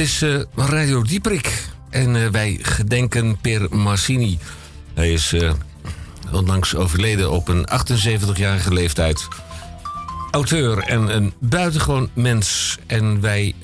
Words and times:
Is 0.00 0.22
uh, 0.22 0.40
Radio 0.54 1.02
Dieprik. 1.02 1.68
En 1.90 2.14
uh, 2.14 2.28
wij 2.28 2.58
gedenken 2.62 3.38
Per 3.40 3.76
Massini. 3.76 4.38
Hij 4.94 5.12
is 5.12 5.32
uh, 5.32 5.52
onlangs 6.32 6.74
overleden 6.74 7.30
op 7.30 7.48
een 7.48 7.68
78-jarige 7.70 8.72
leeftijd. 8.72 9.28
Auteur 10.30 10.78
en 10.78 11.16
een 11.16 11.32
buitengewoon 11.38 12.10
mens. 12.14 12.78
En 12.86 13.20
wij 13.20 13.54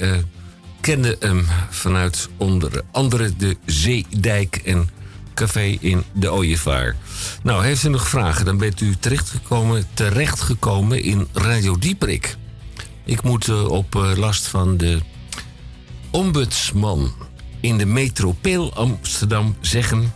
kenden 0.81 1.17
hem 1.21 1.47
vanuit 1.71 2.29
onder 2.37 2.83
andere 2.91 3.37
de 3.37 3.57
Zeedijk 3.65 4.57
en 4.65 4.89
Café 5.35 5.77
in 5.81 6.05
de 6.13 6.33
Ooievaar. 6.33 6.97
Nou, 7.43 7.65
heeft 7.65 7.85
u 7.85 7.89
nog 7.89 8.09
vragen, 8.09 8.45
dan 8.45 8.59
bent 8.59 8.81
u 8.81 8.97
terechtgekomen, 9.01 9.87
terechtgekomen 9.95 11.03
in 11.03 11.29
Radio 11.33 11.79
Dieprik. 11.79 12.37
Ik 13.05 13.23
moet 13.23 13.67
op 13.69 14.15
last 14.17 14.47
van 14.47 14.77
de 14.77 15.01
ombudsman 16.11 17.13
in 17.61 17.79
de 17.79 17.87
metropool 17.87 18.75
Amsterdam 18.75 19.57
zeggen: 19.61 20.13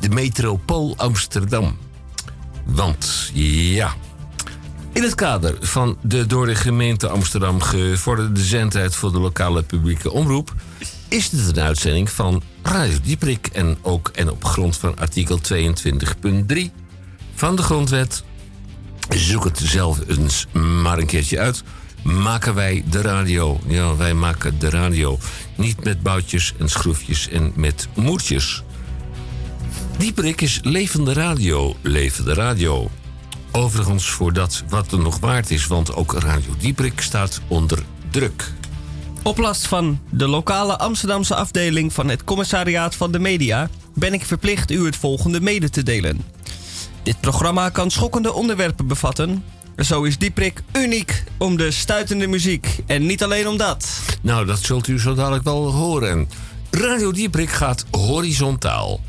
de 0.00 0.08
metropool 0.08 0.94
Amsterdam. 0.96 1.76
Want 2.64 3.30
ja, 3.34 3.94
in 4.92 5.02
het 5.02 5.14
kader 5.14 5.56
van 5.60 5.96
de 6.02 6.26
door 6.26 6.46
de 6.46 6.54
gemeente 6.54 7.08
Amsterdam 7.08 7.60
gevorderde 7.60 8.44
zendheid 8.44 8.94
voor 8.94 9.12
de 9.12 9.18
lokale 9.18 9.62
publieke 9.62 10.10
omroep 10.10 10.54
is 11.08 11.30
dit 11.30 11.56
een 11.56 11.62
uitzending 11.62 12.10
van 12.10 12.42
Radio 12.62 12.98
Dieprik 13.02 13.46
en 13.46 13.78
ook 13.82 14.08
en 14.08 14.30
op 14.30 14.44
grond 14.44 14.76
van 14.76 14.98
artikel 14.98 15.40
22.3 15.52 16.56
van 17.34 17.56
de 17.56 17.62
grondwet. 17.62 18.24
Zoek 19.08 19.44
het 19.44 19.60
zelf 19.64 20.00
eens 20.08 20.46
maar 20.52 20.98
een 20.98 21.06
keertje 21.06 21.38
uit 21.38 21.62
maken 22.04 22.54
wij 22.54 22.84
de 22.90 23.02
radio. 23.02 23.60
Ja, 23.66 23.96
wij 23.96 24.14
maken 24.14 24.58
de 24.58 24.70
radio. 24.70 25.18
Niet 25.56 25.84
met 25.84 26.02
boutjes 26.02 26.54
en 26.58 26.68
schroefjes 26.68 27.28
en 27.28 27.52
met 27.54 27.88
moertjes. 27.94 28.62
Dieperik 29.98 30.40
is 30.40 30.60
levende 30.62 31.12
radio, 31.12 31.76
levende 31.80 32.34
radio. 32.34 32.90
Overigens 33.52 34.10
voor 34.10 34.32
dat 34.32 34.64
wat 34.68 34.92
er 34.92 34.98
nog 34.98 35.18
waard 35.18 35.50
is, 35.50 35.66
want 35.66 35.94
ook 35.94 36.12
Radio 36.12 36.54
Dieperik 36.58 37.00
staat 37.00 37.40
onder 37.48 37.82
druk. 38.10 38.52
Op 39.22 39.38
last 39.38 39.66
van 39.66 40.00
de 40.10 40.28
lokale 40.28 40.78
Amsterdamse 40.78 41.34
afdeling 41.34 41.92
van 41.92 42.08
het 42.08 42.24
Commissariaat 42.24 42.94
van 42.94 43.12
de 43.12 43.18
Media 43.18 43.68
ben 43.94 44.12
ik 44.12 44.24
verplicht 44.24 44.70
u 44.70 44.84
het 44.84 44.96
volgende 44.96 45.40
mede 45.40 45.70
te 45.70 45.82
delen. 45.82 46.20
Dit 47.02 47.20
programma 47.20 47.68
kan 47.68 47.90
schokkende 47.90 48.32
onderwerpen 48.32 48.86
bevatten, 48.86 49.44
zo 49.76 50.02
is 50.02 50.18
Dieprik 50.18 50.62
uniek 50.72 51.24
om 51.38 51.56
de 51.56 51.70
stuitende 51.70 52.26
muziek. 52.26 52.78
En 52.86 53.06
niet 53.06 53.22
alleen 53.22 53.48
om 53.48 53.56
dat. 53.56 54.00
Nou, 54.20 54.46
dat 54.46 54.58
zult 54.58 54.88
u 54.88 55.00
zo 55.00 55.14
dadelijk 55.14 55.44
wel 55.44 55.72
horen. 55.72 56.28
Radio 56.70 57.12
Dieprik 57.12 57.50
gaat 57.50 57.84
horizontaal. 57.90 59.00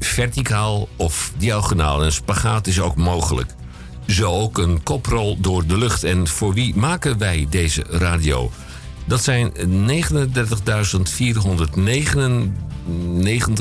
Verticaal 0.00 0.88
of 0.96 1.32
diagonaal. 1.36 2.04
En 2.04 2.12
spagaat 2.12 2.66
is 2.66 2.80
ook 2.80 2.96
mogelijk. 2.96 3.54
Zo 4.06 4.30
ook 4.30 4.58
een 4.58 4.82
koprol 4.82 5.36
door 5.40 5.66
de 5.66 5.78
lucht. 5.78 6.04
En 6.04 6.26
voor 6.28 6.54
wie 6.54 6.76
maken 6.76 7.18
wij 7.18 7.46
deze 7.50 7.84
radio? 7.88 8.50
Dat 9.04 9.24
zijn 9.24 9.52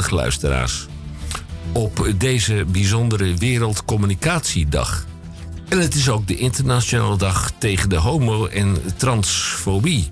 39.499 0.06 0.10
luisteraars. 0.10 0.88
Op 1.72 2.08
deze 2.18 2.66
bijzondere 2.72 3.34
Wereldcommunicatiedag. 3.34 5.06
En 5.74 5.80
het 5.80 5.96
is 5.96 6.10
ook 6.10 6.28
de 6.28 6.36
internationale 6.36 7.18
dag 7.18 7.52
tegen 7.58 7.90
de 7.90 7.96
homo- 7.96 8.46
en 8.46 8.78
transfobie. 8.98 10.12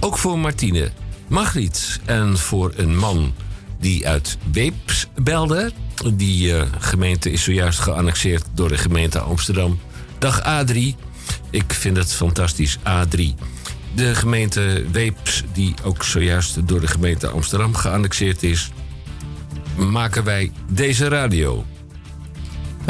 Ook 0.00 0.18
voor 0.18 0.38
Martine, 0.38 0.90
Margriet 1.28 2.00
en 2.04 2.38
voor 2.38 2.72
een 2.76 2.96
man 2.96 3.34
die 3.78 4.08
uit 4.08 4.38
Weeps 4.52 5.06
belde. 5.22 5.72
Die 6.14 6.52
uh, 6.52 6.62
gemeente 6.78 7.30
is 7.30 7.42
zojuist 7.42 7.78
geannexeerd 7.78 8.44
door 8.54 8.68
de 8.68 8.78
gemeente 8.78 9.18
Amsterdam. 9.18 9.80
Dag 10.18 10.40
A3. 10.40 10.78
Ik 11.50 11.72
vind 11.72 11.96
het 11.96 12.12
fantastisch, 12.12 12.78
A3. 12.78 13.20
De 13.94 14.14
gemeente 14.14 14.84
Weeps, 14.92 15.44
die 15.52 15.74
ook 15.84 16.04
zojuist 16.04 16.68
door 16.68 16.80
de 16.80 16.88
gemeente 16.88 17.28
Amsterdam 17.28 17.74
geannexeerd 17.74 18.42
is, 18.42 18.70
maken 19.76 20.24
wij 20.24 20.52
deze 20.72 21.08
radio. 21.08 21.64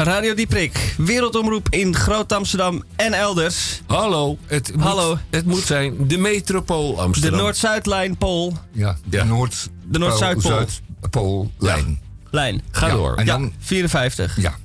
Radio 0.03 0.33
Dieprik, 0.33 0.95
wereldomroep 0.97 1.67
in 1.69 1.95
Groot-Amsterdam 1.95 2.83
en 2.95 3.13
elders. 3.13 3.81
Hallo, 3.87 4.37
het 4.45 4.71
moet, 4.75 4.83
Hallo. 4.83 5.17
Het 5.29 5.45
moet 5.45 5.63
zijn 5.63 6.07
de 6.07 6.17
metropool 6.17 7.01
Amsterdam. 7.01 7.37
De 7.37 7.43
Noord-Zuidlijn 7.43 8.17
Pool. 8.17 8.53
Ja, 8.71 8.97
de 9.05 9.17
Ja. 9.17 9.23
Noord... 9.23 9.69
De 9.85 9.99
Noord-Zuidpool. 9.99 10.51
Zuidpoollijn. 10.99 11.99
Lijn. 12.29 12.61
Ga 12.71 12.87
Ja, 12.87 12.93
door. 12.93 13.15
En 13.15 13.25
dan, 13.25 13.41
Ja, 13.43 13.49
54. 13.59 14.41
ja. 14.41 14.55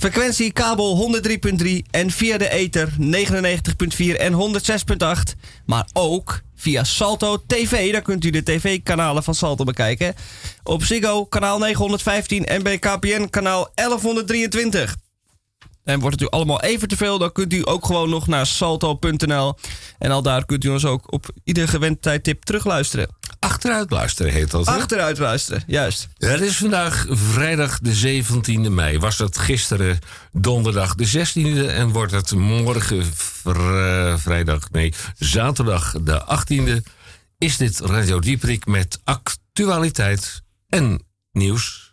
Frequentie 0.00 0.52
kabel 0.52 1.20
103.3 1.64 1.68
en 1.90 2.10
via 2.10 2.38
de 2.38 2.50
ether 2.50 2.88
99.4 3.00 4.16
en 4.16 4.32
106.8. 4.32 5.40
Maar 5.66 5.88
ook 5.92 6.40
via 6.54 6.84
Salto 6.84 7.42
TV. 7.46 7.92
Daar 7.92 8.02
kunt 8.02 8.24
u 8.24 8.30
de 8.30 8.42
tv-kanalen 8.42 9.22
van 9.22 9.34
Salto 9.34 9.64
bekijken. 9.64 10.14
Op 10.62 10.84
Ziggo 10.84 11.24
kanaal 11.24 11.58
915 11.58 12.44
en 12.44 12.62
bij 12.62 12.78
KPN 12.78 13.28
kanaal 13.30 13.68
1123. 13.74 14.96
En 15.84 16.00
wordt 16.00 16.20
het 16.20 16.28
u 16.28 16.32
allemaal 16.32 16.60
even 16.60 16.88
te 16.88 16.96
veel, 16.96 17.18
dan 17.18 17.32
kunt 17.32 17.52
u 17.52 17.62
ook 17.64 17.86
gewoon 17.86 18.10
nog 18.10 18.26
naar 18.26 18.46
salto.nl. 18.46 19.54
En 19.98 20.10
al 20.10 20.22
daar 20.22 20.44
kunt 20.46 20.64
u 20.64 20.68
ons 20.68 20.84
ook 20.84 21.12
op 21.12 21.30
ieder 21.44 21.68
gewend 21.68 22.02
tijdtip 22.02 22.44
terugluisteren. 22.44 23.08
Achteruit 23.40 23.90
luisteren 23.90 24.32
heet 24.32 24.50
dat. 24.50 24.66
hè? 24.66 24.72
Achteruit 24.72 25.18
luisteren, 25.18 25.62
juist. 25.66 26.08
Het 26.18 26.40
is 26.40 26.56
vandaag 26.56 27.06
vrijdag 27.08 27.78
de 27.78 28.22
17e 28.22 28.70
mei. 28.70 28.98
Was 28.98 29.18
het 29.18 29.38
gisteren 29.38 29.98
donderdag 30.32 30.94
de 30.94 31.08
16e 31.08 31.70
en 31.70 31.88
wordt 31.88 32.12
het 32.12 32.32
morgen 32.32 33.06
vr- 33.14 34.18
vrijdag, 34.18 34.70
nee, 34.70 34.92
zaterdag 35.18 35.94
de 36.02 36.24
18e. 36.24 36.90
Is 37.38 37.56
dit 37.56 37.80
Radio 37.80 38.18
Dieprik 38.18 38.66
met 38.66 39.00
actualiteit 39.04 40.42
en 40.68 41.02
nieuws. 41.32 41.92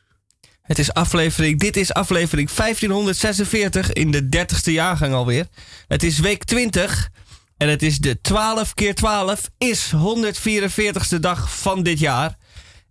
Het 0.61 0.79
is 0.79 0.93
aflevering, 0.93 1.59
dit 1.59 1.77
is 1.77 1.93
aflevering 1.93 2.49
1546 2.51 3.93
in 3.93 4.11
de 4.11 4.23
30ste 4.23 4.71
jaargang 4.71 5.13
alweer. 5.13 5.47
Het 5.87 6.03
is 6.03 6.19
week 6.19 6.43
20 6.43 7.09
en 7.57 7.69
het 7.69 7.83
is 7.83 7.97
de 7.97 8.21
12 8.21 8.73
keer 8.73 8.95
12 8.95 9.49
is 9.57 9.93
144ste 9.95 11.19
dag 11.19 11.59
van 11.59 11.83
dit 11.83 11.99
jaar. 11.99 12.37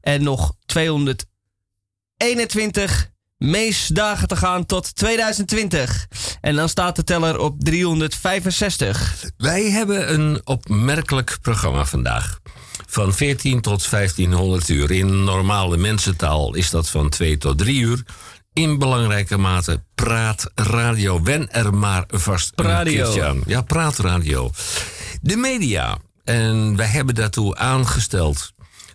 En 0.01 0.23
nog 0.23 0.55
221 0.67 3.11
meesdagen 3.39 4.29
te 4.29 4.37
gaan 4.37 4.67
tot 4.67 4.97
2020. 4.97 6.07
En 6.41 6.55
dan 6.55 6.69
staat 6.69 6.97
de 6.97 7.05
teller 7.05 7.39
op 7.39 7.65
365. 7.65 9.25
Wij 9.37 9.71
hebben 9.71 10.13
een 10.13 10.41
opmerkelijk 10.45 11.39
programma 11.43 11.85
vandaag. 11.85 12.39
Van 12.87 13.15
14 13.15 13.61
tot 13.61 13.91
1500 13.91 14.69
uur. 14.69 14.91
In 14.91 15.25
normale 15.25 15.77
mensentaal 15.77 16.55
is 16.55 16.71
dat 16.71 16.89
van 16.89 17.09
2 17.09 17.39
tot 17.39 17.59
3 17.59 17.81
uur. 17.81 18.03
In 18.57 18.79
belangrijke 18.79 19.37
mate 19.39 19.83
praatradio. 19.95 21.23
Wen 21.23 21.53
er 21.53 21.75
maar 21.75 22.05
vast 22.09 22.53
een 22.55 22.85
keertje 22.85 23.25
aan. 23.25 23.43
Ja, 23.47 23.63
praatradio. 23.63 24.51
De 25.23 25.37
media. 25.37 25.99
En 26.25 26.77
wij 26.77 26.87
hebben 26.87 27.15
daartoe 27.15 27.57
aangesteld 27.57 28.53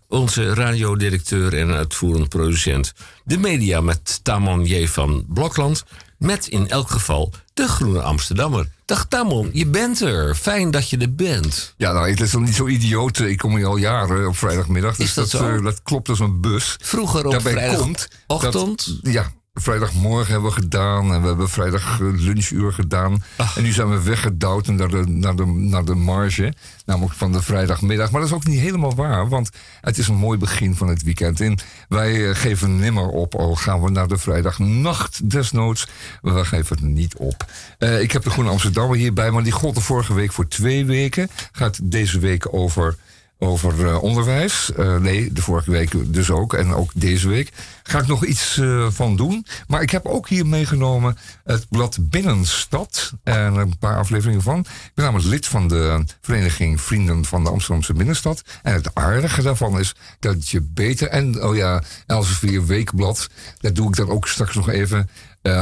onze 0.08 0.54
radiodirecteur 0.54 1.58
en 1.58 1.72
uitvoerend 1.72 2.30
producent. 2.30 2.94
De 3.24 3.38
media 3.38 3.82
met 3.82 4.20
Tamon 4.24 4.66
J. 4.66 4.88
van 4.88 5.26
Blokland. 5.28 5.84
Met 6.18 6.48
in 6.48 6.70
elk 6.70 6.90
geval 6.90 7.34
de 7.54 7.68
Groene 7.68 8.02
Amsterdammer. 8.02 8.68
Dag 8.86 9.06
Tamon, 9.08 9.50
je 9.54 9.66
bent 9.68 10.02
er. 10.02 10.36
Fijn 10.36 10.72
dat 10.72 10.90
je 10.90 10.98
er 10.98 11.16
bent. 11.16 11.74
Ja, 11.78 11.92
nou, 11.92 12.10
het 12.10 12.22
is 12.22 12.32
nog 12.32 12.42
niet 12.42 12.56
zo 12.56 12.68
idioot. 12.68 13.20
Ik 13.20 13.38
kom 13.38 13.56
hier 13.56 13.66
al 13.66 13.78
jaren 13.78 14.28
op 14.28 14.38
vrijdagmiddag. 14.38 14.96
Dus 14.96 15.06
Is 15.08 15.14
dat 15.14 15.30
zo? 15.30 15.56
eh, 15.56 15.64
dat 15.64 15.82
klopt 15.84 16.10
als 16.10 16.20
een 16.20 16.42
bus. 16.42 16.76
Vroeger 16.82 17.26
op 17.26 17.32
Daarbij 17.32 17.54
komt 17.76 18.08
vrijdagochtend. 18.28 19.00
dat- 19.04 19.14
ja, 19.14 19.32
vrijdagmorgen 19.54 20.32
hebben 20.32 20.50
we 20.50 20.62
gedaan. 20.62 21.14
En 21.14 21.22
we 21.22 21.28
hebben 21.28 21.50
vrijdag 21.50 22.00
eh, 22.02 22.08
lunchuur 22.12 22.74
gedaan. 22.74 23.24
Ah. 23.38 23.58
En 23.58 23.64
nu 23.64 23.72
zijn 23.72 23.90
we 23.90 24.04
weggedouwd 24.04 24.68
naar 24.68 24.88
de, 24.88 25.04
naar, 25.08 25.36
de, 25.36 25.46
naar 25.46 25.86
de 25.86 25.96
marge. 25.96 26.54
Namelijk 26.86 27.14
van 27.14 27.32
de 27.32 27.42
vrijdagmiddag. 27.42 28.12
Maar 28.12 28.22
dat 28.22 28.30
is 28.30 28.36
ook 28.36 28.46
niet 28.46 28.60
helemaal 28.60 28.96
waar. 28.96 29.30
Want 29.30 29.50
het 29.82 29.98
is 29.98 30.08
een 30.08 30.16
mooi 30.16 30.38
begin 30.38 30.76
van 30.76 30.88
het 30.88 31.04
weekend. 31.04 31.42
En 31.42 31.60
wij 31.88 32.30
eh, 32.30 32.36
geven 32.36 32.80
nimmer 32.80 33.08
op. 33.08 33.36
Al 33.36 33.56
gaan 33.56 33.82
we 33.82 33.90
naar 33.90 34.08
de 34.08 34.18
vrijdagnacht 34.18 35.30
desnoods. 35.30 35.88
We 36.22 36.46
geven 36.46 36.76
het 36.76 36.86
niet 36.86 37.16
op. 37.16 37.46
Eh, 37.78 38.02
ik 38.02 38.12
heb 38.12 38.24
de 38.24 38.30
Groene 38.30 38.50
Amsterdammer 38.50 38.98
hierbij. 38.98 39.32
Maar 39.32 39.44
die 39.44 39.52
gold 39.52 39.76
er 39.76 39.82
vorige 39.82 40.14
week 40.14 40.32
voor 40.32 40.48
twee 40.48 40.86
weken. 40.86 41.30
Gaat 41.52 41.92
deze 41.92 42.20
week 42.20 42.54
over 42.54 42.98
over 43.44 43.88
eh, 43.88 44.04
onderwijs. 44.04 44.72
Eh, 44.74 44.98
nee, 44.98 45.34
de 45.34 45.42
vorige 45.42 45.72
week 45.72 46.14
dus 46.14 46.30
ook. 46.30 46.54
En 46.54 46.74
ook 46.74 46.92
deze 46.96 47.30
week. 47.30 47.52
Ga 47.84 48.00
ik 48.00 48.08
nog 48.08 48.26
iets 48.26 48.58
eh, 48.58 48.88
van 48.90 49.16
doen. 49.16 49.46
Maar 49.68 49.82
ik 49.82 49.90
heb 49.90 50.06
ook 50.06 50.30
hier 50.30 50.46
meegenomen 50.46 51.18
het 51.44 51.66
blad 51.70 51.98
Binnenstad. 52.02 53.14
En 53.24 53.56
een 53.56 53.78
paar 53.78 53.98
afleveringen 53.98 54.42
van. 54.42 54.60
Ik 54.60 54.92
ben 54.94 55.06
namelijk 55.06 55.30
lid 55.30 55.48
van 55.48 55.68
de 55.68 56.06
vereniging 56.22 56.82
Vrienden 56.82 57.26
van 57.26 57.44
de 57.44 57.50
Amsterdamse 57.50 57.94
Binnenstad. 57.94 58.42
En 58.62 58.74
het 58.74 58.96
aardige 58.96 59.42
daarvan 59.42 59.80
is 59.80 59.96
dat 60.20 60.50
je 60.50 60.62
beter... 60.62 61.08
En, 61.08 61.44
oh 61.44 61.56
ja, 61.56 61.84
Elsevier 62.06 62.66
Weekblad. 62.66 63.28
Dat 63.60 63.76
doe 63.76 63.88
ik 63.88 63.96
dan 63.96 64.10
ook 64.10 64.28
straks 64.28 64.56
nog 64.56 64.70
even... 64.70 65.10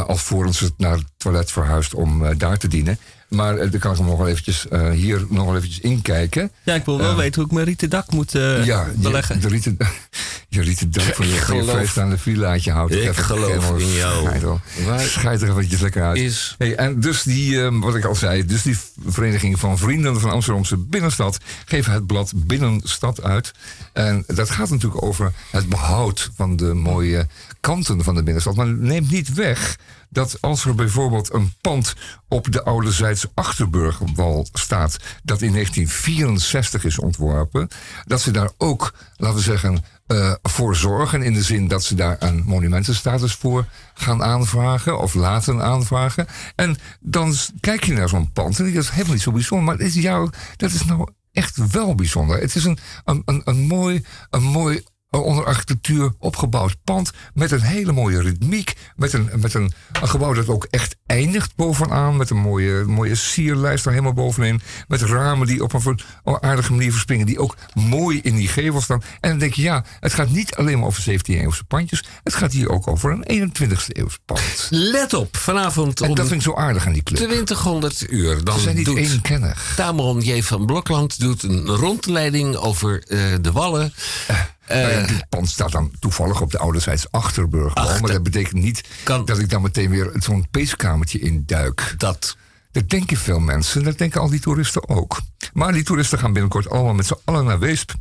Alvorens 0.07 0.59
het 0.59 0.73
naar 0.77 0.97
het 0.97 1.05
toilet 1.17 1.51
verhuist 1.51 1.93
om 1.93 2.37
daar 2.37 2.57
te 2.57 2.67
dienen. 2.67 2.99
Maar 3.29 3.53
uh, 3.53 3.71
dan 3.71 3.79
kan 3.79 3.91
ik 3.91 3.97
hem 3.97 4.07
nog 4.07 4.17
wel 4.17 4.27
eventjes 4.27 4.65
hier 4.93 5.25
nog 5.29 5.45
wel 5.45 5.55
eventjes 5.55 5.79
inkijken. 5.79 6.51
Ja, 6.63 6.73
ik 6.73 6.85
wil 6.85 6.97
wel 6.97 7.15
weten 7.15 7.35
hoe 7.35 7.45
ik 7.45 7.51
mijn 7.51 7.65
rieten 7.65 7.89
dak 7.89 8.11
moet 8.11 8.31
ja, 8.31 8.87
beleggen. 8.95 9.35
Je, 9.35 9.41
de 9.41 9.47
rieten, 9.47 9.77
je 10.49 10.61
rieten 10.61 10.91
dak 10.91 11.15
van 11.15 11.27
je, 11.27 11.33
je 11.33 11.63
vrijstaande 11.63 12.17
villaatje 12.17 12.71
houdt. 12.71 12.93
Ik, 12.93 13.03
ik 13.03 13.15
geloof 13.15 13.79
in 13.79 13.91
jou. 13.91 14.59
Schijt 14.97 15.41
er 15.41 15.49
eventjes 15.49 15.79
lekker 15.79 16.03
uit. 16.03 16.17
Is... 16.17 16.55
Hey, 16.57 16.75
en 16.75 16.99
dus 16.99 17.23
die, 17.23 17.63
ehm, 17.63 17.79
wat 17.79 17.95
ik 17.95 18.05
al 18.05 18.15
zei, 18.15 18.45
dus 18.45 18.61
die 18.61 18.77
vereniging 19.05 19.59
van 19.59 19.77
vrienden 19.77 20.19
van 20.19 20.31
Amsterdamse 20.31 20.77
Binnenstad 20.77 21.37
geven 21.65 21.93
het 21.93 22.07
blad 22.07 22.31
Binnenstad 22.35 23.23
uit. 23.23 23.51
En 23.93 24.23
dat 24.27 24.49
gaat 24.49 24.69
natuurlijk 24.69 25.03
over 25.03 25.33
het 25.51 25.69
behoud 25.69 26.31
van 26.35 26.55
de 26.55 26.73
mooie 26.73 27.27
kanten 27.59 28.03
van 28.03 28.15
de 28.15 28.23
binnenstad. 28.23 28.55
Maar 28.55 28.67
neemt 28.67 29.11
niet 29.11 29.33
weg 29.33 29.77
dat 30.09 30.37
als 30.41 30.65
er 30.65 30.75
bijvoorbeeld 30.75 31.33
een 31.33 31.53
pand 31.61 31.93
op 32.27 32.51
de 32.51 32.63
oude 32.63 32.91
Zijds 32.91 33.25
Achterburgwal 33.33 34.47
staat, 34.53 34.97
dat 35.23 35.41
in 35.41 35.51
1964 35.51 36.83
is 36.83 36.99
ontworpen, 36.99 37.67
dat 38.05 38.21
ze 38.21 38.31
daar 38.31 38.51
ook, 38.57 38.93
laten 39.15 39.37
we 39.37 39.43
zeggen, 39.43 39.83
uh, 40.07 40.33
voor 40.43 40.75
zorgen. 40.75 41.21
In 41.21 41.33
de 41.33 41.43
zin 41.43 41.67
dat 41.67 41.83
ze 41.83 41.95
daar 41.95 42.15
een 42.19 42.43
monumentenstatus 42.45 43.33
voor 43.33 43.65
gaan 43.93 44.23
aanvragen 44.23 44.99
of 44.99 45.13
laten 45.13 45.61
aanvragen. 45.61 46.27
En 46.55 46.77
dan 46.99 47.35
kijk 47.59 47.83
je 47.83 47.93
naar 47.93 48.09
zo'n 48.09 48.31
pand 48.31 48.59
en 48.59 48.73
dat 48.73 48.83
is 48.83 48.89
helemaal 48.89 49.13
niet 49.13 49.21
zo 49.21 49.31
bijzonder. 49.31 49.65
Maar 49.65 49.85
is 49.85 49.93
jou, 49.93 50.29
dat 50.55 50.71
is 50.71 50.85
nou 50.85 51.09
echt 51.31 51.71
wel 51.71 51.95
bijzonder. 51.95 52.39
Het 52.39 52.55
is 52.55 52.65
een, 52.65 52.77
een, 53.05 53.21
een, 53.25 53.41
een 53.45 53.59
mooi, 53.59 54.05
een 54.29 54.43
mooi 54.43 54.83
onder 55.09 55.45
architectuur 55.45 56.13
opgebouwd 56.19 56.75
pand 56.83 57.11
met 57.33 57.51
een 57.51 57.61
hele 57.61 57.91
mooie 57.91 58.21
ritmiek. 58.21 58.73
Met 58.95 59.13
een, 59.13 59.29
met 59.35 59.53
een, 59.53 59.71
een 60.01 60.09
gebouw 60.09 60.33
dat 60.33 60.47
ook 60.47 60.67
echt 60.69 60.95
eindigt 61.05 61.55
bovenaan. 61.55 62.17
Met 62.17 62.29
een 62.29 62.37
mooie, 62.37 62.83
mooie 62.85 63.15
sierlijst 63.15 63.85
er 63.85 63.91
helemaal 63.91 64.13
bovenin. 64.13 64.61
Met 64.87 65.01
ramen 65.01 65.47
die 65.47 65.63
op 65.63 65.73
een 65.73 65.99
aardige 66.41 66.71
manier 66.71 66.91
verspringen. 66.91 67.25
Die 67.25 67.39
ook 67.39 67.55
mooi 67.73 68.19
in 68.21 68.35
die 68.35 68.47
gevel 68.47 68.81
staan. 68.81 69.03
En 69.19 69.29
dan 69.29 69.39
denk 69.39 69.53
je, 69.53 69.61
ja, 69.61 69.85
het 69.99 70.13
gaat 70.13 70.29
niet 70.29 70.55
alleen 70.55 70.77
maar 70.77 70.87
over 70.87 71.03
17e-eeuwse 71.09 71.63
pandjes. 71.67 72.03
Het 72.23 72.35
gaat 72.35 72.51
hier 72.51 72.69
ook 72.69 72.87
over 72.87 73.19
een 73.23 73.51
21e-eeuwse 73.51 74.19
pand. 74.25 74.67
Let 74.69 75.13
op, 75.13 75.37
vanavond 75.37 76.01
En 76.01 76.13
dat 76.13 76.27
vind 76.27 76.41
ik 76.41 76.47
zo 76.47 76.55
aardig 76.55 76.85
aan 76.85 76.93
die 76.93 77.03
club. 77.03 77.17
2000 77.17 78.11
uur. 78.11 78.43
Dan 78.43 78.55
Ze 78.55 78.61
zijn 78.61 78.75
niet 78.75 78.85
doet 78.85 78.97
eenkennig. 78.97 79.73
Tamon 79.75 80.21
J. 80.21 80.41
van 80.41 80.65
Blokland 80.65 81.19
doet 81.19 81.43
een 81.43 81.65
rondleiding 81.65 82.55
over 82.55 83.03
uh, 83.07 83.19
de 83.41 83.51
Wallen. 83.51 83.93
Uh, 84.31 84.39
nou 84.69 84.91
ja, 84.91 85.07
dit 85.07 85.29
pand 85.29 85.49
staat 85.49 85.71
dan 85.71 85.91
toevallig 85.99 86.41
op 86.41 86.51
de 86.51 86.57
ouderzijds 86.57 87.11
Achterburgwal. 87.11 87.87
Ach, 87.89 88.01
maar 88.01 88.11
dat 88.11 88.23
betekent 88.23 88.61
niet 88.61 88.83
kan- 89.03 89.25
dat 89.25 89.39
ik 89.39 89.49
dan 89.49 89.61
meteen 89.61 89.89
weer 89.89 90.11
zo'n 90.13 90.47
peeskamertje 90.51 91.19
in 91.19 91.43
duik. 91.45 91.93
Dat. 91.97 92.37
Dat 92.71 92.89
denken 92.89 93.17
veel 93.17 93.39
mensen. 93.39 93.83
Dat 93.83 93.97
denken 93.97 94.21
al 94.21 94.29
die 94.29 94.39
toeristen 94.39 94.89
ook. 94.89 95.19
Maar 95.53 95.73
die 95.73 95.83
toeristen 95.83 96.19
gaan 96.19 96.33
binnenkort 96.33 96.69
allemaal 96.69 96.93
met 96.93 97.05
z'n 97.05 97.17
allen 97.25 97.45
naar 97.45 97.59
Weesp. 97.59 97.93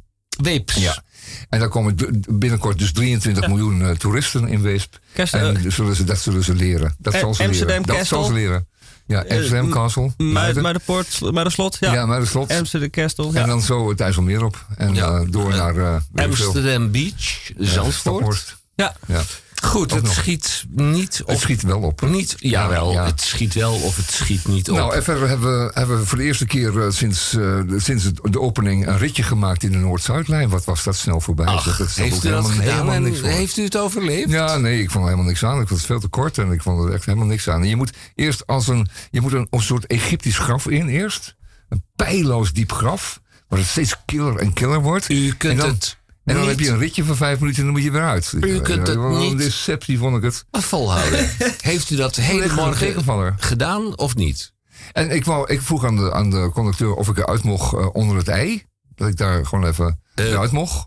Weeps. 0.43 0.75
Ja. 0.75 1.03
En 1.49 1.59
daar 1.59 1.69
komen 1.69 2.23
binnenkort 2.29 2.79
dus 2.79 2.93
23 2.93 3.49
miljoen 3.49 3.83
eh, 3.83 3.91
toeristen 3.91 4.49
in 4.49 4.61
Weesp. 4.63 4.99
En 5.13 5.57
eh, 5.57 5.71
zullen 5.71 5.97
ze, 5.97 6.05
dat 6.05 6.19
zullen 6.19 6.45
ze 6.45 6.55
leren. 6.55 6.95
Dat 6.99 7.15
Eh, 7.15 7.21
zal 7.21 7.35
ze 7.35 7.45
Amsterdam 7.45 7.77
leren. 7.81 7.97
Dat 7.97 8.07
zal 8.07 8.25
ze 8.25 8.33
leren. 8.33 8.69
Ja, 9.09 9.19
Amsterdam 9.29 9.67
m- 9.69 9.71
Castle. 9.71 10.11
Maar 10.17 10.55
de 10.73 10.81
poort, 10.85 11.21
maar 11.33 11.45
de 11.45 11.51
slot, 11.51 11.77
ja. 11.81 11.93
ja, 11.93 12.07
maar 12.07 12.21
de 12.21 12.27
slot. 12.27 12.51
Amsterdam 12.53 12.91
Castle, 12.91 13.33
ja. 13.33 13.41
En 13.43 13.49
dan 13.49 13.63
zo 13.63 13.89
het 13.89 14.01
IJsselmeer 14.01 14.45
op. 14.45 14.65
En 14.77 14.95
Ja. 14.95 15.07
eh, 15.19 15.21
door 15.31 15.49
naar 15.51 15.75
uh, 15.77 15.97
Amsterdam 16.15 16.91
Beach, 16.91 17.51
Zandvoort. 17.59 18.57
ja. 18.75 18.97
Ja. 19.07 19.23
Goed, 19.63 19.91
het 19.95 20.03
nog. 20.03 20.13
schiet 20.13 20.65
niet 20.69 21.21
op. 21.23 21.29
Het 21.29 21.39
schiet 21.39 21.63
wel 21.63 21.81
op. 21.81 22.01
Niet, 22.01 22.35
jawel, 22.39 22.93
Ja. 22.93 23.05
het 23.05 23.21
schiet 23.21 23.55
wel 23.55 23.73
of 23.75 23.97
het 23.97 24.11
schiet 24.11 24.49
niet 24.49 24.71
op. 24.71 24.77
Nou, 24.77 24.95
en 24.95 25.03
verder 25.03 25.29
hebben 25.29 25.65
we, 25.65 25.71
hebben 25.75 25.99
we 25.99 26.07
voor 26.07 26.19
de 26.19 26.25
eerste 26.25 26.47
keer 26.47 26.83
eh, 26.85 26.91
sinds, 26.91 27.33
eh, 27.35 27.41
de- 27.41 27.81
sinds 27.81 28.05
het- 28.05 28.21
de 28.23 28.41
opening 28.41 28.87
een 28.87 28.99
ritje 28.99 29.23
gemaakt 29.23 29.63
in 29.63 29.73
de 29.73 29.79
Noord-Zuidlijn. 29.79 30.49
Wat 30.49 30.65
was 30.65 30.85
dat 30.85 30.97
snel 30.97 31.21
voorbij? 31.21 31.47
Ach, 31.47 31.77
dat 31.77 31.91
heeft 31.91 32.25
u 32.25 32.29
dat 32.31 32.51
gedaan 32.51 32.93
en 32.93 33.25
heeft 33.25 33.57
u 33.57 33.63
het 33.65 33.77
overleefd? 33.77 34.31
Ja, 34.31 34.57
nee, 34.57 34.83
ik 34.83 34.91
vond 34.91 35.05
er 35.05 35.11
helemaal 35.11 35.31
niks 35.31 35.45
aan. 35.45 35.61
Ik 35.61 35.69
vond 35.69 35.79
het 35.81 35.89
veel 35.89 36.01
te 36.01 36.09
kort 36.09 36.39
en 36.39 36.53
ik 36.53 36.63
vond 36.63 36.85
er 36.89 36.93
echt 36.95 37.05
helemaal 37.05 37.27
niks 37.29 37.49
aan. 37.49 37.63
En 37.63 37.69
je 37.69 37.77
moet 37.77 37.93
eerst 38.15 38.47
als 38.47 38.69
een, 38.69 38.89
je 39.11 39.21
moet 39.21 39.33
een, 39.33 39.47
een 39.51 39.63
soort 39.63 39.87
Egyptisch 39.87 40.39
graf 40.39 40.69
in 40.69 40.89
eerst. 40.89 41.37
Een 41.69 41.83
pijloos 41.97 42.53
diep 42.53 42.73
graf, 42.73 43.21
waar 43.49 43.59
het 43.59 43.69
steeds 43.69 43.95
killer 44.05 44.37
en 44.37 44.53
killer 44.53 44.81
wordt. 44.83 45.09
U 45.09 45.35
kunt 45.35 45.53
en 45.53 45.59
dan, 45.59 45.69
het 45.69 45.97
En 46.29 46.35
dan 46.35 46.47
niet 46.47 46.57
heb 46.57 46.61
je 46.61 46.69
een 46.73 46.79
ritje 46.79 47.05
van 47.05 47.17
vijf 47.17 47.39
minuten 47.41 47.59
en 47.59 47.65
dan 47.65 47.75
moet 47.75 47.85
je 47.85 47.91
weer 47.91 48.07
uit. 48.09 48.33
U 48.41 48.61
kunt 48.61 48.87
het 48.87 48.97
Wat 48.97 49.13
een 49.13 49.19
niet- 49.19 49.39
deceptie 49.39 49.99
vond 49.99 50.17
ik 50.17 50.23
het. 50.23 50.45
volhouden. 50.51 51.31
heeft 51.61 51.91
u 51.91 51.97
dat 51.97 52.17
hele 52.17 52.55
morgen 52.55 53.35
gedaan 53.39 53.99
of 53.99 54.15
niet? 54.15 54.53
En 54.93 55.11
ik, 55.11 55.25
wou, 55.25 55.53
ik 55.53 55.61
vroeg 55.63 55.85
aan 55.85 55.97
de, 55.97 56.13
aan 56.13 56.31
de 56.31 56.51
conducteur 56.55 56.95
of 56.95 57.09
ik 57.09 57.19
eruit 57.19 57.43
mocht 57.43 57.73
eh, 57.75 57.95
onder 57.95 58.17
het 58.17 58.29
ei. 58.29 58.63
Dat 58.95 59.09
ik 59.09 59.17
daar 59.17 59.47
gewoon 59.47 59.67
even 59.67 60.01
Eh. 60.15 60.25
eruit 60.25 60.53
mocht. 60.53 60.87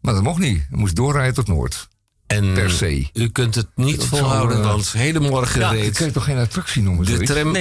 Maar 0.00 0.14
dat 0.14 0.22
mocht 0.22 0.38
niet. 0.38 0.56
Ik 0.70 0.76
moest 0.76 0.96
doorrijden 0.96 1.34
tot 1.34 1.46
Noord. 1.48 1.88
En 2.26 2.52
Per 2.52 2.70
se. 2.70 3.08
U 3.12 3.28
kunt 3.28 3.54
het 3.54 3.66
niet 3.74 3.96
Dat 3.96 4.06
volhouden, 4.06 4.56
zou, 4.56 4.68
eh, 4.68 4.72
want 4.72 4.92
hele 4.92 5.20
morgen 5.20 5.60
Ja, 5.60 5.70
reed 5.70 5.96
kan 5.96 6.06
je 6.06 6.12
toch 6.12 6.24
geen 6.24 6.38
attractie 6.38 6.82
noemen? 6.82 7.04
de 7.04 7.10
zoiets? 7.12 7.30
tramlijn, 7.32 7.52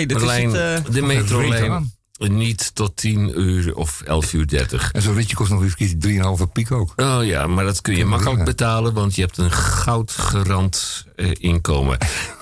Nee, 0.51 0.59
het, 0.62 0.94
de 0.94 1.01
metrolijn. 1.01 1.92
Niet 2.18 2.76
tot 2.76 2.95
10 2.95 3.40
uur 3.42 3.76
of 3.76 4.02
11 4.02 4.33
uur 4.33 4.47
30. 4.47 4.92
En 4.92 5.02
zo'n 5.02 5.16
ritje 5.16 5.36
kost 5.36 5.50
nog 5.52 5.62
eens 5.64 5.74
een 5.78 6.00
keer 6.00 6.24
3,5 6.47 6.52
piek 6.54 6.71
ook. 6.71 6.94
Oh 6.95 7.19
ja, 7.26 7.47
maar 7.47 7.66
dat 7.66 7.81
kun 7.81 7.95
je 7.95 8.06
makkelijk 8.06 8.44
betalen, 8.45 8.94
want 8.94 9.16
je 9.16 9.21
hebt 9.21 9.38
een 9.38 9.52
goudgerand 9.52 11.06
eh, 11.16 11.31
inkomen. 11.40 11.97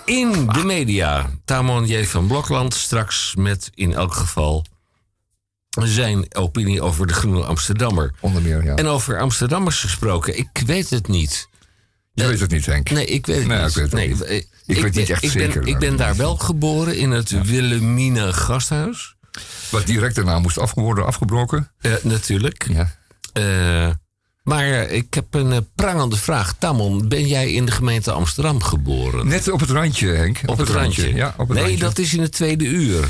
In 0.06 0.48
de 0.54 0.64
media, 0.64 1.30
Tamon 1.46 1.86
J. 1.88 2.04
van 2.06 2.28
Blokland 2.28 2.74
straks 2.74 3.34
met 3.38 3.70
in 3.74 3.94
elk 3.94 4.14
geval 4.14 4.66
zijn 5.84 6.36
opinie 6.36 6.82
over 6.82 7.08
de 7.08 7.14
Groene 7.14 7.44
Amsterdammer. 7.44 8.14
Onder 8.20 8.42
meer, 8.42 8.64
ja. 8.64 8.76
En 8.76 8.88
over 8.88 9.20
Amsterdammers 9.20 9.80
gesproken, 9.82 10.38
ik 10.38 10.50
weet 10.66 10.90
het 10.90 11.08
niet. 11.08 11.48
je 12.14 12.28
weet 12.28 12.40
het 12.40 12.52
niet, 12.52 12.66
Henk. 12.66 12.90
Nee, 12.90 13.06
ik 13.06 13.26
weet 13.26 13.38
het 13.38 13.48
Nee, 13.48 13.58
niet. 13.62 13.70
ik 13.70 13.76
weet 13.76 13.92
nee, 13.94 14.08
niet. 14.08 14.22
eh, 14.22 14.36
Ik 14.38 14.46
weet 14.66 14.82
ben- 14.82 14.92
niet 15.02 15.10
echt 15.10 15.24
ik 15.24 15.34
ben, 15.34 15.42
zeker. 15.52 15.68
Ik 15.68 15.80
ben 15.80 15.96
daar 15.96 16.16
wel 16.16 16.38
geboren 16.38 16.98
in 16.98 17.12
het 17.12 17.46
Wilhelmina 17.48 18.32
Gasthuis. 18.32 19.15
Wat 19.70 19.86
direct 19.86 20.16
daarna 20.16 20.40
moest 20.40 20.60
af 20.60 20.74
worden 20.74 21.06
afgebroken. 21.06 21.72
Natuurlijk. 22.02 22.68
Ja. 22.68 22.96
Eh, 23.34 23.90
maar 24.44 24.64
eh, 24.64 24.92
ik 24.96 25.14
heb 25.14 25.34
een 25.34 25.52
eh, 25.52 25.58
prangende 25.76 26.16
vraag. 26.18 26.54
Tamon, 26.60 27.08
ben 27.08 27.28
jij 27.28 27.52
in 27.52 27.66
de 27.66 27.72
gemeente 27.72 28.12
Amsterdam 28.12 28.62
geboren? 28.64 29.28
Net 29.28 29.52
op 29.52 29.60
het 29.60 29.70
randje, 29.70 30.08
Henk. 30.08 30.40
op, 30.46 30.58
het 30.58 30.70
randje? 30.70 31.14
Ja, 31.14 31.34
op 31.38 31.48
het 31.48 31.58
nee, 31.58 31.68
randje. 31.68 31.84
dat 31.84 31.98
is 31.98 32.14
in 32.14 32.22
het 32.22 32.32
tweede 32.32 32.66
uur. 32.66 33.08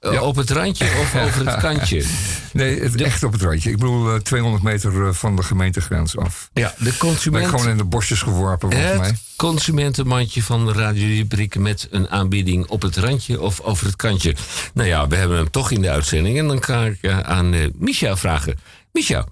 Eh, 0.00 0.12
Ja. 0.12 0.22
Op 0.22 0.36
het 0.36 0.50
randje 0.50 0.84
of 0.84 1.14
over 1.24 1.46
het 1.50 1.60
kantje? 1.60 2.04
Nee, 2.52 2.80
het, 2.80 3.00
echt 3.00 3.22
op 3.22 3.32
het 3.32 3.42
randje. 3.42 3.70
Ik 3.70 3.76
bedoel, 3.78 4.14
eh, 4.14 4.20
200 4.20 4.62
meter 4.64 5.06
eh, 5.06 5.12
van 5.12 5.36
de 5.36 5.42
gemeentegrens 5.42 6.16
af. 6.16 6.50
Ja, 6.52 6.68
de 6.68 6.84
Ben 6.84 6.92
ik 6.92 6.98
consument... 6.98 7.46
gewoon 7.46 7.68
in 7.68 7.76
de 7.76 7.84
bosjes 7.84 8.22
geworpen, 8.22 8.70
volgens 8.72 8.98
mij. 8.98 9.06
Het 9.08 9.20
consumentenmandje 9.36 10.42
van 10.42 10.66
de 10.66 10.72
Radio 10.72 11.06
Rubriek 11.06 11.58
met 11.58 11.88
een 11.90 12.08
aanbieding 12.10 12.66
op 12.66 12.82
het 12.82 12.96
randje 12.96 13.40
of 13.40 13.60
over 13.60 13.86
het 13.86 13.96
kantje. 13.96 14.34
Nou 14.74 14.88
ja, 14.88 15.08
we 15.08 15.16
hebben 15.16 15.36
hem 15.36 15.50
toch 15.50 15.70
in 15.70 15.82
de 15.82 15.90
uitzending. 15.90 16.38
En 16.38 16.46
dan 16.48 16.62
ga 16.64 16.84
ik 16.84 16.98
eh, 17.02 17.18
aan 17.20 17.54
eh 17.54 17.66
Misha 17.74 18.16
vragen. 18.16 18.58
Misha, 18.92 19.24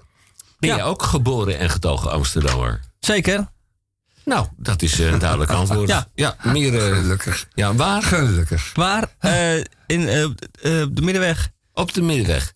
ben 0.59 0.71
Ja. 0.71 0.77
jij 0.77 0.85
ook 0.85 1.03
geboren 1.03 1.59
en 1.59 1.71
getogen 1.71 2.11
Amsterdammer? 2.11 2.81
Zeker. 3.01 3.49
Nou, 4.29 4.47
dat 4.57 4.83
is 4.83 5.01
eh, 5.01 5.07
een 5.07 5.19
duidelijk 5.19 5.51
antwoord. 5.61 5.89
Ja. 5.89 6.09
ja 6.15 6.37
meer. 6.43 6.75
eh, 6.89 6.97
Gelukkig. 6.97 7.49
ja, 7.55 7.75
waar? 7.75 8.03
Gelukkig. 8.03 8.71
Waar? 8.75 9.09
Eh, 9.19 9.57
in 9.87 10.07
de 10.07 10.91
middenweg. 11.03 11.49
Op 11.73 11.95
de 11.95 12.03
middenweg. 12.03 12.53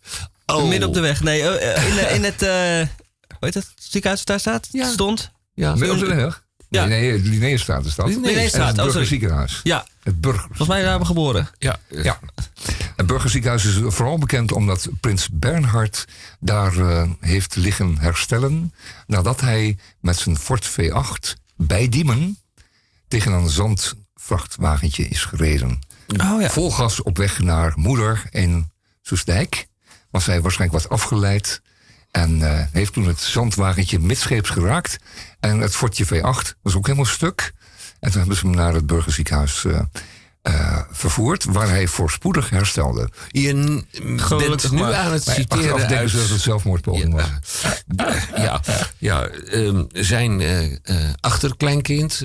Oh, 0.47 0.69
Midden 0.69 0.89
op 0.89 0.95
de 0.95 1.01
weg. 1.01 1.23
Nee, 1.23 1.41
in, 1.41 2.11
in 2.15 2.25
het... 2.25 2.43
eh 2.43 2.87
hoe 3.39 3.51
heet 3.51 3.55
het? 3.55 3.73
Ziekenhuis 3.81 4.25
dat 4.25 4.29
daar 4.29 4.41
staat? 4.41 4.69
Ja. 4.73 4.91
Stond? 4.91 5.31
Ja, 5.55 5.75
je 5.77 5.91
op 5.93 5.99
de 5.99 6.15
weg? 6.15 6.45
Ja. 6.69 6.85
Nee, 6.85 7.01
nee, 7.11 7.21
Linnaeusstraat 7.23 7.85
is 7.85 7.95
dat. 7.95 8.09
Het 8.09 8.17
oh, 8.17 8.23
sorry. 8.25 8.75
Burgerziekenhuis. 8.75 9.61
Ja, 9.63 9.87
Het 10.03 10.21
burger, 10.21 10.41
volgens 10.47 10.69
mij 10.69 10.83
daar 10.83 10.99
we 10.99 11.05
geboren. 11.05 11.49
ja. 11.59 11.79
Ja. 11.89 12.19
Het 12.97 13.07
burgerziekenhuis 13.07 13.65
is 13.65 13.79
vooral 13.85 14.19
bekend 14.19 14.53
omdat 14.53 14.89
prins 15.01 15.29
Bernhard 15.33 16.05
daar 16.41 16.77
eh, 16.79 17.11
heeft 17.21 17.57
liggen 17.57 17.99
herstellen. 17.99 18.73
nadat 19.07 19.41
hij 19.41 19.79
met 20.01 20.17
zijn 20.17 20.37
Ford 20.39 20.71
V8 20.71 21.41
bij 21.67 21.89
Diemen 21.89 22.39
tegen 23.09 23.33
een 23.33 23.49
zandvrachtwagentje 23.49 25.09
is 25.09 25.25
gereden. 25.25 25.79
Oh 26.17 26.41
ja. 26.41 26.51
Vol 26.51 26.71
gas 26.71 27.03
op 27.03 27.17
weg 27.17 27.39
naar 27.39 27.73
moeder 27.77 28.23
in 28.31 28.71
Soestdijk. 29.03 29.67
Was 30.11 30.27
hij 30.27 30.41
waarschijnlijk 30.41 30.83
wat 30.83 30.93
afgeleid. 30.93 31.63
En 32.11 32.43
eh, 32.43 32.67
heeft 32.73 32.93
toen 32.93 33.07
het 33.07 33.21
zandwagentje 33.21 33.99
midscheeps 33.99 34.51
geraakt. 34.51 34.97
En 35.41 35.59
het 35.59 35.75
fortje 35.75 36.07
V8 36.07 36.61
was 36.63 36.77
ook 36.77 36.87
helemaal 36.87 37.07
stuk. 37.07 37.53
En 38.01 38.11
toen 38.11 38.21
hebben 38.21 38.37
ze 38.37 38.47
hem 38.47 38.57
naar 38.57 38.75
het 38.75 38.87
burgerziekenhuis 38.87 39.65
eh, 39.65 39.81
eh, 40.43 40.79
vervoerd. 40.91 41.45
Waar 41.45 41.69
hij 41.69 41.87
voorspoedig 41.87 42.51
herstelde. 42.51 43.09
Je 43.29 43.55
bent 44.29 44.71
nu 44.71 44.81
maar. 44.81 44.95
aan 44.95 45.13
het 45.13 45.25
citeren 45.25 45.77
denken 45.77 45.97
uit... 45.97 46.11
ze 46.11 46.17
dat 46.17 46.29
het 46.29 46.41
zelfmoordpoging 46.41 47.15
was. 47.15 47.25
Ja, 48.37 48.61
ja 48.99 49.27
ehm, 49.27 49.85
zijn 49.93 50.41
eh, 50.41 50.65
eh, 50.65 51.11
achterkleinkind, 51.21 52.23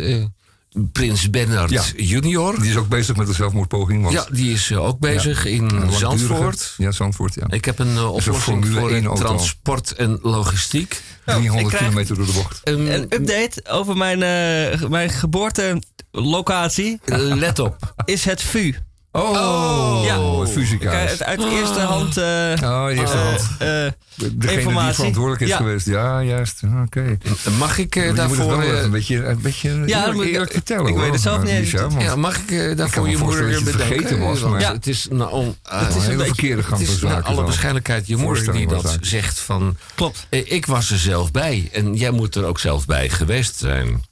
prins 0.92 1.30
Bernhard 1.30 1.70
Ja. 1.70 1.84
junior... 1.96 2.60
Die 2.62 2.70
is 2.70 2.76
ook 2.76 2.88
bezig 2.88 3.16
met 3.16 3.28
de 3.28 3.34
zelfmoordpoging. 3.34 4.02
Want 4.02 4.14
Ja, 4.14 4.26
die 4.32 4.52
is 4.54 4.72
eh, 4.72 4.84
ook 4.86 5.00
bezig 5.00 5.46
in 5.46 5.72
Zandvoort. 5.92 6.74
Ja, 6.78 6.92
Zandvoort, 6.92 7.34
ja. 7.34 7.46
Ik 7.50 7.66
heb 7.66 7.80
een 7.80 7.94
uh, 7.94 8.12
oplossing 8.14 8.68
voor 8.68 8.92
1 8.92 9.06
auto. 9.06 9.22
transport 9.26 9.92
en 9.94 10.20
logistiek. 10.22 11.02
300 11.26 11.60
ik 11.62 11.68
krijg- 11.68 11.84
kilometer 11.84 12.16
door 12.16 12.26
de 12.26 12.32
bocht. 12.32 12.60
Een 12.64 12.88
update 13.10 13.62
over 13.70 13.98
mijn, 13.98 14.24
eh, 14.24 14.90
mijn 14.90 15.10
geboortelocatie 15.10 17.00
let 17.36 17.60
op. 17.60 17.94
is 18.06 18.26
het 18.26 18.42
VU. 18.42 18.74
Oh, 19.12 20.02
Ja. 20.06 20.40
het 20.40 20.52
fusiehuis. 20.52 21.18
Kijk, 21.18 21.22
uit 21.30 21.44
eerste 21.44 21.80
hand. 21.80 22.18
eh, 22.18 22.24
Oh, 22.64 22.88
die 22.88 22.96
eerste 23.00 23.18
eh, 23.18 23.24
hand. 23.24 23.40
eh, 23.60 23.68
Degene 24.16 24.38
die 24.38 24.52
informatie. 24.52 24.96
verantwoordelijk 24.96 25.42
is 25.42 25.48
Ja. 25.50 25.58
geweest. 25.58 25.86
Ja, 25.86 26.22
juist. 26.24 26.62
Oké. 26.86 27.18
Mag 27.58 27.78
ik 27.78 27.94
Je 27.94 28.00
moet 28.00 28.08
het 28.08 28.16
daarvoor... 28.18 28.64
een 28.64 28.92
beetje, 28.92 29.26
een 29.26 29.42
beetje 29.42 29.70
Ja, 29.70 29.76
eerlijk, 29.76 30.06
dat 30.06 30.14
moet 30.14 30.24
ik- 30.26 30.32
eerlijk 30.32 30.52
vertellen. 30.52 30.88
ik 30.88 30.96
weet 30.96 31.12
het 31.12 31.22
zelf 31.22 31.44
niet 31.44 31.70
ja, 32.02 32.16
mag 32.16 32.38
ik 32.38 32.78
daarvoor 32.78 33.04
me 33.04 33.10
je 33.10 33.18
moeder 33.18 33.46
bedanken? 33.64 33.72
vergeten 33.88 34.20
was, 34.20 34.40
maar- 34.40 34.60
ja. 34.60 34.74
Het 34.74 34.88
is 34.88 35.08
nou, 35.12 35.32
om, 35.32 35.56
het 35.70 35.96
is 35.96 36.08
een 36.08 36.20
verkeerde 36.20 36.64
gang 36.64 36.80
het 36.82 36.90
van 37.00 37.10
zaken. 37.10 37.24
alle 37.26 37.44
waarschijnlijkheid 37.44 38.08
je 38.08 38.16
moeder 38.18 38.52
die 38.52 38.68
dat 38.68 38.98
zegt 39.02 39.40
van... 39.40 39.78
klopt. 39.96 40.28
Ik 40.30 40.66
was 40.66 40.92
er 40.92 40.98
zelf 41.00 41.32
bij 41.32 41.70
en 41.72 41.94
jij 41.96 42.12
moet 42.12 42.36
er 42.36 42.44
ook 42.46 42.60
zelf 42.60 42.86
bij 42.86 43.10
geweest 43.10 43.58
zijn. 43.58 44.04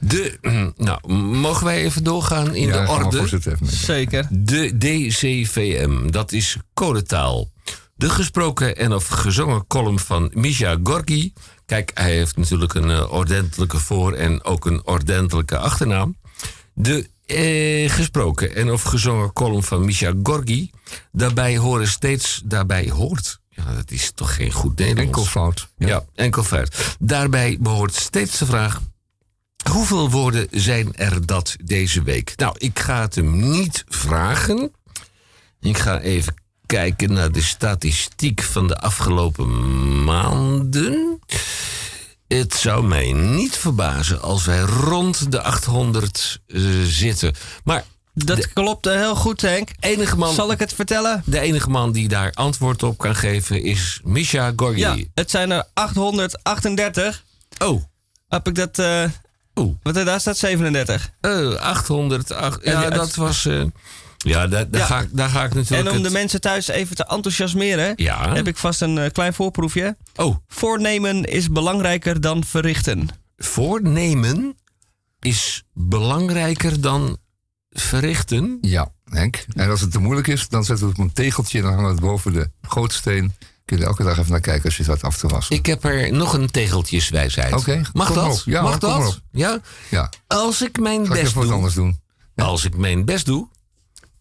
De, 0.00 0.38
nou, 0.76 1.12
mogen 1.12 1.64
wij 1.64 1.82
even 1.84 2.04
doorgaan 2.04 2.54
in 2.54 2.66
Ja, 2.66 2.84
de 2.84 2.90
orde? 2.90 3.40
Zeker. 3.62 4.26
De 4.30 4.78
DCVM, 4.78 6.10
dat 6.10 6.32
is 6.32 6.56
codetaal. 6.74 7.50
De 7.96 8.10
gesproken 8.10 8.76
en 8.76 8.92
of 8.92 9.06
gezongen 9.06 9.66
column 9.66 9.98
van 9.98 10.30
Misha 10.34 10.78
Gorky. 10.82 11.32
Kijk, 11.66 11.90
hij 11.94 12.12
heeft 12.12 12.36
natuurlijk 12.36 12.74
een 12.74 12.90
eh, 12.90 13.12
ordentelijke 13.12 13.78
voor- 13.78 14.12
en 14.12 14.44
ook 14.44 14.66
een 14.66 14.86
ordentelijke 14.86 15.58
achternaam. 15.58 16.16
De 16.74 17.08
eh, 17.26 17.90
gesproken 17.90 18.54
en 18.54 18.72
of 18.72 18.82
gezongen 18.82 19.32
column 19.32 19.62
van 19.62 19.84
Misha 19.84 20.12
Gorky. 20.22 20.70
Daarbij 21.12 21.56
horen 21.56 21.88
steeds, 21.88 22.40
daarbij 22.44 22.90
hoort. 22.90 23.40
Ja, 23.48 23.74
dat 23.74 23.90
is 23.90 24.12
toch 24.14 24.34
geen 24.34 24.52
goed 24.52 24.78
Nederlands. 24.78 25.06
Enkel 25.06 25.24
fout. 25.24 25.68
Ja, 25.78 26.04
enkel 26.14 26.42
feit. 26.44 26.96
Daarbij 26.98 27.56
behoort 27.60 27.94
steeds 27.94 28.38
de 28.38 28.46
vraag: 28.46 28.80
hoeveel 29.70 30.10
woorden 30.10 30.46
zijn 30.50 30.96
er 30.96 31.26
dat 31.26 31.56
deze 31.64 32.02
week? 32.02 32.32
Nou, 32.36 32.54
ik 32.58 32.78
ga 32.78 33.00
het 33.00 33.14
hem 33.14 33.50
niet 33.50 33.84
vragen. 33.88 34.72
Ik 35.60 35.78
ga 35.78 36.00
even 36.00 36.34
kijken 36.66 37.12
naar 37.12 37.32
de 37.32 37.42
statistiek 37.42 38.42
van 38.42 38.66
de 38.68 38.76
afgelopen 38.78 40.04
maanden. 40.04 41.18
Het 42.28 42.54
zou 42.54 42.84
mij 42.86 43.12
niet 43.12 43.56
verbazen 43.56 44.22
als 44.22 44.44
wij 44.44 44.60
rond 44.60 45.32
de 45.32 45.42
800 45.42 46.40
eh, 46.46 46.60
zitten. 46.84 47.34
Maar 47.64 47.84
Dat 48.14 48.52
klopt 48.52 48.86
eh, 48.86 48.94
heel 48.94 49.14
goed, 49.16 49.40
Henk. 49.40 49.68
enige 49.80 50.16
man, 50.16 50.34
Zal 50.34 50.52
ik 50.52 50.58
het 50.58 50.72
vertellen? 50.72 51.22
de 51.26 51.40
enige 51.40 51.70
man 51.70 51.92
die 51.92 52.08
daar 52.08 52.32
antwoord 52.32 52.82
op 52.82 52.98
kan 52.98 53.14
geven 53.16 53.62
is 53.62 54.00
Misha 54.04 54.52
Gorgi. 54.56 54.78
Ja, 54.80 54.96
het 55.14 55.30
zijn 55.30 55.50
er 55.50 55.64
838. 55.74 57.24
Oh, 57.58 57.82
Heb 58.28 58.48
ik 58.48 58.54
dat... 58.54 58.78
eh 58.78 59.04
Er 59.82 60.04
daar 60.04 60.20
staat 60.20 60.36
37. 60.36 61.10
Eh 61.20 61.54
800. 61.54 62.32
ach- 62.32 62.56
En 62.58 62.72
ja, 62.72 62.80
die- 62.88 62.98
dat 62.98 63.14
was. 63.14 63.46
eh, 63.46 63.62
ja, 64.16 64.46
daar, 64.46 64.70
daar, 64.70 64.80
Ja. 64.80 64.86
Ga 64.86 65.00
ik, 65.00 65.08
daar 65.12 65.28
ga 65.28 65.44
ik 65.44 65.54
natuurlijk. 65.54 65.88
En 65.90 65.96
om 65.96 66.02
de 66.02 66.10
mensen 66.10 66.40
thuis 66.40 66.68
even 66.68 66.96
te 66.96 67.04
enthousiasmeren, 67.06 67.92
Ja. 67.96 68.34
heb 68.34 68.46
ik 68.46 68.56
vast 68.56 68.80
een 68.80 68.98
eh, 68.98 69.10
klein 69.10 69.34
voorproefje. 69.34 69.96
Oh, 70.16 70.36
Voornemen 70.48 71.24
is 71.24 71.50
belangrijker 71.50 72.20
dan 72.20 72.44
verrichten. 72.44 73.08
voornemen 73.36 74.56
is 75.20 75.64
belangrijker 75.72 76.80
dan 76.80 77.18
verrichten. 77.70 78.58
Ja, 78.60 78.92
Henk. 79.04 79.44
En 79.54 79.70
als 79.70 79.80
het 79.80 79.92
te 79.92 79.98
moeilijk 79.98 80.26
is, 80.26 80.48
dan 80.48 80.64
zetten 80.64 80.84
we 80.84 80.90
het 80.90 81.00
op 81.00 81.04
een 81.06 81.12
tegeltje 81.12 81.58
en 81.58 81.64
dan 81.64 81.72
hangen 81.72 81.88
we 81.88 81.94
het 81.94 82.04
boven 82.04 82.32
de 82.32 82.50
gootsteen. 82.62 83.34
Kun 83.64 83.78
je 83.78 83.84
elke 83.84 84.02
dag 84.02 84.18
even 84.18 84.30
naar 84.30 84.40
kijken 84.40 84.64
als 84.64 84.76
je 84.76 84.82
staat 84.82 85.02
af 85.02 85.16
te 85.16 85.26
wassen. 85.28 85.56
Ik 85.56 85.66
heb 85.66 85.84
er 85.84 86.12
nog 86.12 86.32
een 86.32 86.50
tegeltjeswijsheid. 86.50 87.52
Oké, 87.54 87.82
Mag 87.92 88.12
dat? 88.12 88.42
Ja, 88.44 88.62
Mag 88.62 88.78
dat? 88.78 89.20
Ja? 89.30 89.58
Ja, 89.90 90.10
Als 90.26 90.62
ik 90.62 90.80
mijn 90.80 91.08
best 91.08 91.32
wat 91.32 91.44
doe. 91.44 91.52
anders 91.52 91.74
doen. 91.74 92.00
Als 92.36 92.64
ik 92.64 92.76
mijn 92.76 93.04
best 93.04 93.26
doe. 93.26 93.48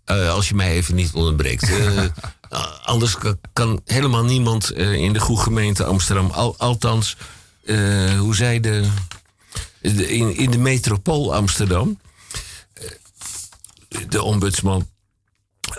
eh, 0.05 0.29
als 0.29 0.47
je 0.49 0.55
mij 0.55 0.71
even 0.71 0.95
niet 0.95 1.13
onderbreekt. 1.13 1.69
eh, 1.69 2.03
anders 2.83 3.17
kan, 3.53 3.81
helemaal 3.85 4.23
niemand 4.23 4.69
eh, 4.71 4.93
in 4.93 5.13
de 5.13 5.19
goede 5.19 5.41
gemeente 5.41 5.83
Amsterdam. 5.85 6.29
Al, 6.29 6.57
althans, 6.57 7.17
eh, 7.65 8.19
hoe 8.19 8.35
zei 8.35 8.59
de. 8.59 8.87
de- 9.81 10.09
in, 10.09 10.35
in 10.37 10.51
de 10.51 10.57
metropool 10.57 11.35
Amsterdam. 11.35 11.99
eh, 12.73 12.89
de 14.09 14.23
ombudsman. 14.23 14.87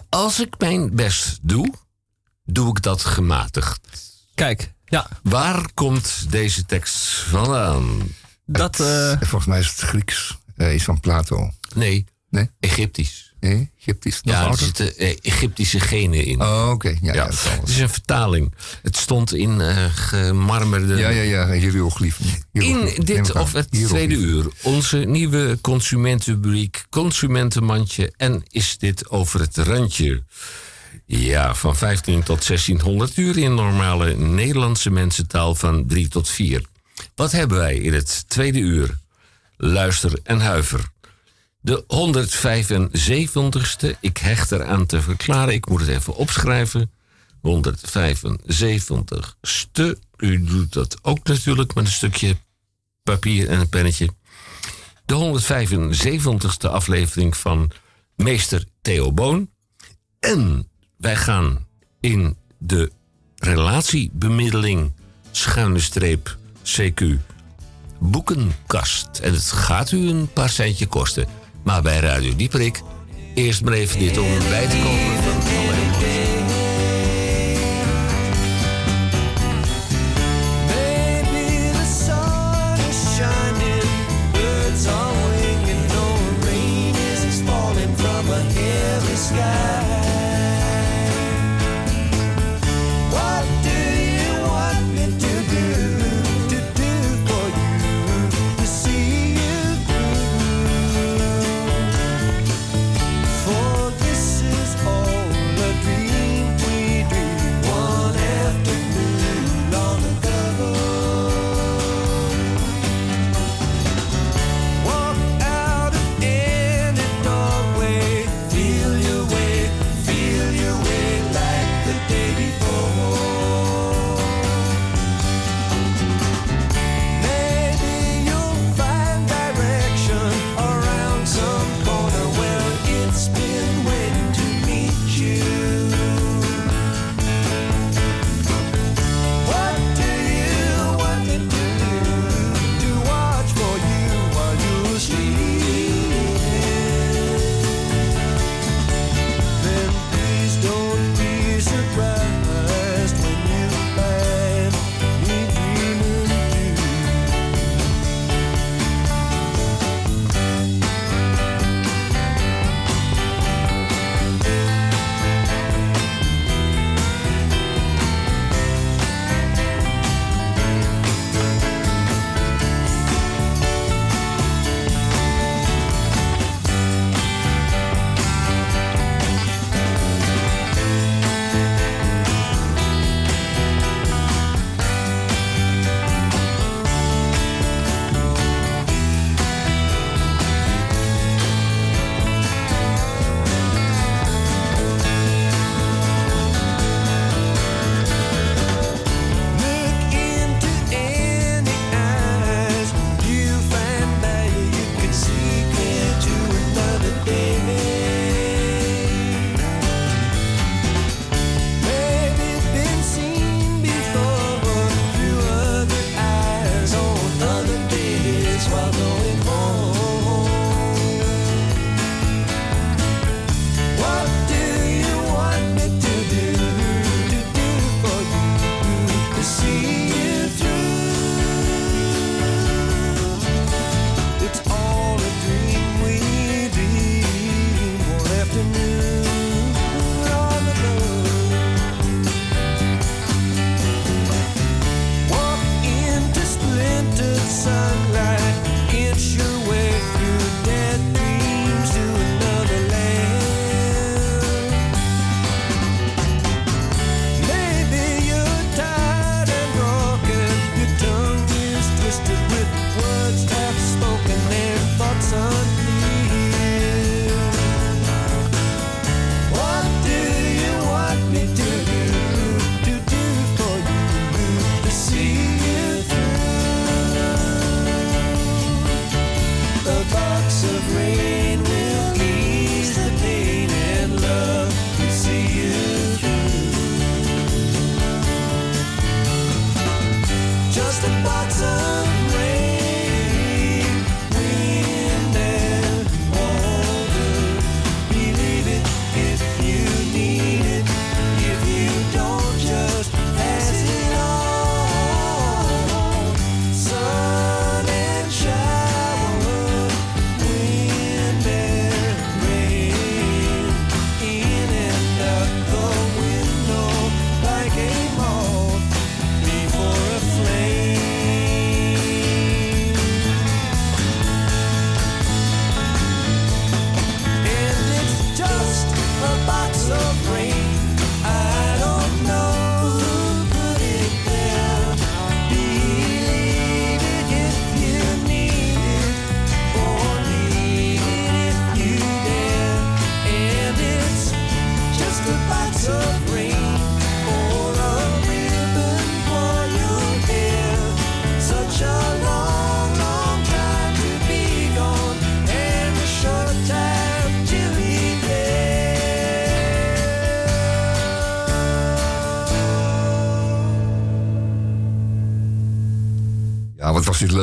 Als 0.08 0.40
ik 0.40 0.54
mijn 0.58 0.94
best 0.94 1.38
doe, 1.42 1.72
doe 2.44 2.68
ik 2.68 2.82
dat 2.82 3.04
gematigd. 3.04 3.80
Kijk, 4.34 4.72
ja, 4.84 5.08
Waar 5.22 5.68
komt 5.74 6.26
deze 6.30 6.66
tekst 6.66 6.96
vandaan? 7.28 8.02
dat... 8.46 8.80
eh, 8.80 9.12
Volgens 9.20 9.46
mij 9.46 9.58
is 9.58 9.66
het 9.68 9.78
Grieks. 9.80 10.38
Eh, 10.56 10.74
iets 10.74 10.84
van 10.84 11.00
Plato. 11.00 11.50
Nee, 11.74 12.04
Nee? 12.28 12.50
Egyptisch. 12.60 13.32
Nee? 13.40 13.70
Egyptisch? 13.78 14.20
Nog 14.22 14.34
Ja, 14.34 14.46
er 14.48 14.58
zitten 14.58 14.96
eh, 14.96 15.16
Egyptische 15.22 15.80
genen 15.80 16.24
in. 16.24 16.40
Oh, 16.42 16.70
oké. 16.72 16.88
Ja, 16.88 16.96
ja, 17.00 17.12
Ja, 17.14 17.24
het 17.60 17.68
is 17.68 17.78
een 17.78 17.88
vertaling. 17.90 18.54
Het 18.82 18.96
stond 18.96 19.34
in 19.34 19.60
eh 19.60 19.84
gemarmerde. 19.94 20.94
ja, 20.96 21.08
ja, 21.08 21.22
ja, 21.22 21.52
hieroglyphen. 21.52 22.24
In 22.52 22.92
dit 23.04 23.32
of 23.32 23.52
het 23.52 23.66
Hieroglyphen. 23.70 23.88
tweede 24.08 24.14
uur, 24.14 24.46
onze 24.62 24.96
nieuwe 24.98 25.58
consumentenrubriek 25.60 26.84
Consumentenmandje. 26.90 28.12
En 28.16 28.42
is 28.48 28.78
dit 28.78 29.08
over 29.10 29.40
het 29.40 29.56
randje? 29.56 30.22
Ja, 31.06 31.54
van 31.54 31.76
15 31.76 32.22
tot 32.22 32.46
1600 32.46 33.16
uur 33.16 33.38
in 33.38 33.54
normale 33.54 34.16
Nederlandse 34.16 34.90
mensentaal 34.90 35.54
van 35.54 35.86
3 35.86 36.08
tot 36.08 36.28
4. 36.28 36.62
Wat 37.14 37.32
hebben 37.32 37.58
wij 37.58 37.76
in 37.76 37.92
het 37.92 38.24
tweede 38.28 38.58
uur? 38.58 38.98
Luister 39.56 40.18
en 40.22 40.40
huiver. 40.40 40.92
De 41.60 41.82
175ste, 41.82 43.98
ik 44.00 44.16
hecht 44.16 44.52
eraan 44.52 44.86
te 44.86 45.02
verklaren, 45.02 45.54
ik 45.54 45.68
moet 45.68 45.80
het 45.80 45.88
even 45.88 46.16
opschrijven. 46.16 46.90
175ste, 47.42 49.98
u 50.16 50.44
doet 50.44 50.72
dat 50.72 50.98
ook 51.02 51.26
natuurlijk 51.26 51.74
met 51.74 51.84
een 51.84 51.92
stukje 51.92 52.36
papier 53.02 53.48
en 53.48 53.60
een 53.60 53.68
pennetje. 53.68 54.08
De 55.04 55.14
175ste 55.14 56.70
aflevering 56.70 57.36
van 57.36 57.70
Meester 58.16 58.64
Theo 58.82 59.12
Boon. 59.12 59.50
En 60.20 60.68
wij 61.04 61.16
gaan 61.16 61.66
in 62.00 62.36
de 62.58 62.90
relatiebemiddeling 63.36 64.92
schuine 65.30 65.80
streep 65.80 66.36
CQ 66.62 67.04
boekenkast. 67.98 69.18
En 69.22 69.32
het 69.32 69.52
gaat 69.52 69.92
u 69.92 70.08
een 70.08 70.32
paar 70.32 70.48
centje 70.48 70.86
kosten. 70.86 71.26
Maar 71.62 71.82
bij 71.82 71.98
Radio 71.98 72.36
Dieperik, 72.36 72.82
eerst 73.34 73.62
maar 73.64 73.72
even 73.72 73.98
dit 73.98 74.18
om 74.18 74.38
bij 74.38 74.68
te 74.68 74.76
komen 74.76 75.63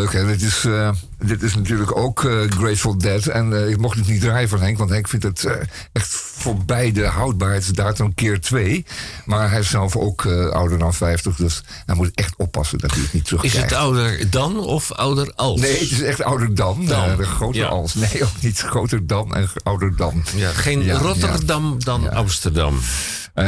leuk? 0.02 0.28
Dit 0.28 0.42
is, 0.42 0.66
eh, 0.66 0.92
dit 1.20 1.44
is 1.44 1.56
natuurlijk 1.56 1.98
ook 1.98 2.24
eh, 2.24 2.42
Grateful 2.50 2.98
Dead. 2.98 3.26
En 3.26 3.54
eh, 3.54 3.70
ik 3.70 3.78
mocht 3.78 3.98
het 3.98 4.08
niet 4.08 4.22
draaien 4.22 4.50
van 4.50 4.62
Henk, 4.62 4.78
want 4.78 4.90
Henk 4.90 5.08
vindt 5.08 5.26
het 5.26 5.48
echt 5.92 6.08
voorbij 6.36 6.92
de 6.92 7.06
houdbaarheidsdatum 7.06 8.14
keer 8.14 8.42
twee. 8.42 8.86
Maar 9.26 9.50
hij 9.50 9.60
is 9.60 9.70
zelf 9.70 9.96
ook 9.96 10.26
ouder 10.52 10.80
dan 10.80 10.94
50, 10.94 11.36
dus 11.36 11.64
hij 11.86 11.96
moet 11.96 12.12
echt 12.14 12.34
oppassen 12.38 12.78
dat 12.78 12.92
hij 12.92 13.02
het 13.02 13.14
niet 13.14 13.24
Is 13.24 13.28
terugkrijgt. 13.28 13.70
het 13.70 13.80
ouder 13.80 14.30
dan 14.30 14.60
of 14.60 14.92
ouder 14.92 15.32
als? 15.36 15.62
Nee, 15.62 15.80
het 15.80 15.92
is 15.92 16.02
echt 16.02 16.24
ouder 16.24 16.56
dan. 16.56 16.86
Dan, 16.86 17.24
groter 17.24 17.62
ja. 17.62 17.68
als. 17.68 17.94
Nee, 17.94 18.24
ook 18.24 18.42
niet 18.42 18.60
groter 18.60 19.08
dan 19.08 19.36
en 19.36 19.50
ouder 19.64 19.96
dan. 19.96 20.24
Ja, 20.36 20.52
geen 20.52 20.84
Ja, 20.84 20.98
Rotterdam 20.98 21.84
dan 21.84 22.14
Amsterdam. 22.14 22.80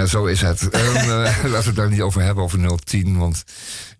Zo 0.07 0.25
is 0.25 0.41
het. 0.41 0.69
En, 0.69 1.07
laten 1.07 1.49
we 1.49 1.55
het 1.55 1.75
daar 1.75 1.89
niet 1.89 2.01
over 2.01 2.21
hebben, 2.21 2.43
over 2.43 2.79
010. 2.83 3.17
Want 3.17 3.43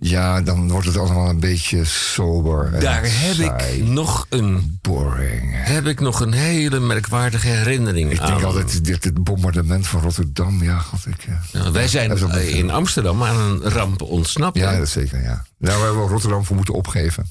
ja, 0.09 0.41
dan 0.41 0.69
wordt 0.71 0.87
het 0.87 0.97
allemaal 0.97 1.29
een 1.29 1.39
beetje 1.39 1.85
sober. 1.85 2.79
Daar 2.79 3.01
heb 3.03 3.33
saai. 3.33 3.77
ik 3.81 3.87
nog 3.87 4.25
een, 4.29 4.77
Boring. 4.81 5.41
heb 5.53 5.85
ik 5.85 5.99
nog 5.99 6.19
een 6.19 6.31
hele 6.33 6.79
merkwaardige 6.79 7.47
herinnering 7.47 8.11
Ik 8.11 8.19
aan. 8.19 8.27
denk 8.31 8.43
altijd, 8.43 8.85
dit, 8.85 9.03
dit 9.03 9.23
bombardement 9.23 9.87
van 9.87 10.01
Rotterdam, 10.01 10.63
ja, 10.63 10.77
god, 10.79 11.05
ik... 11.05 11.25
eh, 11.27 11.33
Nou, 11.61 11.71
wij 11.73 11.87
zijn 11.87 12.11
eh, 12.31 12.55
in 12.55 12.71
Amsterdam 12.71 13.23
aan 13.23 13.35
een 13.39 13.61
ramp 13.71 14.01
ontsnapt. 14.01 14.57
Ja, 14.57 14.77
dat 14.77 14.89
zeker, 14.89 15.21
ja. 15.21 15.45
Daar 15.57 15.79
hebben 15.79 16.03
we 16.03 16.07
Rotterdam 16.09 16.45
voor 16.45 16.55
moeten 16.55 16.73
opgeven. 16.73 17.25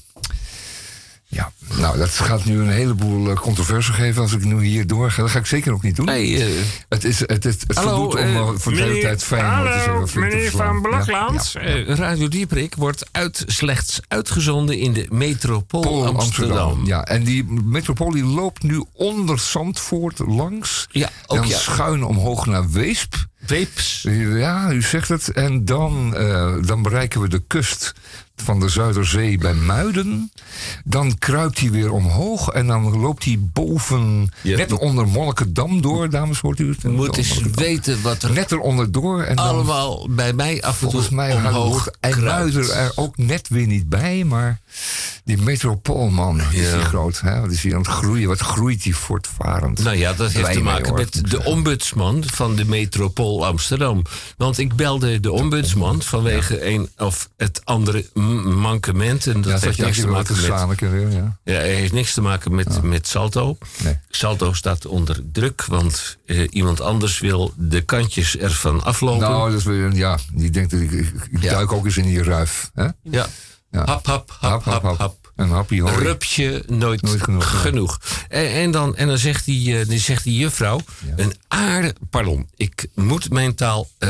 Ja, 1.33 1.51
nou, 1.77 1.97
dat 1.97 2.09
gaat 2.09 2.45
nu 2.45 2.59
een 2.59 2.69
heleboel 2.69 3.29
eh, 3.29 3.35
controverse 3.35 3.93
geven 3.93 4.21
als 4.21 4.33
ik 4.33 4.43
nu 4.43 4.63
hier 4.63 4.87
doorga. 4.87 5.21
Dat 5.21 5.31
ga 5.31 5.39
ik 5.39 5.45
zeker 5.45 5.71
nog 5.71 5.81
niet 5.81 5.95
doen. 5.95 6.07
Hey, 6.07 6.41
eh, 6.41 6.61
Het, 6.89 7.03
is, 7.03 7.19
het, 7.19 7.43
het 7.43 7.65
Hallo, 7.73 7.95
voldoet 7.95 8.19
om 8.19 8.35
eh, 8.35 8.49
voor 8.55 8.73
de 8.73 8.81
hele 8.81 8.99
tijd 8.99 9.23
fijn 9.23 9.45
hallo, 9.45 10.05
te 10.05 10.19
meneer. 10.19 10.51
Van 10.51 10.75
Ja, 10.75 10.81
Blokland. 10.81 11.51
ja. 11.51 11.95
Radio 11.95 12.27
Dieprik 12.27 12.75
wordt 12.75 13.05
uit, 13.11 13.43
slechts 13.47 13.99
uitgezonden 14.07 14.77
in 14.77 14.93
de 14.93 15.05
metropool 15.09 15.81
Pol 15.81 16.05
Amsterdam. 16.05 16.85
Ja, 16.85 17.05
en 17.05 17.23
die 17.23 17.43
metropool 17.45 18.11
die 18.11 18.25
loopt 18.25 18.63
nu 18.63 18.83
onder 18.93 19.39
Zandvoort 19.39 20.19
langs. 20.19 20.87
Ja, 20.91 21.09
ook 21.27 21.37
dan 21.37 21.47
ja. 21.47 21.57
schuin 21.57 22.03
omhoog 22.03 22.45
naar 22.45 22.69
Weesp. 22.69 23.15
Weeps. 23.47 24.01
Ja, 24.09 24.71
u 24.71 24.81
zegt 24.81 25.07
het. 25.09 25.31
En 25.31 25.65
dan, 25.65 26.11
dan 26.65 26.81
bereiken 26.81 27.21
we 27.21 27.27
de 27.27 27.43
kust 27.47 27.93
van 28.35 28.59
de 28.59 28.69
Zuiderzee 28.69 29.37
bij 29.37 29.53
Muiden. 29.53 30.31
Dan 30.83 31.17
kruipt 31.17 31.59
hij 31.59 31.71
weer 31.71 31.91
omhoog 31.91 32.47
en 32.49 32.67
dan 32.67 32.99
loopt 32.99 33.23
hij 33.23 33.39
boven, 33.53 34.29
net 34.43 34.71
onder 34.71 35.07
Monnikendam 35.07 35.81
door. 35.81 36.09
Dames, 36.09 36.39
hoort 36.39 36.59
u 36.59 36.69
het? 36.69 36.81
Je 36.81 36.87
moet 36.87 37.17
eens 37.17 37.41
weten 37.41 38.01
wat 38.01 38.23
er 38.23 38.31
Net 38.31 38.51
eronder 38.51 38.91
door. 38.91 39.23
En 39.23 39.35
dan, 39.35 39.45
allemaal 39.45 40.07
bij 40.09 40.33
mij 40.33 40.61
af 40.61 40.73
en 40.73 40.79
toe 40.79 40.89
volgens 40.89 41.11
mij 41.11 41.35
omhoog 41.35 41.83
hoort 41.83 41.97
IJmuiden 41.99 42.65
kruipt. 42.65 42.97
er 42.97 43.03
ook 43.03 43.17
net 43.17 43.47
weer 43.47 43.67
niet 43.67 43.89
bij. 43.89 44.23
Maar 44.23 44.59
die 45.23 45.37
metropool, 45.37 46.09
man, 46.09 46.37
die 46.51 46.61
is 46.61 46.71
die 46.71 46.81
groot. 46.81 47.19
Hè? 47.21 47.41
Wat 47.41 47.51
is 47.51 47.65
aan 47.65 47.77
het 47.77 47.87
groeien? 47.87 48.27
Wat 48.27 48.39
groeit 48.39 48.83
hij 48.83 48.93
voortvarend? 48.93 49.83
Nou 49.83 49.97
ja, 49.97 50.13
dat 50.13 50.31
heeft 50.31 50.51
te 50.51 50.61
maken 50.61 50.93
met 50.93 51.29
de 51.29 51.43
ombudsman 51.43 52.23
van 52.33 52.55
de 52.55 52.65
metropool 52.65 53.45
Amsterdam. 53.45 54.03
Want 54.37 54.57
ik 54.57 54.75
belde 54.75 55.19
de 55.19 55.31
ombudsman 55.31 56.01
vanwege 56.01 56.65
een 56.65 56.89
of 56.97 57.29
het 57.37 57.61
andere 57.63 58.05
mankement. 58.43 59.27
En 59.27 59.33
dat 59.33 59.45
ja, 59.45 59.51
dat 59.51 59.61
heeft 59.63 59.77
niks 59.77 59.99
te 59.99 60.07
maken 60.07 60.35
met, 60.67 60.79
weer, 60.79 61.11
ja. 61.11 61.37
ja, 61.43 61.59
heeft 61.59 61.93
niks 61.93 62.13
te 62.13 62.21
maken 62.21 62.55
met, 62.55 62.81
met 62.83 63.07
Salto. 63.07 63.57
Nee. 63.83 63.99
Salto 64.09 64.53
staat 64.53 64.85
onder 64.85 65.19
druk, 65.31 65.65
want 65.65 66.17
eh, 66.25 66.47
iemand 66.49 66.81
anders 66.81 67.19
wil 67.19 67.53
de 67.57 67.81
kantjes 67.81 68.37
ervan 68.37 68.83
aflopen. 68.83 69.29
Nou, 69.29 69.49
dat 69.49 69.59
is 69.59 69.65
weer, 69.65 69.85
een- 69.85 69.95
ja, 69.95 70.17
die 70.33 70.49
denkt 70.49 70.71
dat 70.71 70.79
ik, 70.79 71.13
duik 71.41 71.71
ook 71.71 71.85
eens 71.85 71.97
in 71.97 72.03
die 72.03 72.23
ruif. 72.23 72.71
Hè? 72.73 72.87
ja. 73.01 73.27
Ja. 73.73 73.85
Hap, 73.85 74.05
hap, 74.05 74.37
hap, 74.39 74.63
hap, 74.63 74.97
hap. 74.97 75.31
Een 75.35 75.49
happy 75.49 75.79
hooi. 75.79 75.95
Rupsje 75.95 76.63
nooit, 76.67 77.01
Nooit 77.01 77.21
genoeg, 77.21 77.61
genoeg. 77.61 77.99
En, 78.29 78.47
en, 78.51 78.71
dan, 78.71 78.95
en 78.95 79.07
dan 79.07 79.17
zegt 79.17 79.45
die, 79.45 79.79
eh, 79.79 79.87
die, 79.87 79.99
zegt 79.99 80.23
die 80.23 80.37
juffrouw... 80.39 80.79
een 81.15 81.33
aarde... 81.47 81.95
Pardon, 82.09 82.49
ik 82.55 82.87
moet 82.95 83.29
mijn 83.29 83.55
taal 83.55 83.89
eh, 83.97 84.09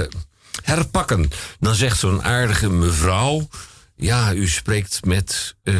herpakken. 0.64 1.30
Dan 1.60 1.76
zegt 1.76 2.00
zo'n 2.00 2.24
aardige 2.24 2.70
mevrouw... 2.70 3.48
ja, 3.96 4.34
u 4.34 4.48
spreekt 4.48 5.06
met 5.06 5.56
eh, 5.64 5.76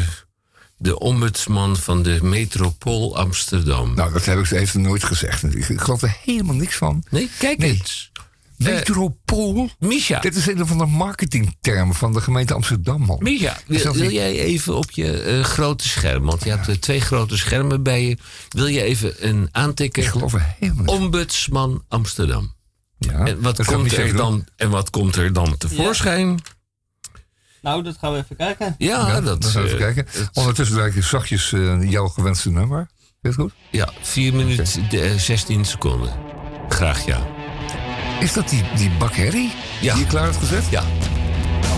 de 0.76 0.98
ombudsman 0.98 1.76
van 1.76 2.02
de 2.02 2.18
metropool 2.22 3.16
Amsterdam. 3.16 3.94
Nou, 3.94 4.12
dat 4.12 4.24
heb 4.24 4.38
ik 4.38 4.50
even 4.50 4.80
nooit 4.80 5.04
gezegd. 5.04 5.42
Ik, 5.42 5.68
ik 5.68 5.80
geloof 5.80 6.02
er 6.02 6.16
helemaal 6.22 6.54
niks 6.54 6.76
van. 6.76 7.04
nee, 7.10 7.30
kijk 7.38 7.58
Nee. 7.58 7.70
eens. 7.70 8.10
Eh, 8.58 8.66
Metropool? 8.66 9.70
Misha, 9.78 10.20
Dit 10.20 10.36
is 10.36 10.46
een 10.46 10.66
van 10.66 10.78
de 10.78 10.86
marketingtermen 10.86 11.94
van 11.94 12.12
de 12.12 12.20
gemeente 12.20 12.54
Amsterdam, 12.54 13.02
man. 13.02 13.18
Misha 13.22 13.56
Is 13.66 13.82
wil, 13.82 14.10
jij 14.10 14.38
even 14.38 14.76
op 14.76 14.90
je 14.90 15.22
eh, 15.22 15.44
grote 15.44 15.88
scherm... 15.88 16.24
want 16.24 16.44
je 16.44 16.50
hebt 16.50 16.68
eh, 16.68 16.74
twee 16.74 17.00
grote 17.00 17.36
schermen 17.36 17.82
bij 17.82 18.08
je... 18.08 18.16
wil 18.48 18.66
je 18.66 18.82
even 18.82 19.28
een 19.28 19.48
aantikken... 19.52 20.02
Ik 20.02 20.08
geloof 20.08 20.34
er 20.34 20.54
helemaal 20.58 20.94
Ombudsman 20.94 21.84
Amsterdam. 21.88 22.54
Ja, 22.98 23.24
En 23.24 23.40
wat, 23.42 23.64
komt 23.64 23.92
er 23.92 24.06
doen. 24.06 24.16
dan, 24.16 24.46
en 24.56 24.70
wat 24.70 24.90
komt 24.90 25.16
er 25.16 25.32
dan 25.32 25.56
tevoorschijn? 25.56 26.40
Nou, 27.62 27.82
dat 27.82 27.96
gaan 27.98 28.12
we 28.12 28.18
even 28.18 28.36
kijken. 28.36 28.74
Ja, 28.78 29.06
Ja, 29.06 29.20
dat 29.20 29.44
gaan 29.44 29.62
we 29.62 29.68
even 29.68 29.78
kijken. 29.78 30.06
Ondertussen 30.32 30.76
draai 30.76 30.92
ik 30.94 31.02
zachtjes 31.02 31.50
jouw 31.80 32.08
gewenste 32.08 32.50
nummer. 32.50 32.88
Het 33.24 33.34
goed? 33.34 33.52
ja, 33.70 33.92
4 34.02 34.34
minuten 34.34 34.66
eh, 34.90 35.14
16 35.18 35.64
seconden. 35.64 36.12
Graag 36.68 37.06
ja. 37.06 37.33
Is 38.24 38.32
dat 38.32 38.48
die, 38.48 38.62
die 38.76 38.90
bak 38.98 39.14
herrie 39.16 39.52
Ja. 39.80 39.94
die 39.94 40.02
je 40.02 40.08
klaar 40.08 40.24
hebt 40.24 40.36
gezet? 40.36 40.62
Ja, 40.70 40.82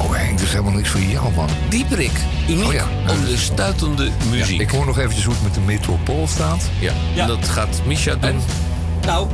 Oh 0.03 0.15
Henk, 0.15 0.31
dat 0.39 0.47
is 0.47 0.51
helemaal 0.53 0.73
niks 0.73 0.89
voor 0.89 1.01
jou, 1.01 1.33
man. 1.35 1.49
Dieperik. 1.69 2.11
Uniek 2.49 2.67
Oh 2.67 2.73
ja. 2.73 2.87
onderstuitende 3.09 4.11
muziek. 4.31 4.61
Ik 4.61 4.71
hoor 4.71 4.87
nog 4.87 4.99
eventjes 4.99 5.25
hoe 5.25 5.35
het 5.35 5.43
met 5.43 5.55
de 5.55 5.61
metropool 5.61 6.27
staat. 6.29 6.63
ja. 6.79 6.93
Ja. 7.15 7.23
En 7.23 7.29
dat 7.29 7.49
gaat 7.49 7.81
Misha 7.87 8.15
doen. 8.15 8.41
Nou, 9.07 9.29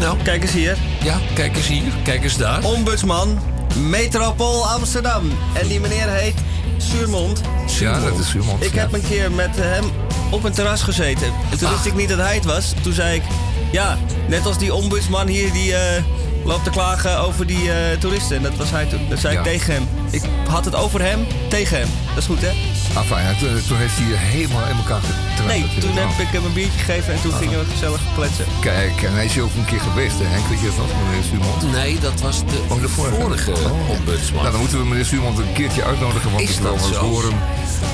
Nou, 0.00 0.16
kijk 0.22 0.42
eens 0.42 0.52
hier. 0.52 0.76
ja, 1.02 1.18
kijk 1.34 1.56
eens 1.56 1.66
hier. 1.66 1.92
Kijk 2.04 2.22
eens 2.24 2.36
daar. 2.36 2.64
Ombudsman, 2.64 3.38
Metropool 3.76 4.66
Amsterdam. 4.68 5.30
En 5.52 5.68
die 5.68 5.80
meneer 5.80 6.08
heet 6.08 6.34
Suurmond. 6.76 7.40
Ja, 7.78 8.00
dat 8.00 8.18
is 8.18 8.34
iemand. 8.34 8.64
Ik 8.64 8.72
heb 8.72 8.92
een 8.92 9.06
keer 9.08 9.32
met 9.32 9.56
hem 9.56 9.84
op 10.30 10.44
een 10.44 10.52
terras 10.52 10.82
gezeten. 10.82 11.26
En 11.50 11.58
toen 11.58 11.70
wist 11.70 11.84
ik 11.86 11.94
niet 11.94 12.08
dat 12.08 12.18
hij 12.18 12.34
het 12.34 12.44
was. 12.44 12.72
Toen 12.82 12.92
zei 12.92 13.14
ik, 13.16 13.22
ja, 13.72 13.98
net 14.28 14.46
als 14.46 14.58
die 14.58 14.74
ombudsman 14.74 15.28
hier 15.28 15.50
die 15.52 15.72
eh, 15.72 16.02
loopt 16.48 16.64
te 16.64 16.70
klagen 16.70 17.18
over 17.18 17.46
die 17.46 17.72
eh, 17.72 17.98
toeristen. 17.98 18.36
En 18.36 18.42
dat 18.42 18.56
was 18.56 18.70
hij 18.70 18.84
toen. 18.86 19.00
Dat 19.08 19.18
zei 19.18 19.32
Ja. 19.32 19.38
ik 19.38 19.44
tegen 19.46 19.72
hem. 19.74 19.88
Ik 20.10 20.22
had 20.48 20.64
het 20.64 20.74
over 20.74 21.00
hem, 21.02 21.26
tegen 21.48 21.78
hem. 21.78 21.88
Dat 22.08 22.16
is 22.18 22.24
goed, 22.26 22.40
hè? 22.40 22.52
Ah, 22.94 23.04
fijn. 23.04 23.26
En 23.26 23.38
toen, 23.38 23.48
toen 23.68 23.76
heeft 23.76 23.94
hij 23.98 24.06
je 24.08 24.14
helemaal 24.16 24.66
in 24.68 24.76
elkaar 24.76 25.00
getrapt. 25.00 25.46
Nee, 25.52 25.66
toen 25.80 25.96
heb 25.96 26.26
ik 26.26 26.32
hem 26.32 26.44
een 26.44 26.52
biertje 26.52 26.78
gegeven 26.78 27.14
en 27.14 27.20
toen 27.20 27.32
gingen 27.32 27.58
we 27.58 27.64
gezellig 27.70 28.00
kletsen. 28.14 28.44
Kijk, 28.60 29.02
en 29.02 29.12
hij 29.12 29.24
is 29.24 29.34
hier 29.34 29.42
ook 29.42 29.54
een 29.56 29.64
keer 29.64 29.80
geweest, 29.80 30.18
hè? 30.18 30.24
Henk, 30.24 30.46
weet 30.46 30.60
je 30.60 30.70
dat 30.76 30.90
meneer 31.04 31.24
Stuurmans? 31.24 31.64
Nee, 31.78 31.98
dat 32.00 32.20
was 32.20 32.38
de, 32.46 32.60
Oh, 32.68 32.80
de 32.80 32.88
vorige. 32.88 33.20
vorige, 33.20 33.50
Oh. 33.52 33.90
ombudsman. 33.90 34.40
Nou, 34.40 34.50
dan 34.52 34.60
moeten 34.60 34.78
we 34.78 34.84
meneer 34.84 35.04
Stuurmans 35.04 35.38
een 35.38 35.52
keertje 35.52 35.84
uitnodigen, 35.84 36.30
want 36.30 36.42
Is 36.42 36.50
ik 36.56 36.62
wil 36.62 36.74
wel 36.76 36.86
eens 36.88 36.96
horen 36.96 37.32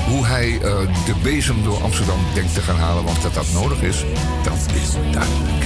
hoe 0.09 0.27
hij 0.27 0.49
eh, 0.63 0.77
de 1.05 1.15
bezem 1.23 1.63
door 1.65 1.83
Amsterdam 1.83 2.19
denkt 2.35 2.55
te 2.55 2.61
gaan 2.61 2.79
halen. 2.79 3.05
Want 3.05 3.23
dat 3.23 3.35
dat 3.35 3.47
nodig 3.53 3.81
is, 3.83 4.05
dat 4.43 4.61
is 4.83 4.91
duidelijk. 5.13 5.65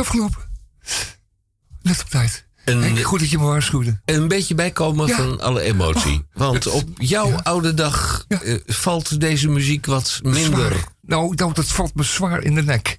Afgelopen. 0.00 0.42
Net 1.82 2.00
op 2.00 2.08
tijd. 2.08 2.48
Een- 2.64 3.02
goed 3.02 3.20
dat 3.20 3.30
je 3.30 3.38
me 3.38 3.44
waarschuwde. 3.44 4.00
Een 4.04 4.28
beetje 4.28 4.54
bijkomen 4.54 5.06
Ja. 5.06 5.16
van 5.16 5.40
alle 5.40 5.60
emotie. 5.60 6.24
Want 6.32 6.54
het- 6.64 6.72
op 6.72 6.88
jouw 6.96 7.28
ja. 7.28 7.40
oude 7.42 7.74
dag 7.74 8.24
Ja. 8.28 8.40
eh, 8.42 8.54
valt 8.66 9.20
deze 9.20 9.48
muziek 9.48 9.86
wat 9.86 10.20
minder. 10.22 10.42
Zwaar. 10.66 10.84
Nou, 11.00 11.34
nou, 11.34 11.52
dat 11.52 11.66
valt 11.66 11.94
me 11.94 12.02
zwaar 12.02 12.42
in 12.42 12.54
de 12.54 12.62
nek. 12.62 12.98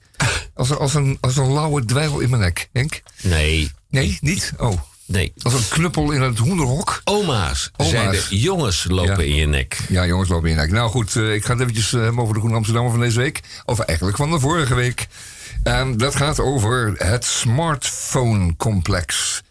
Als, 0.54 0.70
een- 0.70 0.78
als, 0.78 0.94
een, 0.94 1.18
als 1.22 1.38
een 1.38 1.54
lauwe 1.54 1.86
dweil 1.86 2.20
in 2.20 2.30
mijn 2.30 2.42
nek, 2.42 2.70
Henk. 2.74 3.02
Nee, 3.22 3.72
Nee, 3.90 4.18
niet? 4.22 4.54
Oh. 4.58 4.82
nee. 5.06 5.34
Als 5.42 5.54
een 5.54 5.68
knuppel 5.70 6.12
in 6.12 6.22
het 6.22 6.38
hoenderhok. 6.38 7.02
Oma's, 7.04 7.72
Oma's. 7.78 7.92
zeiden 7.92 8.38
jongens 8.38 8.86
lopen 8.90 9.28
in 9.28 9.36
je 9.36 9.46
nek. 9.46 9.78
Ja, 9.90 10.06
jongens, 10.06 10.30
lopen 10.30 10.50
in 10.50 10.56
je 10.56 10.62
nek. 10.62 10.72
Nou 10.72 10.90
goed, 10.90 11.16
eh, 11.16 11.34
ik 11.34 11.46
ga 11.46 11.52
het 11.54 11.62
eventjes 11.62 11.94
eh, 11.94 12.20
over 12.20 12.34
de 12.34 12.40
Groene 12.40 12.56
Amsterdammer 12.58 12.92
van 12.92 13.02
deze 13.02 13.20
week. 13.20 13.40
Of 13.66 13.80
eigenlijk 13.80 14.18
van 14.18 14.32
de 14.32 14.40
vorige 14.40 14.76
week. 14.76 15.08
En 15.64 15.98
dat 15.98 16.16
gaat 16.16 16.40
over 16.40 16.94
het 16.98 17.26
smartphone-complex. 17.26 19.42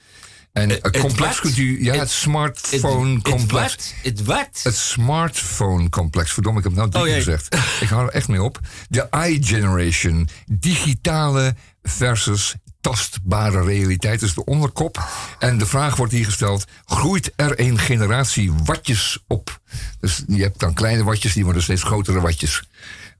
En 0.53 0.68
het 0.68 0.79
het 0.83 0.99
complex 0.99 1.31
wat? 1.33 1.40
kunt 1.40 1.57
u... 1.57 1.85
Ja, 1.85 1.90
het, 1.92 2.01
Het- 2.01 2.11
smartphone-complex. 2.11 3.73
Het 3.73 3.83
wat? 3.83 3.94
Het 4.03 4.25
wat? 4.25 4.61
Het 4.62 4.77
smartphone-complex. 4.77 6.33
Verdomme, 6.33 6.59
ik 6.59 6.64
heb 6.64 6.77
het 6.77 6.92
nou 6.92 6.96
Oh, 6.96 7.03
drie 7.11 7.14
jee. 7.25 7.35
gezegd. 7.35 7.57
Ik 7.83 7.88
hou 7.88 8.07
er 8.07 8.12
echt 8.12 8.29
mee 8.29 8.42
op. 8.42 8.61
De 8.88 9.09
i-generation. 9.27 10.29
Digitale 10.46 11.55
versus 11.83 12.55
tastbare 12.81 13.62
realiteit 13.64 14.23
is 14.23 14.35
de 14.35 14.44
onderkop. 14.44 15.09
En 15.38 15.59
de 15.59 15.66
vraag 15.66 15.96
wordt 15.96 16.12
hier 16.12 16.25
gesteld: 16.25 16.64
groeit 16.85 17.33
er 17.37 17.61
een 17.61 17.79
generatie 17.79 18.53
watjes 18.64 19.18
op? 19.27 19.61
Dus 20.01 20.23
je 20.27 20.42
hebt 20.42 20.61
dan 20.61 20.75
kleine 20.75 21.05
watjes, 21.05 21.33
die 21.33 21.44
worden 21.44 21.62
steeds 21.62 21.83
grotere 21.83 22.20
watjes. 22.20 22.62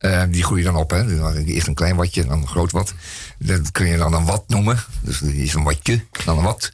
Eh, 0.01 0.23
die 0.31 0.43
groeien 0.45 0.65
dan 0.65 0.77
op, 0.77 0.91
hè? 0.91 1.35
Eerst 1.45 1.67
een 1.67 1.75
klein 1.75 1.97
watje, 1.97 2.25
dan 2.25 2.41
een 2.41 2.47
groot 2.49 2.71
wat. 2.71 2.95
Dat 3.39 3.73
kun 3.73 3.87
je 3.87 3.97
dan 3.97 4.13
een 4.15 4.25
wat 4.25 4.45
noemen. 4.49 4.79
Dus 5.01 5.23
is 5.23 5.55
een 5.55 5.63
watje, 5.65 6.05
dan 6.25 6.39
een 6.39 6.45
wat. 6.45 6.73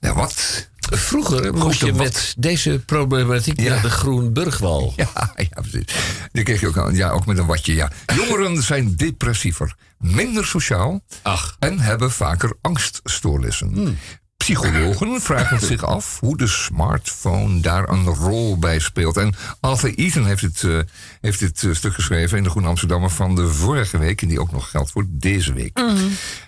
Ja, 0.00 0.14
wat? 0.14 0.68
Vroeger 0.90 1.54
moest 1.54 1.80
je 1.80 1.92
met 1.92 2.34
deze 2.38 2.82
problematiek 2.86 3.60
Ja. 3.60 3.68
naar 3.72 3.82
de 3.82 3.90
Groenburgwal. 3.90 4.92
Ja, 4.96 5.08
ja, 5.36 5.60
precies. 5.60 5.94
Die 6.32 6.42
kreeg 6.42 6.60
je 6.60 6.68
ook. 6.68 6.90
Ja, 6.92 7.10
ook 7.10 7.26
met 7.26 7.38
een 7.38 7.46
watje, 7.46 7.74
ja. 7.74 7.90
Jongeren 8.14 8.62
zijn 8.62 8.96
depressiever, 8.96 9.74
minder 9.98 10.46
sociaal 10.46 11.00
Ach. 11.22 11.56
en 11.58 11.80
hebben 11.80 12.10
vaker 12.12 12.52
angststoornissen. 12.60 13.98
Psychologen 14.36 15.20
vragen 15.28 15.60
zich 15.60 15.84
af 15.84 16.20
hoe 16.20 16.36
de 16.36 16.46
smartphone 16.46 17.60
daar 17.60 17.88
een 17.88 18.04
rol 18.04 18.58
bij 18.58 18.78
speelt. 18.78 19.16
En 19.16 19.34
Arthur 19.60 19.98
Eaton 19.98 20.26
heeft 20.26 20.42
het, 20.42 20.64
eh, 20.64 20.78
heeft 21.20 21.38
dit 21.38 21.62
eh, 21.64 21.74
stuk 21.74 21.94
geschreven 21.94 22.36
in 22.38 22.44
de 22.44 22.50
Groene 22.50 22.68
Amsterdammer 22.68 23.10
van 23.10 23.34
de 23.34 23.48
vorige 23.48 23.98
week. 23.98 24.22
En 24.22 24.28
die 24.28 24.40
ook 24.40 24.52
nog 24.52 24.70
geldt 24.70 24.90
voor 24.90 25.04
deze 25.08 25.52
week. 25.52 25.80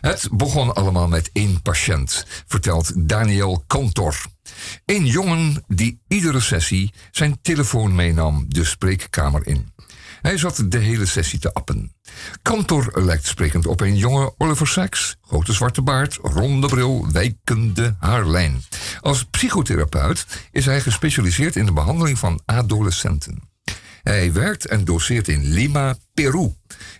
Het 0.01 0.29
begon 0.33 0.74
allemaal 0.74 1.09
met 1.09 1.31
één 1.33 1.62
patiënt, 1.62 2.27
vertelt 2.46 3.09
Daniel 3.09 3.64
Kantor. 3.66 4.16
Een 4.85 5.07
jongen 5.07 5.64
die 5.66 6.01
iedere 6.09 6.40
sessie 6.40 6.92
zijn 7.11 7.38
telefoon 7.42 7.94
meenam 7.94 8.44
de 8.48 8.64
spreekkamer 8.64 9.46
in. 9.46 9.72
Hij 10.22 10.38
zat 10.38 10.64
de 10.68 10.78
hele 10.78 11.07
sessie 11.07 11.38
te 11.38 11.52
appen. 11.52 11.92
Kantor 12.42 13.02
lijkt 13.02 13.26
sprekend 13.26 13.66
op 13.66 13.81
een 13.81 13.96
jonge 13.96 14.35
Oliver 14.38 14.66
Sacks. 14.66 15.16
Grote 15.20 15.52
zwarte 15.52 15.83
baard, 15.83 16.18
ronde 16.22 16.66
bril, 16.66 17.07
wijkende 17.12 17.96
haarlijn. 17.98 18.62
Als 19.00 19.24
psychotherapeut 19.24 20.26
is 20.50 20.64
hij 20.64 20.81
gespecialiseerd 20.81 21.57
in 21.57 21.66
de 21.66 21.72
behandeling 21.72 22.18
van 22.18 22.40
adolescenten. 22.44 23.48
Hij 24.02 24.33
werkt 24.33 24.66
en 24.66 24.85
doseert 24.85 25.28
in 25.28 25.44
Lima, 25.48 25.96
Peru. 26.14 26.54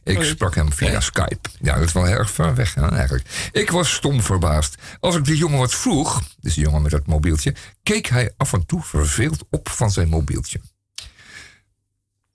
Ik 0.05 0.23
sprak 0.23 0.55
hem 0.55 0.73
via 0.73 1.01
Skype. 1.01 1.49
Ja, 1.61 1.75
dat 1.75 1.85
is 1.85 1.93
wel 1.93 2.05
heel 2.05 2.17
erg 2.17 2.31
ver 2.31 2.55
weg 2.55 2.75
hè, 2.75 2.89
eigenlijk. 2.89 3.51
Ik 3.53 3.71
was 3.71 3.93
stom 3.95 4.23
verbaasd. 4.23 4.75
Als 5.01 5.17
ik 5.17 5.25
de 5.25 5.37
jongen 5.37 5.59
wat 5.59 5.75
vroeg, 5.75 6.23
dus 6.41 6.55
de 6.55 6.61
jongen 6.61 6.83
met 6.83 6.91
dat 6.91 7.07
mobieltje, 7.07 7.55
keek 7.83 8.07
hij 8.07 8.33
af 8.37 8.53
en 8.53 8.67
toe 8.67 8.83
verveeld 8.83 9.45
op 9.51 9.69
van 9.69 9.91
zijn 9.91 10.09
mobieltje. 10.09 10.61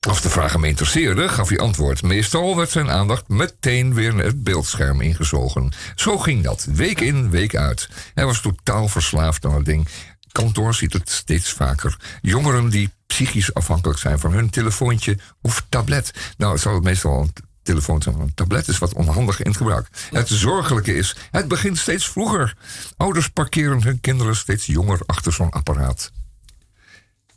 Als 0.07 0.21
de 0.21 0.29
vraag 0.29 0.53
hem 0.53 0.63
interesseerde, 0.63 1.29
gaf 1.29 1.49
hij 1.49 1.57
antwoord. 1.57 2.01
Meestal 2.01 2.55
werd 2.55 2.69
zijn 2.69 2.91
aandacht 2.91 3.27
meteen 3.27 3.93
weer 3.93 4.17
het 4.17 4.43
beeldscherm 4.43 5.01
ingezogen. 5.01 5.71
Zo 5.95 6.17
ging 6.17 6.43
dat, 6.43 6.67
week 6.71 6.99
in, 6.99 7.29
week 7.29 7.55
uit. 7.55 7.89
Hij 8.13 8.25
was 8.25 8.41
totaal 8.41 8.87
verslaafd 8.87 9.45
aan 9.45 9.55
het 9.55 9.65
ding. 9.65 9.87
Kantoor 10.31 10.73
ziet 10.73 10.93
het 10.93 11.09
steeds 11.09 11.51
vaker. 11.51 11.97
Jongeren 12.21 12.69
die 12.69 12.89
psychisch 13.07 13.53
afhankelijk 13.53 13.99
zijn 13.99 14.19
van 14.19 14.31
hun 14.31 14.49
telefoontje 14.49 15.17
of 15.41 15.65
tablet. 15.69 16.13
Nou, 16.37 16.51
het 16.51 16.61
zal 16.61 16.73
het 16.73 16.83
meestal 16.83 17.21
een 17.21 17.33
telefoon 17.61 18.01
zijn, 18.01 18.19
een 18.19 18.33
tablet 18.33 18.67
is 18.67 18.77
wat 18.77 18.93
onhandig 18.93 19.39
in 19.39 19.47
het 19.47 19.57
gebruik. 19.57 19.87
Het 20.11 20.27
zorgelijke 20.27 20.95
is, 20.95 21.15
het 21.31 21.47
begint 21.47 21.77
steeds 21.77 22.09
vroeger. 22.09 22.55
Ouders 22.97 23.29
parkeren 23.29 23.83
hun 23.83 24.01
kinderen 24.01 24.35
steeds 24.35 24.65
jonger 24.65 24.99
achter 25.05 25.33
zo'n 25.33 25.49
apparaat. 25.49 26.11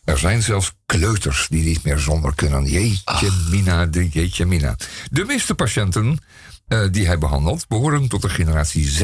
Er 0.06 0.18
zijn 0.18 0.42
zelfs 0.42 0.72
kleuters 0.86 1.46
die 1.50 1.64
niet 1.64 1.82
meer 1.82 1.98
zonder 1.98 2.34
kunnen. 2.34 2.64
Jeetje 2.64 3.30
mina, 3.50 3.86
de 3.86 4.08
jeetje 4.08 4.46
mina. 4.46 4.76
De 5.10 5.24
meeste 5.24 5.54
patiënten 5.54 6.18
eh, 6.68 6.80
die 6.90 7.06
hij 7.06 7.18
behandelt 7.18 7.68
behoren 7.68 8.08
tot 8.08 8.22
de 8.22 8.28
generatie 8.28 8.88
Z. 8.88 9.02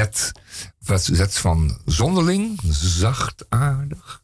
Wat 0.84 1.02
Z 1.04 1.22
van 1.28 1.78
zonderling, 1.86 2.60
zachtaardig. 2.68 4.20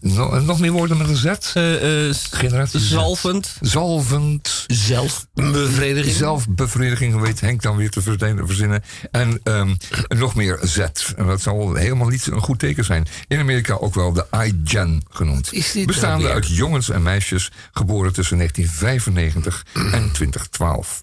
no- 0.00 0.40
nog 0.40 0.60
meer 0.60 0.72
woorden 0.72 0.96
met 0.96 1.08
een 1.08 1.16
Z? 1.16 1.24
Eh, 1.54 2.08
eh, 2.08 2.14
Generatie 2.30 2.80
Z. 2.80 2.90
zalvend. 2.90 3.56
Zalvend. 3.60 4.64
Zelfbevrediging. 4.66 6.16
Zelfbevrediging 6.16 7.20
weet 7.20 7.40
Henk 7.40 7.62
dan 7.62 7.76
weer 7.76 7.90
te 7.90 8.02
verzinnen-. 8.02 8.82
En 9.10 9.40
ehm, 9.42 9.74
nog 10.08 10.34
meer 10.34 10.58
Z. 10.62 10.78
En 11.16 11.26
dat 11.26 11.40
zal 11.40 11.74
helemaal 11.74 12.08
niet 12.08 12.26
een 12.26 12.40
goed 12.40 12.58
teken 12.58 12.84
zijn. 12.84 13.06
In 13.28 13.38
Amerika 13.38 13.74
ook 13.74 13.94
wel 13.94 14.12
de 14.12 14.26
iGen 14.30 15.02
genoemd. 15.10 15.50
Bestaande 15.86 16.30
uit 16.30 16.46
jongens 16.56 16.90
en 16.90 17.02
meisjes 17.02 17.50
geboren 17.72 18.12
tussen 18.12 18.36
1995 18.36 19.64
en 19.92 20.12
2012. 20.12 21.02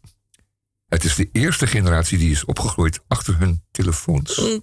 Het 0.91 1.04
is 1.04 1.15
de 1.15 1.30
eerste 1.32 1.67
generatie 1.67 2.17
die 2.17 2.32
is 2.32 2.45
opgegroeid 2.45 2.99
achter 3.08 3.38
hun 3.38 3.63
telefoons. 3.71 4.60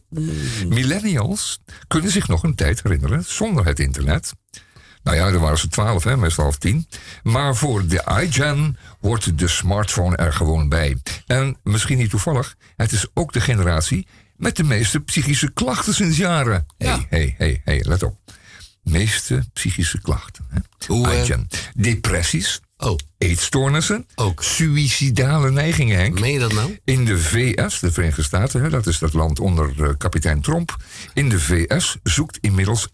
Millennials 0.66 1.58
kunnen 1.86 2.10
zich 2.10 2.28
nog 2.28 2.42
een 2.42 2.54
tijd 2.54 2.82
herinneren 2.82 3.24
zonder 3.24 3.66
het 3.66 3.80
internet. 3.80 4.32
Nou 5.02 5.16
ja, 5.16 5.26
er 5.26 5.38
waren 5.38 5.58
ze 5.58 5.68
twaalf, 5.68 6.04
hè, 6.04 6.16
meestal 6.16 6.44
half 6.44 6.58
tien. 6.58 6.88
Maar 7.22 7.56
voor 7.56 7.86
de 7.86 8.04
iGen 8.22 8.76
hoort 9.00 9.38
de 9.38 9.48
smartphone 9.48 10.16
er 10.16 10.32
gewoon 10.32 10.68
bij. 10.68 10.96
En 11.26 11.56
misschien 11.62 11.98
niet 11.98 12.10
toevallig, 12.10 12.54
het 12.76 12.92
is 12.92 13.06
ook 13.14 13.32
de 13.32 13.40
generatie 13.40 14.06
met 14.36 14.56
de 14.56 14.64
meeste 14.64 15.00
psychische 15.00 15.52
klachten 15.52 15.94
sinds 15.94 16.16
jaren. 16.16 16.66
Hé, 16.78 16.96
hé, 17.08 17.34
hé, 17.38 17.60
hé, 17.64 17.78
let 17.82 18.02
op. 18.02 18.16
Meeste 18.82 19.44
psychische 19.52 20.00
klachten. 20.00 20.46
Hè? 20.50 20.58
Hoe, 20.86 21.08
eh, 21.08 21.22
iGen. 21.22 21.48
Depressies, 21.74 22.60
Oh, 22.80 22.96
eetstoornissen, 23.18 24.06
Ook. 24.14 24.42
suïcidale 24.42 25.50
neigingen, 25.50 25.96
Henk. 25.98 26.20
meen 26.20 26.32
je 26.32 26.38
dat 26.38 26.52
nou? 26.52 26.78
In 26.84 27.04
de 27.04 27.18
VS, 27.18 27.80
de 27.80 27.92
Verenigde 27.92 28.22
Staten, 28.22 28.62
hè, 28.62 28.70
dat 28.70 28.86
is 28.86 28.98
dat 28.98 29.12
land 29.12 29.40
onder 29.40 29.82
eh, 29.82 29.88
kapitein 29.98 30.40
Trump. 30.40 30.76
In 31.14 31.28
de 31.28 31.40
VS 31.40 31.96
zoekt 32.02 32.38
inmiddels 32.40 32.88
11% 32.88 32.92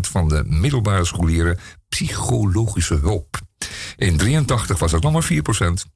van 0.00 0.28
de 0.28 0.42
middelbare 0.46 1.04
scholieren 1.04 1.58
psychologische 1.88 2.94
hulp. 2.94 3.40
In 3.96 4.16
83 4.16 4.78
was 4.78 4.90
dat 4.90 5.02
nog 5.02 5.12
maar 5.12 5.28
4%. 5.32 5.90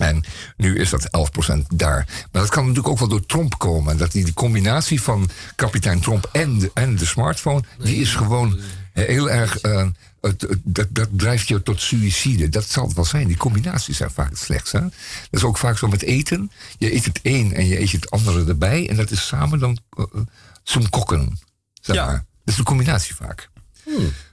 En 0.00 0.24
nu 0.56 0.78
is 0.78 0.90
dat 0.90 1.08
11% 1.54 1.66
daar. 1.74 2.06
Maar 2.32 2.42
dat 2.42 2.50
kan 2.50 2.62
natuurlijk 2.62 2.88
ook 2.88 2.98
wel 2.98 3.08
door 3.08 3.26
Trump 3.26 3.58
komen. 3.58 3.96
Dat 3.96 4.12
die, 4.12 4.24
die 4.24 4.34
combinatie 4.34 5.02
van 5.02 5.30
kapitein 5.56 6.00
Trump 6.00 6.28
en 6.32 6.58
de, 6.58 6.70
en 6.74 6.96
de 6.96 7.06
smartphone... 7.06 7.62
die 7.78 7.96
is 7.96 8.14
gewoon 8.14 8.58
heel 8.92 9.30
erg... 9.30 9.58
eh, 9.58 9.86
het- 10.26 10.56
dat, 10.64 10.86
dat 10.90 11.08
drijft 11.12 11.48
je 11.48 11.62
tot 11.62 11.80
suïcide. 11.80 12.48
Dat 12.48 12.68
zal 12.68 12.86
het 12.86 12.94
wel 12.96 13.04
zijn. 13.04 13.26
Die 13.26 13.36
combinaties 13.36 13.96
zijn 13.96 14.10
vaak 14.10 14.30
het 14.30 14.38
slechtst. 14.38 14.72
Hè? 14.72 14.80
Dat 14.80 14.90
is 15.30 15.44
ook 15.44 15.58
vaak 15.58 15.78
zo 15.78 15.88
met 15.88 16.02
eten. 16.02 16.50
Je 16.78 16.94
eet 16.94 17.04
het 17.04 17.20
een 17.22 17.54
en 17.54 17.66
je 17.66 17.80
eet 17.80 17.92
het 17.92 18.10
andere 18.10 18.44
erbij. 18.44 18.88
En 18.88 18.96
dat 18.96 19.10
is 19.10 19.26
samen 19.26 19.58
dan 19.58 19.78
uh, 19.98 20.04
zo'n 20.62 20.90
kokken. 20.90 21.38
Zeg 21.80 21.96
Ja. 21.96 22.06
Dat 22.12 22.24
is 22.44 22.56
de 22.56 22.62
combinatie 22.62 23.14
vaak. 23.14 23.48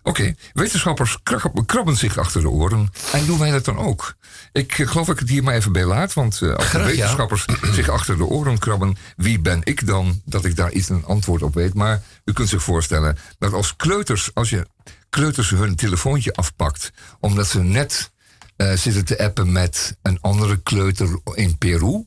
Oké, 0.03 0.35
wetenschappers 0.53 1.17
krabben, 1.65 1.97
zich 1.97 2.17
achter 2.17 2.41
de 2.41 2.49
oren. 2.49 2.89
En 3.11 3.25
doen 3.25 3.39
wij 3.39 3.51
dat 3.51 3.65
dan 3.65 3.77
ook? 3.77 4.15
Ik 4.51 4.79
eh, 4.79 4.87
geloof 4.87 5.05
dat 5.05 5.15
ik 5.15 5.21
het 5.21 5.29
hier 5.29 5.43
maar 5.43 5.53
even 5.55 5.71
bij 5.71 5.85
laat. 5.85 6.13
Want 6.13 6.41
als 6.41 6.71
ja. 6.71 6.83
wetenschappers 6.83 7.45
zich 7.75 7.89
achter 7.89 8.17
de 8.17 8.25
oren 8.25 8.57
krabben... 8.59 8.97
wie 9.15 9.39
ben 9.39 9.59
ik 9.63 9.87
dan 9.87 10.21
dat 10.25 10.45
ik 10.45 10.55
daar 10.55 10.71
iets 10.71 10.89
een 10.89 11.05
antwoord 11.05 11.41
op 11.41 11.53
weet? 11.53 11.73
Maar 11.73 12.01
u 12.25 12.33
kunt 12.33 12.49
zich 12.49 12.63
voorstellen 12.63 13.17
dat 13.39 13.53
als 13.53 13.75
kleuters... 13.75 14.31
als 14.33 14.49
je 14.49 14.67
kleuters 15.13 15.49
hun 15.49 15.75
telefoontje 15.75 16.33
afpakt... 16.33 16.91
omdat 17.19 17.47
ze 17.47 17.63
net 17.63 18.11
eh, 18.55 18.73
zitten 18.73 19.05
te 19.05 19.19
appen 19.19 19.51
met 19.51 19.97
een 20.01 20.21
andere 20.21 20.61
kleuter 20.61 21.19
in 21.33 21.57
Peru... 21.57 22.05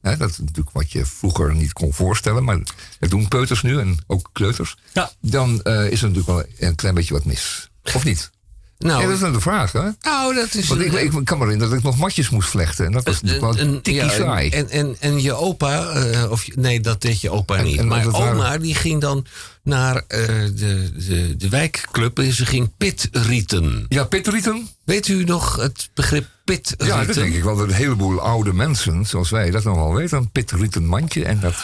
Dat 0.00 0.30
is 0.30 0.38
natuurlijk 0.38 0.70
wat 0.70 0.92
je 0.92 1.06
vroeger 1.06 1.54
niet 1.54 1.72
kon 1.72 1.94
voorstellen, 1.94 2.44
maar 2.44 2.58
dat 2.98 3.10
doen 3.10 3.28
peuters 3.28 3.62
nu 3.62 3.78
en 3.78 3.98
ook 4.06 4.30
kleuters. 4.32 4.76
Ja. 4.92 5.10
Dan 5.20 5.62
eh, 5.62 5.90
is 5.90 6.02
er 6.02 6.08
natuurlijk 6.08 6.26
wel 6.26 6.68
een 6.68 6.74
klein 6.74 6.94
beetje 6.94 7.14
wat 7.14 7.24
mis. 7.24 7.70
Of 7.94 8.04
niet? 8.04 8.30
Nou, 8.78 9.00
Ja, 9.00 9.06
dat 9.06 9.14
is 9.14 9.20
nou 9.20 9.32
de 9.32 9.40
vraag, 9.40 9.72
hè? 9.72 9.88
nou, 10.00 10.34
dat 10.34 10.54
is... 10.54 10.68
Want 10.68 10.80
ik, 10.80 10.92
ik 10.92 11.10
kan 11.24 11.38
me 11.38 11.44
herinneren 11.44 11.68
dat 11.70 11.78
ik 11.78 11.82
nog 11.84 11.96
matjes 11.96 12.30
moest 12.30 12.48
vlechten. 12.48 12.86
En 12.86 12.92
dat 12.92 13.04
was 13.04 13.20
natuurlijk 13.22 13.52
wel 13.56 13.66
een- 13.66 13.82
tikkie 13.82 13.94
ja, 14.04 14.08
saai. 14.08 14.48
En, 14.50 14.68
en, 14.70 14.96
en 15.00 15.22
je 15.22 15.32
opa, 15.32 15.88
eh, 15.88 16.30
of 16.30 16.46
nee, 16.56 16.80
dat 16.80 17.00
deed 17.02 17.20
je 17.20 17.30
opa 17.30 17.56
En- 17.56 17.64
niet. 17.64 17.78
en 17.78 17.86
maar 17.86 18.10
waren- 18.10 18.32
oma, 18.34 18.58
die 18.58 18.74
ging 18.74 19.00
dan 19.00 19.26
naar 19.62 19.96
eh, 20.08 20.26
de, 20.54 20.92
de, 21.08 21.36
de 21.36 21.48
wijkclub 21.48 22.18
en 22.18 22.32
ze 22.32 22.46
ging 22.46 22.70
pitrieten. 22.76 23.86
Ja, 23.88 24.04
pitrieten? 24.04 24.68
Weet 24.84 25.08
u 25.08 25.24
nog 25.24 25.56
het 25.56 25.90
begrip 25.94 26.26
pitrieten? 26.44 26.86
Ja, 26.86 27.04
dat 27.04 27.14
denk 27.14 27.34
ik 27.34 27.42
wel. 27.44 27.56
Dat 27.56 27.68
een 27.68 27.74
heleboel 27.74 28.20
oude 28.20 28.52
mensen, 28.52 29.06
zoals 29.06 29.30
wij, 29.30 29.50
dat 29.50 29.64
nog 29.64 29.76
wel 29.76 29.94
weten. 29.94 30.18
Een 30.18 30.30
pitrieten 30.30 30.86
mandje. 30.86 31.24
En 31.24 31.40
dat, 31.40 31.54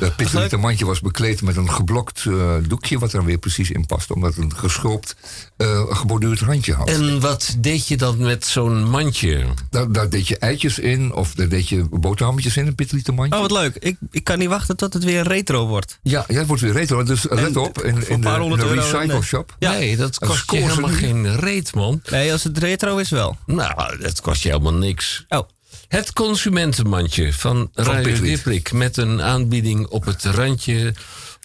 dat 0.00 0.16
pitrieten 0.16 0.60
mandje 0.60 0.84
was 0.84 1.00
bekleed 1.00 1.42
met 1.42 1.56
een 1.56 1.70
geblokt 1.70 2.24
eh, 2.26 2.54
doekje... 2.68 2.98
wat 2.98 3.12
er 3.12 3.24
weer 3.24 3.38
precies 3.38 3.70
in 3.70 3.86
past. 3.86 4.10
Omdat 4.10 4.34
het 4.34 4.44
een 4.44 4.56
geschroopt, 4.56 5.16
eh 5.56 5.84
geborduurd 5.88 6.40
randje 6.40 6.74
had. 6.74 6.88
En 6.88 7.20
wat 7.20 7.56
deed 7.58 7.88
je 7.88 7.96
dan 7.96 8.18
met 8.18 8.46
zo'n 8.46 8.88
mandje? 8.88 9.46
Daar, 9.70 9.92
daar 9.92 10.10
deed 10.10 10.28
je 10.28 10.38
eitjes 10.38 10.78
in. 10.78 11.14
Of 11.14 11.34
daar 11.34 11.48
deed 11.48 11.68
je 11.68 11.86
boterhammetjes 11.90 12.56
in, 12.56 12.66
een 12.66 12.74
pitrieten 12.74 13.14
mandje. 13.14 13.34
Oh, 13.34 13.40
wat 13.40 13.50
leuk. 13.50 13.76
Ik, 13.76 13.96
ik 14.10 14.24
kan 14.24 14.38
niet 14.38 14.48
wachten 14.48 14.76
tot 14.76 14.92
het 14.92 15.04
weer 15.04 15.22
retro 15.22 15.66
wordt. 15.66 15.98
Ja, 16.02 16.24
ja, 16.28 16.38
het 16.38 16.46
wordt 16.46 16.62
weer 16.62 16.72
retro. 16.72 17.02
Dus 17.02 17.26
let 17.28 17.56
op, 17.56 17.82
in, 17.82 18.08
in 18.08 18.20
de, 18.20 18.28
in 18.28 18.50
de 18.50 18.72
recycle 18.74 19.06
nee. 19.06 19.22
shop... 19.22 19.56
Ja. 19.58 19.70
Nee, 19.70 19.96
dat 19.96 20.18
kost 20.18 20.50
je 20.50 20.56
helemaal 20.56 20.90
geen 20.90 21.36
reet, 21.36 21.74
man. 21.74 22.00
Nee, 22.10 22.32
als 22.32 22.44
het 22.44 22.58
retro 22.58 22.96
is 22.96 23.10
wel. 23.10 23.36
Nou, 23.46 23.98
dat 23.98 24.20
kost 24.20 24.42
je 24.42 24.48
helemaal 24.48 24.74
niks. 24.74 25.24
Oh, 25.28 25.48
Het 25.88 26.12
consumentenmandje 26.12 27.32
van 27.32 27.70
Radio. 27.74 28.20
Diprik 28.20 28.72
met 28.72 28.96
een 28.96 29.22
aanbieding 29.22 29.86
op 29.86 30.04
het 30.04 30.24
randje 30.24 30.94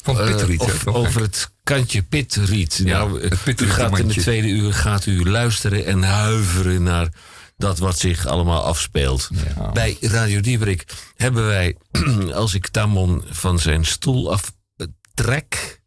Van 0.04 0.20
eh, 0.20 0.26
Pitriet, 0.26 0.60
of 0.60 0.84
toch? 0.84 0.96
over 0.96 1.22
het 1.22 1.52
kantje 1.64 2.04
pitriet. 2.04 2.82
Ja, 2.84 2.98
nou, 2.98 3.22
het 3.28 3.62
u 3.62 3.70
gaat 3.70 4.00
in 4.00 4.08
de 4.08 4.14
tweede 4.14 4.48
uur 4.48 4.74
gaat 4.74 5.06
u 5.06 5.30
luisteren 5.30 5.86
en 5.86 6.04
huiveren 6.04 6.84
naar 6.84 7.10
dat 7.58 7.80
wat 7.80 8.00
zich 8.00 8.26
allemaal 8.26 8.64
afspeelt. 8.64 9.30
Ja. 9.56 9.72
Bij 9.72 9.98
Radio 10.02 10.42
Dieperik 10.42 10.86
hebben 11.16 11.46
wij, 11.46 11.76
als 12.34 12.54
ik 12.54 12.68
Tamon 12.68 13.24
van 13.30 13.60
zijn 13.60 13.86
stoel 13.86 14.32
aftrek, 14.32 15.82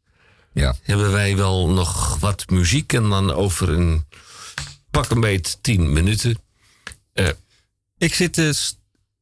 Ja. 0.52 0.74
hebben 0.82 1.12
wij 1.12 1.36
wel 1.36 1.68
nog 1.68 2.18
wat 2.18 2.50
muziek 2.50 2.92
en 2.92 3.08
dan 3.08 3.32
over 3.34 3.68
een 3.68 4.06
pak 4.90 5.10
een 5.10 5.20
beet 5.20 5.58
tien 5.60 5.92
minuten. 5.92 6.38
Ik 7.98 8.14
zit, 8.14 8.38
eh, 8.38 8.50
s- 8.50 8.76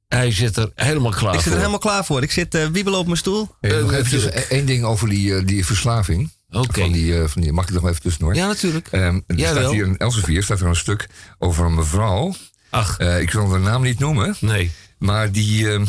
Hij 0.08 0.30
zit 0.32 0.56
er 0.56 0.70
helemaal 0.74 1.10
klaar 1.12 1.28
ik 1.34 1.34
zit 1.34 1.42
voor. 1.42 1.52
er 1.52 1.58
helemaal 1.58 1.78
klaar 1.78 2.04
voor. 2.04 2.22
Ik 2.22 2.30
zit 2.30 2.54
eh 2.54 2.66
wiebelen 2.66 2.98
op 2.98 3.06
mijn 3.06 3.18
stoel. 3.18 3.54
Hey, 3.60 3.70
Eh, 3.70 3.80
nog 3.82 3.92
even 3.92 4.48
één 4.50 4.66
ding 4.66 4.84
over 4.84 5.08
die, 5.08 5.34
eh, 5.36 5.46
die 5.46 5.66
verslaving. 5.66 6.30
Oké. 6.50 6.80
Van 6.80 6.92
die, 6.92 7.20
eh, 7.20 7.28
van 7.28 7.42
die, 7.42 7.52
mag 7.52 7.64
ik 7.68 7.74
nog 7.74 7.88
even 7.88 8.00
tussendoor? 8.02 8.34
Ja, 8.34 8.46
natuurlijk. 8.46 8.88
Ehm, 8.90 9.20
er 9.26 9.36
Jawel. 9.36 9.62
staat 9.62 9.72
hier 9.72 9.86
in 9.86 9.96
Elsevier 9.96 10.42
staat 10.42 10.60
er 10.60 10.66
een 10.66 10.76
stuk 10.76 11.06
over 11.38 11.64
een 11.64 11.74
mevrouw. 11.74 12.34
Ach, 12.70 12.98
ik 12.98 13.30
zal 13.30 13.50
haar 13.50 13.60
naam 13.60 13.82
niet 13.82 13.98
noemen. 13.98 14.36
nee. 14.40 14.70
Maar 14.98 15.32
die, 15.32 15.70
ehm, 15.72 15.86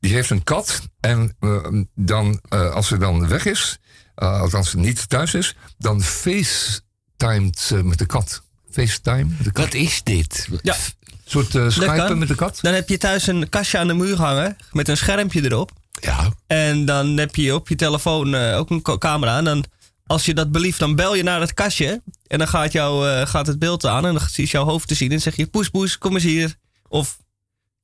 die 0.00 0.12
heeft 0.12 0.30
een 0.30 0.42
kat. 0.44 0.80
En 1.00 1.36
eh, 1.40 1.66
dan, 1.94 2.40
eh, 2.48 2.70
als 2.74 2.86
ze 2.86 2.98
dan 2.98 3.28
weg 3.28 3.44
is, 3.44 3.78
althans 4.14 4.74
niet 4.74 5.08
thuis 5.08 5.34
is, 5.34 5.54
dan 5.78 6.02
facetimet 6.02 7.58
ze 7.58 7.82
met 7.82 7.98
de 7.98 8.06
kat. 8.06 8.42
FaceTime 8.76 9.24
met 9.24 9.44
de 9.44 9.52
kat. 9.52 9.64
Wat 9.64 9.74
is 9.74 10.02
dit? 10.02 10.48
Ja. 10.62 10.74
Een 10.74 11.12
soort 11.24 11.72
skypen 11.72 12.18
met 12.18 12.28
de 12.28 12.34
kat. 12.34 12.58
Dan 12.62 12.74
heb 12.74 12.88
je 12.88 12.98
thuis 12.98 13.26
een 13.26 13.48
kastje 13.48 13.78
aan 13.78 13.86
de 13.86 13.94
muur 13.94 14.16
hangen 14.16 14.56
met 14.72 14.88
een 14.88 14.96
schermpje 14.96 15.44
erop. 15.44 15.70
Ja. 16.00 16.32
En 16.46 16.84
dan 16.84 17.16
heb 17.16 17.34
je 17.36 17.54
op 17.54 17.68
je 17.68 17.74
telefoon 17.74 18.34
eh, 18.34 18.58
ook 18.58 18.70
een 18.70 18.82
camera. 18.98 19.36
En 19.38 19.44
dan, 19.44 19.64
als 20.06 20.24
je 20.24 20.34
dat 20.34 20.52
belieft, 20.52 20.78
dan 20.78 20.94
bel 20.94 21.14
je 21.14 21.22
naar 21.22 21.40
het 21.40 21.54
kastje. 21.54 22.02
En 22.26 22.38
dan 22.38 22.48
gaat, 22.48 22.72
jou, 22.72 23.08
eh, 23.08 23.26
gaat 23.26 23.46
het 23.46 23.58
beeld 23.58 23.86
aan. 23.86 24.06
En 24.06 24.14
dan 24.14 24.22
is 24.36 24.50
jouw 24.50 24.64
hoofd 24.64 24.88
te 24.88 24.94
zien. 24.94 25.06
En 25.06 25.12
dan 25.12 25.22
zeg 25.22 25.36
je: 25.36 25.46
Poes, 25.46 25.68
poes, 25.68 25.98
kom 25.98 26.14
eens 26.14 26.24
hier. 26.24 26.54
Of 26.88 27.18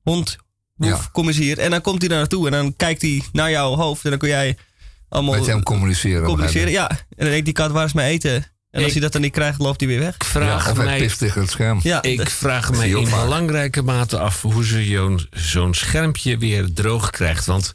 hond, 0.03 0.37
woef, 0.75 0.89
Ja. 0.89 1.09
kom 1.11 1.27
eens 1.27 1.37
hier. 1.37 1.59
En 1.59 1.71
dan 1.71 1.81
komt 1.81 1.99
hij 1.99 2.09
daar 2.09 2.17
naartoe. 2.17 2.45
En 2.45 2.51
dan 2.51 2.75
kijkt 2.75 3.01
hij 3.01 3.23
naar 3.31 3.51
jouw 3.51 3.75
hoofd. 3.75 4.03
En 4.03 4.09
dan 4.09 4.19
kun 4.19 4.29
jij 4.29 4.57
allemaal 5.09 5.35
Met 5.35 5.45
hem 5.45 5.63
communiceren. 5.63 6.23
communiceren. 6.23 6.71
Ja. 6.71 6.89
En 6.89 6.97
dan 7.17 7.27
denkt 7.29 7.45
die 7.45 7.53
kat: 7.53 7.71
waar 7.71 7.85
is 7.85 7.93
mijn 7.93 8.09
eten? 8.11 8.45
En 8.73 8.79
als 8.79 8.87
Ik- 8.87 8.91
hij 8.93 9.01
dat 9.01 9.11
dan 9.11 9.21
niet 9.21 9.31
krijgt, 9.31 9.59
loopt 9.59 9.79
hij 9.79 9.89
weer 9.89 9.99
weg. 9.99 10.15
Ik 10.15 10.23
Ja, 10.23 10.29
vraag 10.29 10.69
of 10.69 10.75
hij 10.77 10.85
mij, 10.85 10.97
pist 10.99 11.17
tegen 11.17 11.41
het 11.41 11.49
scherm. 11.49 11.79
Ja, 11.83 12.01
ik 12.01 12.29
vraag 12.29 12.71
ook 12.95 13.01
in 13.01 13.07
vaak. 13.07 13.23
belangrijke 13.23 13.81
mate 13.81 14.19
af 14.19 14.41
hoe 14.41 14.65
ze 14.65 15.27
zo'n 15.31 15.73
schermpje 15.73 16.37
weer 16.37 16.73
droog 16.73 17.09
krijgt. 17.09 17.45
Want 17.45 17.73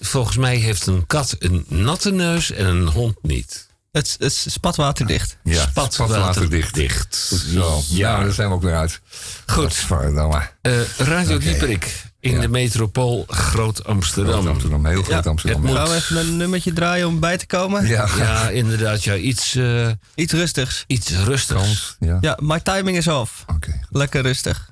volgens 0.00 0.36
mij 0.36 0.56
heeft 0.56 0.86
een 0.86 1.06
kat 1.06 1.36
een 1.38 1.64
natte 1.68 2.10
neus 2.12 2.50
en 2.50 2.66
een 2.66 2.86
hond 2.86 3.16
niet. 3.22 3.66
het, 3.92 4.10
het 4.18 4.20
is 4.20 4.52
spatwaterdicht. 4.52 5.36
Ja, 5.44 5.62
Spatwaterdicht. 5.62 6.74
dicht. 6.74 7.14
Zo, 7.52 7.82
Ja. 7.88 8.16
ja, 8.16 8.22
daar 8.24 8.32
zijn 8.32 8.48
we 8.48 8.54
ook 8.54 8.62
weer 8.62 8.76
uit. 8.76 9.00
Goed. 9.46 9.74
Verdamme. 9.74 10.48
Eh, 10.62 10.80
Radio. 10.98 11.38
Dieperik 11.38 12.02
in 12.22 12.32
Ja. 12.34 12.40
de 12.40 12.48
metropool 12.48 13.24
Groot 13.28 13.84
Amsterdam. 13.84 14.46
Amsterdam, 14.48 14.86
heel 14.86 15.02
groot 15.02 15.24
Ja, 15.24 15.30
Amsterdam. 15.30 15.60
het 15.62 15.70
moet- 15.70 15.78
Gaan 15.80 15.88
we 15.88 15.94
even 15.94 16.16
een 16.16 16.36
nummertje 16.36 16.72
draaien 16.72 17.06
om 17.06 17.20
bij 17.20 17.38
te 17.38 17.46
komen? 17.46 17.86
Ja, 17.86 18.08
Ja, 18.18 18.48
inderdaad. 18.48 19.04
Ja, 19.04 19.14
iets, 19.16 19.54
eh, 19.54 19.88
Iets 20.14 20.32
rustigs. 20.32 20.84
iets 20.86 21.10
rustigs. 21.10 21.96
Ja, 22.00 22.18
Ja, 22.20 22.38
my 22.42 22.60
timing 22.60 22.96
is 22.96 23.08
off. 23.08 23.44
oké. 23.54 23.80
Lekker 23.90 24.22
rustig. 24.22 24.70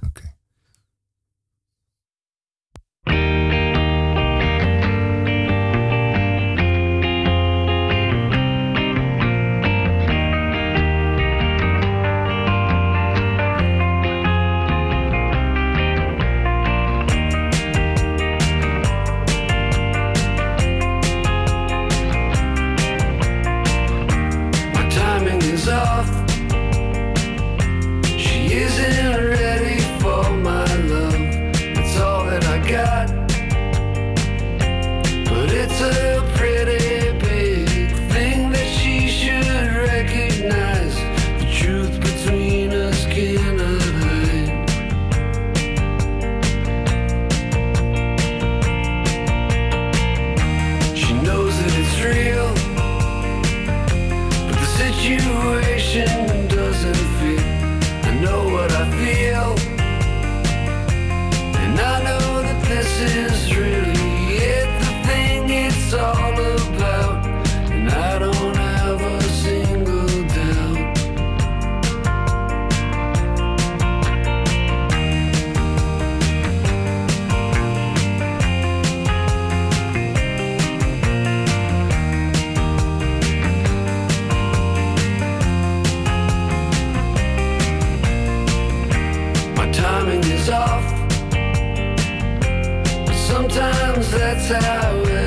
Sometimes 93.41 94.11
that's 94.11 94.49
how 94.51 95.20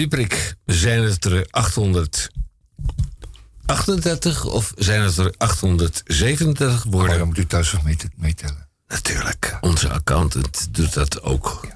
Radio 0.00 0.18
Dieprik 0.18 0.54
zijn 0.64 1.02
het 1.02 1.24
er 1.24 1.46
838 1.50 4.44
of 4.44 4.72
zijn 4.76 5.02
het 5.02 5.16
er 5.16 5.34
837 5.36 6.84
Maar 6.84 6.92
worden? 6.92 7.18
dan 7.18 7.26
moet 7.26 7.38
u 7.38 7.46
thuis 7.46 7.72
nog 7.72 7.82
mee 7.82 7.96
te-. 8.34 8.54
Natuurlijk. 8.88 9.58
Onze 9.60 9.88
accountant 9.88 10.74
doet 10.74 10.92
dat 10.92 11.22
ook. 11.22 11.66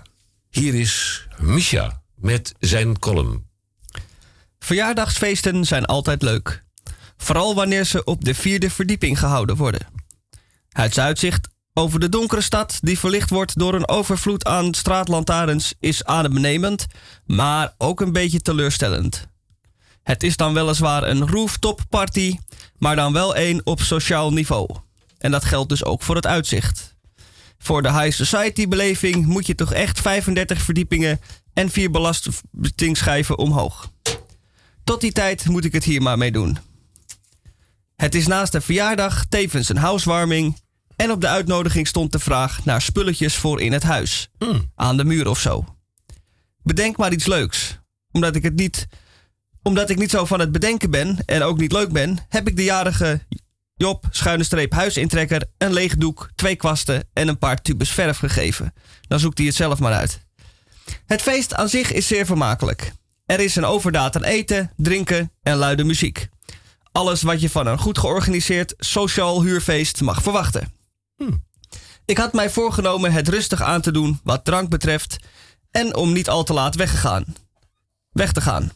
Hier 0.50 0.74
is 0.74 1.26
Misha 1.38 2.02
met 2.14 2.54
zijn 2.58 2.98
column. 2.98 3.46
Verjaardagsfeesten 4.58 5.64
zijn 5.64 5.84
altijd 5.84 6.22
leuk. 6.22 6.64
Vooral 7.16 7.54
wanneer 7.54 7.84
ze 7.84 8.04
op 8.04 8.24
de 8.24 8.34
vierde 8.34 8.70
verdieping 8.70 9.18
gehouden 9.18 9.56
worden. 9.56 9.86
Het 10.68 10.98
uitzicht 10.98 11.48
over 11.74 12.00
de 12.00 12.08
donkere 12.08 12.40
stad, 12.40 12.78
die 12.80 12.98
verlicht 12.98 13.30
wordt 13.30 13.58
door 13.58 13.74
een 13.74 13.88
overvloed 13.88 14.44
aan 14.44 14.74
straatlantaarns, 14.74 15.74
is 15.80 16.04
adembenemend, 16.04 16.86
maar 17.26 17.74
ook 17.78 18.00
een 18.00 18.12
beetje 18.12 18.40
teleurstellend. 18.40 19.26
Het 20.02 20.22
is 20.22 20.36
dan 20.36 20.54
weliswaar 20.54 21.02
een 21.02 21.28
rooftop 21.28 21.80
party, 21.88 22.38
maar 22.78 22.96
dan 22.96 23.12
wel 23.12 23.34
één 23.34 23.60
op 23.64 23.80
sociaal 23.80 24.32
niveau. 24.32 24.68
En 25.18 25.30
dat 25.30 25.44
geldt 25.44 25.68
dus 25.68 25.84
ook 25.84 26.02
voor 26.02 26.16
het 26.16 26.26
uitzicht. 26.26 26.96
Voor 27.58 27.82
de 27.82 27.92
high 27.92 28.16
society 28.16 28.68
beleving 28.68 29.26
moet 29.26 29.46
je 29.46 29.54
toch 29.54 29.72
echt 29.72 30.00
35 30.00 30.62
verdiepingen 30.62 31.20
en 31.52 31.70
vier 31.70 31.90
belastingschijven 31.90 33.38
omhoog. 33.38 33.90
Tot 34.84 35.00
die 35.00 35.12
tijd 35.12 35.48
moet 35.48 35.64
ik 35.64 35.72
het 35.72 35.84
hier 35.84 36.02
maar 36.02 36.18
mee 36.18 36.32
doen. 36.32 36.58
Het 37.96 38.14
is 38.14 38.26
naast 38.26 38.52
de 38.52 38.60
verjaardag 38.60 39.24
tevens 39.28 39.68
een 39.68 39.76
housewarming. 39.76 40.62
En 40.96 41.10
op 41.10 41.20
de 41.20 41.28
uitnodiging 41.28 41.86
stond 41.86 42.12
de 42.12 42.18
vraag 42.18 42.64
naar 42.64 42.82
spulletjes 42.82 43.36
voor 43.36 43.60
in 43.60 43.72
het 43.72 43.82
huis. 43.82 44.28
Aan 44.74 44.96
de 44.96 45.04
muur 45.04 45.28
of 45.28 45.40
zo. 45.40 45.64
Bedenk 46.62 46.96
maar 46.96 47.12
iets 47.12 47.26
leuks. 47.26 47.78
Omdat 48.12 48.36
ik 48.36 48.42
het 48.42 48.54
niet. 48.54 48.86
Omdat 49.62 49.90
ik 49.90 49.98
niet 49.98 50.10
zo 50.10 50.24
van 50.24 50.40
het 50.40 50.52
bedenken 50.52 50.90
ben 50.90 51.18
en 51.26 51.42
ook 51.42 51.58
niet 51.58 51.72
leuk 51.72 51.92
ben, 51.92 52.18
heb 52.28 52.48
ik 52.48 52.56
de 52.56 52.64
jarige 52.64 53.20
Job, 53.76 54.06
schuine 54.10 54.44
streep 54.44 54.72
huisintrekker, 54.72 55.44
een 55.58 55.72
leeg 55.72 55.96
doek, 55.96 56.30
twee 56.34 56.56
kwasten 56.56 57.08
en 57.12 57.28
een 57.28 57.38
paar 57.38 57.62
tubes 57.62 57.90
verf 57.90 58.18
gegeven. 58.18 58.72
Dan 59.08 59.20
zoekt 59.20 59.38
hij 59.38 59.46
het 59.46 59.56
zelf 59.56 59.78
maar 59.78 59.92
uit. 59.92 60.20
Het 61.06 61.22
feest 61.22 61.54
aan 61.54 61.68
zich 61.68 61.92
is 61.92 62.06
zeer 62.06 62.26
vermakelijk. 62.26 62.92
Er 63.26 63.40
is 63.40 63.56
een 63.56 63.64
overdaad 63.64 64.16
aan 64.16 64.24
eten, 64.24 64.70
drinken 64.76 65.32
en 65.42 65.56
luide 65.56 65.84
muziek. 65.84 66.28
Alles 66.92 67.22
wat 67.22 67.40
je 67.40 67.50
van 67.50 67.66
een 67.66 67.78
goed 67.78 67.98
georganiseerd 67.98 68.74
sociaal 68.78 69.42
huurfeest 69.42 70.00
mag 70.00 70.22
verwachten. 70.22 70.72
Ik 72.04 72.18
had 72.18 72.32
mij 72.32 72.50
voorgenomen 72.50 73.12
het 73.12 73.28
rustig 73.28 73.62
aan 73.62 73.80
te 73.80 73.92
doen 73.92 74.20
wat 74.24 74.44
drank 74.44 74.68
betreft 74.68 75.16
en 75.70 75.96
om 75.96 76.12
niet 76.12 76.28
al 76.28 76.44
te 76.44 76.52
laat 76.52 76.74
weggegaan. 76.74 77.24
Weg 78.10 78.32
te 78.32 78.40
gaan. 78.40 78.72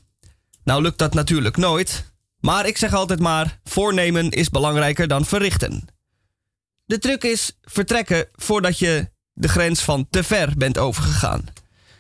Nou 0.65 0.83
lukt 0.83 0.99
dat 0.99 1.15
natuurlijk 1.15 1.57
nooit, 1.57 2.13
maar 2.41 2.67
ik 2.67 2.77
zeg 2.77 2.93
altijd 2.93 3.21
maar: 3.21 3.61
voornemen 3.65 4.31
is 4.31 4.51
belangrijker 4.51 5.09
dan 5.09 5.25
verrichten. 5.25 5.87
De 6.85 6.99
truc 6.99 7.25
is 7.25 7.59
vertrekken 7.63 8.29
voordat 8.33 8.79
je 8.79 9.11
de 9.33 9.49
grens 9.49 9.81
van 9.81 10.07
te 10.11 10.25
ver 10.25 10.53
bent 10.57 10.79
overgegaan. 10.79 11.45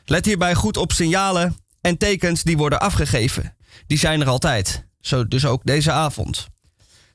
Let 0.04 0.24
hierbij 0.24 0.54
goed 0.54 0.76
op 0.76 0.92
signalen 0.92 1.56
en 1.80 1.98
tekens 1.98 2.42
die 2.42 2.56
worden 2.56 2.80
afgegeven. 2.80 3.56
Die 3.86 3.98
zijn 3.98 4.20
er 4.20 4.28
altijd, 4.28 4.86
zo 5.00 5.28
dus 5.28 5.46
ook 5.46 5.64
deze 5.64 5.92
avond. 5.92 6.48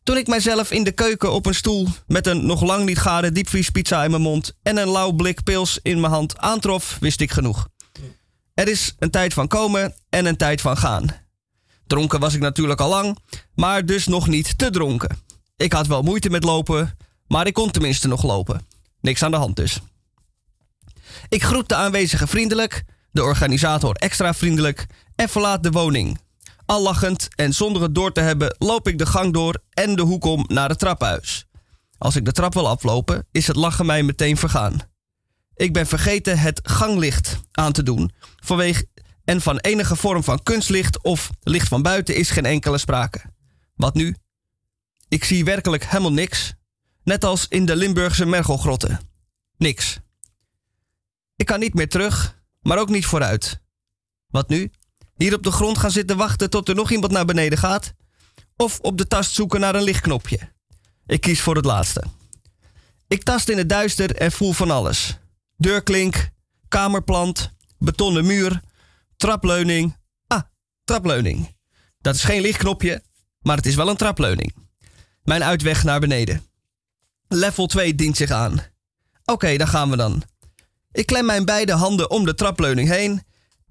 Toen 0.04 0.18
ik 0.18 0.28
mijzelf 0.28 0.72
in 0.72 0.84
de 0.84 0.92
keuken 0.92 1.32
op 1.32 1.46
een 1.46 1.56
stoel 1.56 1.88
met 2.08 2.28
een 2.28 2.46
nog 2.46 2.62
lang 2.62 2.86
niet 2.86 3.00
gare 3.00 3.32
diepvriespizza 3.32 4.04
in 4.04 4.10
mijn 4.10 4.22
mond 4.22 4.54
en 4.64 4.78
een 4.78 4.90
lauw 4.90 5.12
blik 5.12 5.44
pils 5.44 5.80
in 5.82 6.00
mijn 6.00 6.14
hand 6.14 6.38
aantrof, 6.38 6.98
wist 7.00 7.22
ik 7.22 7.32
genoeg. 7.32 7.68
Er 8.54 8.68
is 8.68 8.96
een 9.00 9.12
tijd 9.12 9.34
van 9.34 9.48
komen 9.48 9.96
en 10.10 10.26
een 10.26 10.38
tijd 10.38 10.62
van 10.62 10.78
gaan. 10.78 11.06
Dronken 11.88 12.20
was 12.20 12.34
ik 12.34 12.42
natuurlijk 12.42 12.80
al 12.80 12.90
lang, 12.90 13.18
maar 13.56 13.86
dus 13.86 14.08
nog 14.08 14.28
niet 14.28 14.58
te 14.58 14.70
dronken. 14.70 15.18
Ik 15.58 15.74
had 15.74 15.88
wel 15.88 16.02
moeite 16.02 16.30
met 16.30 16.44
lopen, 16.44 16.98
maar 17.28 17.48
ik 17.48 17.54
kon 17.54 17.72
tenminste 17.72 18.08
nog 18.08 18.24
lopen. 18.24 18.68
Niks 19.02 19.24
aan 19.24 19.32
de 19.32 19.38
hand 19.38 19.56
dus. 19.56 19.80
Ik 21.30 21.44
groet 21.44 21.70
de 21.70 21.76
aanwezigen 21.76 22.28
vriendelijk, 22.28 22.84
de 23.12 23.24
organisator 23.24 23.96
extra 23.96 24.34
vriendelijk 24.34 24.86
en 25.16 25.30
verlaat 25.30 25.64
de 25.64 25.72
woning. 25.72 26.20
Al 26.74 26.82
lachend 26.82 27.28
en 27.36 27.54
zonder 27.54 27.82
het 27.82 27.96
door 27.96 28.12
te 28.12 28.20
hebben 28.20 28.56
loop 28.60 28.88
ik 28.88 28.98
de 28.98 29.06
gang 29.06 29.34
door 29.34 29.64
en 29.70 29.96
de 29.96 30.02
hoek 30.02 30.26
om 30.26 30.46
naar 30.48 30.70
het 30.70 30.80
trappenhuis. 30.80 31.46
Als 31.98 32.16
ik 32.16 32.26
de 32.26 32.32
trap 32.32 32.54
wil 32.54 32.68
aflopen, 32.68 33.28
is 33.32 33.48
het 33.48 33.56
lachen 33.56 33.86
mij 33.86 34.04
meteen 34.04 34.38
vergaan. 34.38 34.80
Ik 35.56 35.74
ben 35.74 35.88
vergeten 35.88 36.40
het 36.40 36.60
ganglicht 36.64 37.40
aan 37.52 37.72
te 37.72 37.84
doen. 37.84 38.12
Vanwege 38.36 38.88
en 39.24 39.42
van 39.42 39.58
enige 39.58 39.96
vorm 39.96 40.24
van 40.24 40.44
kunstlicht 40.44 41.04
of 41.04 41.30
licht 41.42 41.68
van 41.68 41.82
buiten 41.82 42.16
is 42.16 42.30
geen 42.30 42.46
enkele 42.46 42.78
sprake. 42.78 43.22
Wat 43.76 43.94
nu? 43.94 44.16
Ik 45.08 45.24
zie 45.24 45.46
werkelijk 45.46 45.86
helemaal 45.86 46.14
niks. 46.14 46.54
Net 47.04 47.24
als 47.24 47.48
in 47.48 47.66
de 47.66 47.76
Limburgse 47.76 48.26
mergelgrotten. 48.26 49.00
Niks. 49.58 50.00
Ik 51.36 51.46
kan 51.46 51.60
niet 51.60 51.74
meer 51.74 51.90
terug, 51.90 52.42
maar 52.62 52.78
ook 52.78 52.90
niet 52.90 53.06
vooruit. 53.06 53.62
Wat 54.28 54.50
nu? 54.50 54.72
Hier 55.16 55.34
op 55.34 55.44
de 55.44 55.52
grond 55.52 55.78
gaan 55.78 55.92
zitten 55.92 56.18
wachten 56.18 56.50
tot 56.50 56.70
er 56.70 56.76
nog 56.76 56.92
iemand 56.92 57.12
naar 57.12 57.26
beneden 57.26 57.58
gaat? 57.58 57.94
Of 58.56 58.80
op 58.80 58.98
de 58.98 59.08
tast 59.08 59.34
zoeken 59.34 59.60
naar 59.60 59.76
een 59.76 59.84
lichtknopje? 59.84 60.40
Ik 61.06 61.22
kies 61.22 61.42
voor 61.42 61.56
het 61.56 61.66
laatste. 61.66 62.04
Ik 63.08 63.24
tast 63.24 63.50
in 63.50 63.58
het 63.58 63.70
duister 63.70 64.16
en 64.16 64.32
voel 64.32 64.54
van 64.54 64.72
alles. 64.72 65.18
Deurklink, 65.58 66.30
kamerplant, 66.68 67.52
betonnen 67.78 68.26
muur, 68.26 68.62
trapleuning. 69.18 69.98
Ah, 70.28 70.42
trapleuning. 70.84 71.56
Dat 72.02 72.16
is 72.16 72.24
geen 72.24 72.42
lichtknopje, 72.42 73.04
maar 73.42 73.58
het 73.58 73.66
is 73.66 73.76
wel 73.76 73.90
een 73.90 73.98
trapleuning. 73.98 74.54
Mijn 75.24 75.44
uitweg 75.44 75.84
naar 75.84 76.00
beneden. 76.00 76.46
Level 77.28 77.68
2 77.68 77.96
dient 77.96 78.18
zich 78.18 78.32
aan. 78.32 78.62
Oké, 79.26 79.58
daar 79.58 79.68
gaan 79.68 79.90
we 79.90 79.96
dan. 79.96 80.24
Ik 80.92 81.06
klem 81.06 81.26
mijn 81.26 81.46
beide 81.46 81.74
handen 81.74 82.10
om 82.10 82.26
de 82.26 82.36
trapleuning 82.36 82.90
heen 82.90 83.24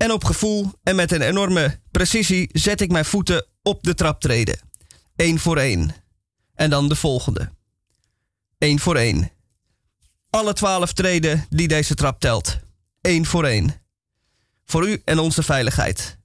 en 0.03 0.11
op 0.13 0.25
gevoel 0.25 0.73
en 0.83 0.97
met 0.97 1.13
een 1.13 1.21
enorme 1.23 1.81
precisie 1.91 2.49
zet 2.53 2.81
ik 2.81 2.91
mijn 2.91 3.05
voeten 3.05 3.47
op 3.63 3.83
de 3.83 3.95
traptreden. 3.95 4.61
Eén 5.17 5.39
voor 5.39 5.57
één. 5.57 5.95
En 6.55 6.71
dan 6.71 6.89
de 6.89 6.97
volgende. 6.97 7.51
Eén 8.59 8.79
voor 8.81 8.97
één. 8.97 9.31
Alle 10.31 10.53
twaalf 10.53 10.93
treden 10.93 11.47
die 11.51 11.69
deze 11.69 11.95
trap 11.95 12.21
telt. 12.21 12.59
Eén 13.01 13.27
voor 13.27 13.45
één. 13.45 13.75
Voor 14.65 14.89
u 14.89 15.03
en 15.05 15.19
onze 15.19 15.43
veiligheid. 15.43 16.19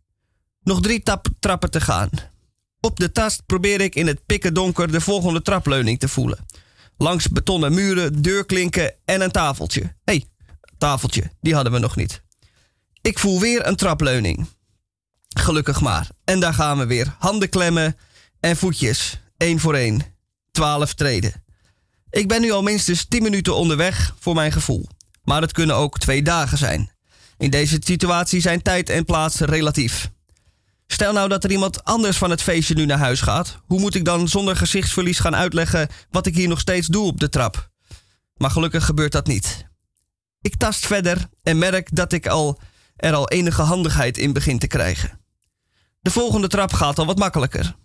Nog 0.62 0.82
drie 0.82 1.04
tap- 1.04 1.30
trappen 1.40 1.72
te 1.72 1.82
gaan. 1.82 2.10
Op 2.80 3.00
de 3.00 3.12
tast 3.12 3.46
probeer 3.46 3.82
ik 3.82 3.96
in 3.96 4.08
het 4.08 4.26
pikken 4.26 4.54
donker 4.54 4.92
de 4.92 5.02
volgende 5.02 5.42
trapleuning 5.42 6.00
te 6.00 6.08
voelen. 6.08 6.46
Langs 6.98 7.28
betonnen 7.28 7.74
muren, 7.74 8.22
deurklinken 8.22 8.94
en 9.06 9.22
een 9.22 9.32
tafeltje. 9.32 9.82
Hé, 9.82 9.94
hey, 10.04 10.26
tafeltje, 10.78 11.32
die 11.42 11.54
hadden 11.54 11.74
we 11.74 11.80
nog 11.80 11.96
niet. 11.96 12.26
Ik 13.08 13.20
voel 13.20 13.40
weer 13.40 13.68
een 13.68 13.76
trapleuning. 13.76 14.48
Gelukkig 15.30 15.82
maar. 15.82 16.08
En 16.24 16.40
daar 16.40 16.54
gaan 16.54 16.78
we 16.78 16.86
weer. 16.86 17.16
Handen 17.20 17.50
klemmen 17.50 17.98
en 18.40 18.58
voetjes. 18.58 19.20
één 19.38 19.60
voor 19.60 19.76
één. 19.76 20.02
Twaalf 20.52 20.94
treden. 20.94 21.44
Ik 22.10 22.28
ben 22.28 22.42
nu 22.42 22.52
al 22.52 22.62
minstens 22.62 23.06
10 23.06 23.24
minuten 23.24 23.56
onderweg 23.56 24.16
voor 24.20 24.36
mijn 24.36 24.52
gevoel. 24.52 24.90
Maar 25.24 25.42
het 25.42 25.52
kunnen 25.52 25.76
ook 25.76 26.00
twee 26.00 26.22
dagen 26.22 26.58
zijn. 26.58 26.92
In 27.38 27.50
deze 27.50 27.78
situatie 27.80 28.42
zijn 28.42 28.62
tijd 28.62 28.90
en 28.90 29.06
plaats 29.06 29.40
relatief. 29.40 30.10
Stel 30.88 31.14
nou 31.14 31.30
dat 31.30 31.44
er 31.44 31.52
iemand 31.52 31.84
anders 31.84 32.18
van 32.18 32.30
het 32.30 32.42
feestje 32.42 32.76
nu 32.76 32.86
naar 32.86 32.98
huis 32.98 33.22
gaat. 33.22 33.58
Hoe 33.66 33.80
moet 33.80 33.96
ik 33.96 34.06
dan 34.06 34.28
zonder 34.28 34.56
gezichtsverlies 34.56 35.20
gaan 35.20 35.36
uitleggen 35.36 35.90
wat 36.10 36.26
ik 36.26 36.36
hier 36.36 36.48
nog 36.48 36.60
steeds 36.60 36.88
doe 36.88 37.06
op 37.06 37.20
de 37.20 37.30
trap? 37.30 37.70
Maar 38.38 38.52
gelukkig 38.52 38.86
gebeurt 38.86 39.12
dat 39.12 39.28
niet. 39.28 39.66
Ik 40.42 40.56
tast 40.56 40.86
verder 40.86 41.30
en 41.44 41.58
merk 41.58 41.96
dat 41.96 42.14
ik 42.14 42.28
al, 42.28 42.60
er 42.98 43.14
al 43.14 43.30
enige 43.30 43.62
handigheid 43.62 44.18
in 44.18 44.34
begin 44.34 44.60
te 44.60 44.68
krijgen. 44.68 45.20
De 46.02 46.12
volgende 46.12 46.48
trap 46.48 46.74
gaat 46.74 47.00
al 47.00 47.06
wat 47.06 47.18
makkelijker. 47.18 47.76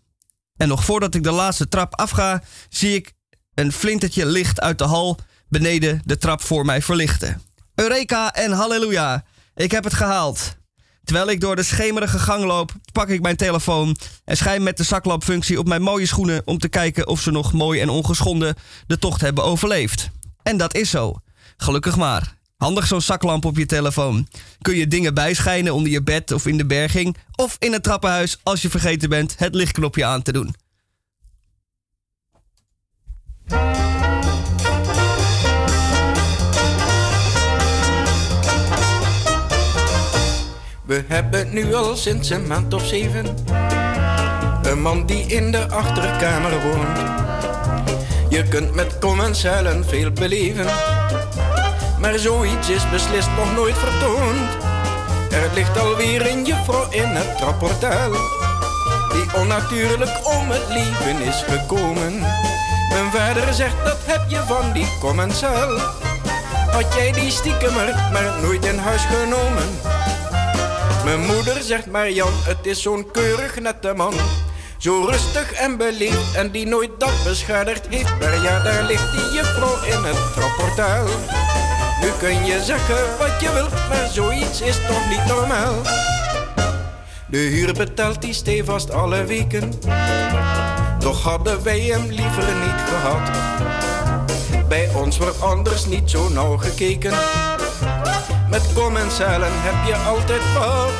En 0.56 0.68
nog 0.68 0.84
voordat 0.84 1.14
ik 1.14 1.22
de 1.22 1.30
laatste 1.30 1.68
trap 1.68 1.94
afga, 1.94 2.42
zie 2.68 2.94
ik 2.94 3.12
een 3.54 3.72
flintertje 3.72 4.26
licht 4.26 4.60
uit 4.60 4.78
de 4.78 4.84
hal 4.84 5.18
beneden 5.48 6.02
de 6.04 6.18
trap 6.18 6.42
voor 6.42 6.64
mij 6.64 6.82
verlichten. 6.82 7.42
Eureka 7.74 8.32
en 8.32 8.52
halleluja, 8.52 9.24
ik 9.54 9.70
heb 9.70 9.84
het 9.84 9.94
gehaald. 9.94 10.56
Terwijl 11.04 11.30
ik 11.30 11.40
door 11.40 11.56
de 11.56 11.62
schemerige 11.62 12.18
gang 12.18 12.44
loop, 12.44 12.72
pak 12.92 13.08
ik 13.08 13.22
mijn 13.22 13.36
telefoon 13.36 13.96
en 14.24 14.36
schijn 14.36 14.62
met 14.62 14.76
de 14.76 14.82
zaklampfunctie 14.82 15.58
op 15.58 15.68
mijn 15.68 15.82
mooie 15.82 16.06
schoenen 16.06 16.42
om 16.44 16.58
te 16.58 16.68
kijken 16.68 17.06
of 17.06 17.20
ze 17.20 17.30
nog 17.30 17.52
mooi 17.52 17.80
en 17.80 17.88
ongeschonden 17.88 18.54
de 18.86 18.98
tocht 18.98 19.20
hebben 19.20 19.44
overleefd. 19.44 20.10
En 20.42 20.56
dat 20.56 20.74
is 20.74 20.90
zo. 20.90 21.14
Gelukkig 21.56 21.96
maar. 21.96 22.36
Handig 22.62 22.86
zo'n 22.86 23.00
zaklamp 23.00 23.44
op 23.44 23.56
je 23.56 23.66
telefoon. 23.66 24.28
Kun 24.60 24.76
je 24.76 24.86
dingen 24.86 25.14
bijschijnen 25.14 25.74
onder 25.74 25.92
je 25.92 26.02
bed 26.02 26.32
of 26.32 26.46
in 26.46 26.56
de 26.56 26.66
berging 26.66 27.16
of 27.36 27.56
in 27.58 27.72
het 27.72 27.82
trappenhuis 27.82 28.38
als 28.42 28.62
je 28.62 28.70
vergeten 28.70 29.08
bent 29.08 29.34
het 29.38 29.54
lichtknopje 29.54 30.04
aan 30.04 30.22
te 30.22 30.32
doen. 30.32 30.54
We 40.86 41.04
hebben 41.08 41.52
nu 41.52 41.74
al 41.74 41.96
sinds 41.96 42.30
een 42.30 42.46
maand 42.46 42.74
of 42.74 42.86
zeven 42.86 43.26
een 44.62 44.82
man 44.82 45.06
die 45.06 45.26
in 45.26 45.50
de 45.50 45.68
achterkamer 45.68 46.62
woont. 46.62 46.98
Je 48.30 48.44
kunt 48.48 48.74
met 48.74 48.98
commensalen 48.98 49.84
veel 49.84 50.10
beleven, 50.10 50.66
maar 52.02 52.18
zoiets 52.18 52.68
is 52.68 52.90
beslist 52.90 53.28
nog 53.36 53.54
nooit 53.54 53.78
vertoond. 53.78 54.50
Er 55.30 55.50
ligt 55.54 55.78
alweer 55.78 56.30
een 56.30 56.44
juffrouw 56.44 56.90
in 56.90 57.08
het 57.08 57.36
trapportaal, 57.36 58.10
die 59.12 59.40
onnatuurlijk 59.40 60.26
om 60.26 60.50
het 60.50 60.68
leven 60.68 61.20
is 61.20 61.44
gekomen. 61.48 62.18
Mijn 62.88 63.10
vader 63.12 63.54
zegt 63.54 63.84
dat 63.84 63.98
heb 64.04 64.24
je 64.28 64.42
van 64.46 64.72
die 64.72 64.98
commensaal. 65.00 65.78
Had 66.70 66.94
jij 66.94 67.12
die 67.12 67.30
stiekemer 67.30 67.94
maar 68.12 68.40
nooit 68.42 68.64
in 68.64 68.78
huis 68.78 69.02
genomen? 69.02 69.68
Mijn 71.04 71.20
moeder 71.20 71.62
zegt 71.62 71.86
maar 71.86 72.10
Jan, 72.10 72.32
het 72.44 72.66
is 72.66 72.82
zo'n 72.82 73.10
keurig 73.10 73.60
nette 73.60 73.92
man. 73.94 74.14
Zo 74.78 75.04
rustig 75.04 75.52
en 75.52 75.76
beleefd 75.76 76.34
en 76.34 76.50
die 76.50 76.66
nooit 76.66 76.90
dat 76.98 77.24
beschadigd 77.24 77.86
heeft. 77.88 78.18
Maar 78.20 78.42
ja, 78.42 78.62
daar 78.62 78.82
ligt 78.82 79.12
die 79.12 79.32
juffrouw 79.32 79.82
in 79.82 80.04
het 80.04 80.32
trapportaal. 80.34 81.06
Nu 82.02 82.08
kun 82.18 82.44
je 82.44 82.62
zeggen 82.64 83.18
wat 83.18 83.40
je 83.40 83.52
wilt, 83.52 83.88
maar 83.88 84.08
zoiets 84.12 84.60
is 84.60 84.76
toch 84.86 85.08
niet 85.08 85.26
normaal. 85.26 85.74
De 87.26 87.38
huur 87.38 87.72
betaalt 87.72 88.22
die 88.22 88.32
stevast 88.32 88.90
alle 88.90 89.24
weken. 89.24 89.72
Toch 90.98 91.22
hadden 91.22 91.62
wij 91.62 91.80
hem 91.80 92.06
liever 92.10 92.54
niet 92.54 92.80
gehad. 92.88 93.30
Bij 94.68 94.90
ons 94.94 95.18
wordt 95.18 95.42
anders 95.42 95.86
niet 95.86 96.10
zo 96.10 96.28
nauw 96.28 96.56
gekeken. 96.56 97.12
Met 98.50 98.72
commensalen 98.74 99.52
heb 99.52 99.86
je 99.86 99.96
altijd 99.96 100.52
wat. 100.54 100.90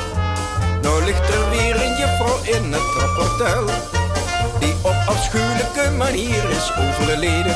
Nou 0.81 1.03
ligt 1.03 1.33
er 1.33 1.49
weer 1.49 1.75
een 1.75 1.97
juffrouw 1.97 2.43
in 2.43 2.73
het 2.73 2.91
trapportel. 2.95 3.65
Die 4.59 4.73
op 4.81 4.95
afschuwelijke 5.05 5.91
manier 5.97 6.49
is 6.49 6.71
overleden. 6.77 7.55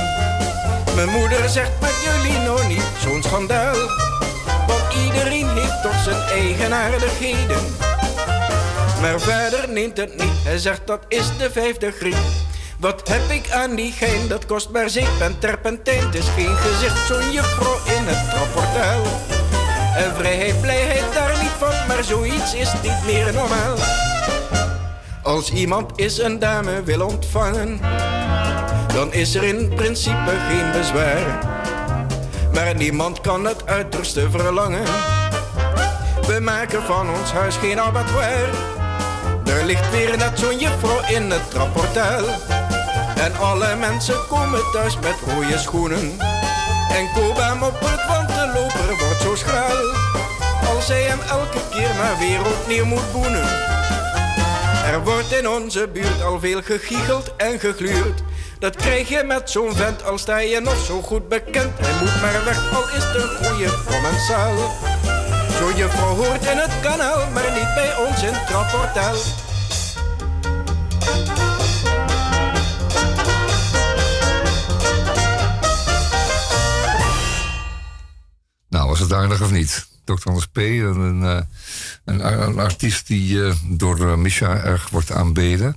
Mijn 0.97 1.09
moeder 1.09 1.49
zegt 1.49 1.81
met 1.81 1.95
jullie 2.03 2.37
nou 2.39 2.67
niet 2.67 2.85
zo'n 2.99 3.23
schandaal. 3.23 3.75
Want 4.67 4.93
iedereen 5.05 5.49
heeft 5.49 5.81
toch 5.81 6.03
zijn 6.03 6.21
eigenaardigheden. 6.21 7.63
Maar 9.01 9.19
verder 9.19 9.69
neemt 9.69 9.97
het 9.97 10.17
niet, 10.17 10.43
hij 10.43 10.57
zegt 10.57 10.87
dat 10.87 11.05
is 11.07 11.37
de 11.37 11.51
vijfde 11.51 11.91
griep. 11.91 12.17
Wat 12.79 13.07
heb 13.07 13.29
ik 13.29 13.51
aan 13.51 13.75
die 13.75 13.91
gein, 13.91 14.27
dat 14.27 14.45
kost 14.45 14.69
maar 14.69 14.89
zeep 14.89 15.19
en 15.21 15.39
terpentijn. 15.39 16.05
Het 16.05 16.15
is 16.15 16.27
geen 16.35 16.55
gezicht, 16.55 17.07
zo'n 17.07 17.31
juffrouw 17.31 17.77
in 17.85 18.03
het 18.05 18.29
trapportaal. 18.29 19.03
En 19.95 20.15
vrijheid, 20.15 20.61
blijheid 20.61 21.13
daar 21.13 21.37
niet 21.41 21.55
van, 21.57 21.87
maar 21.87 22.03
zoiets 22.03 22.53
is 22.53 22.73
niet 22.83 23.05
meer 23.05 23.33
normaal. 23.33 23.77
Als 25.23 25.51
iemand 25.51 25.99
is 25.99 26.17
een 26.17 26.39
dame 26.39 26.83
wil 26.83 27.05
ontvangen, 27.05 27.79
dan 28.93 29.13
is 29.13 29.35
er 29.35 29.43
in 29.43 29.73
principe 29.75 30.33
geen 30.49 30.71
bezwaar. 30.71 31.45
Maar 32.53 32.75
niemand 32.75 33.21
kan 33.21 33.45
het 33.45 33.65
uiterste 33.65 34.29
verlangen. 34.29 34.83
We 36.27 36.39
maken 36.39 36.83
van 36.83 37.09
ons 37.09 37.31
huis 37.31 37.55
geen 37.55 37.79
abattoir. 37.79 38.49
Er 39.45 39.65
ligt 39.65 39.91
weer 39.91 40.17
net 40.17 40.39
zo'n 40.39 40.59
juffrouw 40.59 40.99
in 41.07 41.31
het 41.31 41.49
trapportaal. 41.49 42.25
En 43.17 43.37
alle 43.37 43.75
mensen 43.75 44.27
komen 44.29 44.61
thuis 44.71 44.99
met 44.99 45.15
rode 45.25 45.57
schoenen. 45.57 46.19
En 46.89 47.09
koop 47.13 47.37
hem 47.37 47.63
op 47.63 47.79
het 47.79 48.05
want 48.07 48.27
de 48.27 48.51
loper 48.53 49.05
wordt 49.05 49.21
zo 49.21 49.35
schraal. 49.35 49.95
Als 50.75 50.87
hij 50.87 51.01
hem 51.01 51.19
elke 51.29 51.59
keer 51.71 51.95
maar 51.97 52.17
weer 52.19 52.39
opnieuw 52.45 52.85
moet 52.85 53.11
boenen. 53.11 53.47
Er 54.91 55.03
wordt 55.03 55.31
in 55.31 55.49
onze 55.49 55.87
buurt 55.93 56.23
al 56.23 56.39
veel 56.39 56.61
gegiegeld 56.61 57.35
en 57.35 57.59
gegluurd. 57.59 58.23
Dat 58.59 58.75
krijg 58.75 59.09
je 59.09 59.23
met 59.23 59.49
zo'n 59.49 59.75
vent 59.75 60.03
al 60.03 60.17
sta 60.17 60.37
je 60.37 60.59
nog 60.59 60.85
zo 60.85 61.01
goed 61.01 61.29
bekend. 61.29 61.79
Hij 61.79 61.93
moet 61.99 62.21
maar 62.21 62.45
weg, 62.45 62.73
al 62.73 62.89
is 62.89 63.03
de 63.03 63.37
goede 63.41 63.83
commensaal. 63.85 64.55
Zo'n 65.59 65.75
juffrouw 65.75 66.15
hoort 66.15 66.45
in 66.45 66.57
het 66.57 66.79
kanaal, 66.81 67.31
maar 67.31 67.51
niet 67.51 67.73
bij 67.75 67.97
ons 67.97 68.23
in 68.23 68.33
het 68.33 68.47
trapportaal. 68.47 69.15
Nou, 78.69 78.87
was 78.89 78.99
het 78.99 79.13
aardig 79.13 79.41
of 79.41 79.51
niet? 79.51 79.87
Dr. 80.03 80.27
Anders 80.27 80.47
P., 80.47 80.57
een, 80.57 81.23
eh, 81.23 81.41
een, 82.05 82.41
een 82.47 82.59
artiest 82.59 83.07
die 83.07 83.45
eh, 83.45 83.55
door 83.63 83.99
uh, 83.99 84.15
Misha 84.15 84.63
erg 84.63 84.89
wordt 84.89 85.11
aanbeden. 85.11 85.75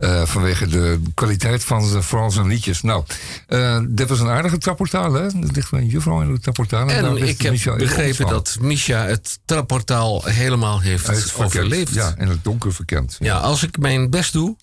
Eh, 0.00 0.26
vanwege 0.26 0.66
de 0.66 1.00
kwaliteit 1.14 1.64
van 1.64 1.84
zijn, 1.86 2.02
vooral 2.02 2.30
zijn 2.30 2.46
liedjes. 2.46 2.82
Nou, 2.82 3.04
eh, 3.46 3.80
dit 3.88 4.08
was 4.08 4.20
een 4.20 4.28
aardige 4.28 4.58
trapportaal, 4.58 5.12
hè? 5.12 5.22
Er 5.22 5.32
ligt 5.52 5.72
een 5.72 5.86
juffrouw 5.86 6.20
in 6.22 6.32
het 6.32 6.42
trapportaal. 6.42 6.88
En 6.88 7.16
ik 7.16 7.42
heb 7.42 7.76
begrepen 7.78 8.26
dat 8.26 8.56
Misha 8.60 9.04
het 9.04 9.38
trapportaal 9.44 10.24
helemaal 10.24 10.80
heeft 10.80 11.34
overleefd. 11.38 11.94
Ja, 11.94 12.14
in 12.18 12.28
het 12.28 12.44
donker 12.44 12.72
verkend. 12.74 13.16
Ja, 13.18 13.36
als 13.38 13.62
ik 13.62 13.78
mijn 13.78 14.10
best 14.10 14.32
doe, 14.32 14.56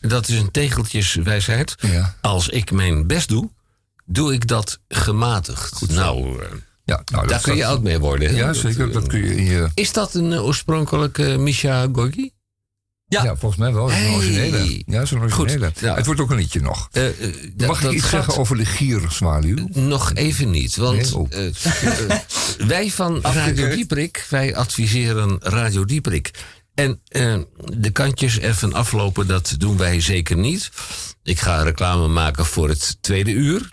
dat 0.00 0.28
is 0.28 0.38
een 0.38 0.50
tegeltjeswijsheid. 0.50 1.74
Ja. 1.78 2.14
Als 2.20 2.48
ik 2.48 2.70
mijn 2.70 3.06
best 3.06 3.28
doe, 3.28 3.50
doe 4.04 4.32
ik 4.32 4.46
dat 4.46 4.78
gematigd. 4.88 5.88
nou, 5.90 6.40
eh, 6.42 6.46
Ja, 6.84 7.02
nou, 7.12 7.26
daar 7.26 7.40
kun 7.40 7.56
je 7.56 7.66
oud 7.66 7.82
mee 7.82 7.98
worden. 7.98 8.28
hè? 8.28 8.36
Ja, 8.36 8.46
Dat, 8.46 8.56
zeker. 8.56 8.92
Dat 8.92 9.06
kun 9.06 9.18
je 9.18 9.36
in 9.36 9.44
je... 9.44 9.68
Is 9.74 9.92
dat 9.92 10.14
een 10.14 10.32
oorspronkelijke 10.40 11.36
Misha 11.38 11.86
Gorgi? 11.92 12.32
Ja, 13.22 13.36
volgens 13.36 13.60
mij 13.60 13.72
wel. 13.72 13.88
Is 13.88 13.94
een 13.96 14.02
Hey. 14.02 14.14
originele. 14.14 14.82
Ja, 14.86 15.00
een 15.00 15.20
originele. 15.20 15.66
Goed, 15.66 15.80
ja. 15.80 15.94
Het 15.94 16.06
wordt 16.06 16.20
ook 16.20 16.30
een 16.30 16.36
liedje 16.36 16.60
nog. 16.60 16.88
Eh, 16.92 17.06
eh, 17.06 17.34
Mag 17.66 17.82
ik 17.82 17.90
iets 17.90 18.02
gaat 18.02 18.10
zeggen 18.10 18.36
over 18.36 18.56
de 18.56 18.64
gierzwaluw? 18.64 19.68
Nog 19.72 20.12
even 20.14 20.50
niet, 20.50 20.76
want 20.76 20.96
Nee? 20.96 21.16
Oh. 21.16 21.32
eh, 21.32 22.16
wij 22.66 22.90
van 22.90 23.20
Radio 23.42 23.68
Dieprik, 23.74 24.26
wij 24.30 24.56
adviseren 24.56 25.36
Radio 25.40 25.84
Dieprik. 25.84 26.30
En 26.74 27.00
de 27.76 27.90
kantjes 27.92 28.38
even 28.38 28.72
aflopen, 28.72 29.26
dat 29.26 29.54
doen 29.58 29.76
wij 29.76 30.00
zeker 30.00 30.36
niet. 30.36 30.70
Ik 31.22 31.40
ga 31.40 31.62
reclame 31.62 32.08
maken 32.08 32.46
voor 32.46 32.68
het 32.68 32.96
tweede 33.00 33.30
uur. 33.30 33.72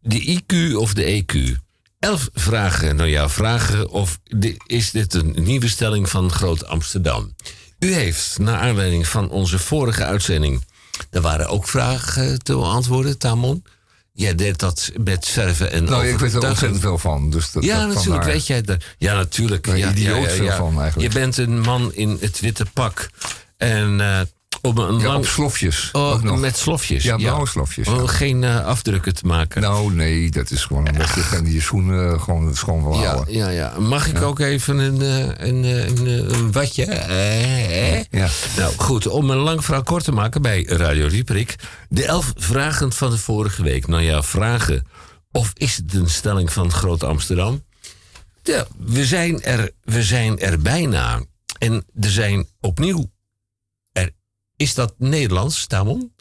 De 0.00 0.40
IQ 0.40 0.74
of 0.76 0.94
de 0.94 1.24
EQ? 1.24 1.64
Elf 1.98 2.28
vragen 2.34 2.96
naar 2.96 3.08
jouw 3.08 3.28
vragen. 3.28 3.88
Of 3.90 4.18
is 4.66 4.90
dit 4.90 5.14
een 5.14 5.34
nieuwe 5.38 5.68
stelling 5.68 6.08
van 6.08 6.30
Groot 6.30 6.66
Amsterdam? 6.66 7.34
U 7.78 7.92
heeft, 7.94 8.38
naar 8.38 8.60
aanleiding 8.60 9.06
van 9.08 9.30
onze 9.30 9.58
vorige 9.58 10.04
uitzending... 10.04 10.64
er 11.10 11.20
waren 11.20 11.48
ook 11.48 11.68
vragen 11.68 12.42
te 12.42 12.52
beantwoorden, 12.52 13.18
Tamon. 13.18 13.64
Jij 14.12 14.34
deed 14.34 14.58
dat 14.58 14.92
met 15.04 15.28
verven 15.28 15.72
en 15.72 15.84
Nou, 15.84 16.06
ik 16.06 16.18
weet 16.18 16.34
er 16.34 16.48
ontzettend 16.48 16.80
veel 16.80 16.98
van. 16.98 17.30
Dus 17.30 17.52
dat, 17.52 17.64
Ja, 17.64 17.86
dat 17.86 17.94
natuurlijk 17.94 18.24
weet 18.24 18.46
jij 18.46 18.62
dat. 18.62 18.84
Ja, 18.98 19.14
natuurlijk. 19.14 19.64
Daar 19.64 19.78
ja, 19.78 19.90
idioot 19.90 20.24
ja, 20.24 20.30
ja, 20.30 20.36
veel 20.36 20.56
van 20.56 20.80
eigenlijk. 20.80 21.12
Je 21.12 21.20
bent 21.20 21.36
een 21.36 21.60
man 21.60 21.94
in 21.94 22.16
het 22.20 22.40
witte 22.40 22.66
pak. 22.72 23.10
En 23.56 24.00
eh, 24.00 24.20
op 24.62 24.78
een 24.78 24.98
Ja, 24.98 25.04
lang... 25.06 25.16
op 25.18 25.26
slofjes. 25.26 25.88
Oh, 25.92 26.12
ook 26.12 26.22
nog. 26.22 26.38
met 26.38 26.56
slofjes. 26.56 27.02
Ja, 27.04 27.16
blauwe 27.16 27.46
slofjes, 27.48 27.88
Om 27.88 28.00
ja. 28.00 28.06
geen 28.06 28.44
eh, 28.44 28.64
afdrukken 28.64 29.14
te 29.14 29.26
maken. 29.26 29.60
Nou, 29.62 29.94
nee, 29.94 30.30
dat 30.30 30.50
is 30.50 30.64
gewoon 30.64 30.88
omdat 30.88 31.08
je 31.14 31.20
geen- 31.20 31.52
je 31.52 31.60
schoenen 31.60 32.20
gewoon 32.20 32.54
schoon 32.56 32.82
wil 32.82 32.92
ja, 33.00 33.06
houden. 33.12 33.34
ja, 33.34 33.48
ja. 33.48 33.78
Mag 33.78 34.08
ik 34.08 34.22
ook 34.22 34.38
even 34.38 34.78
een, 34.78 35.00
eh, 35.02 35.48
een, 35.48 35.64
eh, 35.64 35.86
een, 35.86 36.34
een 36.34 36.52
watje? 36.52 36.84
Eh, 36.84 37.98
eh? 37.98 38.04
Ja. 38.10 38.28
Nou 38.56 38.74
goed, 38.76 39.06
om 39.06 39.30
een 39.30 39.36
lang 39.38 39.64
verhaal 39.64 39.82
kort 39.82 40.04
te 40.04 40.12
maken 40.12 40.42
bij 40.42 40.64
Radio 40.64 41.08
Dieprik. 41.08 41.54
De 41.88 42.04
elf 42.04 42.32
vragen 42.36 42.92
van 42.92 43.10
de 43.10 43.18
vorige 43.18 43.62
week. 43.62 43.86
Nou 43.86 44.02
ja, 44.02 44.22
vragen. 44.22 44.86
Of 45.32 45.50
is 45.54 45.76
het 45.76 45.94
een 45.94 46.08
stelling 46.10 46.52
van 46.52 46.70
Groot 46.70 47.02
Amsterdam? 47.04 47.64
Ja, 48.42 48.66
we 48.78 49.04
zijn 49.04 49.42
er, 49.42 49.70
we 49.82 50.02
zijn 50.02 50.38
er 50.38 50.58
bijna. 50.60 51.20
En 51.58 51.84
er 52.00 52.10
zijn 52.10 52.46
opnieuw. 52.60 53.10
Is 54.56 54.74
dat 54.74 54.94
Nederlands, 54.98 55.66
Tamon? 55.66 56.12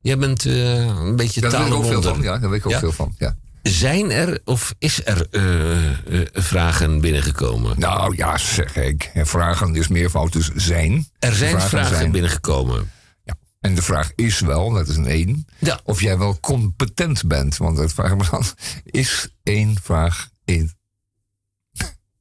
Jij 0.00 0.18
bent 0.18 0.46
eh, 0.46 0.86
een 0.86 1.16
beetje 1.16 1.40
Daar 1.40 1.50
weet 1.50 1.66
ik 1.68 1.74
ook 1.74 1.84
veel 1.84 2.02
van. 2.02 2.22
Ja, 2.22 2.38
daar 2.38 2.50
weet 2.50 2.58
ik 2.58 2.66
ook 2.66 2.72
Ja? 2.72 2.78
veel 2.78 2.92
van. 2.92 3.14
Ja. 3.18 3.36
Zijn 3.62 4.10
er 4.10 4.40
of 4.44 4.74
is 4.78 5.06
er 5.06 5.26
eh, 5.30 6.20
eh, 6.20 6.26
vragen 6.32 7.00
binnengekomen? 7.00 7.78
Nou 7.78 8.16
ja, 8.16 8.38
zeg 8.38 8.76
ik. 8.76 9.10
En 9.14 9.26
vragen 9.26 9.76
is 9.76 9.88
meervoud, 9.88 10.32
dus 10.32 10.50
zijn. 10.54 11.06
Er 11.18 11.34
zijn 11.34 11.60
vragen, 11.60 11.96
zijn. 11.96 12.10
binnengekomen. 12.10 12.90
Ja. 13.24 13.34
En 13.60 13.74
de 13.74 13.82
vraag 13.82 14.12
is 14.14 14.40
wel, 14.40 14.70
dat 14.70 14.88
is 14.88 14.96
een 14.96 15.06
één, 15.06 15.46
Ja. 15.58 15.80
of 15.84 16.00
jij 16.00 16.18
wel 16.18 16.40
competent 16.40 17.26
bent. 17.26 17.56
Want 17.56 17.76
dat 17.76 17.92
vraag 17.92 18.10
ik 18.10 18.16
me 18.18 18.24
dan. 18.30 18.44
Is 18.84 19.28
één 19.42 19.76
vraag 19.82 20.28
één. 20.44 20.72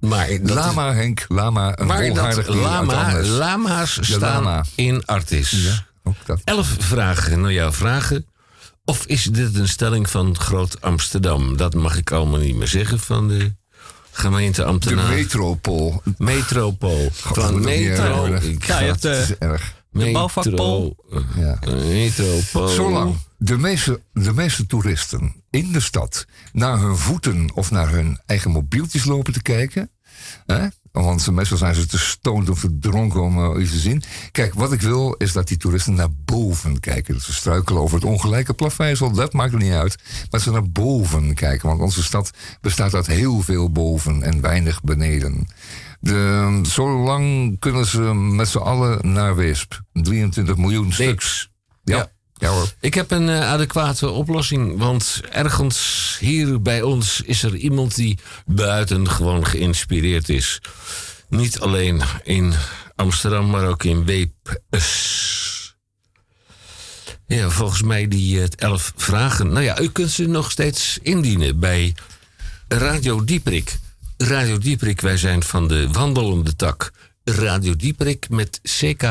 Maar 0.02 0.28
dat, 0.41 0.56
Lama 0.56 0.93
Henk, 0.93 1.26
lama, 1.28 1.80
een 1.80 1.88
maar 1.88 2.14
dat 2.14 2.47
lama, 2.47 3.22
lama's 3.22 3.99
staan 4.02 4.43
lama. 4.43 4.66
in 4.76 5.06
Artis. 5.06 5.52
Ja, 5.52 5.86
ook 6.04 6.16
dat. 6.26 6.41
Elf 6.43 6.76
vragen 6.80 7.41
naar 7.41 7.52
jouw 7.54 7.72
vragen. 7.72 8.26
Of 8.86 9.06
is 9.06 9.24
dit 9.24 9.56
een 9.56 9.68
stelling 9.68 10.10
van 10.10 10.38
Groot 10.39 10.82
Amsterdam? 10.82 11.58
Dat 11.58 11.74
mag 11.74 11.97
ik 11.97 12.12
allemaal 12.12 12.39
niet 12.39 12.56
meer 12.56 12.68
zeggen 12.68 12.99
van 12.99 13.28
de 13.28 13.38
De 13.38 13.54
gemeenteambtenaar. 14.12 15.10
metropool. 15.10 16.02
Metropool. 16.18 17.12
God, 17.24 17.36
dat 17.36 17.43
Van 17.45 17.62
metro. 17.62 18.28
Ja, 18.28 18.78
hebt, 18.78 19.06
eh, 19.06 19.12
Dat 19.12 19.22
is 19.30 19.38
erg. 19.38 19.74
Metro. 19.92 20.12
bouwvakpool. 20.12 21.06
Ja. 21.36 21.60
Zolang 22.68 23.16
de 23.38 23.58
meeste, 23.58 24.02
de 24.14 24.34
meeste 24.34 24.66
toeristen 24.66 25.36
in 25.50 25.72
de 25.72 25.80
stad 25.80 26.26
naar 26.54 26.80
hun 26.80 26.98
voeten 26.98 27.50
of 27.54 27.72
naar 27.72 27.89
hun 27.89 28.20
eigen 28.26 28.52
mobieltjes 28.52 29.06
lopen 29.06 29.34
te 29.34 29.42
kijken. 29.42 29.89
Hè? 30.46 30.68
Want 30.92 31.32
meestal 31.32 31.58
zijn 31.58 31.76
ze 31.76 31.86
te 31.86 31.98
stoned 31.98 32.50
of 32.50 32.60
te 32.60 32.78
dronken 32.80 33.22
om 33.22 33.54
eh, 33.56 33.62
iets 33.62 33.72
te 33.72 33.80
zien. 33.80 34.04
Kijk, 34.32 34.54
wat 34.54 34.74
ik 34.74 34.82
wil 34.82 35.14
is 35.14 35.32
dat 35.32 35.48
die 35.48 35.58
toeristen 35.58 35.94
naar 35.94 36.12
boven 36.26 36.80
kijken. 36.80 37.14
Dat 37.14 37.24
ze 37.24 37.34
struikelen 37.34 37.82
over 37.82 37.96
het 37.96 38.06
ongelijke 38.06 38.54
plaveisel, 38.54 39.12
dat 39.12 39.34
maakt 39.34 39.58
niet 39.58 39.72
uit. 39.72 39.98
Maar 39.98 40.26
dat 40.30 40.42
ze 40.42 40.52
naar 40.52 40.70
boven 40.70 41.34
kijken. 41.34 41.68
Want 41.68 41.82
onze 41.82 42.04
stad 42.04 42.32
bestaat 42.62 42.94
uit 42.94 43.08
heel 43.08 43.42
veel 43.42 43.72
boven 43.72 44.24
en 44.24 44.42
weinig 44.42 44.84
beneden. 44.84 45.48
De, 46.02 46.60
zolang 46.64 47.60
kunnen 47.60 47.86
ze 47.86 47.99
met 48.14 48.47
z'n 48.47 48.58
allen 48.58 49.14
naar 49.14 49.36
Weesp. 49.36 49.82
23 49.93 50.56
miljoen 50.56 50.93
stuks. 50.93 51.49
Ja. 51.84 51.97
Ja. 51.97 52.12
ja 52.34 52.49
hoor. 52.49 52.72
Ik 52.80 52.93
heb 52.93 53.12
een 53.12 53.30
eh, 53.30 53.52
adequate 53.52 54.10
oplossing. 54.10 54.78
Want 54.78 55.22
ergens 55.32 56.18
hier 56.20 56.62
bij 56.62 56.82
ons 56.82 57.22
is 57.22 57.43
er 57.43 57.56
iemand 57.56 57.95
die 57.95 58.20
buitengewoon 58.45 59.45
geïnspireerd 59.45 60.30
is. 60.30 60.62
Niet 61.30 61.60
alleen 61.60 62.02
in 62.24 62.54
Amsterdam, 62.95 63.49
maar 63.49 63.68
ook 63.68 63.84
in 63.84 64.06
Weepes. 64.06 65.76
Ja, 67.28 67.49
volgens 67.49 67.82
mij 67.82 68.08
die 68.08 68.41
eh, 68.41 68.47
elf 68.56 68.93
vragen. 68.95 69.47
Nou 69.52 69.64
ja, 69.66 69.80
u 69.80 69.89
kunt 69.89 70.12
ze 70.12 70.28
nog 70.28 70.52
steeds 70.52 70.99
indienen 71.02 71.60
bij 71.60 71.95
Radio 72.68 73.24
Dieprik. 73.24 73.80
Radio 74.22 74.57
Dieprik, 74.57 75.01
wij 75.01 75.17
zijn 75.17 75.43
van 75.43 75.67
de 75.67 75.91
wandelende 75.91 76.55
tak. 76.55 76.91
Radio 77.24 77.76
Dieprik 77.76 78.30
met 78.30 78.59
ck 78.63 79.03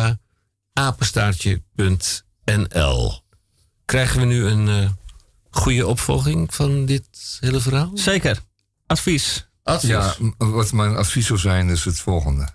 apenstaartje.nl. 0.73 3.23
Krijgen 3.85 4.21
we 4.21 4.27
nu 4.27 4.45
een 4.45 4.69
eh, 4.69 4.91
goede 5.51 5.87
opvolging 5.87 6.55
van 6.55 6.87
dit 6.87 7.39
hele 7.41 7.61
verhaal? 7.61 7.91
Zeker. 7.95 8.39
Advies. 8.87 9.49
Advies. 9.63 9.91
Ja, 9.91 10.15
wat 10.39 10.73
mijn 10.73 10.97
advies 10.97 11.27
zou 11.27 11.39
zijn 11.39 11.69
is 11.69 11.85
het 11.85 11.99
volgende. 11.99 12.49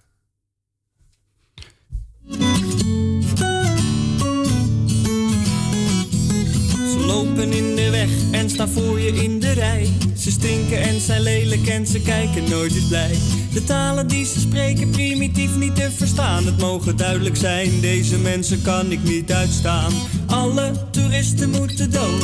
Lopen 7.06 7.52
in 7.52 7.76
de 7.76 7.90
weg 7.90 8.10
en 8.32 8.50
staan 8.50 8.70
voor 8.70 9.00
je 9.00 9.24
in 9.24 9.40
de 9.40 9.52
rij. 9.52 9.90
Ze 10.18 10.32
stinken 10.32 10.82
en 10.82 11.02
zijn 11.02 11.22
lelijk 11.22 11.68
en 11.68 11.88
ze 11.88 12.00
kijken 12.00 12.50
nooit 12.50 12.76
eens 12.76 12.88
blij. 12.88 13.16
De 13.54 13.64
talen 13.64 14.08
die 14.08 14.26
ze 14.26 14.40
spreken 14.40 14.90
primitief 14.90 15.56
niet 15.56 15.76
te 15.76 15.92
verstaan. 15.92 16.46
Het 16.46 16.58
mogen 16.58 16.98
duidelijk 16.98 17.36
zijn, 17.36 17.82
deze 17.82 18.18
mensen 18.18 18.62
kan 18.62 18.92
ik 18.92 19.04
niet 19.04 19.32
uitstaan. 19.32 19.92
Alle 20.26 20.72
toeristen 20.92 21.50
moeten 21.50 21.92
dood. 21.92 22.24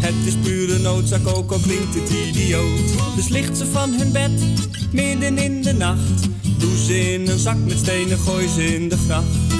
Het 0.00 0.26
is 0.26 0.34
pure 0.42 0.78
noodzaak, 0.78 1.26
ook 1.26 1.52
al 1.52 1.58
klinkt 1.58 1.94
het 1.94 2.10
idioot. 2.10 3.16
Dus 3.16 3.28
ligt 3.28 3.56
ze 3.56 3.66
van 3.66 3.92
hun 3.92 4.12
bed, 4.12 4.30
midden 4.92 5.38
in 5.38 5.62
de 5.62 5.72
nacht. 5.72 6.28
Doe 6.58 6.76
ze 6.86 7.12
in 7.12 7.28
een 7.28 7.38
zak 7.38 7.58
met 7.64 7.78
stenen, 7.78 8.18
gooi 8.18 8.48
ze 8.48 8.74
in 8.74 8.88
de 8.88 8.96
gracht. 8.96 9.59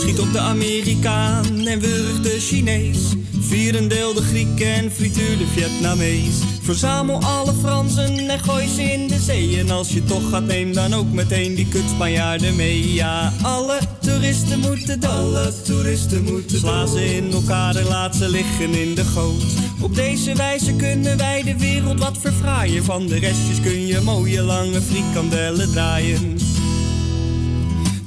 Schiet 0.00 0.20
op 0.20 0.32
de 0.32 0.38
Amerikaan 0.38 1.66
en 1.66 1.80
wurg 1.80 2.20
de 2.20 2.36
Chinees. 2.40 2.98
Vierendeel 3.40 4.14
de 4.14 4.22
Grieken 4.22 4.74
en 4.74 4.92
frituur 4.92 5.38
de 5.38 5.46
Vietnamees. 5.46 6.34
Verzamel 6.62 7.22
alle 7.22 7.52
Fransen 7.52 8.28
en 8.28 8.40
gooi 8.40 8.68
ze 8.68 8.82
in 8.82 9.08
de 9.08 9.18
zee. 9.18 9.58
En 9.58 9.70
als 9.70 9.92
je 9.92 10.04
toch 10.04 10.30
gaat, 10.30 10.44
neem 10.44 10.72
dan 10.72 10.94
ook 10.94 11.12
meteen 11.12 11.54
die 11.54 11.68
kut 11.68 11.82
Spanjaarden 11.94 12.56
mee. 12.56 12.92
Ja, 12.92 13.32
alle 13.42 13.78
toeristen 14.00 14.58
moeten 14.58 15.00
dood. 15.00 15.10
Alle 15.10 15.52
toeristen 15.64 16.22
moeten 16.24 16.58
Sla 16.58 16.86
ze 16.86 17.14
in 17.14 17.32
elkaar 17.32 17.76
en 17.76 17.86
laat 17.86 18.16
ze 18.16 18.28
liggen 18.28 18.74
in 18.74 18.94
de 18.94 19.04
goot. 19.04 19.44
Op 19.80 19.94
deze 19.94 20.34
wijze 20.34 20.72
kunnen 20.72 21.16
wij 21.16 21.42
de 21.42 21.58
wereld 21.58 21.98
wat 21.98 22.18
verfraaien. 22.18 22.84
Van 22.84 23.06
de 23.06 23.18
restjes 23.18 23.60
kun 23.60 23.86
je 23.86 24.00
mooie 24.00 24.42
lange 24.42 24.80
frikandellen 24.80 25.70
draaien. 25.70 26.49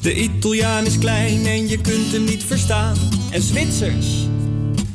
De 0.03 0.15
Italiaan 0.15 0.85
is 0.85 0.97
klein 0.97 1.45
en 1.45 1.67
je 1.67 1.77
kunt 1.77 2.11
hem 2.11 2.23
niet 2.23 2.43
verstaan. 2.43 2.95
En 3.31 3.41
Zwitsers, 3.41 4.07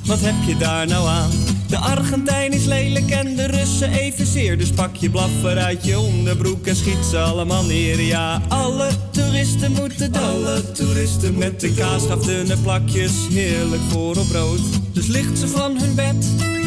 wat 0.04 0.20
heb 0.20 0.34
je 0.46 0.56
daar 0.56 0.86
nou 0.86 1.08
aan? 1.08 1.30
De 1.68 1.76
Argentijn 1.76 2.52
is 2.52 2.64
lelijk 2.64 3.10
en 3.10 3.36
de 3.36 3.46
Russen 3.46 3.92
evenzeer. 3.92 4.58
Dus 4.58 4.70
pak 4.70 4.96
je 4.96 5.10
blaffer 5.10 5.58
uit 5.58 5.84
je 5.84 5.98
onderbroek 5.98 6.66
en 6.66 6.76
schiet 6.76 7.04
ze 7.10 7.18
allemaal 7.18 7.64
neer. 7.64 8.00
Ja, 8.00 8.42
alle 8.48 8.88
toeristen 9.10 9.72
moeten 9.72 10.12
dood. 10.12 10.22
Alle 10.22 10.72
toeristen 10.72 11.38
met 11.38 11.60
de 11.60 11.74
kaasschaf 11.74 12.24
dunne 12.24 12.56
plakjes, 12.56 13.12
heerlijk 13.30 13.82
voor 13.88 14.16
op 14.16 14.28
brood. 14.28 14.60
Dus 14.92 15.06
licht 15.06 15.38
ze 15.38 15.48
van 15.48 15.78
hun 15.78 15.94
bed, 15.94 16.26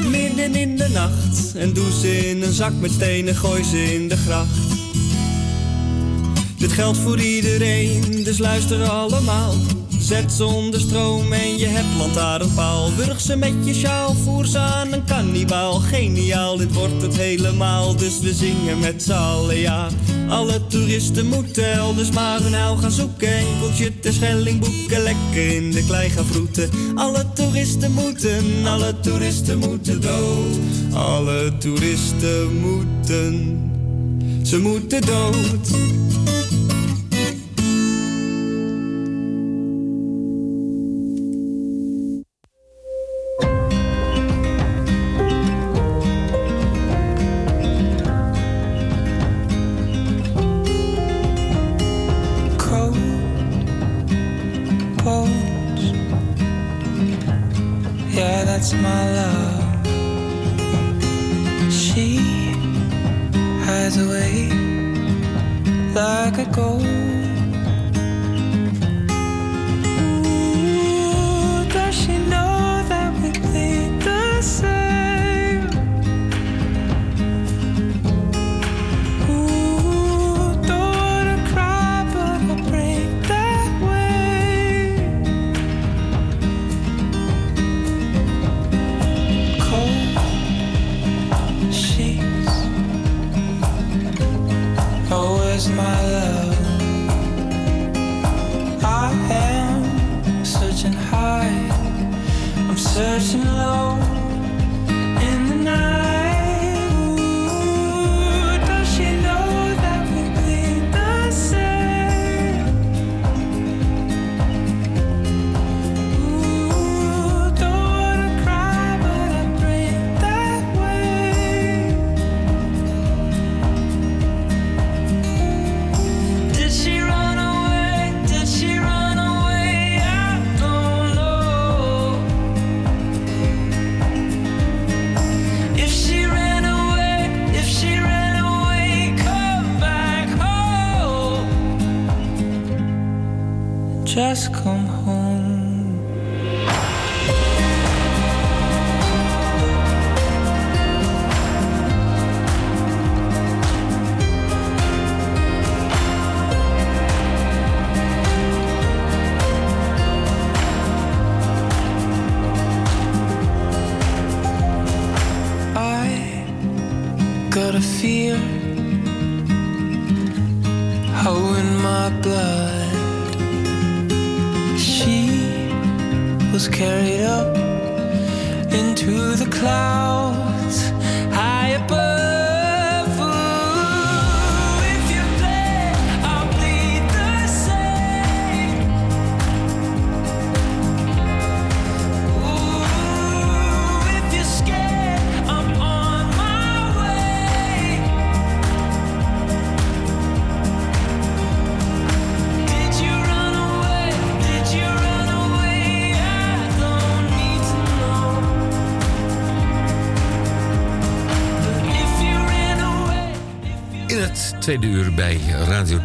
midden 0.09 0.55
in 0.55 0.77
de 0.77 0.89
nacht. 0.89 1.55
En 1.55 1.73
doe 1.73 1.91
ze 2.01 2.29
in 2.29 2.41
een 2.41 2.53
zak 2.53 2.73
met 2.79 2.91
stenen, 2.91 3.35
gooi 3.35 3.63
ze 3.63 3.93
in 3.93 4.07
de 4.07 4.17
gracht. 4.17 4.79
Dit 6.61 6.71
geldt 6.71 6.97
voor 6.97 7.19
iedereen, 7.19 8.23
dus 8.23 8.37
luister 8.37 8.89
allemaal. 8.89 9.53
Zet 9.99 10.31
ze 10.31 10.45
onder 10.45 10.79
stroom 10.79 11.33
en 11.33 11.57
je 11.57 11.65
hebt 11.65 11.97
lantaarnpaal. 11.97 12.95
Wurg 12.95 13.21
ze 13.21 13.35
met 13.35 13.53
je 13.63 13.73
sjaal, 13.73 14.13
voer 14.13 14.45
ze 14.45 14.57
aan 14.57 14.93
een 14.93 15.03
kannibaal. 15.03 15.73
Geniaal, 15.73 16.57
dit 16.57 16.73
wordt 16.73 17.01
het 17.01 17.17
helemaal, 17.17 17.95
dus 17.95 18.19
we 18.19 18.33
zingen 18.33 18.79
met 18.79 19.03
z'n 19.03 19.11
allen, 19.11 19.57
ja. 19.57 19.87
Alle 20.29 20.67
toeristen 20.67 21.27
moeten 21.27 21.71
elders 21.71 22.11
maar 22.11 22.45
een 22.45 22.53
huil 22.53 22.77
gaan 22.77 22.91
zoeken. 22.91 23.37
Enkeltje 23.37 23.99
ter 23.99 24.13
schelling 24.13 24.59
boeken, 24.59 25.03
lekker 25.03 25.55
in 25.55 25.71
de 25.71 25.85
klei 25.85 26.09
gaan 26.09 26.25
vroeten. 26.25 26.69
Alle 26.95 27.25
toeristen 27.33 27.91
moeten, 27.91 28.45
alle 28.65 28.99
toeristen 28.99 29.57
moeten 29.57 30.01
dood. 30.01 30.59
Alle 30.93 31.51
toeristen 31.57 32.59
moeten, 32.59 33.59
ze 34.43 34.59
moeten 34.59 35.01
dood. 35.01 35.69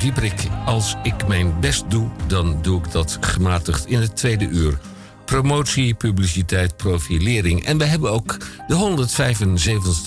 Dieprik. 0.07 0.47
Als 0.65 0.95
ik 1.03 1.27
mijn 1.27 1.61
best 1.61 1.91
doe, 1.91 2.09
dan 2.27 2.59
doe 2.63 2.79
ik 2.79 2.93
dat 2.93 3.19
gematigd 3.21 3.87
in 3.87 4.01
het 4.01 4.17
tweede 4.17 4.49
uur. 4.49 4.79
Promotie, 5.25 5.95
publiciteit, 5.95 6.77
profilering. 6.77 7.65
En 7.65 7.79
we 7.79 7.85
hebben 7.85 8.11
ook 8.11 8.37
de 8.67 9.07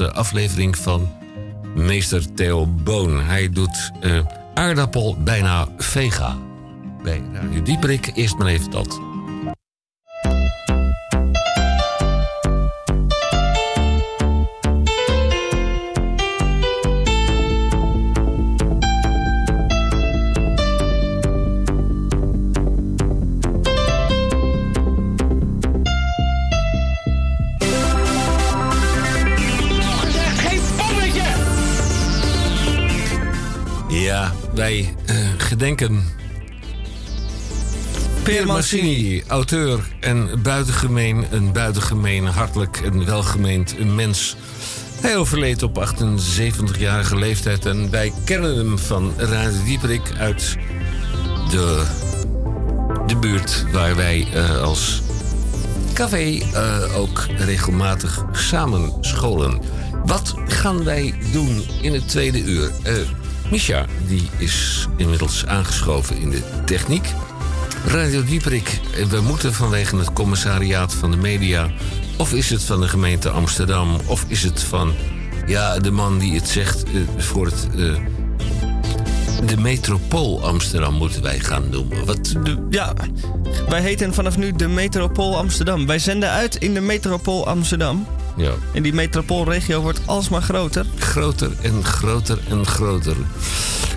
175ste 0.08 0.14
aflevering 0.14 0.78
van 0.78 1.12
meester 1.76 2.34
Theo 2.34 2.66
Boon. 2.66 3.24
Hij 3.24 3.50
doet 3.50 3.91
eh, 4.02 4.20
aardappel 4.54 5.18
bijna 5.24 5.68
vega. 5.78 6.38
Bij 7.04 7.22
Radio 7.34 7.62
eerst 8.14 8.38
maar 8.38 8.47
even 8.47 8.72
dat. 8.72 9.09
Gedenken 35.80 36.17
Pier 38.23 38.45
Mancini, 38.45 39.23
auteur 39.27 39.80
en 39.99 40.41
buitengemeen, 40.41 41.25
een 41.32 41.51
buitengemeen, 41.51 42.25
hartelijk 42.25 42.77
en 42.77 43.05
welgemeend 43.05 43.75
een 43.80 43.95
mens. 43.95 44.36
Hij 45.01 45.17
overleed 45.17 45.63
op 45.63 45.86
78-jarige 45.88 47.15
leeftijd 47.15 47.65
en 47.65 47.89
wij 47.89 48.13
kennen 48.25 48.57
hem 48.57 48.80
van 48.80 49.13
Radio 49.17 49.63
Dieperik 49.65 50.11
uit 50.17 50.57
de, 51.49 51.86
de 53.07 53.15
buurt 53.15 53.65
waar 53.71 53.95
wij 53.95 54.27
eh, 54.34 54.61
als 54.61 55.01
café 55.93 56.39
eh, 56.53 56.97
ook 56.97 57.25
regelmatig 57.38 58.25
samen 58.32 58.93
scholen. 59.01 59.61
Wat 60.05 60.34
gaan 60.47 60.84
wij 60.84 61.13
doen 61.32 61.63
in 61.82 61.93
het 61.93 62.07
tweede 62.07 62.43
uur? 62.43 62.71
Eh 62.84 62.93
Misha, 63.52 63.86
die 64.08 64.30
is 64.38 64.88
inmiddels 64.97 65.45
aangeschoven 65.45 66.18
in 66.18 66.30
de 66.30 66.41
techniek. 66.66 67.08
Radio 67.86 68.24
Dieperik, 68.24 68.80
eh, 68.95 69.06
we 69.06 69.22
moeten 69.22 69.54
vanwege 69.54 69.97
het 69.97 70.14
commissariaat 70.14 70.93
van 70.93 71.12
de 71.12 71.18
media... 71.18 71.70
of 72.18 72.34
is 72.34 72.50
het 72.50 72.64
van 72.64 72.82
de 72.82 72.88
gemeente 72.88 73.30
Amsterdam... 73.30 74.00
of 74.06 74.26
is 74.28 74.43
het 74.43 74.64
van 74.64 74.93
ja, 75.45 75.80
de 75.80 75.91
man 75.91 76.18
die 76.20 76.34
het 76.36 76.47
zegt 76.47 76.84
eh, 76.84 76.91
voor 77.18 77.45
het... 77.45 77.68
eh, 77.78 77.95
de 79.45 79.58
metropool 79.58 80.43
Amsterdam 80.45 80.93
moeten 80.93 81.22
wij 81.22 81.39
gaan 81.39 81.70
noemen. 81.70 82.06
Wat, 82.06 82.26
De- 82.43 82.68
ja, 82.70 82.93
wij 83.70 83.82
heten 83.82 84.14
vanaf 84.14 84.38
nu 84.38 84.52
de 84.52 84.68
Metropool 84.68 85.38
Amsterdam. 85.38 85.86
Wij 85.86 86.00
zenden 86.00 86.30
uit 86.30 86.56
in 86.56 86.74
de 86.74 86.82
Metropool 86.82 87.47
Amsterdam. 87.47 88.08
Ja, 88.40 88.52
En 88.74 88.84
die 88.84 88.94
metropoolregio 88.94 89.82
wordt 89.82 90.02
alsmaar 90.06 90.42
groter. 90.42 90.86
groter 90.98 91.52
en 91.62 91.84
groter 91.84 92.40
en 92.50 92.66
groter. 92.66 93.16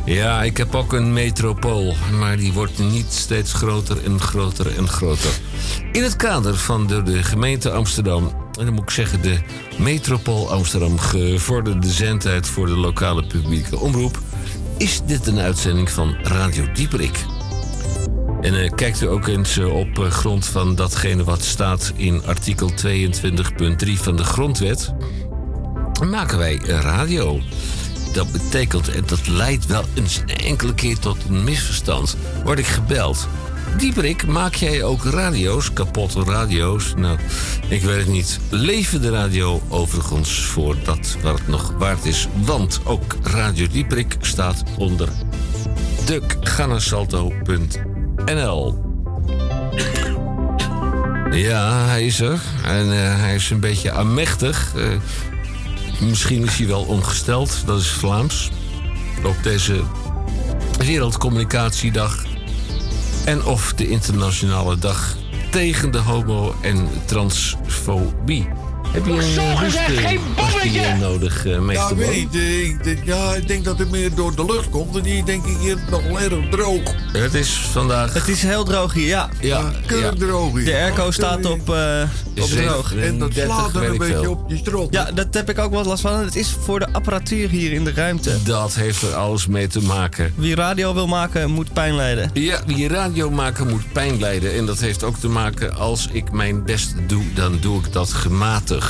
Ja, 0.04 0.42
ik 0.42 0.56
heb 0.56 0.74
ook 0.74 0.92
een 0.92 1.12
metropool, 1.12 1.94
maar 2.18 2.36
die 2.36 2.52
wordt 2.52 2.78
niet 2.78 3.12
steeds 3.12 3.52
groter 3.52 4.04
en 4.04 4.20
groter 4.20 4.76
en 4.76 4.88
groter. 4.88 5.30
In 5.92 6.02
het 6.02 6.16
kader 6.16 6.56
van 6.56 6.86
de, 6.86 7.02
de 7.02 7.22
gemeente 7.22 7.70
Amsterdam, 7.70 8.24
en 8.58 8.64
dan 8.64 8.74
moet 8.74 8.82
ik 8.82 8.90
zeggen 8.90 9.22
de 9.22 9.38
metropool 9.78 10.50
Amsterdam, 10.50 10.98
gevorderde 10.98 11.90
zendtijd 11.90 12.46
voor 12.46 12.66
de 12.66 12.76
lokale 12.76 13.26
publieke 13.26 13.78
omroep, 13.78 14.18
is 14.78 15.00
dit 15.06 15.26
een 15.26 15.38
uitzending 15.38 15.90
van 15.90 16.16
Radio 16.22 16.64
Dieperik. 16.72 17.18
En 18.42 18.62
eh, 18.62 18.70
kijkt 18.74 19.00
u 19.00 19.06
ook 19.06 19.26
eens 19.26 19.58
eh, 19.58 19.74
op 19.74 19.98
eh, 19.98 20.10
grond 20.10 20.46
van 20.46 20.74
datgene 20.74 21.24
wat 21.24 21.42
staat 21.42 21.92
in 21.96 22.26
artikel 22.26 22.70
22.3 22.70 22.76
van 23.92 24.16
de 24.16 24.24
Grondwet 24.24 24.92
maken 26.08 26.38
wij 26.38 26.56
radio. 26.66 27.40
Dat 28.12 28.32
betekent, 28.32 28.88
en 28.88 29.02
dat 29.06 29.26
leidt 29.26 29.66
wel 29.66 29.84
eens 29.94 30.16
een 30.16 30.36
enkele 30.36 30.74
keer 30.74 30.98
tot 30.98 31.16
een 31.28 31.44
misverstand, 31.44 32.16
word 32.44 32.58
ik 32.58 32.66
gebeld. 32.66 33.28
Dieperik, 33.76 34.26
maak 34.26 34.54
jij 34.54 34.82
ook 34.82 35.04
radio's, 35.04 35.72
kapotte 35.72 36.24
radio's? 36.24 36.94
Nou, 36.96 37.18
ik 37.68 37.82
weet 37.82 37.98
het 37.98 38.08
niet. 38.08 38.40
Leven 38.50 39.02
de 39.02 39.10
radio 39.10 39.62
overigens 39.68 40.40
voor 40.40 40.76
dat 40.84 41.16
wat 41.22 41.38
het 41.38 41.48
nog 41.48 41.74
waard 41.78 42.04
is. 42.04 42.28
Want 42.44 42.80
ook 42.84 43.16
Radio 43.22 43.66
Dieperik 43.66 44.16
staat 44.20 44.62
onder 44.78 45.08
dukganasalto.nl. 48.24 48.80
Ja, 51.32 51.84
hij 51.86 52.06
is 52.06 52.20
er. 52.20 52.40
En 52.64 52.92
eh, 52.92 53.18
hij 53.20 53.34
is 53.34 53.50
een 53.50 53.60
beetje 53.60 53.92
aanmächtig. 53.92 54.72
Eh, 54.76 54.84
Misschien 56.00 56.44
is 56.44 56.58
hij 56.58 56.66
wel 56.66 56.82
ongesteld, 56.82 57.62
dat 57.66 57.80
is 57.80 57.90
Vlaams. 57.90 58.50
Op 59.24 59.36
deze 59.42 59.82
Wereldcommunicatiedag. 60.78 62.24
En 63.24 63.44
of 63.44 63.72
de 63.74 63.88
internationale 63.88 64.78
dag 64.78 65.16
tegen 65.50 65.90
de 65.90 65.98
homo- 65.98 66.54
en 66.60 66.88
transfobie. 67.04 68.48
Heb 68.92 69.06
je 69.06 69.10
een 69.12 69.18
uh, 69.18 69.60
rustpastille 69.60 70.96
nodig, 71.00 71.46
eh, 71.46 71.52
Ja, 71.52 71.60
meester 71.60 71.90
ik 71.90 71.96
Boon? 71.96 72.06
weet 72.06 72.34
eh, 72.34 72.64
Ik, 72.68 72.84
denk- 72.84 73.04
ja, 73.04 73.34
ik 73.34 73.48
denk 73.48 73.64
dat 73.64 73.78
het 73.78 73.90
meer 73.90 74.14
door 74.14 74.36
de 74.36 74.44
lucht 74.44 74.68
komt. 74.70 74.96
En 74.96 75.02
die 75.02 75.24
denk 75.24 75.44
ik 75.46 75.56
hier 75.60 75.76
nog 75.90 76.02
wel 76.06 76.20
erg 76.20 76.48
droog. 76.50 76.80
Het 77.12 77.34
is 77.34 77.50
vandaag... 77.70 78.12
Het 78.14 78.28
is 78.28 78.42
heel 78.42 78.64
droog 78.64 78.92
hier, 78.92 79.06
ja. 79.06 79.28
ja, 79.40 79.58
ja, 79.58 79.72
Keurig 79.86 80.14
droog 80.14 80.52
hier. 80.54 80.64
De 80.64 80.74
airco 80.74 81.00
Oh, 81.04 81.10
staat 81.10 81.44
op, 81.46 81.70
eh, 81.74 82.02
op 82.40 82.48
droog. 82.48 82.94
En 82.94 83.18
dat 83.18 83.32
37 83.34 83.44
slaat 83.44 83.72
dan 83.72 83.82
een 83.84 83.98
beetje 83.98 84.14
veel. 84.14 84.30
op 84.30 84.50
je 84.50 84.56
strot. 84.56 84.92
Ja, 84.92 85.10
dat 85.14 85.26
heb 85.34 85.50
ik 85.50 85.58
ook 85.58 85.70
wel 85.70 85.84
last 85.84 86.02
van. 86.02 86.18
Het 86.24 86.36
is 86.36 86.56
voor 86.64 86.78
de 86.78 86.92
apparatuur 86.92 87.48
hier 87.48 87.72
in 87.72 87.84
de 87.84 87.92
ruimte. 87.92 88.38
Dat 88.44 88.74
heeft 88.74 89.02
er 89.02 89.14
alles 89.14 89.46
mee 89.46 89.66
te 89.66 89.82
maken. 89.82 90.32
Wie 90.36 90.54
radio 90.54 90.94
wil 90.94 91.06
maken, 91.06 91.50
moet 91.50 91.72
pijn 91.72 91.94
lijden. 91.94 92.30
Ja, 92.32 92.60
die 92.66 92.88
radio 92.88 93.30
maken 93.30 93.68
moet 93.68 93.92
pijn 93.92 94.20
lijden. 94.20 94.54
En 94.54 94.66
dat 94.66 94.80
heeft 94.80 95.02
ook 95.02 95.16
te 95.18 95.28
maken, 95.28 95.74
als 95.76 96.08
ik 96.12 96.32
mijn 96.32 96.64
best 96.64 96.94
doe, 97.06 97.22
dan 97.34 97.58
doe 97.60 97.78
ik 97.84 97.92
dat 97.92 98.12
gematigd. 98.12 98.80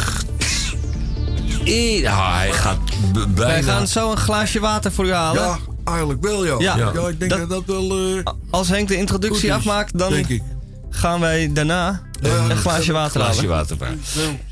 Eh, 1.64 2.00
Ja, 2.00 2.36
hij 2.38 2.52
gaat 2.52 2.78
bijna... 3.12 3.34
Wij 3.34 3.62
gaan 3.62 3.86
zo 3.86 4.10
een 4.10 4.16
glaasje 4.16 4.60
water 4.60 4.92
voor 4.92 5.06
u 5.06 5.12
halen. 5.12 5.42
Ja, 5.42 5.58
eigenlijk 5.84 6.22
wel, 6.22 6.44
ja. 6.44 6.56
Ja. 6.58 6.76
Ja, 6.94 7.08
ik 7.08 7.18
denk 7.18 7.30
Dat- 7.30 7.40
dat 7.40 7.48
dat, 7.48 7.64
wel 7.66 8.16
eh, 8.16 8.22
Als 8.50 8.68
Henk 8.68 8.88
de 8.88 8.96
introductie 8.96 9.48
is, 9.48 9.54
afmaakt, 9.54 9.98
dan 9.98 10.12
denk 10.12 10.28
ik. 10.28 10.42
gaan 10.90 11.20
wij 11.20 11.52
daarna 11.52 12.02
een 12.20 12.56
glaasje 12.56 12.92
water 12.92 13.20
glaasje 13.20 13.48
halen. 13.48 13.66
water 13.68 13.76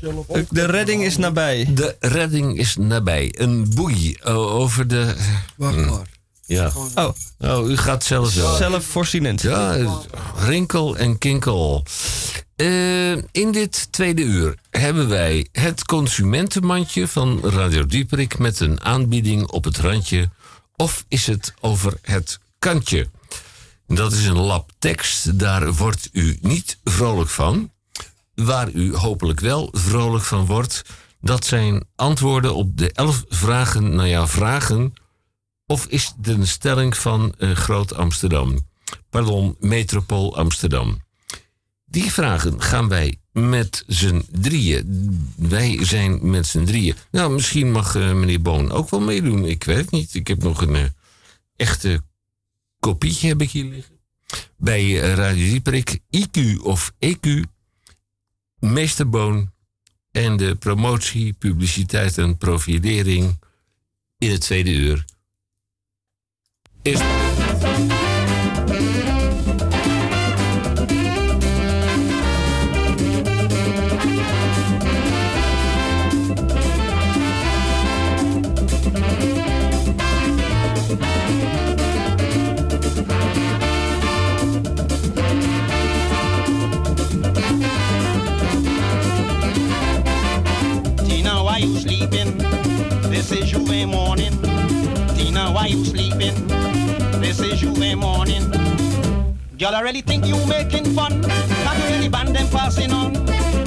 zelf 0.01 0.13
ook. 0.27 0.45
De 0.49 0.65
redding 0.65 1.03
is 1.03 1.17
nabij. 1.17 1.67
De 1.73 1.95
redding 1.99 2.57
is 2.57 2.75
nabij. 2.79 3.33
Een 3.37 3.71
boei 3.75 4.13
eh, 4.21 4.37
over 4.37 4.87
de... 4.87 5.13
Wacht 5.57 5.75
maar. 5.75 6.07
Ja. 6.45 6.71
Oh, 6.95 7.09
Oh, 7.39 7.69
u 7.69 7.77
gaat 7.77 8.03
zelf 8.03 8.35
wel. 8.35 8.55
zelfvoorzienend. 8.55 9.41
Ja, 9.41 9.75
rinkel 10.37 10.97
en 10.97 11.17
kinkel. 11.17 11.83
Eh, 12.61 13.11
in 13.31 13.51
dit 13.51 13.91
tweede 13.91 14.21
uur 14.21 14.55
hebben 14.69 15.09
wij 15.09 15.47
het 15.51 15.85
consumentenmandje 15.85 17.07
van 17.07 17.39
Radio 17.43 17.85
Dieperik 17.85 18.37
met 18.37 18.59
een 18.59 18.81
aanbieding 18.81 19.47
op 19.47 19.63
het 19.63 19.77
randje. 19.77 20.29
Of 20.75 21.05
is 21.07 21.27
het 21.27 21.53
over 21.59 21.97
het 22.01 22.39
kantje? 22.59 23.09
Dat 23.87 24.11
is 24.11 24.25
een 24.25 24.39
lab 24.39 24.71
tekst, 24.79 25.39
daar 25.39 25.73
wordt 25.73 26.09
u 26.11 26.37
niet 26.41 26.77
vrolijk 26.83 27.29
van. 27.29 27.71
Waar 28.35 28.71
u 28.71 28.95
hopelijk 28.95 29.39
wel 29.39 29.69
vrolijk 29.71 30.23
van 30.23 30.45
wordt, 30.45 30.83
Dat 31.21 31.45
zijn 31.45 31.83
antwoorden 31.95 32.55
op 32.55 32.77
de 32.77 32.91
elf 32.91 33.23
vragen. 33.29 33.95
Nou 33.95 34.07
ja, 34.07 34.27
vragen. 34.27 34.93
Of 35.65 35.85
is 35.85 36.13
een 36.21 36.47
stelling 36.47 36.97
van 36.97 37.33
eh, 37.37 37.51
Groot 37.51 37.93
Amsterdam? 37.93 38.67
Pardon, 39.09 39.55
Metropool 39.59 40.37
Amsterdam. 40.37 41.01
Die 41.91 42.11
vragen 42.11 42.61
gaan 42.61 42.87
wij 42.87 43.19
met 43.31 43.83
z'n 43.87 44.25
drieën. 44.31 45.33
Wij 45.37 45.85
zijn 45.85 46.29
met 46.29 46.47
z'n 46.47 46.63
drieën. 46.63 46.95
Nou, 47.11 47.33
misschien 47.33 47.71
mag 47.71 47.95
eh, 47.95 48.13
meneer 48.13 48.41
Boon 48.41 48.71
ook 48.71 48.89
wel 48.89 48.99
meedoen. 48.99 49.45
Ik 49.45 49.63
weet 49.63 49.77
het 49.77 49.91
niet. 49.91 50.13
Ik 50.13 50.27
heb 50.27 50.43
nog 50.43 50.61
een 50.61 50.75
eh, 50.75 50.85
echte 51.55 52.01
kopietje 52.79 53.27
heb 53.27 53.41
ik 53.41 53.51
hier 53.51 53.65
liggen. 53.65 53.99
Bij 54.57 55.01
eh, 55.01 55.13
Radio 55.13 55.45
Dieperik, 55.45 55.99
IQ 56.17 56.61
of 56.63 56.93
EQ, 56.99 57.39
Meester 58.59 59.09
Boon 59.09 59.51
en 60.11 60.37
de 60.37 60.55
promotie, 60.55 61.33
publiciteit 61.33 62.17
en 62.17 62.37
profilering 62.37 63.39
in 64.17 64.31
het 64.31 64.41
tweede 64.41 64.71
uur. 64.71 65.05
Is 66.81 66.99
Juve 93.81 93.89
morning. 93.89 94.31
Tina, 95.15 95.51
why 95.51 95.65
you 95.65 95.83
sleeping? 95.83 96.35
This 97.19 97.39
is 97.39 97.59
Juve 97.59 97.97
morning. 97.97 98.43
Y'all 99.57 99.73
already 99.73 100.01
think 100.01 100.27
you 100.27 100.35
making 100.45 100.85
fun? 100.93 101.13
You 101.23 101.85
really 101.89 102.07
band 102.07 102.35
them 102.35 102.47
passing 102.49 102.91
on? 102.91 103.15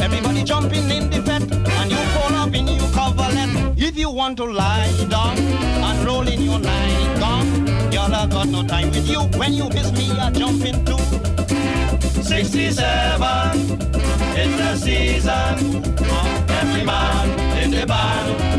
Everybody 0.00 0.44
jumping 0.44 0.88
in 0.88 1.10
the 1.10 1.20
fet, 1.22 1.42
and 1.42 1.90
you 1.90 1.96
fall 2.14 2.32
up 2.34 2.54
in 2.54 2.68
your 2.68 2.88
coverlet. 2.92 3.76
If 3.76 3.96
you 3.96 4.08
want 4.08 4.36
to 4.36 4.44
lie 4.44 4.92
down 5.08 5.36
and 5.36 6.06
roll 6.06 6.28
in 6.28 6.42
your 6.42 6.60
night 6.60 7.18
gown, 7.18 7.66
y'all 7.92 8.12
have 8.12 8.30
got 8.30 8.46
no 8.46 8.62
time 8.64 8.90
with 8.90 9.08
you. 9.08 9.22
When 9.38 9.52
you 9.52 9.68
miss 9.70 9.90
me, 9.92 10.12
I 10.12 10.30
jump 10.30 10.64
into 10.64 10.96
67. 12.22 13.80
It's 14.36 14.56
the 14.58 14.76
season. 14.76 15.82
Every 16.48 16.84
man 16.84 17.58
in 17.64 17.70
the 17.72 17.84
band 17.84 18.53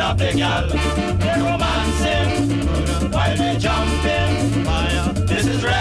up 0.00 0.18
the 0.18 0.32
gal. 0.32 0.66
They're 0.68 1.42
romancing 1.44 3.10
while 3.10 3.36
they 3.36 3.56
jumping. 3.58 5.26
This 5.26 5.46
is 5.46 5.62
real 5.62 5.72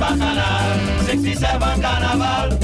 bacchanal. 0.00 1.04
67 1.04 1.82
carnival. 1.82 2.55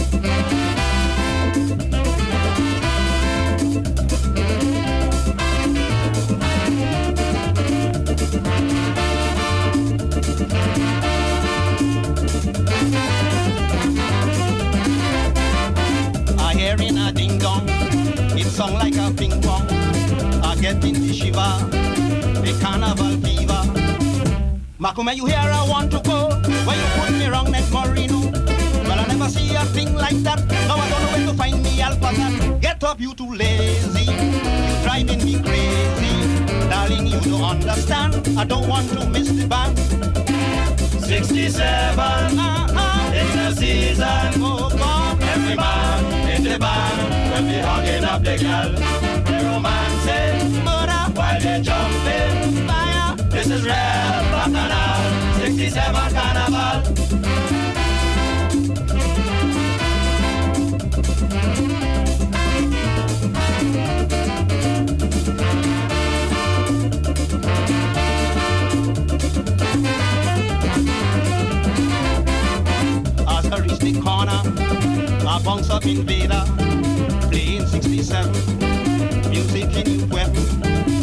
In 21.32 22.42
the 22.42 22.52
the 22.52 22.60
carnival 22.60 23.16
fever. 23.22 23.62
Makume, 24.78 25.14
you 25.16 25.26
hear 25.26 25.38
I 25.38 25.66
want 25.68 25.90
to 25.92 26.00
go, 26.00 26.28
where 26.66 26.76
you 26.76 26.86
put 26.96 27.12
me 27.12 27.26
wrong 27.26 27.50
next 27.50 27.72
Marino. 27.72 28.30
Well, 28.86 28.98
I 28.98 29.06
never 29.06 29.28
see 29.28 29.54
a 29.54 29.64
thing 29.66 29.94
like 29.94 30.16
that. 30.22 30.40
Now 30.68 30.76
I 30.76 30.88
don't 30.90 31.02
know 31.02 31.12
where 31.12 31.26
to 31.26 31.34
find 31.34 31.62
me 31.62 31.80
alpha 31.80 32.10
that. 32.16 32.60
Get 32.60 32.84
up, 32.84 33.00
you 33.00 33.14
too 33.14 33.32
lazy. 33.32 34.04
You 34.04 34.82
driving 34.82 35.24
me 35.24 35.40
crazy. 35.40 36.12
Darling, 36.68 37.06
you 37.06 37.20
don't 37.20 37.42
understand. 37.42 38.38
I 38.38 38.44
don't 38.44 38.68
want 38.68 38.88
to 38.90 39.08
miss 39.08 39.30
the 39.30 39.46
band. 39.46 39.78
67 41.04 41.60
uh-huh. 41.60 43.12
in 43.14 43.36
the 43.36 43.54
season. 43.54 44.42
Oh, 44.42 44.68
God. 44.76 45.22
Every 45.22 45.56
man 45.56 46.30
in 46.36 46.44
the 46.44 46.58
band 46.58 47.32
will 47.32 47.48
be 47.48 47.58
hugging 47.58 48.04
up 48.04 48.22
the 48.22 48.36
girl. 48.36 48.72
They 49.24 49.44
romancing, 49.44 50.01
while 51.42 51.54
they 51.54 51.62
jumping. 51.62 52.66
Fire. 52.66 53.16
This 53.30 53.46
is 53.46 53.62
real 53.62 53.72
bacchanal. 53.72 55.40
67 55.40 56.12
carnival. 56.12 56.92
The 73.82 74.00
corner, 74.00 74.40
I 75.26 75.42
bounce 75.44 75.68
up 75.70 75.84
invader, 75.86 76.44
playing 77.28 77.66
67, 77.66 78.30
music 79.28 79.74
in 79.74 80.08
weapon. 80.08 81.01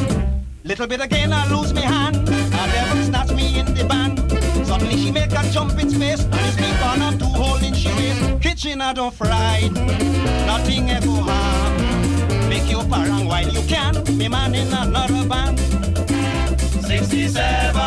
Little 0.69 0.85
bit 0.85 1.01
again, 1.01 1.33
I 1.33 1.49
lose 1.49 1.73
my 1.73 1.81
hand, 1.81 2.15
a 2.15 2.71
devil 2.71 3.03
snatch 3.03 3.31
me 3.31 3.57
in 3.57 3.65
the 3.73 3.85
band. 3.85 4.19
Suddenly 4.67 4.97
she 4.97 5.11
make 5.11 5.31
a 5.31 5.41
jump 5.51 5.81
in 5.81 5.89
space, 5.89 6.23
and 6.23 6.35
it's 6.35 6.57
me 6.57 6.69
gone 6.79 7.01
up 7.01 7.17
two 7.17 7.25
hole 7.25 7.57
in 7.57 7.73
she 7.73 7.89
waist. 7.93 8.39
Kitchen 8.39 8.79
I 8.79 8.93
don't 8.93 9.11
frighten, 9.11 9.73
nothing 10.45 10.91
ever 10.91 11.09
harm. 11.09 12.49
Make 12.49 12.69
you 12.69 12.83
parang 12.83 13.25
while 13.25 13.49
you 13.49 13.63
can, 13.67 13.95
me 14.15 14.27
man 14.27 14.53
in 14.53 14.71
another 14.71 15.27
band. 15.27 15.59
67 16.85 17.78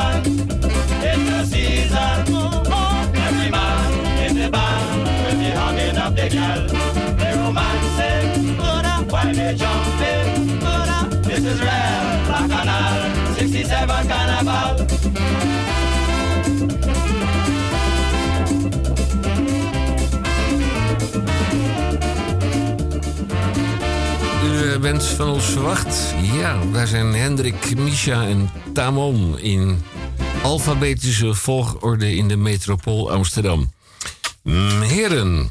Bent 24.82 25.04
van 25.04 25.28
ons 25.28 25.44
verwacht. 25.44 26.14
Ja, 26.22 26.68
wij 26.70 26.86
zijn 26.86 27.14
Hendrik, 27.14 27.76
Misha 27.76 28.26
en 28.26 28.50
Tamon 28.74 29.38
in 29.38 29.82
alfabetische 30.42 31.34
volgorde 31.34 32.14
in 32.14 32.28
de 32.28 32.36
metropool 32.36 33.10
Amsterdam. 33.12 33.72
Mm, 34.42 34.80
Heren, 34.80 35.50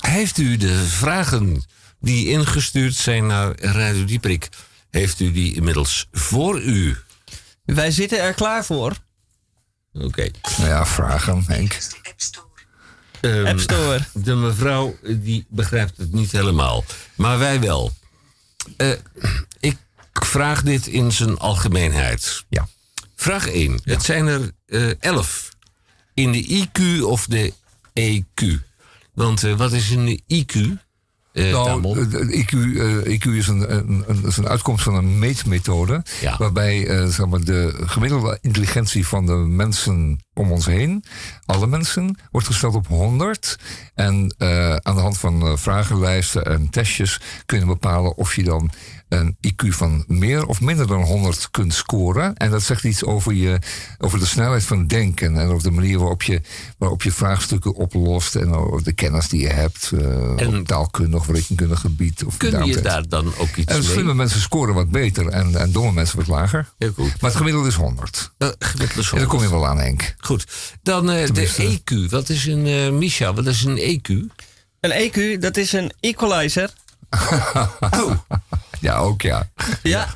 heeft 0.00 0.38
u 0.38 0.56
de 0.56 0.86
vragen 0.86 1.64
die 1.98 2.28
ingestuurd 2.28 2.94
zijn 2.94 3.26
naar 3.26 3.60
Radio 3.60 4.04
Dieprik, 4.04 4.48
heeft 4.90 5.20
u 5.20 5.32
die 5.32 5.54
inmiddels 5.54 6.08
voor 6.12 6.60
u? 6.60 6.96
Wij 7.64 7.90
zitten 7.90 8.20
er 8.22 8.34
klaar 8.34 8.64
voor. 8.64 8.96
Oké. 9.92 10.30
Nou 10.56 10.68
ja, 10.68 10.86
vragen, 10.86 11.44
Henk. 11.46 11.78
Ehm, 13.20 13.46
App 13.46 13.60
Store. 13.60 14.00
De 14.12 14.34
mevrouw 14.34 14.96
die 15.02 15.46
begrijpt 15.48 15.96
het 15.96 16.12
niet 16.12 16.32
helemaal, 16.32 16.84
maar 17.14 17.38
wij 17.38 17.60
wel. 17.60 17.98
Eh, 18.76 18.90
ik 19.60 19.76
vraag 20.12 20.62
dit 20.62 20.86
in 20.86 21.12
zijn 21.12 21.38
algemeenheid. 21.38 22.44
Ja. 22.48 22.68
Vraag 23.14 23.46
1. 23.48 23.80
Het 23.84 24.02
zijn 24.02 24.26
er 24.26 24.50
eh, 24.66 24.90
11. 25.00 25.48
In 26.14 26.32
de 26.32 26.68
IQ 26.68 27.02
of 27.02 27.26
de 27.26 27.52
EQ? 27.92 28.44
Want 29.14 29.44
eh, 29.44 29.54
wat 29.54 29.72
is 29.72 29.90
een 29.90 30.22
IQ? 30.32 30.58
Eh 31.32 31.50
Nou, 31.50 31.98
eh, 31.98 32.38
IQ, 32.40 32.52
eh, 32.52 33.12
IQ 33.12 33.24
is, 33.24 33.48
een, 33.48 33.76
een, 33.76 34.04
een, 34.06 34.26
is 34.26 34.36
een 34.36 34.48
uitkomst 34.48 34.84
van 34.84 34.94
een 34.94 35.18
meetmethode. 35.18 36.02
Ja. 36.20 36.36
Waarbij 36.36 37.06
zeg 37.08 37.26
maar, 37.26 37.40
de 37.40 37.74
gemiddelde 37.86 38.38
intelligentie 38.40 39.06
van 39.06 39.26
de 39.26 39.32
mensen 39.32 40.24
om 40.34 40.52
ons 40.52 40.66
heen, 40.66 41.04
alle 41.46 41.66
mensen, 41.66 42.18
wordt 42.30 42.46
gesteld 42.46 42.74
op 42.74 42.86
100. 42.86 43.56
En 43.94 44.34
aan 44.82 44.94
de 44.94 45.00
hand 45.00 45.18
van 45.18 45.58
vragenlijsten 45.58 46.46
en 46.46 46.70
testjes 46.70 47.20
kunnen 47.46 47.66
we 47.66 47.72
bepalen 47.72 48.16
of 48.16 48.34
je 48.34 48.42
dan 48.42 48.70
een 49.10 49.36
IQ 49.46 49.66
van 49.68 50.04
meer 50.06 50.46
of 50.46 50.60
minder 50.60 50.86
dan 50.86 51.02
100 51.02 51.48
kunt 51.50 51.74
scoren. 51.74 52.34
En 52.36 52.50
dat 52.50 52.62
zegt 52.62 52.84
iets 52.84 53.04
over, 53.04 53.32
je, 53.32 53.58
over 53.98 54.18
de 54.18 54.26
snelheid 54.26 54.64
van 54.64 54.86
denken. 54.86 55.36
En 55.36 55.48
over 55.48 55.62
de 55.62 55.70
manier 55.70 55.98
waarop 55.98 56.22
je, 56.22 56.40
waarop 56.78 57.02
je 57.02 57.12
vraagstukken 57.12 57.74
oplost. 57.74 58.34
En 58.34 58.54
over 58.54 58.84
de 58.84 58.92
kennis 58.92 59.28
die 59.28 59.40
je 59.40 59.48
hebt. 59.48 59.90
eh 59.94 60.40
En- 60.40 60.58
op 60.58 60.66
taalkundig, 60.66 61.20
of 61.20 61.28
rekenkundig 61.28 61.80
gebied. 61.80 62.24
Of 62.24 62.36
Kun 62.36 62.66
je 62.66 62.80
daar 62.80 63.08
dan 63.08 63.32
ook 63.38 63.56
iets 63.56 63.72
En 63.72 63.78
mee? 63.78 63.88
slimme 63.88 64.14
mensen 64.14 64.40
scoren 64.40 64.74
wat 64.74 64.90
beter 64.90 65.26
en, 65.28 65.54
en 65.60 65.72
domme 65.72 65.92
mensen 65.92 66.16
wat 66.18 66.26
lager. 66.26 66.68
Heel 66.78 66.92
goed. 66.92 67.20
Maar 67.20 67.30
het 67.30 67.38
gemiddelde 67.38 67.68
is 67.68 67.74
100. 67.74 68.30
Uh, 68.38 68.48
gemiddelde 68.58 69.08
En 69.12 69.18
dan 69.18 69.26
kom 69.26 69.42
je 69.42 69.50
wel 69.50 69.66
aan, 69.66 69.78
Henk. 69.78 70.14
Goed. 70.18 70.46
Dan 70.82 71.10
eh, 71.10 71.26
de. 71.32 71.78
EQ. 71.80 72.10
Wat 72.10 72.28
is 72.28 72.46
een, 72.46 72.66
eh 72.66 72.90
Misha, 72.90 73.34
wat 73.34 73.46
is 73.46 73.64
een 73.64 73.76
E 73.78 73.98
EQ? 73.98 74.12
Een 74.80 75.10
EQ, 75.10 75.38
dat 75.40 75.56
is 75.56 75.72
een 75.72 75.92
equalizer. 76.00 76.70
Oh, 77.80 78.12
Ja, 78.80 78.96
ook 78.96 79.22
ja. 79.22 79.50
Ja. 79.82 80.08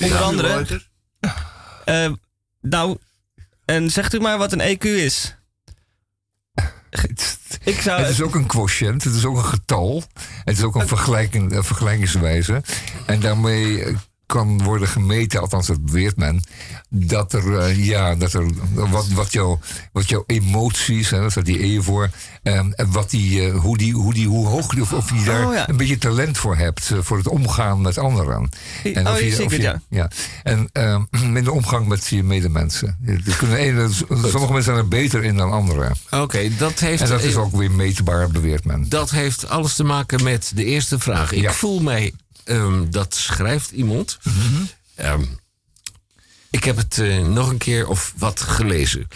Onder 0.00 0.22
andere. 0.22 0.82
Eh, 1.84 2.12
nou, 2.60 2.98
en 3.64 3.90
zegt 3.90 4.14
u 4.14 4.20
maar 4.20 4.38
wat 4.38 4.52
een 4.52 4.76
EQ 4.76 4.84
is. 4.84 5.36
Ik 7.64 7.80
zou 7.80 8.00
Het 8.00 8.10
is 8.10 8.22
ook 8.22 8.34
een 8.34 8.46
quotient, 8.46 9.04
het 9.04 9.14
is 9.14 9.24
ook 9.24 9.36
een 9.36 9.44
getal. 9.44 10.02
Het 10.44 10.56
is 10.56 10.62
ook 10.62 10.74
een, 10.74 10.88
vergelijking, 10.88 11.52
een 11.52 11.64
vergelijkingswijze. 11.64 12.62
En 13.06 13.20
daarmee 13.20 13.96
kan 14.32 14.62
worden 14.62 14.88
gemeten, 14.88 15.40
althans 15.40 15.66
dat 15.66 15.84
beweert 15.84 16.16
men, 16.16 16.42
dat 16.88 17.32
er, 17.32 17.58
eh, 17.58 17.84
ja, 17.86 18.14
dat 18.14 18.32
er 18.32 18.46
wat, 18.72 19.08
wat, 19.08 19.32
jouw, 19.32 19.58
wat 19.92 20.08
jouw 20.08 20.24
emoties, 20.26 21.10
hè, 21.10 21.20
daar 21.20 21.30
staat 21.30 21.44
die 21.44 21.64
E 21.64 21.80
voor, 21.80 22.10
ehm, 22.42 22.70
en 22.72 22.92
wat 22.92 23.10
die, 23.10 23.46
eh, 23.46 23.54
hoe, 23.58 23.78
die, 23.78 23.92
hoe, 23.94 24.14
die, 24.14 24.26
hoe 24.28 24.46
hoog 24.46 24.80
of, 24.80 24.92
of 24.92 25.10
je 25.18 25.24
daar 25.24 25.46
Oh, 25.46 25.54
ja. 25.54 25.68
een 25.68 25.76
beetje 25.76 25.98
talent 25.98 26.38
voor 26.38 26.56
hebt, 26.56 26.90
eh, 26.90 26.98
voor 27.00 27.16
het 27.16 27.28
omgaan 27.28 27.80
met 27.80 27.98
anderen. 27.98 28.48
En 28.94 29.06
Oh, 29.06 29.12
of 29.12 29.20
je, 29.20 29.30
zeker, 29.30 29.44
of 29.46 29.56
je- 29.56 29.62
ja. 29.62 29.80
ja. 29.88 30.10
En 30.42 30.68
ehm, 30.72 31.02
in 31.36 31.44
de 31.44 31.52
omgang 31.52 31.86
met 31.86 32.06
je 32.06 32.22
medemensen. 32.22 32.96
Er 33.06 33.36
kunnen 33.38 33.92
sommige 34.08 34.38
mensen 34.52 34.62
zijn 34.62 34.76
er 34.76 34.88
beter 34.88 35.24
in 35.24 35.36
dan 35.36 35.52
anderen. 35.52 35.92
oké. 36.10 36.48
dat 36.58 36.78
heeft... 36.78 37.02
En 37.02 37.08
dat 37.08 37.22
is 37.22 37.36
ook 37.36 37.56
weer 37.56 37.70
meetbaar, 37.70 38.28
beweert 38.30 38.64
men. 38.64 38.88
Dat 38.88 39.10
heeft 39.10 39.48
alles 39.48 39.74
te 39.74 39.84
maken 39.84 40.22
met 40.22 40.52
de 40.54 40.64
eerste 40.64 40.98
vraag. 40.98 41.32
Ik 41.32 41.42
Ja. 41.42 41.52
voel 41.52 41.80
mij, 41.80 42.12
ehm, 42.44 42.90
dat 42.90 43.14
schrijft 43.14 43.70
iemand. 43.70 44.18
Ehm, 44.94 45.24
ik 46.50 46.64
heb 46.64 46.76
het 46.76 46.98
eh, 46.98 47.26
nog 47.26 47.48
een 47.48 47.58
keer 47.58 47.88
of 47.88 48.14
wat 48.16 48.40
gelezen. 48.40 49.08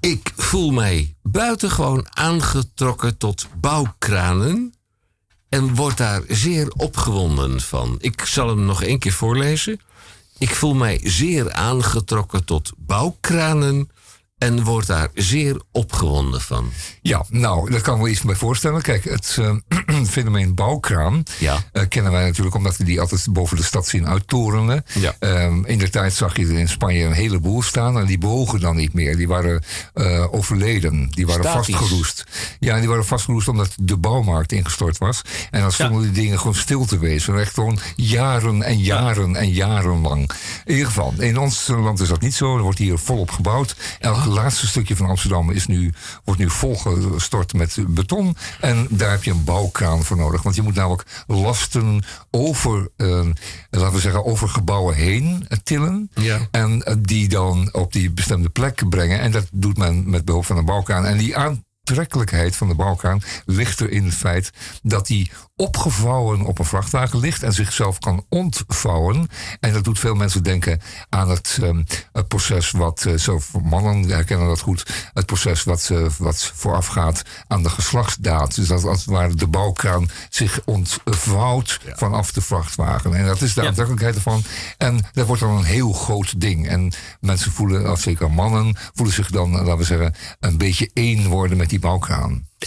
Ik 0.00 0.32
voel 0.36 0.70
mij 0.70 1.14
buitengewoon 1.22 2.06
aangetrokken 2.10 3.16
tot 3.16 3.46
bouwkranen. 3.60 4.72
En 5.48 5.74
word 5.74 5.96
daar 5.96 6.22
zeer 6.28 6.68
opgewonden 6.76 7.60
van. 7.60 7.96
Ik 8.00 8.24
zal 8.24 8.48
hem 8.48 8.64
nog 8.64 8.82
één 8.82 8.98
keer 8.98 9.12
voorlezen. 9.12 9.80
Ik 10.38 10.54
voel 10.54 10.74
mij 10.74 11.00
zeer 11.02 11.52
aangetrokken 11.52 12.44
tot 12.44 12.72
bouwkranen. 12.76 13.90
En 14.38 14.64
word 14.64 14.86
daar 14.86 15.10
zeer 15.14 15.60
opgewonden 15.72 16.40
van. 16.40 16.70
Ja, 17.08 17.24
nou, 17.28 17.70
daar 17.70 17.80
kan 17.80 17.94
ik 17.96 18.02
me 18.02 18.08
iets 18.08 18.22
bij 18.22 18.34
voorstellen. 18.34 18.82
Kijk, 18.82 19.04
het 19.04 19.36
eh, 19.40 20.04
fenomeen 20.16 20.54
bouwkraan 20.54 21.22
Ja. 21.38 21.56
eh, 21.72 21.82
kennen 21.88 22.12
wij 22.12 22.24
natuurlijk 22.24 22.56
omdat 22.56 22.76
we 22.76 22.84
die 22.84 23.00
altijd 23.00 23.26
boven 23.30 23.56
de 23.56 23.62
stad 23.62 23.86
zien 23.86 24.08
uittorenen. 24.08 24.84
Ja. 24.94 25.14
Ehm, 25.18 25.64
in 25.64 25.78
de 25.78 25.90
tijd 25.90 26.12
zag 26.14 26.36
je 26.36 26.46
er 26.46 26.58
in 26.58 26.68
Spanje 26.68 27.04
een 27.04 27.12
heleboel 27.12 27.62
staan 27.62 27.98
en 27.98 28.06
die 28.06 28.18
bewogen 28.18 28.60
dan 28.60 28.76
niet 28.76 28.92
meer. 28.92 29.16
Die 29.16 29.28
waren 29.28 29.62
eh, 29.94 30.24
overleden, 30.34 31.08
die 31.10 31.26
waren 31.26 31.44
Statisch. 31.44 31.74
vastgeroest. 31.76 32.24
Ja, 32.60 32.78
die 32.78 32.88
waren 32.88 33.04
vastgeroest 33.06 33.48
omdat 33.48 33.72
de 33.80 33.96
bouwmarkt 33.96 34.52
ingestort 34.52 34.98
was. 34.98 35.22
En 35.50 35.60
dan 35.60 35.72
stonden 35.72 36.02
die 36.02 36.12
dingen 36.22 36.38
gewoon 36.38 36.54
stil 36.54 36.84
te 36.84 36.98
wezen. 36.98 37.38
Echt 37.40 37.54
gewoon 37.54 37.78
jaren 37.96 38.62
en 38.62 38.78
jaren 38.78 39.36
en 39.36 39.50
jaren 39.52 40.00
lang. 40.00 40.30
In 40.64 40.72
ieder 40.72 40.86
geval, 40.86 41.14
in 41.18 41.38
ons 41.38 41.66
land 41.68 42.00
is 42.00 42.08
dat 42.08 42.20
niet 42.20 42.34
zo. 42.34 42.56
Er 42.56 42.62
wordt 42.62 42.78
hier 42.78 42.98
volop 42.98 43.30
gebouwd. 43.30 43.76
Elk 43.98 44.24
laatste 44.24 44.66
stukje 44.66 44.96
van 44.96 45.06
Amsterdam 45.08 45.50
is 45.50 45.66
nu, 45.66 45.92
wordt 46.24 46.40
nu 46.40 46.50
volgestort 47.02 47.52
met 47.52 47.78
beton. 47.88 48.36
En 48.60 48.86
daar 48.90 49.10
heb 49.10 49.24
je 49.24 49.30
een 49.30 49.44
bouwkraan 49.44 50.04
voor 50.04 50.16
nodig. 50.16 50.42
Want 50.42 50.54
je 50.54 50.62
moet 50.62 50.74
namelijk 50.74 51.24
lasten 51.26 52.02
over, 52.30 52.90
eh, 52.96 53.26
laten 53.70 53.94
we 53.94 54.00
zeggen, 54.00 54.24
over 54.24 54.48
gebouwen 54.48 54.94
heen 54.94 55.46
tillen. 55.62 56.10
Ja. 56.14 56.38
En 56.50 56.82
eh, 56.82 56.94
die 57.00 57.28
dan 57.28 57.68
op 57.72 57.92
die 57.92 58.10
bestemde 58.10 58.48
plek 58.48 58.88
brengen. 58.88 59.20
En 59.20 59.30
dat 59.30 59.48
doet 59.52 59.76
men 59.76 60.10
met 60.10 60.24
behulp 60.24 60.44
van 60.44 60.56
een 60.56 60.64
bouwkraan. 60.64 61.04
En 61.04 61.18
die 61.18 61.36
aantrekkelijkheid 61.88 62.56
van 62.56 62.68
de 62.68 62.74
bouwkraan 62.74 63.22
ligt 63.44 63.80
er 63.80 63.90
in 63.90 64.04
het 64.04 64.14
feit 64.14 64.50
dat 64.82 65.06
die 65.06 65.30
opgevouwen 65.56 66.44
op 66.44 66.58
een 66.58 66.64
vrachtwagen 66.64 67.18
ligt 67.18 67.42
en 67.42 67.52
zichzelf 67.52 67.98
kan 67.98 68.24
ontvouwen. 68.28 69.28
En 69.60 69.72
dat 69.72 69.84
doet 69.84 69.98
veel 69.98 70.14
mensen 70.14 70.42
denken 70.42 70.80
aan 71.08 71.30
het, 71.30 71.58
ehm, 71.62 71.82
het 72.12 72.28
proces 72.28 72.70
wat, 72.70 73.04
eh, 73.04 73.14
zo 73.14 73.40
mannen 73.62 74.08
herkennen 74.08 74.46
dat 74.46 74.60
goed, 74.60 75.10
het 75.12 75.26
proces 75.26 75.64
wat, 75.64 75.88
eh, 75.92 76.06
wat 76.18 76.52
voorafgaat 76.54 77.22
aan 77.46 77.62
de 77.62 77.70
geslachtsdaad. 77.70 78.54
Dus 78.54 78.68
dat 78.68 78.84
als 78.84 78.98
het 78.98 79.10
ware 79.10 79.34
de 79.34 79.46
bouwkraan 79.46 80.08
zich 80.28 80.60
ontvouwt 80.64 81.80
vanaf 81.94 82.32
de 82.32 82.40
vrachtwagen. 82.40 83.14
En 83.14 83.26
dat 83.26 83.40
is 83.40 83.54
de 83.54 83.66
aantrekkelijkheid 83.66 84.14
ervan. 84.14 84.42
En 84.76 85.00
dat 85.12 85.26
wordt 85.26 85.42
dan 85.42 85.56
een 85.56 85.64
heel 85.64 85.92
groot 85.92 86.40
ding. 86.40 86.68
En 86.68 86.92
mensen 87.20 87.52
voelen, 87.52 87.90
of 87.90 88.00
zeker 88.00 88.30
mannen, 88.30 88.76
voelen 88.94 89.14
zich 89.14 89.30
dan, 89.30 89.52
eh, 89.52 89.58
laten 89.58 89.78
we 89.78 89.84
zeggen, 89.84 90.14
een 90.40 90.58
beetje 90.58 90.90
één 90.92 91.28
worden 91.28 91.56
met 91.56 91.70
die 91.70 91.77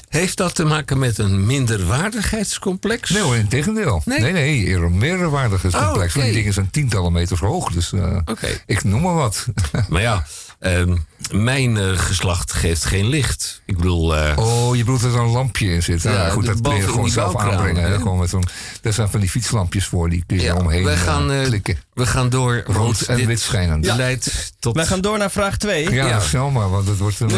Heeft 0.09 0.38
dat 0.38 0.55
te 0.55 0.66
maken 0.66 0.99
met 0.99 1.18
een 1.18 1.45
minderwaardigheidscomplex? 1.45 3.09
Nee 3.09 3.22
hoor, 3.22 3.36
in 3.36 3.47
tegendeel. 3.47 4.01
Nee? 4.05 4.20
Nee, 4.20 4.32
nee, 4.32 4.75
een 4.75 4.97
meerderwaardigheidscomplex. 4.97 6.09
Oh. 6.09 6.16
Want 6.16 6.25
Die 6.25 6.36
dingen 6.36 6.54
zijn 6.54 6.70
tientallen 6.70 7.12
meters 7.12 7.39
hoog. 7.39 7.71
Dus 7.71 7.93
Oké. 8.25 8.47
ik 8.66 8.83
noem 8.83 9.01
maar 9.01 9.13
wat. 9.13 9.46
Maar 9.89 10.01
ja, 10.01 10.25
ehm, 10.62 10.96
mijn 11.32 11.78
eh, 11.78 11.97
geslacht 11.97 12.54
geeft 12.54 12.86
geen 12.86 13.05
licht. 13.08 13.62
Ik 13.66 13.78
bedoel, 13.78 14.16
eh, 14.16 14.38
Oh, 14.38 14.75
je 14.75 14.83
bedoelt 14.83 15.01
dat 15.01 15.13
er 15.13 15.20
een 15.20 15.29
lampje 15.29 15.74
in 15.74 15.83
zit. 15.83 16.01
Ja, 16.01 16.12
Ja, 16.12 16.29
goed, 16.29 16.46
dat 16.46 16.62
kun 16.62 16.75
je 16.75 16.82
gewoon 16.88 17.09
zelf 17.09 17.36
aanbrengen. 17.38 17.83
hè? 17.83 17.97
Gewoon 17.97 18.20
met 18.20 18.29
zo'n, 18.29 18.43
daar 18.82 18.93
zijn 18.93 19.09
van 19.09 19.20
die 19.20 19.29
fietslampjes 19.29 19.86
voor, 19.86 20.09
die 20.09 20.24
kun 20.28 20.38
je 20.38 20.43
ja, 20.43 20.55
omheen 20.55 20.83
we 20.83 20.92
eh, 20.92 21.00
gaan, 21.00 21.43
klikken. 21.43 21.78
we 21.93 22.05
gaan 22.05 22.29
door. 22.29 22.63
Rood 22.66 23.01
en 23.01 23.25
wit 23.25 23.39
schijnend. 23.39 23.86
Ja, 23.86 23.96
leidt 23.96 24.54
tot... 24.59 24.75
Wij 24.75 24.86
gaan 24.86 25.01
door 25.01 25.17
naar 25.17 25.32
vraag 25.32 25.58
2. 25.58 25.92
ja, 25.92 26.08
ja. 26.08 26.20
snel 26.20 26.50
maar, 26.50 26.70
want 26.70 26.88
het 26.88 26.97
wordt 26.97 27.20
een 27.20 27.29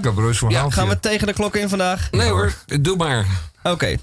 scabreus 0.00 0.38
verhaal. 0.38 0.70
Gaan 0.70 0.88
we 0.88 1.00
tegen 1.00 1.26
de 1.26 1.32
klok 1.32 1.56
in 1.56 1.68
vandaag? 1.68 2.08
Nee 2.10 2.28
hoor, 2.28 2.52
doe 2.80 2.96
maar. 2.96 3.26
Oké. 3.62 3.96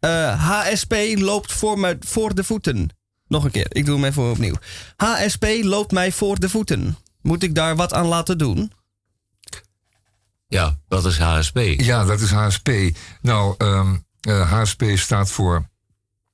Eh, 0.00 0.48
HSP 0.48 0.94
loopt 1.14 1.52
voor, 1.52 1.78
me, 1.78 1.96
voor 2.00 2.34
de 2.34 2.44
voeten. 2.44 2.88
Nog 3.28 3.44
een 3.44 3.50
keer, 3.50 3.66
ik 3.68 3.84
doe 3.84 3.94
hem 3.94 4.04
even 4.04 4.30
opnieuw. 4.30 4.54
HSP 4.96 5.46
loopt 5.60 5.92
mij 5.92 6.12
voor 6.12 6.38
de 6.38 6.48
voeten. 6.48 6.96
Moet 7.22 7.42
ik 7.42 7.54
daar 7.54 7.76
wat 7.76 7.92
aan 7.92 8.06
laten 8.06 8.38
doen? 8.38 8.72
Ja, 10.46 10.78
wat 10.88 11.04
is 11.04 11.18
HSP? 11.18 11.58
Ja, 11.76 12.04
dat 12.04 12.20
is 12.20 12.30
HSP. 12.30 12.70
Nou, 13.22 13.54
ehm, 13.58 13.96
eh, 14.20 14.52
HSP 14.52 14.82
staat 14.94 15.30
voor 15.30 15.68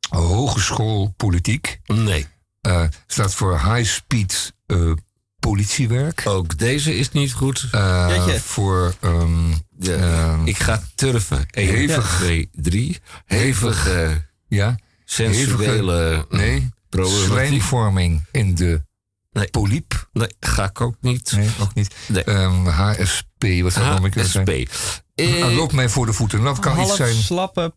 Hogeschool 0.09 1.13
Politiek. 1.17 1.81
Nee, 1.87 2.27
Eh, 2.61 2.83
staat 3.07 3.35
voor 3.35 3.61
High 3.61 3.85
Speed 3.91 4.55
eh, 4.67 4.93
Politiewerk. 5.39 6.23
ook 6.25 6.59
deze 6.59 6.97
is 6.97 7.11
niet 7.13 7.33
goed. 7.33 7.69
Eh, 7.71 8.29
voor 8.35 8.95
ehm, 9.01 9.51
Ja, 9.79 9.95
ehm, 9.97 10.47
ik 10.47 10.59
ga 10.59 10.83
turven. 10.95 11.47
1, 11.51 11.69
hevig. 11.69 12.17
2, 12.17 12.49
3. 12.53 12.99
Hevig 13.25 13.89
ja, 14.49 14.77
sensuele 15.05 16.27
nee, 16.31 16.69
problematiek. 16.89 17.25
slijmvorming 17.27 18.25
in 18.33 18.55
de 18.55 18.83
Nee. 19.37 19.51
poliep. 19.51 20.09
Nee, 20.13 20.29
ga 20.41 20.65
ik 20.65 20.81
ook 20.81 20.95
niet. 21.01 21.33
Nee, 21.37 21.49
ook 21.61 21.75
niet. 21.75 21.95
Nee. 22.09 22.25
Ehm, 22.25 22.67
HSP, 22.67 23.45
wat 23.63 23.73
zou 23.73 24.01
meer 24.01 24.11
kunnen 24.11 24.31
HSP. 24.31 24.45
zijn? 24.45 24.69
Eh, 25.15 25.43
Ah, 25.45 25.55
loop 25.55 25.73
mij 25.73 25.89
voor 25.89 26.07
de 26.07 26.13
voeten. 26.13 26.43
Dat 26.43 26.59
kan 26.59 26.73
iets 26.73 26.81
Half 26.87 26.97
zijn. 26.97 27.15
slappe... 27.15 27.75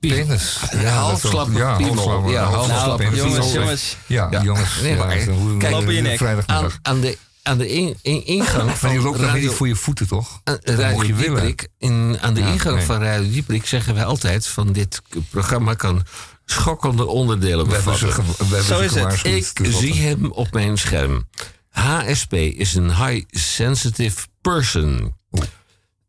Penis. 0.00 0.56
halfslappe 0.84 1.52
ja, 1.58 1.76
piemel. 1.76 1.94
halfslappe- 1.94 2.30
Ja, 2.30 2.42
halfslappe 2.44 2.72
halfslappe 2.72 3.02
penis. 3.04 3.18
jongens, 3.18 3.36
Dat 3.36 3.46
ook- 3.46 3.52
jongens. 3.54 3.96
Ja, 4.06 4.28
Ja. 4.30 4.42
jongens. 4.42 4.80
Nee, 4.82 4.90
ja, 4.92 4.96
maar- 4.98 5.08
dat 5.08 5.16
is 5.16 5.26
een- 5.26 5.58
kijk, 5.58 5.72
Loop 5.72 5.82
in 5.82 5.94
je 5.94 6.00
nek. 6.02 6.16
Vrijdagmiddag. 6.18 6.78
aan, 6.82 6.94
aan 6.94 7.00
de, 7.00 7.18
aan 7.42 7.58
de 7.58 7.68
in, 7.68 7.96
in- 8.02 8.26
ingang 8.26 8.70
van 8.78 8.90
die 8.90 9.00
loopt 9.00 9.18
nog 9.18 9.26
Radio- 9.26 9.46
niet 9.48 9.56
voor 9.56 9.68
je 9.68 9.76
voeten, 9.76 10.06
toch? 10.08 10.40
aan 10.44 10.58
Dat 10.62 10.74
Radio 10.78 10.94
mocht 10.94 11.06
je 11.06 11.14
willen. 11.14 11.34
Dieprik, 11.42 11.68
in, 11.78 12.18
aan 12.20 12.34
de 12.34 12.40
Ja, 12.40 12.46
ingang 12.46 12.76
nee. 12.76 12.84
van 12.84 13.02
Radio 13.02 13.30
Dieprik 13.30 13.66
zeggen 13.66 13.94
wij 13.94 14.04
altijd 14.04 14.46
van 14.46 14.72
dit 14.72 15.02
programma 15.30 15.74
kan 15.74 16.02
schokkende 16.50 17.06
onderdelen 17.06 17.66
We 17.66 17.74
hebben 17.74 17.98
ze, 17.98 18.06
bevatten. 18.06 18.34
hebben 18.36 18.62
Zo 18.64 18.76
ze 18.78 18.84
is 18.84 19.48
het. 19.48 19.58
Ik 19.66 19.72
zie 19.74 19.94
hem 19.94 20.30
op 20.32 20.52
mijn 20.52 20.78
scherm. 20.78 21.28
HSP 21.70 22.32
is 22.32 22.74
een 22.74 22.96
high 23.06 23.24
sensitive 23.30 24.26
person. 24.40 25.14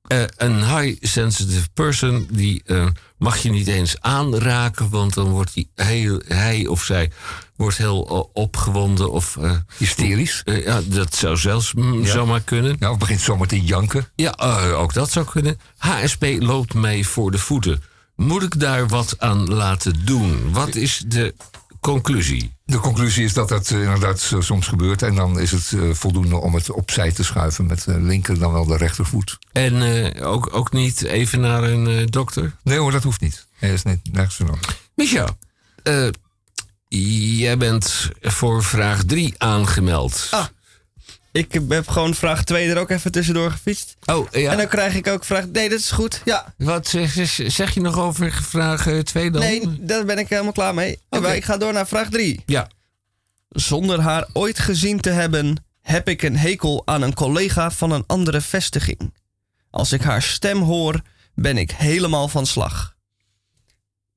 Eh, 0.08 0.22
een 0.38 0.78
high 0.78 0.98
sensitive 1.06 1.68
person 1.74 2.28
die 2.32 2.62
eh, 2.66 2.86
mag 3.18 3.38
je 3.38 3.50
niet 3.50 3.68
eens 3.68 4.02
aanraken, 4.02 4.90
want 4.90 5.14
dan 5.14 5.30
wordt 5.30 5.52
hij, 5.54 5.68
heel, 5.86 6.22
hij 6.28 6.68
of 6.68 6.84
zij 6.84 7.12
wordt 7.56 7.78
heel 7.78 8.08
eh, 8.10 8.42
opgewonden 8.44 9.12
of 9.12 9.38
eh, 9.38 9.52
Hysterisch. 9.78 10.42
ja, 10.46 10.82
dat 10.86 11.16
zou 11.16 11.38
zelfs 11.38 11.74
mm, 11.74 12.04
Ja. 12.04 12.12
zomaar 12.12 12.42
kunnen. 12.42 12.76
Ja, 12.80 12.92
of 12.92 12.98
begint 12.98 13.22
zomaar 13.22 13.48
te 13.48 13.62
janken. 13.62 14.08
Ja, 14.16 14.32
ook 14.74 14.94
dat 14.94 15.12
zou 15.12 15.26
kunnen. 15.26 15.60
HSP 15.78 16.26
loopt 16.40 16.74
mij 16.74 17.04
voor 17.04 17.32
de 17.32 17.38
voeten. 17.40 17.84
Moet 18.18 18.44
ik 18.44 18.60
daar 18.60 18.88
wat 18.88 19.16
aan 19.18 19.54
laten 19.54 20.06
doen? 20.06 20.52
Wat 20.54 20.76
is 20.76 21.04
de 21.08 21.34
conclusie. 21.80 22.56
De 22.66 22.80
conclusie 22.80 23.24
is 23.24 23.34
dat 23.34 23.50
dat 23.50 23.70
eh, 23.70 23.82
inderdaad 23.82 24.32
eh, 24.34 24.42
soms 24.42 24.68
gebeurt. 24.68 25.02
En 25.02 25.16
dan 25.16 25.40
is 25.40 25.52
het 25.52 25.72
eh, 25.74 25.94
voldoende 25.94 26.36
om 26.36 26.56
het 26.56 26.72
opzij 26.72 27.12
te 27.12 27.24
schuiven 27.24 27.66
met 27.66 27.84
de 27.84 28.02
linker 28.02 28.40
dan 28.40 28.52
wel 28.52 28.66
de 28.66 28.78
rechtervoet. 28.78 29.38
En 29.52 29.82
eh, 29.82 30.28
ook, 30.28 30.50
ook 30.56 30.72
niet 30.72 31.04
even 31.04 31.40
naar 31.40 31.64
een 31.64 31.88
eh, 31.88 32.06
dokter? 32.06 32.56
Nee 32.64 32.78
hoor, 32.78 32.92
dat 32.92 33.04
hoeft 33.04 33.22
niet. 33.22 33.46
Nee, 33.60 33.70
dat 33.72 33.86
is 33.86 33.92
niet, 33.94 34.14
nergens 34.14 34.36
voor 34.36 34.46
nodig. 34.46 34.78
Micha, 34.96 35.38
eh, 35.84 36.08
jij 37.38 37.58
bent 37.58 38.10
voor 38.22 38.64
vraag 38.64 39.04
3 39.04 39.34
aangemeld. 39.38 40.28
Ah. 40.32 40.46
Ik 41.32 41.60
heb 41.70 41.88
gewoon 41.88 42.14
vraag 42.14 42.44
2 42.44 42.70
er 42.70 42.78
ook 42.78 42.90
even 42.90 43.12
tussendoor 43.12 43.52
gefietst. 43.52 43.96
Oh, 44.06 44.32
ja. 44.32 44.52
En 44.52 44.58
dan 44.58 44.68
krijg 44.68 44.96
ik 44.96 45.08
ook 45.08 45.26
vraag... 45.26 45.46
Nee, 45.46 45.70
dat 45.70 45.80
is 45.80 45.92
goed. 45.92 46.22
Ja. 46.26 46.54
Wat 46.58 46.88
zeg, 46.88 47.74
je 47.74 47.82
nog 47.82 47.98
over 48.00 48.32
vraag 48.32 48.88
2 49.04 49.32
dan? 49.32 49.42
Nee, 49.42 49.78
daar 49.80 50.06
ben 50.06 50.18
ik 50.18 50.30
helemaal 50.30 50.52
klaar 50.52 50.74
mee. 50.74 51.00
Maar 51.10 51.36
ik 51.36 51.44
ga 51.46 51.58
door 51.58 51.74
naar 51.74 51.88
vraag 51.88 52.10
3. 52.10 52.44
Ja. 52.46 52.70
Zonder 53.50 54.00
haar 54.02 54.28
ooit 54.34 54.60
gezien 54.60 55.00
te 55.00 55.10
hebben, 55.10 55.64
heb 55.82 56.08
ik 56.08 56.22
een 56.22 56.38
hekel 56.38 56.82
aan 56.86 57.02
een 57.02 57.14
collega 57.14 57.72
van 57.72 57.92
een 57.92 58.04
andere 58.08 58.42
vestiging. 58.42 59.14
Als 59.70 59.92
ik 59.92 60.02
haar 60.02 60.22
stem 60.22 60.62
hoor, 60.62 61.02
ben 61.36 61.58
ik 61.58 61.72
helemaal 61.72 62.28
van 62.28 62.46
slag. 62.46 62.96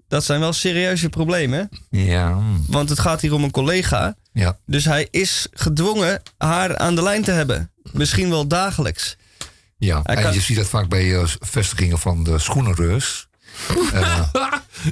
Dat 0.08 0.24
zijn 0.24 0.40
wel 0.40 0.52
serieuze 0.52 1.08
problemen, 1.08 1.68
Ja. 1.90 2.38
want 2.66 2.88
het 2.88 2.98
gaat 2.98 3.20
hier 3.20 3.34
om 3.34 3.44
een 3.44 3.50
collega. 3.50 4.16
Ja. 4.32 4.58
Dus 4.66 4.84
hij 4.84 5.08
is 5.10 5.46
gedwongen 5.52 6.22
haar 6.38 6.76
aan 6.78 6.94
de 6.94 7.02
lijn 7.02 7.22
te 7.22 7.30
hebben. 7.30 7.70
Misschien 7.92 8.30
wel 8.30 8.46
dagelijks. 8.46 9.16
Ja, 9.78 10.00
Hij 10.02 10.16
en 10.16 10.22
kan- 10.22 10.32
je 10.32 10.40
ziet 10.40 10.56
dat 10.56 10.68
vaak 10.68 10.88
bij 10.88 11.16
eh, 11.16 11.24
vestigingen 11.40 11.98
van 11.98 12.24
de 12.24 12.38
schoenenreus. 12.38 13.28
Eh, 13.92 14.32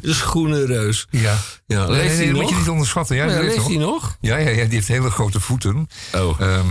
De 0.02 0.14
schoenenreus. 0.14 1.06
ja. 1.10 1.36
Ja, 1.66 1.86
leeft 1.86 2.16
nee, 2.18 2.32
moet 2.34 2.48
je 2.48 2.54
niet 2.54 2.68
onderschatten. 2.68 3.16
Ja, 3.16 3.26
leeft 3.26 3.66
hij 3.66 3.76
nog? 3.76 4.16
Ja, 4.20 4.36
ja, 4.36 4.48
ja, 4.50 4.64
die 4.64 4.74
heeft 4.74 4.88
hele 4.88 5.10
grote 5.10 5.40
voeten. 5.40 5.88
Oh. 6.14 6.40
Ehm, 6.40 6.66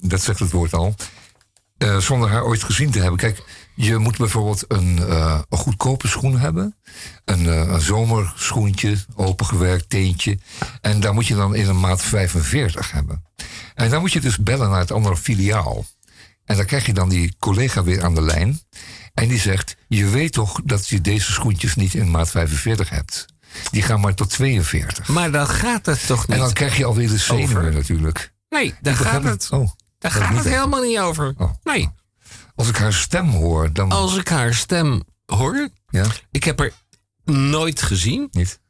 dat 0.00 0.20
zegt 0.22 0.38
het 0.38 0.50
woord 0.50 0.72
al. 0.74 0.94
Eh, 1.78 1.96
zonder 1.98 2.28
haar 2.30 2.44
ooit 2.44 2.62
gezien 2.62 2.90
te 2.90 2.98
hebben. 2.98 3.18
Kijk, 3.18 3.42
je 3.74 3.98
moet 3.98 4.16
bijvoorbeeld 4.16 4.64
een, 4.68 4.98
eh, 4.98 5.40
een 5.48 5.58
goedkope 5.58 6.08
schoen 6.08 6.38
hebben. 6.38 6.76
Een, 7.24 7.48
eh, 7.48 7.72
een 7.72 7.80
zomerschoentje, 7.80 8.96
opengewerkt 9.14 9.88
teentje. 9.88 10.38
En 10.80 11.00
daar 11.00 11.14
moet 11.14 11.26
je 11.26 11.34
dan 11.34 11.54
in 11.54 11.68
een 11.68 11.80
maat 11.80 12.02
45 12.02 12.90
hebben. 12.90 13.24
En 13.74 13.90
dan 13.90 14.00
moet 14.00 14.12
je 14.12 14.20
dus 14.20 14.38
bellen 14.38 14.70
naar 14.70 14.78
het 14.78 14.92
andere 14.92 15.16
filiaal. 15.16 15.84
En 16.44 16.56
dan 16.56 16.66
krijg 16.66 16.86
je 16.86 16.92
dan 16.92 17.08
die 17.08 17.34
collega 17.38 17.82
weer 17.82 18.04
aan 18.04 18.14
de 18.14 18.22
lijn. 18.22 18.60
En 19.14 19.28
die 19.28 19.38
zegt, 19.38 19.76
je 19.88 20.08
weet 20.08 20.32
toch 20.32 20.60
dat 20.64 20.88
je 20.88 21.00
deze 21.00 21.32
schoentjes 21.32 21.74
niet 21.74 21.94
in 21.94 22.10
maat 22.10 22.30
45 22.30 22.90
hebt. 22.90 23.26
Die 23.70 23.82
gaan 23.82 24.00
maar 24.00 24.14
tot 24.14 24.30
42. 24.30 25.08
Maar 25.08 25.30
dan 25.30 25.46
gaat 25.46 25.86
het 25.86 26.06
toch 26.06 26.26
niet 26.26 26.36
En 26.36 26.42
dan 26.42 26.52
krijg 26.52 26.76
je 26.76 26.84
alweer 26.84 27.08
de 27.08 27.18
zenuwen 27.18 27.74
natuurlijk. 27.74 28.32
Nee, 28.48 28.74
daar 28.80 28.96
gaat 28.96 29.24
het, 29.24 29.48
Oh, 29.50 29.70
daar 29.98 30.10
gaat 30.10 30.34
het 30.34 30.44
helemaal 30.44 30.82
niet 30.82 30.98
over. 30.98 31.34
Oh. 31.36 31.50
Nee. 31.62 31.90
Als 32.54 32.68
ik 32.68 32.76
haar 32.76 32.92
stem 32.92 33.28
hoor, 33.28 33.72
dan... 33.72 33.90
Als 33.90 34.16
ik 34.16 34.28
haar 34.28 34.54
stem 34.54 35.02
hoor, 35.26 35.68
Ja, 35.88 36.06
ik 36.30 36.44
heb 36.44 36.58
haar 36.58 36.70
nooit 37.24 37.82
gezien, 37.82 38.28
niet? 38.30 38.60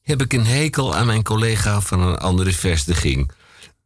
heb 0.00 0.22
ik 0.22 0.32
een 0.32 0.46
hekel 0.46 0.94
aan 0.94 1.06
mijn 1.06 1.22
collega 1.22 1.80
van 1.80 2.00
een 2.00 2.18
andere 2.18 2.52
vestiging. 2.52 3.30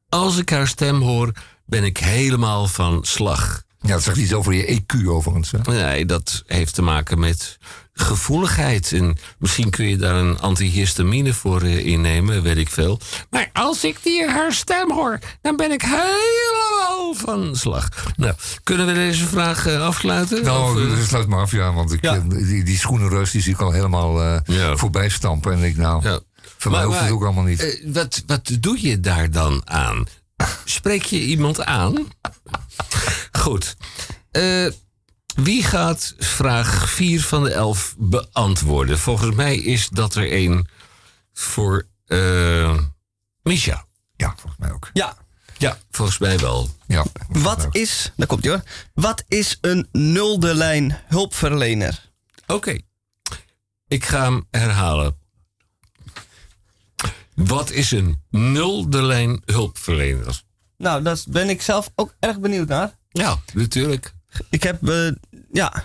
Als 0.09 0.37
ik 0.37 0.51
haar 0.51 0.69
stem 0.69 1.01
hoor, 1.01 1.33
ben 1.67 1.85
ik 1.85 1.97
helemaal 1.99 2.67
van 2.67 3.05
slag. 3.05 3.63
Ja, 3.81 3.89
dat 3.89 4.03
zegt 4.03 4.17
iets 4.17 4.33
over 4.33 4.53
je 4.53 4.81
EQ 4.83 5.07
overigens. 5.07 5.51
Hè? 5.51 5.59
Nee, 5.59 6.07
dat 6.07 6.43
heeft 6.47 6.75
te 6.75 6.83
maken 6.83 7.19
met 7.19 7.59
gevoeligheid. 8.01 8.93
En 8.93 9.17
misschien 9.39 9.71
kun 9.71 9.89
je 9.89 9.97
daar 9.97 10.15
een 10.15 10.39
antihistamine 10.39 11.35
voor 11.35 11.63
eh, 11.63 11.87
innemen, 11.87 12.43
weet 12.43 12.57
ik 12.57 12.69
veel. 12.69 13.01
Maar 13.31 13.51
als 13.53 13.85
ik 13.85 14.03
die 14.03 14.29
haar 14.29 14.53
stem 14.53 14.93
hoor, 14.93 15.19
dan 15.43 15.57
ben 15.57 15.73
ik 15.73 15.83
helemaal 15.83 17.15
van 17.15 17.57
slag. 17.57 17.89
Nou, 18.17 18.35
kunnen 18.63 18.87
we 18.87 18.93
deze 18.93 19.27
vraag 19.27 19.67
eh, 19.67 19.83
afsluiten? 19.87 20.45
Nou, 20.45 20.87
Of, 20.87 20.99
eh, 20.99 21.05
sluit 21.07 21.27
maar 21.29 21.41
af, 21.41 21.53
ja. 21.53 21.73
Want 21.73 21.93
ik, 21.93 22.03
Ja. 22.03 22.19
die, 22.29 22.65
die 22.65 22.79
schoenenreus 22.79 23.31
die 23.31 23.43
zie 23.43 23.53
ik 23.53 23.61
al 23.61 23.73
helemaal 23.73 24.23
Ja. 24.45 24.77
voorbij 24.77 25.09
stampen. 25.09 25.53
En 25.53 25.63
ik, 25.63 25.77
nou, 25.77 26.03
ja. 26.03 26.21
voor 26.59 26.71
mij 26.71 26.85
hoeft 26.85 27.01
het 27.01 27.11
ook 27.11 27.25
allemaal 27.25 27.45
niet. 27.45 27.81
wat, 27.85 28.23
wat 28.27 28.51
doe 28.61 28.87
je 28.89 29.01
daar 29.01 29.31
dan 29.31 29.63
aan? 29.65 30.05
Spreek 30.65 31.03
je 31.05 31.21
iemand 31.21 31.65
aan? 31.65 31.95
Goed. 33.33 33.77
Eh, 34.31 34.67
wie 35.43 35.63
gaat 35.63 36.15
vraag 36.19 36.91
4 36.91 37.23
van 37.23 37.45
de 37.45 37.51
11 37.51 37.95
beantwoorden? 37.99 38.99
Volgens 38.99 39.35
mij 39.35 39.57
is 39.57 39.89
dat 39.89 40.15
er 40.15 40.31
één 40.31 40.69
voor 41.33 41.87
eh 42.07 42.79
Misha. 43.43 43.87
ja, 44.17 44.35
volgens 44.37 44.57
mij 44.59 44.73
ook. 44.73 44.91
Ja. 44.93 45.17
Ja, 45.59 45.79
volgens 45.91 46.19
mij 46.19 46.39
wel. 46.39 46.69
Ja, 46.87 47.05
Wat 47.29 47.67
is, 47.71 48.13
daar 48.17 48.27
komt 48.27 48.45
ie 48.45 48.51
hoor. 48.51 48.63
Wat 48.95 49.25
is 49.29 49.59
een 49.61 49.89
nulde 49.93 50.55
lijn 50.55 50.99
hulpverlener? 51.07 52.11
Oké. 52.47 52.79
Ik 53.89 54.05
ga 54.05 54.23
hem 54.23 54.47
herhalen. 54.51 55.17
Wat 57.35 57.71
is 57.71 57.91
een 57.91 58.23
nulde 58.31 59.03
lijn 59.03 59.43
hulpverlener? 59.45 60.43
Nou, 60.77 61.03
daar 61.03 61.19
ben 61.29 61.49
ik 61.49 61.63
zelf 61.63 61.91
ook 61.95 62.15
erg 62.19 62.41
benieuwd 62.41 62.69
naar. 62.69 62.97
Ja, 63.09 63.39
natuurlijk. 63.55 64.15
Ik 64.51 64.63
heb, 64.63 64.89
eh, 64.89 65.11
ja, 65.53 65.85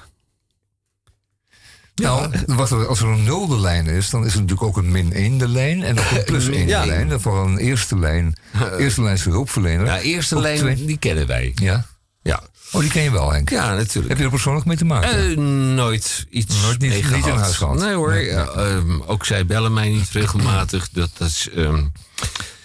Nou, 1.95 2.31
wat 2.45 2.72
er, 2.72 2.88
als 2.88 2.99
er 3.02 3.07
een 3.07 3.23
nulde 3.23 3.60
lijn 3.60 3.85
is, 3.88 4.10
dan 4.10 4.26
is 4.26 4.34
er 4.34 4.40
natuurlijk 4.41 4.68
ook 4.68 4.77
een 4.77 4.91
min 4.91 5.14
1 5.14 5.38
de 5.38 5.48
lijn 5.48 5.84
en 5.84 5.99
ook 5.99 6.11
een 6.11 6.23
plus 6.23 6.48
1 6.48 6.68
Ja. 6.68 6.81
de 6.81 6.88
lijn. 6.88 7.10
Dat 7.10 7.22
voor 7.22 7.45
een 7.45 7.57
eerste 7.57 7.99
lijn, 7.99 8.35
eerste 8.77 9.02
lijnse 9.02 9.30
hulpverlener. 9.30 9.85
Ja, 9.85 9.99
eerste 9.99 10.40
lijn, 10.40 10.57
twee- 10.57 10.85
die 10.85 10.98
kennen 10.98 11.27
wij. 11.27 11.52
Ja? 11.56 11.85
Ja, 12.22 12.44
Oh, 12.72 12.81
die 12.81 12.90
ken 12.90 13.03
je 13.03 13.11
wel, 13.11 13.31
Henk. 13.31 13.49
ja 13.49 13.76
natuurlijk. 13.76 14.07
Heb 14.07 14.18
je 14.18 14.23
er 14.23 14.30
persoonlijk 14.30 14.65
mee 14.65 14.77
te 14.77 14.85
maken? 14.85 15.10
Eh, 15.31 15.38
nooit 15.76 16.26
iets 16.30 16.61
Nooit 16.61 16.80
niet- 16.80 16.90
mee 16.90 17.03
niet 17.03 17.14
in 17.14 17.22
gehad. 17.23 17.40
huis 17.40 17.56
gehad? 17.57 17.77
Nee 17.80 17.94
hoor, 17.94 18.10
Nee. 18.11 18.26
ja, 18.26 18.45
ehm, 18.48 19.02
ook 19.02 19.26
zij 19.26 19.45
bellen 19.45 19.73
mij 19.73 19.90
niet 19.90 20.10
regelmatig. 20.10 20.90
Dat, 20.90 21.10
dat 21.18 21.27
is 21.27 21.49
ehm, 21.56 21.84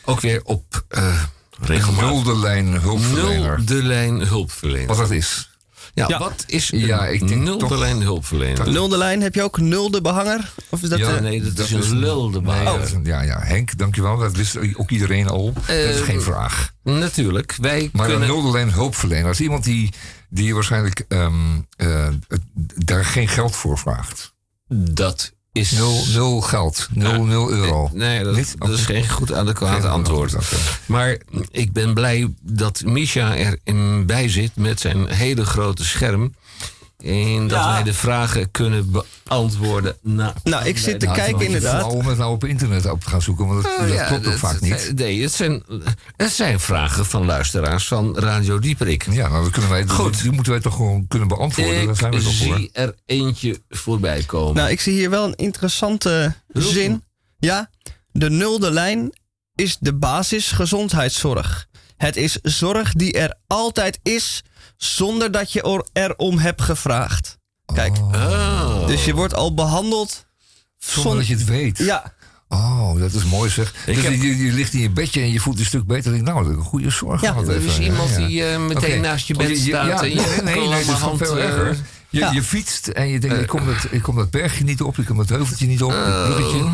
ook 0.05 0.20
weer 0.20 0.41
op 0.45 0.85
eh 0.89 1.23
regelmatig. 1.61 2.11
nulde 2.11 2.37
lijn 2.39 2.66
hulpverlener. 2.81 3.57
Nul 3.57 3.65
de 3.66 3.83
lijn 3.83 4.20
hulpverlener. 4.20 4.87
Wat 4.87 4.97
dat 4.97 5.11
is. 5.11 5.51
Ja, 5.99 6.09
Ja. 6.09 6.19
wat 6.19 6.45
is 6.47 6.73
een 6.73 6.79
Ja, 6.79 7.07
ik 7.07 7.29
denk 7.29 7.41
nul 7.43 7.59
de 7.59 7.66
toch- 7.66 7.79
lijn 7.79 8.03
hulpverlener? 8.03 8.70
nulde 8.70 8.97
lijn. 8.97 9.23
Heb 9.23 9.35
je 9.35 9.43
ook 9.43 9.59
nulde 9.59 10.01
behanger? 10.01 10.53
Of 10.69 10.83
is 10.83 10.89
dat, 10.89 10.99
Ja, 10.99 11.19
nee, 11.20 11.43
dat, 11.43 11.57
dat 11.57 11.65
is 11.66 11.73
een 11.73 11.79
is 11.79 11.89
een- 11.91 11.99
lul 11.99 12.31
de 12.31 12.41
Nee, 12.41 12.65
baan. 12.65 12.65
dat 12.79 12.87
is 12.87 12.93
een- 12.93 13.05
ja, 13.05 13.20
ja, 13.23 13.39
Henk, 13.41 13.79
dankjewel. 13.79 14.19
Dat 14.19 14.37
wist 14.37 14.57
ook 14.77 14.91
iedereen 14.91 15.29
al. 15.29 15.53
dat 15.53 15.69
is 15.69 16.01
geen 16.01 16.20
vraag. 16.20 16.73
Natuurlijk, 16.83 17.57
wij 17.61 17.91
Maar 17.93 18.07
kunnen... 18.07 18.29
een 18.29 18.35
nulde 18.35 18.51
lijn 18.51 18.73
hulpverlener 18.73 19.31
is 19.31 19.41
iemand 19.41 19.65
die, 19.65 19.93
die 20.29 20.55
waarschijnlijk 20.55 21.05
ehm, 21.09 21.33
eh, 21.77 22.09
daar 22.77 23.05
geen 23.05 23.29
geld 23.29 23.57
voor 23.57 23.79
vraagt. 23.79 24.35
Dat 24.69 25.33
is... 25.59 25.70
Nul, 25.70 26.05
nul 26.12 26.40
geld. 26.40 26.89
Nul, 26.93 27.24
nul 27.24 27.51
euro. 27.51 27.90
Nee, 27.93 28.24
dat, 28.24 28.36
Niet? 28.36 28.55
dat 28.59 28.68
is 28.68 28.85
geen 28.85 29.09
goed 29.09 29.32
adequaat 29.32 29.80
Geen 29.80 29.90
antwoord. 29.90 30.35
Maar 30.86 31.16
ik 31.51 31.72
ben 31.72 31.94
blij 31.94 32.32
dat 32.43 32.82
Misha 32.85 33.35
erin 33.35 34.06
bij 34.06 34.28
zit 34.28 34.56
met 34.56 34.80
zijn 34.80 35.09
hele 35.09 35.44
grote 35.44 35.85
scherm. 35.85 36.35
En 37.05 37.49
dat 37.49 37.59
Ja. 37.59 37.73
wij 37.73 37.83
de 37.83 37.95
vragen 37.95 38.51
kunnen 38.51 38.91
beantwoorden. 39.25 39.97
Nou, 40.03 40.33
Nou, 40.45 40.66
ik 40.66 40.79
zit 40.79 41.01
te 41.01 41.07
Nou, 41.07 41.19
het 41.19 41.27
is 41.29 41.33
kijken 41.33 41.37
wel 41.39 41.47
inderdaad. 41.47 41.81
flauw 41.81 41.91
om 42.01 42.07
het 42.07 42.19
nou 42.19 42.33
op 42.33 42.45
internet 42.45 42.91
op 42.91 43.01
te 43.05 43.09
gaan 43.11 43.23
zoeken, 43.23 43.47
want 43.47 43.62
dat, 43.62 43.73
Oh, 43.73 43.79
dat 43.79 43.89
ja, 43.93 44.07
klopt 44.07 44.27
ook 44.27 44.33
vaak 44.39 44.61
niet. 44.61 44.93
Nee, 44.95 45.23
het 45.23 45.33
zijn, 45.33 45.62
het 46.16 46.33
zijn 46.33 46.61
vragen 46.61 47.07
van 47.07 47.25
luisteraars 47.25 47.89
van 47.89 48.19
Radio 48.19 48.59
Dieperik. 48.59 49.07
Ja, 49.11 49.29
nou, 49.29 49.43
dan 49.43 49.51
kunnen 49.51 49.70
wij, 49.70 49.87
Goed. 49.89 50.12
Die, 50.12 50.23
die 50.23 50.33
moeten 50.33 50.53
wij 50.53 50.61
toch 50.61 50.75
gewoon 50.75 51.07
kunnen 51.09 51.29
beantwoorden. 51.29 51.87
Daar 51.87 51.97
zijn 51.97 52.11
we 52.11 52.16
Ik 52.16 52.23
toch 52.23 52.35
voor. 52.37 52.57
zie 52.57 52.70
er 52.73 52.95
eentje 53.07 53.61
voorbij 53.69 54.23
komen. 54.23 54.55
Nou, 54.57 54.70
ik 54.70 54.81
zie 54.81 54.93
hier 54.93 55.11
wel 55.11 55.25
een 55.25 55.37
interessante 55.37 56.35
zin. 56.49 57.05
Ja, 57.39 57.70
de 58.12 58.31
nulde 58.31 58.70
lijn 58.70 59.19
is 59.55 59.77
de 59.81 59.95
basis 59.95 60.51
gezondheidszorg. 60.51 61.66
Het 61.97 62.16
is 62.16 62.39
zorg 62.43 62.93
die 62.93 63.12
er 63.12 63.35
altijd 63.47 63.99
is, 64.03 64.43
zonder 64.78 65.30
dat 65.30 65.52
je 65.52 65.62
er 65.62 65.84
erom 66.12 66.38
hebt 66.38 66.62
gevraagd. 66.62 67.38
Kijk, 67.74 67.96
Oh. 67.98 68.86
dus 68.86 69.05
je 69.05 69.14
wordt 69.14 69.34
al 69.34 69.55
behandeld 69.55 70.26
Zonder 70.78 71.16
dat 71.16 71.26
je 71.26 71.34
het 71.34 71.44
weet. 71.44 71.78
Ja, 71.78 72.16
Oh, 72.50 72.98
dat 72.98 73.12
is 73.12 73.24
mooi 73.24 73.50
zeg. 73.50 73.74
Ik 73.86 73.94
dus 73.94 74.05
heb- 74.05 74.12
je, 74.12 74.36
je 74.44 74.52
ligt 74.52 74.72
in 74.74 74.80
je 74.80 74.90
bedje 74.90 75.20
en 75.20 75.32
je 75.32 75.40
voelt 75.40 75.56
je 75.56 75.60
een 75.62 75.68
stuk 75.68 75.86
beter. 75.86 76.06
Ik 76.14 76.24
denk, 76.24 76.26
nou, 76.26 76.42
dat 76.42 76.52
is 76.52 76.59
een 76.59 76.64
goede 76.64 76.90
zorg 76.90 77.20
Ja, 77.20 77.28
gehad 77.32 77.48
er 77.48 77.55
even. 77.56 77.68
is 77.68 77.78
iemand 77.78 78.10
Ja, 78.10 78.18
ja. 78.18 78.26
die 78.26 78.44
eh, 78.44 78.60
meteen 78.66 79.00
naast 79.00 79.26
je 79.26 79.34
Oh, 79.34 79.40
bed 79.46 79.59
staat. 79.59 79.86
Ja, 79.86 80.02
en 80.02 80.09
je 80.10 80.14
nee, 80.44 80.55
nee, 80.56 80.68
nee, 80.68 80.84
dat 80.84 80.96
is 80.96 81.18
veel 81.28 81.38
eh, 81.38 81.44
erger. 81.44 81.76
Je, 82.09 82.18
ja. 82.20 82.30
je 82.30 82.42
fietst 82.42 82.88
en 82.88 83.09
je 83.09 83.18
denkt, 83.20 83.40
ik, 83.40 83.46
kom 83.46 83.66
dat, 83.66 83.76
ik 83.90 84.02
kom 84.02 84.16
dat 84.16 84.30
bergje 84.30 84.64
niet 84.64 84.82
op, 84.82 84.98
ik 84.98 85.06
kom 85.06 85.16
dat 85.16 85.28
heuveltje 85.28 85.66
niet 85.66 85.82
op, 85.82 85.90
dat 85.90 86.24
bruggetje. 86.24 86.64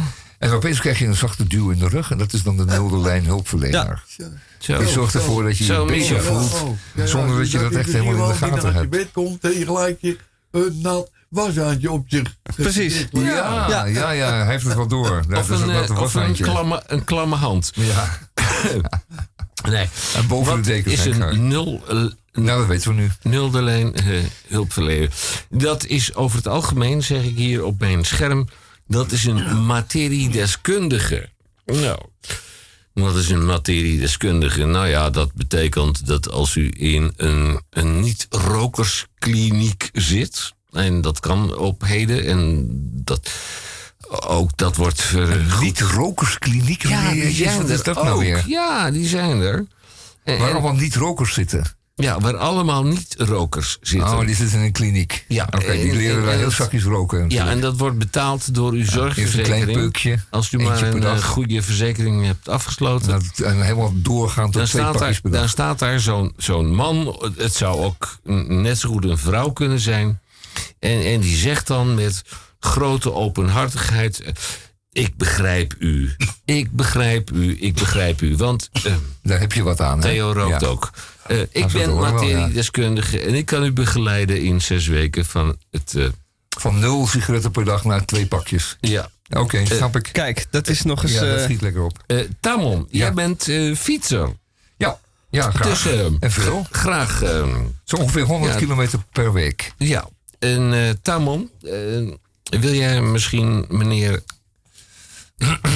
En 0.44 0.50
opeens 0.50 0.80
krijg 0.80 0.98
je 0.98 1.06
een 1.06 1.14
zachte 1.14 1.46
duw 1.46 1.70
in 1.70 1.78
de 1.78 1.88
rug 1.88 2.10
en 2.10 2.18
dat 2.18 2.32
is 2.32 2.42
dan 2.42 2.56
de 2.56 2.64
nulde 2.64 2.98
lijn 2.98 3.24
hulpverlener. 3.24 4.04
Zo. 4.58 4.78
Die 4.78 4.88
zorgt 4.88 5.14
ervoor 5.14 5.42
dat 5.42 5.58
je 5.58 5.64
je 5.64 5.84
beter 5.84 6.22
voelt, 6.22 6.62
zonder 7.04 7.38
dat 7.38 7.50
je 7.50 7.58
dat 7.58 7.72
echt 7.72 7.92
helemaal 7.92 8.22
in 8.22 8.28
de 8.28 8.34
gaten 8.34 8.52
als 8.62 8.72
je 8.72 8.78
hebt. 8.78 8.90
bed 8.90 9.08
komt 9.12 9.44
en 9.44 9.58
je 9.58 9.64
gelijk 9.64 9.98
je 10.00 10.16
een 10.50 10.78
nat 10.82 11.10
washandje 11.28 11.90
op 11.90 12.04
zich. 12.08 12.36
Precies. 12.56 13.06
Ja, 13.12 13.86
ja, 13.86 14.10
ja, 14.10 14.32
hij 14.32 14.46
heeft 14.46 14.64
het 14.64 14.74
wel 14.74 14.86
door. 14.86 15.22
Dat 15.28 15.38
Of 15.38 15.50
is 15.50 15.60
een, 15.60 15.70
eh, 15.70 15.88
een 15.88 15.96
of 15.96 16.14
een, 16.14 16.32
klamme, 16.34 16.82
een 16.86 17.04
klamme 17.04 17.36
hand. 17.36 17.72
Ja, 17.74 18.18
Nee. 19.70 19.88
en 20.16 20.26
boven 20.26 20.54
Wat 20.54 20.64
de 20.64 20.70
dekens. 20.70 21.06
is 21.06 21.16
een 21.16 21.48
nul, 21.48 21.82
eh, 21.88 21.94
Nou, 22.32 22.58
dat 22.58 22.66
weten 22.66 22.88
we 22.94 23.00
nu. 23.00 23.10
nulde 23.22 23.62
lijn 23.62 23.94
eh, 23.94 24.04
hulpverlener? 24.48 25.10
Dat 25.48 25.84
is 25.86 26.14
over 26.14 26.36
het 26.36 26.48
algemeen, 26.48 27.02
zeg 27.02 27.22
ik 27.24 27.36
hier 27.36 27.64
op 27.64 27.80
mijn 27.80 28.04
scherm, 28.04 28.48
dat 28.86 29.12
is 29.12 29.24
een 29.24 29.66
materiedeskundige. 29.66 31.28
Nou, 31.64 31.98
wat 32.92 33.16
is 33.16 33.28
een 33.30 33.44
materiedeskundige? 33.44 34.64
Nou 34.64 34.88
ja, 34.88 35.10
dat 35.10 35.32
betekent 35.34 36.06
dat 36.06 36.30
als 36.30 36.54
u 36.56 36.72
in 36.76 37.12
een, 37.16 37.60
een 37.70 38.00
niet-rokerskliniek 38.00 39.88
zit, 39.92 40.52
en 40.70 41.00
dat 41.00 41.20
kan 41.20 41.56
op 41.56 41.82
heden, 41.84 42.24
en 42.26 42.66
dat, 43.04 43.30
ook 44.08 44.56
dat 44.56 44.76
wordt 44.76 45.02
vergoed. 45.02 45.60
Niet-rokerskliniek? 45.62 46.82
Ja, 46.82 47.10
die 47.12 47.34
zijn 47.34 47.68
er 47.70 47.82
dat 47.82 47.94
nou 47.94 48.08
ook. 48.08 48.20
weer? 48.20 48.44
Ja, 48.46 48.90
die 48.90 49.06
zijn 49.08 49.40
er. 49.40 49.66
En- 50.24 50.38
Waar 50.38 50.48
en- 50.48 50.52
allemaal 50.54 50.74
niet-rokers 50.74 51.34
zitten. 51.34 51.64
Ja, 51.94 52.20
waar 52.20 52.36
allemaal 52.36 52.84
niet-rokers 52.84 53.78
zitten. 53.80 54.08
Oh, 54.18 54.26
die 54.26 54.34
zitten 54.34 54.58
in 54.58 54.64
een 54.64 54.72
kliniek. 54.72 55.24
Ja, 55.28 55.44
Oké, 55.54 55.72
die 55.72 55.90
en- 55.90 55.96
leren 55.96 56.18
en- 56.18 56.24
daar 56.24 56.34
heel 56.36 56.50
zakjes 56.50 56.82
roken. 56.84 57.30
ja, 57.30 57.48
en 57.48 57.60
dat 57.60 57.76
wordt 57.76 57.98
betaald 57.98 58.54
door 58.54 58.72
uw 58.72 58.78
Eerst 58.78 58.92
een 58.92 58.98
zorgverzekering. 58.98 59.62
klein 59.64 59.78
peukje. 59.78 60.18
Als 60.30 60.52
u 60.52 60.58
maar 60.58 60.82
een 60.82 61.00
dag. 61.00 61.18
eh, 61.18 61.24
goede 61.24 61.62
verzekering 61.62 62.24
hebt 62.24 62.48
afgesloten. 62.48 63.12
En, 63.12 63.22
dat- 63.36 63.46
en 63.46 63.62
helemaal 63.62 63.92
doorgaan 63.94 64.44
tot 64.44 64.54
dan 64.54 64.64
twee 64.64 64.82
staat, 64.82 64.96
pakjes 64.96 65.20
daar, 65.22 65.32
dan 65.32 65.48
staat 65.48 65.78
daar 65.78 66.00
zo'n 66.00 66.32
zo'n 66.36 66.74
man. 66.74 67.30
Het 67.36 67.54
zou 67.54 67.80
ook 67.84 68.18
net 68.48 68.78
zo 68.78 68.88
goed 68.88 69.04
een 69.04 69.18
vrouw 69.18 69.50
kunnen 69.50 69.80
zijn. 69.80 70.20
En, 70.78 71.04
en 71.04 71.20
die 71.20 71.36
zegt 71.36 71.66
dan 71.66 71.94
met 71.94 72.22
grote 72.58 73.12
openhartigheid. 73.12 74.20
eh, 74.20 74.32
Ik 74.92 75.16
begrijp 75.16 75.74
u. 75.78 76.14
Ik 76.44 76.70
begrijp 76.70 77.30
u. 77.32 77.56
Ik 77.60 77.74
begrijp 77.74 78.20
u. 78.22 78.36
Want 78.36 78.68
eh, 78.72 78.92
Daar 79.22 79.40
heb 79.40 79.52
je 79.52 79.62
wat 79.62 79.80
aan. 79.80 79.96
hè? 80.00 80.02
Theo 80.08 80.32
rookt 80.32 80.60
Ja. 80.60 80.66
ook. 80.66 80.90
Eh, 81.26 81.40
ik 81.50 81.66
ben 81.72 81.94
materiedeskundige 81.94 83.20
en 83.20 83.34
ik 83.34 83.46
kan 83.46 83.64
u 83.64 83.72
begeleiden 83.72 84.42
in 84.42 84.60
zes 84.60 84.86
weken 84.86 85.24
van 85.24 85.56
het. 85.70 85.94
eh, 85.96 86.06
Van 86.58 86.78
nul 86.78 87.06
sigaretten 87.06 87.50
per 87.50 87.64
dag 87.64 87.84
naar 87.84 88.04
twee 88.04 88.26
pakjes. 88.26 88.76
ja. 88.80 89.12
Oké, 89.36 89.66
snap 89.66 89.96
ik. 89.96 90.08
Kijk, 90.12 90.46
dat 90.50 90.68
is 90.68 90.82
nog 90.82 91.02
eens... 91.02 91.12
Ja, 91.12 91.20
dat 91.20 91.36
eh, 91.38 91.42
schiet 91.44 91.60
lekker 91.60 91.82
op. 91.82 91.98
Eh, 92.06 92.18
Tamon, 92.40 92.78
Ja. 92.90 92.98
jij 92.98 93.12
bent 93.12 93.48
eh, 93.48 93.74
fietser. 93.76 94.28
Ja, 94.76 94.98
ja 95.30 95.50
graag. 95.50 95.68
Dus 95.82 95.86
eh, 95.92 96.04
en 96.20 96.30
veel? 96.30 96.66
graag. 96.70 97.22
eh, 97.22 97.54
Zo 97.84 97.96
ongeveer 97.96 98.22
100 98.22 98.52
Ja. 98.52 98.58
kilometer 98.58 98.98
per 99.12 99.32
week. 99.32 99.72
ja. 99.78 100.08
En 100.38 100.72
eh, 100.74 100.90
Tamon, 101.02 101.50
eh, 101.62 101.70
wil 102.60 102.72
jij 102.74 103.00
misschien 103.00 103.64
meneer. 103.68 104.22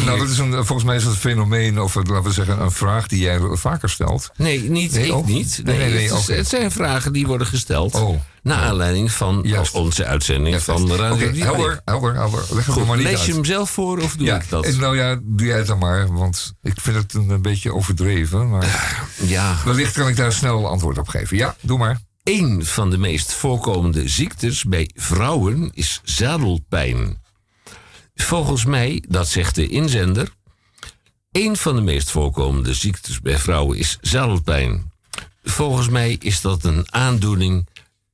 Nou, 0.04 0.18
dat 0.18 0.28
is 0.28 0.38
een, 0.38 0.52
volgens 0.52 0.84
mij 0.84 0.96
is 0.96 1.02
dat 1.04 1.12
een 1.12 1.18
fenomeen, 1.18 1.80
of 1.80 1.94
laten 1.94 2.22
we 2.22 2.32
zeggen, 2.32 2.60
een 2.60 2.70
vraag 2.70 3.06
die 3.06 3.18
jij 3.20 3.38
vaker 3.52 3.90
stelt. 3.90 4.30
Nee, 4.36 4.70
niet 4.70 4.92
Nee, 4.92 5.06
ik 5.16 5.24
niet. 5.24 5.60
Nee, 5.64 5.78
nee, 5.78 5.92
nee, 5.92 6.02
het, 6.08 6.12
is- 6.18 6.22
oké. 6.22 6.32
het 6.34 6.48
zijn 6.48 6.70
vragen 6.70 7.12
die 7.12 7.26
worden 7.26 7.46
gesteld. 7.46 7.94
Oh. 7.94 8.20
Naar 8.42 8.58
aanleiding 8.62 9.12
van 9.12 9.40
Juist. 9.44 9.74
onze 9.74 10.04
uitzending 10.04 10.54
Ja, 10.56 10.60
van 10.62 10.92
Radio 10.92 11.16
Dieprik. 11.18 11.42
helder, 11.42 11.80
helder, 11.84 12.14
helder. 12.14 12.44
Leg 12.50 12.64
het 12.66 12.74
Goed, 12.74 12.86
maar 12.86 12.96
niet 12.96 13.06
lees 13.06 13.16
uit. 13.18 13.26
je 13.26 13.32
hem 13.32 13.44
zelf 13.44 13.70
voor 13.70 13.98
of 13.98 14.16
doe 14.16 14.26
ja, 14.26 14.36
ik 14.36 14.48
dat? 14.48 14.64
en 14.64 14.78
nou 14.78 14.96
ja, 14.96 15.18
doe 15.22 15.46
jij 15.46 15.56
het 15.58 15.66
dan 15.66 15.78
maar, 15.78 16.12
want 16.12 16.52
ik 16.62 16.80
vind 16.80 16.96
het 16.96 17.14
een, 17.14 17.28
een 17.28 17.42
beetje 17.42 17.74
overdreven. 17.74 18.48
Maar 18.50 19.00
Ja. 19.22 19.56
wellicht 19.64 19.92
kan 19.94 20.08
ik 20.08 20.16
daar 20.16 20.32
snel 20.32 20.68
antwoord 20.68 20.98
op 20.98 21.08
geven. 21.08 21.36
Ja, 21.36 21.56
doe 21.60 21.78
maar. 21.78 22.00
Een 22.22 22.64
van 22.66 22.90
de 22.90 22.98
meest 22.98 23.32
voorkomende 23.32 24.08
ziektes 24.08 24.64
bij 24.64 24.90
vrouwen 24.94 25.70
is 25.74 26.00
zadelpijn. 26.04 27.26
Volgens 28.22 28.64
mij, 28.64 29.04
dat 29.08 29.28
zegt 29.28 29.54
de 29.54 29.68
inzender, 29.68 30.28
een 31.32 31.56
van 31.56 31.74
de 31.74 31.82
meest 31.82 32.10
voorkomende 32.10 32.74
ziektes 32.74 33.20
bij 33.20 33.38
vrouwen 33.38 33.78
is 33.78 33.98
zadelpijn. 34.00 34.92
Volgens 35.42 35.88
mij 35.88 36.16
is 36.20 36.40
dat 36.40 36.64
een 36.64 36.92
aandoening 36.92 37.68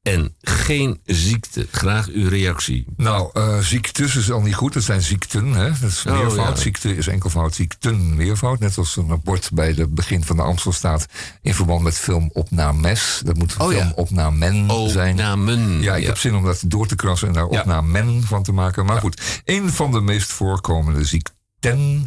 en 0.05 0.35
geen 0.43 1.01
ziekte. 1.05 1.67
Graag 1.71 2.09
uw 2.09 2.29
reactie. 2.29 2.87
Nou, 2.97 3.31
eh, 3.33 3.59
ziektes 3.59 4.17
is 4.17 4.31
al 4.31 4.41
niet 4.41 4.55
goed. 4.55 4.73
Dat 4.73 4.83
zijn 4.83 5.03
ziekten. 5.03 5.53
Hè? 5.53 5.69
Dat 5.81 5.91
is 5.91 6.05
Oh, 6.07 6.13
meervoud. 6.19 6.57
ja. 6.57 6.63
Ziekte 6.63 6.97
is 6.97 7.07
enkelvoud. 7.07 7.55
Ziekten, 7.55 8.17
meervoud. 8.17 8.59
Net 8.59 8.79
als 8.79 8.97
een 8.97 9.21
bord 9.25 9.51
bij 9.53 9.69
het 9.77 9.95
begin 9.95 10.25
van 10.25 10.37
de 10.37 10.43
Amstel 10.43 10.73
staat. 10.73 11.07
In 11.43 11.55
verband 11.55 11.83
met 11.83 11.99
filmopnames. 11.99 13.21
Dat 13.25 13.37
moet 13.37 13.55
Oh, 13.59 13.73
ja. 13.73 13.79
filmopnamen 13.79 14.91
zijn. 14.91 15.17
Namen. 15.17 15.83
Ja, 15.83 15.97
ik 15.97 16.07
heb 16.07 16.19
zin 16.19 16.35
om 16.35 16.45
dat 16.45 16.63
door 16.67 16.87
te 16.87 16.95
krassen 16.97 17.29
en 17.29 17.35
daar 17.35 17.51
Ja. 17.53 17.61
opnamen 17.61 18.23
van 18.23 18.43
te 18.43 18.53
maken. 18.53 18.85
Maar 18.85 19.01
goed, 19.01 19.41
een 19.45 19.71
van 19.71 19.91
de 19.93 20.01
meest 20.01 20.33
voorkomende 20.33 21.05
ziekten 21.05 21.33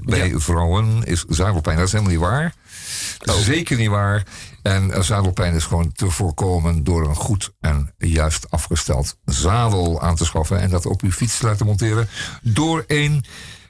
bij 0.04 0.34
vrouwen 0.36 1.04
is 1.04 1.26
zadelpijn. 1.28 1.78
Dat 1.78 1.86
is 1.86 1.92
helemaal 1.92 2.14
niet 2.14 2.22
waar. 2.22 2.54
Oh. 3.26 3.36
Zeker 3.36 3.78
niet 3.78 3.90
waar. 3.90 4.24
En 4.68 5.04
zadelpijn 5.04 5.54
is 5.54 5.64
gewoon 5.64 5.92
te 5.92 6.10
voorkomen 6.10 6.84
door 6.84 7.08
een 7.08 7.16
goed 7.16 7.52
en 7.60 7.94
juist 7.98 8.52
afgesteld 8.52 9.18
zadel 9.26 10.02
aan 10.02 10.16
te 10.16 10.26
schaffen. 10.26 10.60
En 10.60 10.70
dat 10.70 10.86
op 10.86 11.02
uw 11.02 11.12
fiets 11.12 11.38
te 11.38 11.46
laten 11.46 11.66
monteren 11.66 12.10
door 12.42 12.84
een 12.88 13.26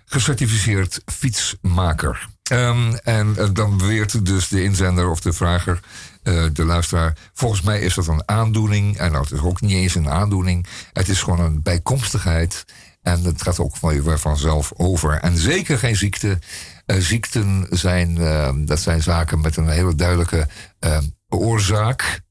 gecertificeerd 0.05 1.01
fietsmaker. 1.05 2.27
Ehm, 2.43 2.93
en 3.03 3.37
eh, 3.37 3.47
dan 3.53 3.77
beweert 3.77 4.25
dus 4.25 4.47
de 4.47 4.63
inzender 4.63 5.09
of 5.09 5.19
de 5.19 5.33
vrager, 5.33 5.79
eh, 6.23 6.45
de 6.53 6.65
luisteraar... 6.65 7.17
volgens 7.33 7.61
mij 7.61 7.79
is 7.79 7.93
dat 7.93 8.07
een 8.07 8.27
aandoening. 8.27 8.97
En 8.97 9.11
nou, 9.11 9.23
het 9.23 9.33
is 9.33 9.39
ook 9.39 9.61
niet 9.61 9.71
eens 9.71 9.95
een 9.95 10.09
aandoening. 10.09 10.65
Het 10.93 11.09
is 11.09 11.21
gewoon 11.21 11.39
een 11.39 11.61
bijkomstigheid. 11.61 12.65
En 13.01 13.23
het 13.23 13.41
gaat 13.41 13.59
ook 13.59 13.77
van 13.77 13.93
je 13.93 14.17
vanzelf 14.17 14.71
over. 14.75 15.13
En 15.13 15.37
zeker 15.37 15.77
geen 15.77 15.95
ziekte. 15.95 16.39
Eh, 16.87 16.97
ziekten 16.97 17.67
zijn, 17.69 18.17
eh, 18.17 18.49
dat 18.55 18.79
zijn 18.79 19.01
zaken 19.03 19.41
met 19.41 19.57
een 19.57 19.69
hele 19.69 19.95
duidelijke 19.95 20.47
eh, 20.79 20.97
oorzaak. 21.29 22.21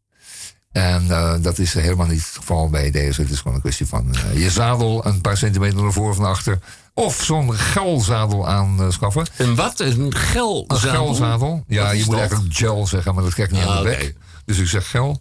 En 0.72 1.06
dat 1.42 1.58
is 1.58 1.74
helemaal 1.74 2.06
niet 2.06 2.26
het 2.26 2.36
geval 2.36 2.70
bij 2.70 2.90
deze. 2.90 3.20
Het 3.22 3.30
is 3.30 3.38
gewoon 3.38 3.54
een 3.54 3.60
kwestie 3.60 3.86
van 3.86 4.14
je 4.34 4.50
zadel 4.50 5.06
een 5.06 5.20
paar 5.20 5.36
centimeter 5.36 5.82
naar 5.82 5.92
voren 5.92 6.10
of 6.10 6.18
naar 6.18 6.28
achter. 6.28 6.58
Of 6.94 7.22
zo'n 7.24 7.54
gelzadel 7.54 8.48
aanschaffen. 8.48 9.26
Een 9.36 9.54
wat? 9.54 9.80
Een 9.80 10.14
gel 10.14 10.64
Een 10.68 10.76
gelzadel. 10.76 11.64
Ja, 11.66 11.90
is 11.90 11.98
je 11.98 12.04
moet 12.04 12.10
dat? 12.10 12.18
eigenlijk 12.20 12.54
gel 12.54 12.86
zeggen, 12.86 13.14
maar 13.14 13.22
dat 13.24 13.34
krijg 13.34 13.48
ik 13.48 13.54
niet 13.54 13.64
Ah, 13.64 13.76
aan 13.76 13.82
de 13.82 13.88
oké. 13.90 13.98
weg. 13.98 14.12
Dus 14.44 14.58
ik 14.58 14.66
zeg 14.66 14.90
gel. 14.90 15.18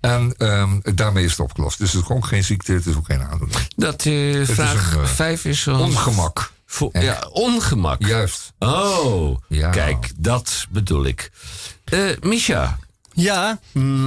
En 0.00 0.34
ehm, 0.36 0.78
daarmee 0.94 1.24
is 1.24 1.30
het 1.30 1.40
opgelost. 1.40 1.78
Dus 1.78 1.92
het 1.92 2.02
is 2.02 2.08
ook 2.08 2.26
geen 2.26 2.44
ziekte, 2.44 2.72
het 2.72 2.86
is 2.86 2.96
ook 2.96 3.06
geen 3.06 3.22
aandoening. 3.22 3.60
Dat 3.76 4.04
is 4.06 4.50
vraag 4.50 4.94
een, 4.94 5.00
eh, 5.02 5.06
5 5.06 5.44
is 5.44 5.60
zo'n... 5.62 5.80
Ongemak. 5.80 6.52
Vo- 6.70 6.88
ja, 6.92 7.28
ongemak. 7.32 8.06
Juist. 8.06 8.52
Oh, 8.58 9.36
Ja. 9.48 9.70
kijk, 9.70 10.10
dat 10.16 10.66
bedoel 10.70 11.04
ik. 11.04 11.30
Eh 11.84 12.10
Misha, 12.20 12.78
Ja, 13.12 13.58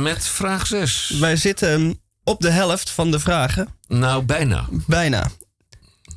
met 0.01 0.27
vraag 0.27 0.67
6. 0.67 1.09
wij 1.19 1.35
zitten 1.35 1.99
op 2.23 2.41
de 2.41 2.49
helft 2.49 2.89
van 2.89 3.11
de 3.11 3.19
vragen. 3.19 3.67
Nou, 3.88 4.23
bijna. 4.23 4.65
Bijna. 4.88 5.31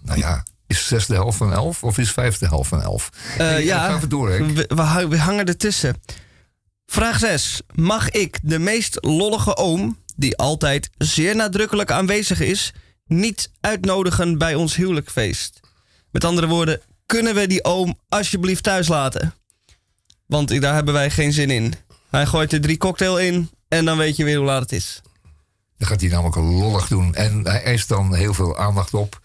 Nou 0.03 0.19
ja, 0.19 0.47
is 0.67 0.87
zes 0.87 1.07
de 1.07 1.15
helft 1.15 1.37
van 1.37 1.53
elf 1.53 1.83
of 1.85 1.99
is 1.99 2.11
vijf 2.13 2.39
de 2.39 2.47
helft 2.47 2.69
van 2.69 2.83
elf? 2.83 3.11
Eh, 3.31 3.37
Hey, 3.37 3.65
ja, 3.65 3.87
Ga 3.89 3.97
even 3.97 4.09
door, 4.09 4.29
we, 4.29 4.67
we 4.75 5.07
we 5.09 5.19
hangen 5.19 5.45
ertussen. 5.47 6.01
Vraag 6.87 7.19
6. 7.19 7.61
Mag 7.75 8.11
ik 8.11 8.39
de 8.43 8.59
meest 8.59 8.97
lollige 9.01 9.57
oom, 9.57 9.99
die 10.17 10.37
altijd 10.37 10.91
zeer 10.99 11.37
nadrukkelijk 11.37 11.91
aanwezig 11.91 12.41
is, 12.41 12.73
niet 13.07 13.51
uitnodigen 13.61 14.39
bij 14.39 14.55
ons 14.55 14.77
huwelijkfeest? 14.77 15.61
Met 16.15 16.25
andere 16.25 16.47
woorden, 16.47 16.81
kunnen 17.07 17.35
we 17.35 17.47
die 17.47 17.65
oom 17.65 17.99
alsjeblieft 18.09 18.63
thuis 18.63 18.89
laten? 18.89 19.35
Want 20.27 20.61
daar 20.61 20.75
hebben 20.75 20.95
wij 20.95 21.11
geen 21.11 21.33
zin 21.33 21.51
in. 21.51 21.75
Hij 22.11 22.27
gooit 22.27 22.53
er 22.53 22.61
drie 22.61 22.77
cocktail 22.77 23.19
in 23.19 23.51
en 23.69 23.85
dan 23.85 23.97
weet 23.99 24.17
je 24.17 24.25
weer 24.25 24.37
hoe 24.37 24.47
laat 24.47 24.63
het 24.63 24.73
is. 24.73 25.03
Dan 25.79 25.89
gaat 25.89 26.01
hij 26.01 26.11
namelijk 26.11 26.37
lollig 26.37 26.89
doen. 26.89 27.15
En 27.15 27.47
hij 27.47 27.63
eist 27.63 27.89
dan 27.89 28.15
heel 28.15 28.35
veel 28.35 28.59
aandacht 28.59 28.95
op. 28.95 29.21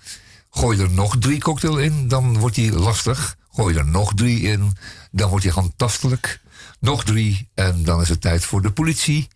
Gooi 0.50 0.80
er 0.80 0.92
nog 0.92 1.18
drie 1.18 1.40
cocktail 1.40 1.78
in, 1.78 2.08
dan 2.08 2.38
wordt 2.38 2.56
hij 2.56 2.72
lastig. 2.72 3.38
Gooi 3.52 3.78
er 3.78 3.86
nog 3.86 4.14
drie 4.14 4.42
in, 4.42 4.74
dan 5.12 5.30
wordt 5.30 5.46
hij 5.46 5.54
handtastelijk. 5.54 6.42
Nog 6.80 7.04
drie, 7.04 7.50
en 7.54 7.84
dan 7.84 8.02
is 8.02 8.10
het 8.10 8.22
tijd 8.22 8.46
voor 8.46 8.62
de 8.62 8.72
politie. 8.72 9.28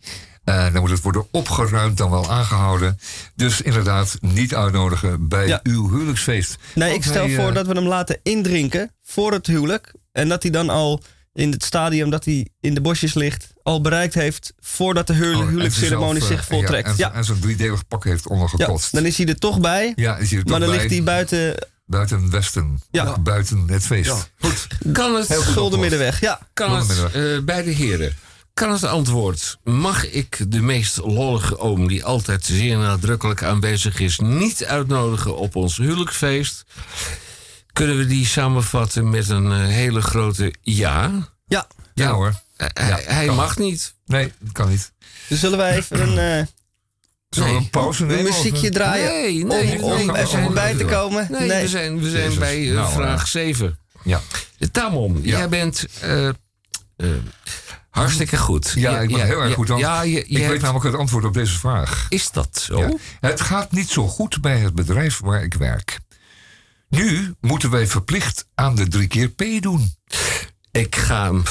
En 0.44 0.74
dan 0.74 0.82
moet 0.82 0.90
het 0.92 1.02
worden 1.02 1.28
opgeruimd, 1.32 1.98
dan 1.98 2.10
wel 2.10 2.32
aangehouden. 2.32 3.00
Dus 3.36 3.62
inderdaad, 3.62 4.18
niet 4.22 4.56
uitnodigen 4.56 5.28
bij 5.28 5.48
Ja. 5.48 5.60
uw 5.64 5.90
huwelijksfeest. 5.90 6.56
Nee, 6.76 6.90
Want 6.92 7.04
ik 7.06 7.10
stel 7.12 7.26
hij, 7.26 7.36
voor 7.36 7.48
eh, 7.48 7.54
dat 7.54 7.68
we 7.68 7.74
hem 7.74 7.88
laten 7.88 8.20
indrinken 8.24 8.92
voor 9.06 9.32
het 9.32 9.48
huwelijk. 9.48 9.94
En 10.12 10.30
dat 10.30 10.42
hij 10.44 10.52
dan 10.52 10.70
al 10.70 11.02
in 11.34 11.52
het 11.52 11.64
stadium 11.64 12.10
dat 12.10 12.26
hij 12.26 12.48
in 12.60 12.74
de 12.74 12.82
bosjes 12.82 13.14
ligt, 13.14 13.48
al 13.64 13.82
bereikt 13.82 14.14
heeft 14.14 14.54
voordat 14.60 15.08
de 15.08 15.14
huwelijk- 15.14 15.36
oh, 15.38 15.44
en 15.44 15.50
huwelijksceremonie 15.50 16.24
zich 16.24 16.40
eh, 16.40 16.46
voltrekt. 16.58 16.88
Ja, 16.88 16.94
Ja, 16.98 17.12
en, 17.12 17.18
en 17.18 17.26
zo'n 17.26 17.40
driedelig 17.40 17.88
pak 17.88 18.04
heeft 18.04 18.24
ja, 18.24 18.30
ondergekotst. 18.36 18.92
dan 18.92 19.06
is 19.06 19.18
hij 19.18 19.28
er 19.28 19.40
toch 19.40 19.60
bij, 19.60 19.94
Ja, 19.96 20.18
is 20.18 20.30
hij 20.30 20.38
er 20.40 20.44
toch 20.44 20.52
maar 20.52 20.60
dan 20.60 20.70
bij. 20.70 20.78
ligt 20.78 20.92
hij 20.94 21.04
buiten 21.04 21.68
Buiten 21.86 22.30
Westen. 22.30 22.82
Ja. 22.92 23.18
Buiten 23.20 23.64
het 23.68 23.86
feest. 23.86 24.32
Goed. 24.40 24.68
Kan 24.92 25.16
het, 25.16 25.34
gulden 25.38 25.80
middenweg. 25.80 26.20
Ja, 26.20 26.40
kan 26.54 26.76
het 26.78 26.90
eh, 27.14 27.40
bij 27.46 27.64
de 27.64 27.72
heren? 27.72 28.14
Kan 28.54 28.72
het 28.72 28.84
antwoord. 28.84 29.58
Mag 29.64 30.10
ik 30.12 30.52
de 30.52 30.62
meest 30.62 30.98
lollige 30.98 31.58
oom, 31.58 31.88
die 31.88 32.06
altijd 32.06 32.46
zeer 32.46 32.78
nadrukkelijk 32.78 33.44
aanwezig 33.44 34.00
is, 34.00 34.20
niet 34.20 34.66
uitnodigen 34.66 35.38
op 35.38 35.56
ons 35.56 35.78
huwelijksfeest? 35.78 36.64
Kunnen 37.74 37.98
we 37.98 38.06
die 38.06 38.26
samenvatten 38.26 39.10
met 39.10 39.30
een 39.30 39.52
eh, 39.52 39.58
hele 39.68 40.02
grote 40.02 40.54
ja? 40.62 41.30
Ja. 41.48 41.68
Ja 41.94 42.12
hoor. 42.12 42.34
Hij 43.06 43.26
mag 43.28 43.58
niet. 43.58 43.94
Nee, 44.06 44.32
dat 44.40 44.52
kan 44.52 44.70
niet. 44.70 44.92
Dus 45.28 45.40
zullen 45.40 45.58
wij 45.58 45.76
even 45.78 46.02
een, 46.02 46.18
eh, 46.40 46.46
Zullen 47.30 47.50
we 47.50 47.56
een 47.56 47.70
pauze 47.70 48.02
een 48.02 48.08
nemen? 48.10 48.24
muziekje 48.24 48.68
of- 48.70 48.74
draaien? 48.76 49.08
Nee, 49.10 49.42
om 49.42 49.48
nee, 49.48 49.82
om 49.84 49.90
nee, 49.96 50.16
even 50.16 50.28
zijn- 50.28 50.54
bij 50.54 50.76
te 50.76 50.86
komen? 50.86 51.28
Nee, 51.32 51.62
we 51.62 51.68
zijn, 51.68 52.00
we 52.02 52.10
zijn 52.10 52.24
Jezus. 52.24 52.38
bij 52.38 52.70
eh, 52.70 52.76
Nou, 52.76 52.94
vraag 52.94 53.22
eh, 53.22 53.28
7. 53.28 53.78
Ja. 54.04 54.22
Tamon, 54.72 55.20
Ja. 55.22 55.38
jij 55.38 55.50
bent 55.50 55.86
eh, 56.02 56.28
eh, 56.28 56.34
hartstikke 57.94 58.38
goed. 58.38 58.72
Ja, 58.76 59.00
ik 59.00 59.12
ben 59.12 59.26
heel 59.26 59.42
erg 59.42 59.54
goed. 59.54 59.68
Ja, 59.68 60.02
je, 60.02 60.12
je 60.12 60.20
ik 60.22 60.38
weet 60.38 60.46
hebt- 60.48 60.62
namelijk 60.62 60.86
het 60.86 60.96
antwoord 60.96 61.26
op 61.26 61.34
deze 61.34 61.60
vraag. 61.60 62.06
Is 62.10 62.32
dat 62.32 62.66
zo? 62.70 62.98
Het 63.20 63.42
gaat 63.42 63.72
niet 63.72 63.90
zo 63.90 64.08
goed 64.08 64.42
bij 64.42 64.60
het 64.60 64.74
bedrijf 64.74 65.20
waar 65.20 65.44
ik 65.44 65.54
werk. 65.54 66.00
Nu 66.90 67.36
moeten 67.42 67.70
wij 67.70 67.88
verplicht 67.88 68.46
aan 68.56 68.76
de 68.76 68.88
drie 68.88 69.08
keer 69.08 69.30
P 69.30 69.44
doen. 69.60 69.94
Ik 70.74 70.96
ga, 70.96 71.24
hem 71.26 71.44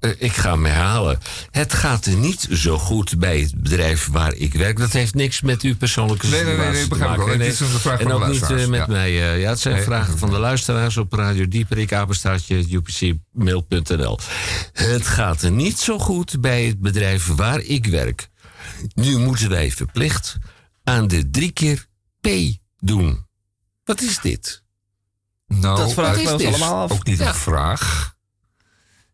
eh, 0.00 0.10
ik 0.18 0.32
ga 0.32 0.50
hem 0.52 0.64
herhalen. 0.64 1.18
Het 1.50 1.72
gaat 1.74 2.06
er 2.06 2.14
niet 2.16 2.48
zo 2.52 2.78
goed 2.78 3.18
bij 3.18 3.40
het 3.40 3.62
bedrijf 3.62 4.08
waar 4.10 4.34
ik 4.34 4.54
werk. 4.54 4.78
Dat 4.78 4.92
heeft 4.92 5.14
niks 5.14 5.40
met 5.40 5.62
uw 5.62 5.76
persoonlijke 5.76 6.26
Nee, 6.26 6.44
nee, 6.44 6.56
nee, 6.56 6.74
situatie 6.74 6.78
nee, 6.78 6.88
te 6.88 6.96
maken. 7.04 7.24
wel. 7.26 7.38
Het 7.38 7.46
is 7.52 7.60
een 7.60 7.66
vraag 7.68 8.00
en 8.00 8.08
van 8.08 8.20
de 8.20 8.26
ook 8.26 8.32
niet 8.32 8.42
eh, 8.42 8.66
met 8.66 8.80
ja. 8.80 8.86
mij. 8.86 9.08
eh, 9.32 9.40
ja, 9.40 9.48
het 9.48 9.60
zijn 9.60 9.74
Nee. 9.74 9.84
vragen 9.84 10.18
van 10.18 10.30
de 10.30 10.38
luisteraars 10.38 10.96
op 10.96 11.12
Radio 11.12 11.48
Dieperik, 11.48 11.92
apenstaartje, 11.92 12.56
upcmail.nl. 12.74 14.18
Het 14.72 15.06
gaat 15.06 15.42
er 15.42 15.50
niet 15.50 15.78
zo 15.78 15.98
goed 15.98 16.40
bij 16.40 16.64
het 16.64 16.80
bedrijf 16.80 17.26
waar 17.26 17.60
ik 17.60 17.86
werk. 17.86 18.28
Nu 18.94 19.18
moeten 19.18 19.48
wij 19.48 19.70
verplicht 19.70 20.36
aan 20.84 21.08
de 21.08 21.30
drie 21.30 21.50
keer 21.52 21.86
P 22.20 22.28
doen. 22.78 23.26
Wat 23.84 24.00
is 24.00 24.18
dit? 24.18 24.62
Nou, 25.46 25.76
Dat 25.76 25.86
ons 25.98 26.18
is 26.42 26.46
allemaal 26.46 26.82
af. 26.82 26.90
ook 26.92 27.06
niet 27.06 27.18
Ja. 27.18 27.28
een 27.28 27.34
vraag. 27.34 28.14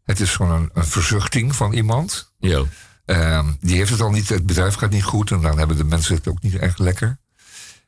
Het 0.07 0.21
is 0.21 0.37
gewoon 0.37 0.53
een, 0.53 0.71
een 0.75 0.85
verzuchting 0.85 1.57
van 1.57 1.73
iemand. 1.73 2.33
Jo. 2.39 2.67
Ehm, 3.05 3.53
die 3.61 3.77
heeft 3.77 3.91
het 3.91 4.01
al 4.01 4.11
niet, 4.11 4.29
het 4.29 4.47
bedrijf 4.47 4.75
gaat 4.75 4.91
niet 4.91 5.05
goed 5.05 5.31
en 5.31 5.41
dan 5.41 5.59
hebben 5.59 5.77
de 5.77 5.85
mensen 5.85 6.15
het 6.15 6.29
ook 6.29 6.43
niet 6.43 6.57
echt 6.57 6.79
lekker. 6.79 7.19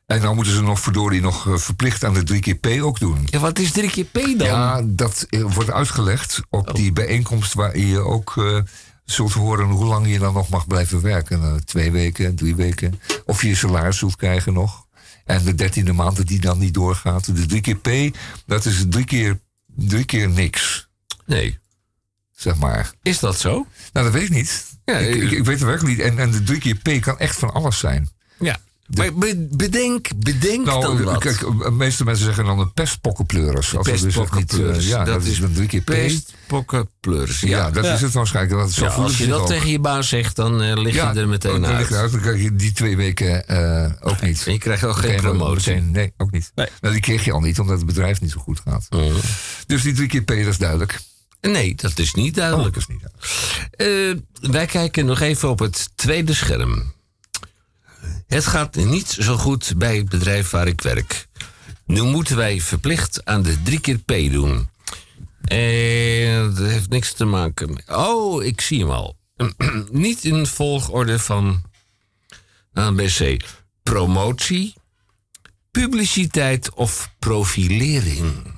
En 0.05 0.21
dan 0.21 0.35
moeten 0.35 0.53
ze 0.53 0.61
nog 0.61 0.79
verdorie 0.79 1.21
nog 1.21 1.47
eh, 1.47 1.57
verplicht 1.57 2.03
aan 2.03 2.13
de 2.13 2.23
drie 2.23 2.41
keer 2.41 2.55
P 2.55 2.67
ook 2.81 2.99
doen. 2.99 3.17
Ja, 3.25 3.39
wat 3.39 3.59
is 3.59 3.71
drie 3.71 3.89
keer 3.89 4.05
P 4.05 4.13
dan? 4.13 4.47
Ja, 4.47 4.81
dat 4.85 5.25
eh, 5.29 5.41
wordt 5.41 5.71
uitgelegd 5.71 6.41
op 6.49 6.75
die 6.75 6.91
bijeenkomst 6.91 7.53
waar 7.53 7.77
je 7.77 7.99
ook 7.99 8.37
eh, 8.37 8.59
zult 9.05 9.33
horen 9.33 9.69
hoe 9.69 9.85
lang 9.85 10.07
je 10.07 10.19
dan 10.19 10.33
nog 10.33 10.49
mag 10.49 10.67
blijven 10.67 11.01
werken. 11.01 11.65
Twee 11.65 11.91
weken, 11.91 12.35
drie 12.35 12.55
weken. 12.55 12.99
Of 13.25 13.41
je 13.41 13.47
je 13.47 13.55
salaris 13.55 13.97
zult 13.97 14.15
krijgen 14.15 14.53
nog. 14.53 14.87
En 15.25 15.43
de 15.43 15.55
dertiende 15.55 15.93
maand 15.93 16.17
dat 16.17 16.27
die 16.27 16.39
dan 16.39 16.57
niet 16.59 16.73
doorgaat. 16.73 17.35
De 17.35 17.45
drie 17.45 17.61
keer 17.61 17.77
P, 17.77 18.17
dat 18.45 18.65
is 18.65 18.85
drie 18.89 19.05
keer, 19.05 19.39
drie 19.75 20.05
keer 20.05 20.29
niks, 20.29 20.89
Nee. 21.25 21.59
Zeg 22.39 22.55
maar. 22.55 22.91
Is 23.01 23.19
dat 23.19 23.39
zo? 23.39 23.51
Nou, 23.93 24.05
dat 24.05 24.11
weet 24.11 24.23
ik 24.23 24.29
niet. 24.29 24.65
Ja, 24.85 24.97
ik, 24.97 25.15
eh, 25.15 25.21
ik, 25.23 25.31
ik 25.31 25.45
weet 25.45 25.59
het 25.59 25.67
werkelijk 25.67 25.97
niet. 25.97 26.05
En, 26.07 26.19
en 26.19 26.31
de 26.31 26.43
drie 26.43 26.59
keer 26.59 26.75
P 26.75 27.01
kan 27.01 27.19
echt 27.19 27.35
van 27.39 27.53
alles 27.53 27.79
zijn. 27.79 28.09
Ja. 28.39 28.57
Maar 28.95 29.13
be- 29.13 29.47
bedenk, 29.51 30.07
bedenk 30.15 30.65
dan 30.65 30.79
Nou, 30.81 31.03
wat. 31.03 31.19
kijk, 31.19 31.39
de 31.39 31.71
meeste 31.71 32.03
mensen 32.03 32.25
zeggen 32.25 32.45
dan 32.45 32.59
een 32.59 32.73
pestpokkenpleuris. 32.73 33.69
Dus 33.69 33.87
eh, 33.87 33.91
Pestpokkenpleuris. 34.01 34.87
ja, 34.87 35.03
dat, 35.03 35.23
is 35.25 35.39
dan 35.39 35.51
drie 35.53 35.67
keer 35.67 35.81
P. 35.81 35.85
Pestpokkenpleuris. 35.85 37.39
Ja, 37.39 37.47
Ja. 37.47 37.71
dat 37.71 37.85
is 37.85 38.01
het 38.01 38.13
waarschijnlijk. 38.13 38.59
Dat, 38.61 38.71
zo 38.71 38.83
Ja, 38.85 38.91
voelen 38.91 39.09
als 39.09 39.17
je 39.19 39.27
dat 39.27 39.39
ook. 39.39 39.47
tegen 39.47 39.69
je 39.69 39.79
baas 39.79 40.07
zegt, 40.09 40.35
dan 40.35 40.61
eh, 40.61 40.77
lig 40.81 40.93
je 40.93 41.01
er 41.01 41.27
meteen 41.27 41.61
dan 41.61 41.71
uit. 41.71 41.89
eruit. 41.89 42.11
Dan 42.11 42.21
krijg 42.21 42.41
je 42.41 42.55
die 42.55 42.71
twee 42.71 42.97
weken 42.97 43.47
eh, 43.47 43.91
ook 43.99 44.21
niet. 44.21 44.43
En 44.45 44.53
je 44.53 44.59
krijgt 44.59 44.83
ook 44.83 44.95
geen 44.97 45.15
promotie. 45.15 45.73
meteen- 45.73 45.91
nee, 45.91 46.13
ook 46.17 46.31
niet. 46.31 46.51
Nee. 46.55 46.67
Nou, 46.81 46.93
die 46.93 47.03
kreeg 47.03 47.25
je 47.25 47.31
al 47.31 47.39
niet, 47.41 47.59
omdat 47.59 47.77
het 47.77 47.85
bedrijf 47.85 48.21
niet 48.21 48.31
zo 48.31 48.39
goed 48.39 48.61
gaat. 48.65 48.85
Mm. 48.89 49.11
Dus 49.67 49.81
die 49.81 49.93
drie 49.93 50.07
keer 50.07 50.21
P, 50.21 50.27
dat 50.27 50.37
is 50.37 50.57
duidelijk. 50.57 50.99
Nee, 51.41 51.75
dat 51.75 51.97
is 51.99 52.13
niet 52.13 52.29
Oh, 52.29 52.35
duidelijk. 52.35 52.73
dat 52.73 52.83
is 52.83 52.87
niet 52.87 53.01
duidelijk. 53.01 54.23
Eh, 54.43 54.49
wij 54.51 54.65
kijken 54.65 55.05
nog 55.05 55.19
even 55.19 55.49
op 55.49 55.59
het 55.59 55.89
tweede 55.95 56.33
scherm. 56.33 56.93
Het 58.27 58.45
gaat 58.45 58.75
niet 58.75 59.07
zo 59.07 59.37
goed 59.37 59.73
bij 59.77 59.97
het 59.97 60.09
bedrijf 60.09 60.49
waar 60.49 60.67
ik 60.67 60.81
werk. 60.81 61.27
Nu 61.85 62.01
moeten 62.01 62.35
wij 62.35 62.61
verplicht 62.61 63.25
aan 63.25 63.41
de 63.41 63.61
drie 63.61 63.79
keer 63.79 63.97
P 63.97 64.07
doen. 64.31 64.69
En 65.41 66.53
dat 66.55 66.67
heeft 66.67 66.89
niks 66.89 67.13
te 67.13 67.25
maken 67.25 67.73
met... 67.73 67.83
Oh, 67.87 68.43
ik 68.43 68.61
zie 68.61 68.79
hem 68.79 68.89
al. 68.89 69.17
niet 69.91 70.23
in 70.23 70.47
volgorde 70.47 71.19
van 71.19 71.61
ABC. 72.73 73.41
Promotie, 73.83 74.73
publiciteit 75.71 76.73
of 76.73 77.13
profilering. 77.19 78.53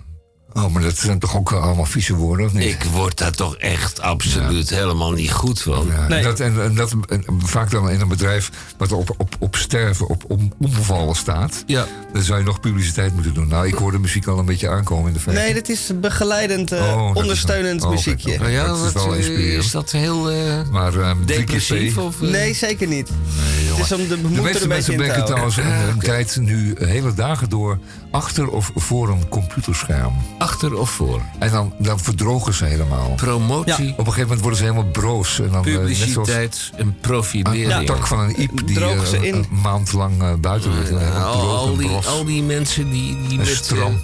Oh, 0.54 0.68
maar 0.68 0.82
dat 0.82 0.98
zijn 0.98 1.20
toch 1.20 1.36
ook 1.36 1.52
allemaal 1.52 1.86
vieze 1.86 2.16
woorden, 2.16 2.46
of 2.46 2.54
niet? 2.54 2.64
Ik 2.64 2.84
word 2.84 3.18
daar 3.18 3.32
toch 3.32 3.56
echt 3.58 4.02
absoluut 4.02 4.70
helemaal 4.70 5.12
niet 5.12 5.32
goed 5.32 5.62
van. 5.62 5.88
Ja, 5.88 6.08
Nee. 6.08 6.24
dat, 6.24 6.40
en, 6.40 6.62
en 6.64 6.76
dat 6.76 6.96
en 7.08 7.24
vaak 7.44 7.72
dan 7.72 7.90
in 7.90 8.02
een 8.02 8.08
bedrijf 8.08 8.52
wat 8.78 8.92
op, 8.92 9.14
op, 9.18 9.36
op 9.40 9.56
sterven, 9.56 10.08
op 10.08 10.24
om, 10.28 10.54
omvallen 10.60 11.16
staat. 11.16 11.64
Ja. 11.66 11.86
Dan 12.14 12.22
zou 12.22 12.40
je 12.40 12.46
nog 12.46 12.60
publiciteit 12.60 13.14
moeten 13.14 13.34
doen. 13.34 13.48
Nou, 13.48 13.68
ik 13.68 13.74
hoor 13.74 13.92
de 13.92 14.00
muziek 14.00 14.28
al 14.28 14.40
een 14.40 14.46
beetje 14.46 14.70
aankomen 14.70 15.08
in 15.08 15.14
de 15.14 15.20
verte. 15.20 15.40
Nee, 15.40 15.54
dit 15.54 15.70
is 15.70 15.92
begeleidend, 16.02 16.72
eh, 16.72 16.80
Oh, 16.82 17.08
dat 17.08 17.16
ondersteunend 17.18 17.84
oh, 17.84 17.90
muziekje. 17.90 18.34
Oh, 18.34 18.40
Nou 18.40 18.52
ja, 18.52 18.66
dat 18.68 18.76
is 18.76 18.82
wat, 18.82 18.94
wel 18.94 19.12
eh, 19.12 19.18
inspirerend. 19.18 19.64
is 19.64 19.72
dat 19.72 19.92
heel 19.92 20.32
eh, 20.32 20.70
Maar 20.72 21.00
ehm 21.00 21.26
depressief? 21.26 21.98
Of, 21.98 22.22
eh? 22.22 22.30
Nee, 22.30 22.54
zeker 22.54 22.88
niet. 22.88 23.10
het 23.76 23.86
is 23.86 23.92
om 23.92 24.08
de 24.08 24.42
meeste 24.42 24.68
mensen 24.68 24.98
werken 24.98 25.16
houden. 25.16 25.26
trouwens 25.26 25.58
een, 25.58 25.90
een 25.90 26.00
tijd 26.00 26.38
nu 26.40 26.76
hele 26.80 27.14
dagen 27.14 27.50
door 27.50 27.80
achter 28.12 28.50
of 28.50 28.72
voor 28.76 29.10
een 29.10 29.30
computerscherm. 29.30 30.14
Achter 30.42 30.78
of 30.78 30.90
voor? 30.90 31.22
En 31.40 31.52
dan, 31.52 31.74
dan 31.78 32.00
verdrogen 32.00 32.54
ze 32.54 32.66
helemaal. 32.66 33.14
Promotie, 33.16 33.92
Op 33.92 33.98
een 33.98 34.06
gegeven 34.06 34.22
moment 34.22 34.40
worden 34.40 34.60
ze 34.60 34.64
helemaal 34.64 34.92
broos. 34.92 35.40
En 35.40 35.50
dan, 35.52 35.66
eh, 35.66 35.74
publiciteit 35.78 36.72
en 36.76 36.84
aan 36.86 36.96
profilering. 37.02 37.78
de 37.80 37.84
tak 37.86 38.08
van 38.08 38.20
een 38.20 38.42
iep 38.42 38.68
die 38.68 38.80
eh, 38.86 39.24
een 39.24 39.46
maand 39.50 39.94
lang 39.94 40.22
eh, 40.22 40.34
buiten 40.34 40.72
ligt. 40.80 40.92
Al, 41.16 41.56
al 41.56 41.72
en 41.72 41.78
die, 41.78 41.88
bros. 41.88 42.08
al 42.08 42.26
die 42.26 42.44
mensen 42.44 42.90
die, 42.92 43.18
die 43.28 43.40
En 43.40 43.46
met, 43.46 43.56
stram. 43.56 44.00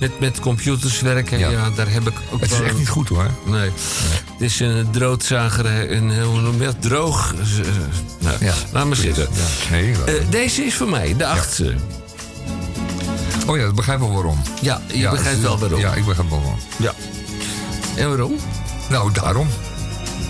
met, 0.00 0.20
met 0.20 0.40
computers 0.40 1.00
werken, 1.00 1.38
ja. 1.38 1.48
Ja. 1.50 1.70
daar 1.70 1.90
heb 1.90 2.08
ik 2.08 2.14
ook 2.32 2.40
Het 2.40 2.50
is 2.50 2.56
wel 2.56 2.66
echt 2.66 2.72
een- 2.74 2.78
niet 2.78 2.88
goed 2.88 3.08
hoor. 3.08 3.30
Nee. 3.46 3.70
Het 4.32 4.40
is 4.40 4.60
een 4.60 4.86
droodzager, 4.90 5.92
een, 5.92 6.22
hoe 6.22 6.40
noem 6.40 6.58
je 6.58 6.64
dat? 6.64 6.82
Droog. 6.82 7.34
Nou, 8.20 8.36
Ja. 8.44 8.54
laat 8.72 8.86
maar 8.86 8.96
zitten. 8.96 9.28
Ja, 9.32 9.70
nee, 9.70 9.94
deze 10.30 10.62
is 10.64 10.74
voor 10.74 10.88
mij, 10.88 11.14
de 11.16 11.26
achtste. 11.26 11.74
Oh 13.50 13.56
ja, 13.56 13.64
dat 13.64 13.74
begrijp 13.74 13.98
ik 14.00 14.04
wel 14.04 14.14
waarom. 14.14 14.38
Ja, 14.60 14.80
je 14.86 14.98
Ja, 14.98 15.10
begrijpt 15.10 15.36
het- 15.36 15.46
wel 15.46 15.58
waarom. 15.58 15.80
Ja, 15.80 15.94
ik 15.94 16.04
begrijp 16.04 16.28
wel 16.30 16.40
waarom. 16.40 16.58
Ja. 16.76 16.92
En 17.96 18.08
waarom? 18.08 18.36
Nou, 18.90 19.12
daarom. 19.12 19.48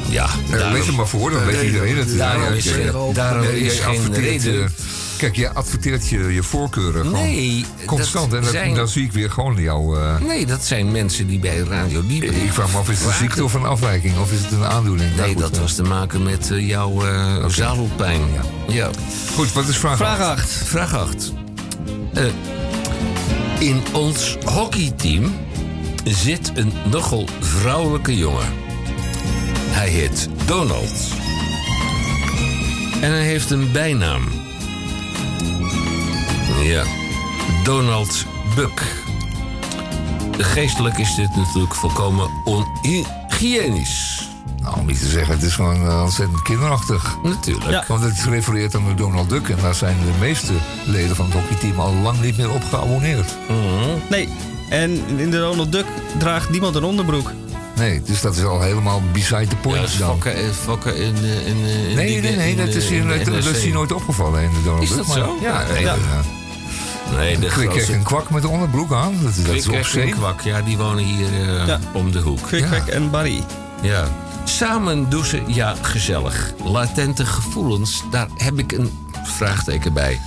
Ja, 0.09 0.25
Eh, 0.25 0.51
daarom. 0.51 0.73
lees 0.73 0.87
het 0.87 0.97
maar 0.97 1.07
voor, 1.09 1.31
dan 1.31 1.45
weet 1.45 1.63
iedereen 1.63 1.97
het. 1.97 2.17
Daarom 2.19 2.53
is 2.53 2.65
daarom 3.13 3.43
is 3.43 3.77
jij 3.77 3.85
geen 3.97 4.15
reden. 4.15 4.73
Kijk, 5.17 5.37
je 5.37 5.53
adverteert 5.53 6.09
je, 6.09 6.19
je 6.35 6.43
voorkeuren 6.43 7.05
gewoon 7.05 7.23
Nee, 7.23 7.65
constant. 7.87 8.33
En 8.33 8.41
dat, 8.43 8.51
zijn- 8.51 8.75
dan 8.75 8.89
zie 8.89 9.05
ik 9.05 9.13
weer 9.13 9.31
gewoon 9.31 9.57
jouw... 9.57 9.97
eh, 9.97 10.21
Nee, 10.21 10.47
dat 10.47 10.65
zijn 10.65 10.91
mensen 10.93 11.27
die 11.27 11.39
bij 11.39 11.59
Radio 11.59 12.07
Dieper... 12.07 12.29
ik 12.43 12.53
vraag 12.53 12.73
me 12.73 12.79
af, 12.79 12.89
is 12.91 12.99
het 12.99 13.07
een 13.09 13.15
ziekte 13.15 13.45
of 13.45 13.55
een 13.55 13.65
afwijking? 13.65 14.19
Of 14.19 14.33
is 14.33 14.41
het 14.43 14.53
een 14.53 14.65
aandoening? 14.65 15.09
Nou, 15.11 15.21
Nee, 15.23 15.33
goed, 15.33 15.43
dat 15.43 15.53
eh, 15.55 15.61
was 15.61 15.75
te 15.75 15.83
maken 15.83 16.23
met 16.23 16.51
jouw 16.53 17.05
eh, 17.07 17.47
zadelpijn. 17.47 18.21
Ja. 18.69 18.75
Ja. 18.75 18.91
Goed, 19.35 19.53
wat 19.53 19.69
is 19.69 19.77
vraag 19.77 19.97
Vraag 19.97 20.19
acht? 20.21 20.41
8. 20.41 20.51
Vraag 20.51 20.95
8. 20.95 21.33
In 23.61 23.83
ons 23.93 24.37
hockeyteam 24.45 25.35
zit 26.05 26.53
een 26.55 26.73
nogal 26.91 27.29
vrouwelijke 27.41 28.17
jongen. 28.17 28.47
Hij 29.71 29.89
heet 29.89 30.29
Donald. 30.47 31.13
En 33.01 33.11
hij 33.11 33.25
heeft 33.25 33.51
een 33.51 33.73
bijnaam. 33.73 34.23
Ja, 36.63 36.85
Donald 37.65 38.27
Buck. 38.55 38.83
Geestelijk 40.39 40.99
is 40.99 41.15
dit 41.15 41.37
natuurlijk 41.37 41.75
volkomen 41.75 42.31
onhygiënisch. 42.45 44.30
Nou, 44.61 44.77
om 44.79 44.87
niet 44.87 45.01
te 45.01 45.07
zeggen, 45.09 45.35
het 45.35 45.43
is 45.43 45.55
gewoon 45.55 45.87
eh, 45.89 46.03
ontzettend 46.03 46.43
kinderachtig. 46.43 47.17
Natuurlijk. 47.23 47.71
Ja. 47.71 47.85
Want 47.89 48.03
het 48.03 48.25
refereert 48.29 48.75
aan 48.75 48.85
de 48.87 48.95
Donald 48.95 49.29
Duck. 49.29 49.49
En 49.49 49.57
daar 49.63 49.75
zijn 49.75 49.97
de 49.99 50.19
meeste 50.21 50.53
leden 50.85 51.17
van 51.17 51.25
het 51.25 51.35
hockeyteam 51.35 51.81
al 51.81 51.95
lang 51.95 52.21
niet 52.21 52.37
meer 52.37 52.51
op 52.51 52.63
geabonneerd. 52.65 53.37
Nee. 54.11 54.29
En 54.69 54.91
in 55.17 55.31
de 55.31 55.39
Donald 55.39 55.73
Duck 55.73 55.87
draagt 56.19 56.51
niemand 56.51 56.75
een 56.75 56.85
onderbroek. 56.85 57.33
Nee, 57.77 58.03
dus 58.03 58.21
dat 58.21 58.37
is 58.37 58.45
al 58.45 58.61
helemaal 58.61 59.03
beside 59.13 59.47
the 59.47 59.57
point 59.57 59.77
Ja, 59.77 59.83
dat 59.83 59.91
is 59.91 59.99
dan. 59.99 60.09
fokken, 60.09 60.55
fokken 60.55 60.97
in, 60.97 61.15
in, 61.17 61.45
in 61.47 61.95
Nee, 61.95 62.21
nee, 62.21 62.37
nee, 62.37 62.51
in, 62.51 62.57
dat 62.57 62.69
is, 62.75 62.89
hier, 62.89 63.01
in 63.01 63.09
de 63.09 63.31
dat, 63.31 63.43
dat 63.43 63.55
is 63.57 63.63
hier 63.63 63.73
nooit 63.73 63.93
opgevallen 63.93 64.43
in 64.43 64.51
de 64.51 64.63
Donald 64.65 64.83
Is 64.83 64.89
Duck. 64.89 64.99
dat 64.99 65.07
maar- 65.07 65.17
zo? 65.19 65.37
Ja, 65.41 65.65
Nee, 65.73 65.81
ja. 65.83 65.95
Nee, 67.17 67.39
de 67.39 67.47
Ik 67.47 67.53
kreeg 67.53 67.69
grootste 67.71 67.95
een 67.95 68.03
kwak 68.03 68.31
met 68.31 68.43
een 68.45 68.49
onderbroek 68.51 68.93
aan. 68.93 69.13
Dat, 69.23 69.23
dat 69.23 69.55
is 69.55 69.67
Kwik 69.67 69.87
op 69.87 70.01
en. 70.03 70.11
Kwak, 70.11 70.41
ja, 70.41 70.63
die 70.63 70.77
wonen 70.79 71.05
hier 71.05 71.27
eh, 71.27 71.67
Ja. 71.67 71.79
om 71.93 72.11
de 72.13 72.19
hoek. 72.21 72.43
Kwik, 72.43 72.61
Ja. 72.87 72.87
En 72.93 73.11
Barry. 73.11 73.43
Ja. 73.83 74.05
Samen 74.45 75.11
douchen, 75.11 75.55
ja, 75.55 75.75
gezellig. 75.83 76.53
Latente 76.65 77.27
gevoelens, 77.27 78.03
daar 78.11 78.29
heb 78.37 78.59
ik 78.59 78.73
een 78.73 79.09
vraagteken 79.25 79.93
bij. 79.93 80.21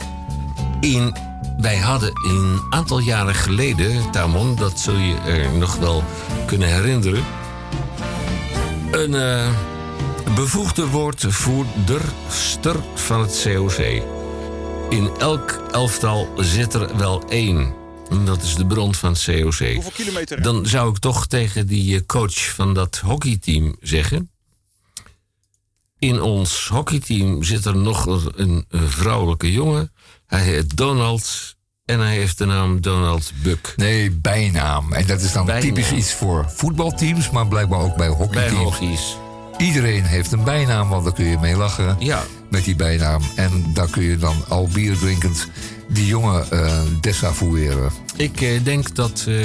In, 0.80 1.16
wij 1.58 1.78
hadden 1.78 2.12
een 2.28 2.62
aantal 2.70 3.00
jaren 3.00 3.36
geleden, 3.36 4.12
Tamon, 4.12 4.56
dat 4.56 4.80
zul 4.80 4.98
je 4.98 5.16
er 5.16 5.58
nog 5.58 5.76
wel 5.76 6.04
kunnen 6.46 6.68
herinneren. 6.68 7.24
Een 8.92 9.16
eh, 9.16 9.48
bevoegde 10.36 10.88
woordvoerderster 10.88 12.76
van 12.94 13.22
het 13.22 13.42
COC. 13.44 14.04
In 14.90 15.10
elk 15.18 15.62
elftal 15.72 16.28
zit 16.38 16.74
er 16.74 16.98
wel 16.98 17.24
één. 17.30 17.83
Dat 18.26 18.42
is 18.44 18.56
de 18.56 18.66
bron 18.66 18.96
van 18.96 19.12
het 19.12 19.24
COC. 19.26 19.42
Hoeveel 19.74 19.92
kilometer? 19.94 20.42
Dan 20.42 20.66
zou 20.66 20.90
ik 20.90 20.98
toch 20.98 21.28
tegen 21.28 21.68
die 21.68 21.96
eh, 21.96 22.02
coach 22.06 22.54
van 22.56 22.74
dat 22.74 22.98
hockeyteam 22.98 23.76
zeggen. 23.82 24.32
In 26.00 26.22
ons 26.22 26.68
hockeyteam 26.68 27.44
zit 27.44 27.66
er 27.66 27.76
nog 27.78 28.06
een, 28.36 28.66
vrouwelijke 28.70 29.52
jongen. 29.52 29.92
Hij 30.26 30.42
heet 30.44 30.78
Donald 30.78 31.56
en 31.86 32.00
hij 32.00 32.14
heeft 32.16 32.38
de 32.38 32.46
naam 32.46 32.82
Donald 32.82 33.32
Buck. 33.44 33.74
Nee, 33.76 34.12
bijnaam. 34.12 34.94
En 34.94 35.06
dat 35.08 35.22
is 35.22 35.32
dan 35.32 35.46
Bijnaam. 35.46 35.64
typisch 35.74 35.92
iets 35.92 36.14
voor 36.14 36.46
voetbalteams, 36.50 37.30
maar 37.30 37.48
blijkbaar 37.48 37.80
ook 37.80 37.96
bij 37.96 38.08
Bij 38.08 38.18
hockeyteams. 38.18 38.62
hockey's. 38.64 39.16
Iedereen 39.58 40.04
heeft 40.04 40.32
een 40.32 40.44
bijnaam, 40.44 40.90
want 40.90 41.04
daar 41.04 41.14
kun 41.14 41.26
je 41.26 41.38
mee 41.38 41.56
lachen 41.56 41.96
Ja, 42.00 42.24
met 42.50 42.64
die 42.64 42.76
bijnaam. 42.76 43.22
En 43.36 43.74
daar 43.74 43.90
kun 43.90 44.04
je 44.04 44.18
dan 44.18 44.46
al 44.48 44.68
bier 44.68 44.98
drinkend 44.98 45.48
die 45.88 46.06
jongen 46.06 46.52
eh 46.52 46.82
desavoueren. 47.02 47.92
ik 48.16 48.42
eh, 48.42 48.64
denk 48.64 48.96
dat 48.96 49.26
eh, 49.28 49.36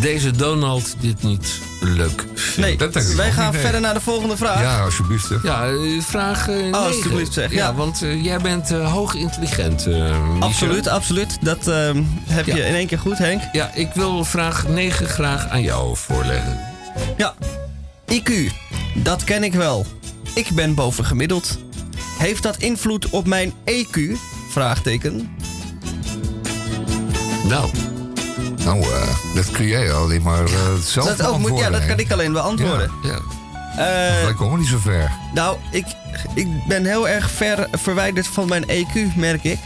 deze 0.00 0.30
Donald 0.30 0.94
dit 1.00 1.22
niet 1.22 1.60
leuk 1.80 2.24
vindt. 2.34 2.56
Nee, 2.56 2.76
dat 2.76 2.92
denk 2.92 3.06
ik 3.08 3.16
wij 3.16 3.32
gaan 3.32 3.54
verder 3.54 3.80
naar 3.80 3.94
de 3.94 4.00
volgende 4.00 4.36
vraag. 4.36 4.60
Ja, 4.60 4.80
alsjeblieft. 4.82 5.28
hè. 5.28 5.36
Ja, 5.42 5.68
vraag 6.02 6.48
eh 6.48 6.54
negen. 6.54 6.72
alsjeblieft 6.74 7.32
zeg, 7.32 7.50
Ja, 7.50 7.56
ja. 7.56 7.74
want 7.74 7.98
jij 8.22 8.38
bent 8.38 8.70
eh, 8.70 8.92
hoog 8.92 9.14
intelligent, 9.14 9.86
eh. 9.86 10.40
Absoluut, 10.40 10.88
absoluut. 10.88 11.36
Dat 11.40 11.68
ehm, 11.68 12.02
heb 12.26 12.46
Ja. 12.46 12.56
je 12.56 12.62
in 12.66 12.74
één 12.74 12.86
keer 12.86 12.98
goed, 12.98 13.18
Henk. 13.18 13.42
Ja, 13.52 13.70
ik 13.74 13.88
wil 13.94 14.24
vraag 14.24 14.68
9 14.68 15.06
graag 15.08 15.48
aan 15.48 15.62
jou 15.62 15.96
voorleggen. 15.96 16.58
Ja. 17.16 17.34
IQ, 18.12 18.32
dat 18.94 19.24
ken 19.24 19.44
ik 19.44 19.52
wel. 19.52 19.86
Ik 20.34 20.48
ben 20.54 20.74
bovengemiddeld. 20.74 21.58
Heeft 22.18 22.42
dat 22.42 22.56
invloed 22.56 23.10
op 23.10 23.26
mijn 23.26 23.52
EQ? 23.64 24.00
Vraagteken. 24.50 25.33
Nou, 27.48 27.70
Nou, 28.64 28.82
eh, 28.82 29.08
dat 29.34 29.50
kun 29.50 29.66
jij 29.66 29.92
alleen 29.92 30.22
maar 30.22 30.44
eh, 30.44 30.74
zelf 30.84 31.06
Dat, 31.16 31.26
ook 31.26 31.38
moet, 31.38 31.58
ja, 31.58 31.70
dat 31.70 31.86
kan 31.86 31.98
ik 31.98 32.12
alleen 32.12 32.32
beantwoorden. 32.32 32.90
ja. 33.02 33.18
Eh, 33.76 34.22
Wij 34.24 34.34
komen 34.36 34.58
niet 34.58 34.68
zo 34.68 34.78
ver. 34.78 35.10
nou, 35.34 35.56
ik, 35.70 35.84
ik 36.34 36.48
ben 36.68 36.84
heel 36.84 37.08
erg 37.08 37.30
ver 37.30 37.68
verwijderd 37.72 38.26
van 38.26 38.48
mijn 38.48 38.64
EQ, 38.70 39.14
merk 39.16 39.44
ik. 39.44 39.58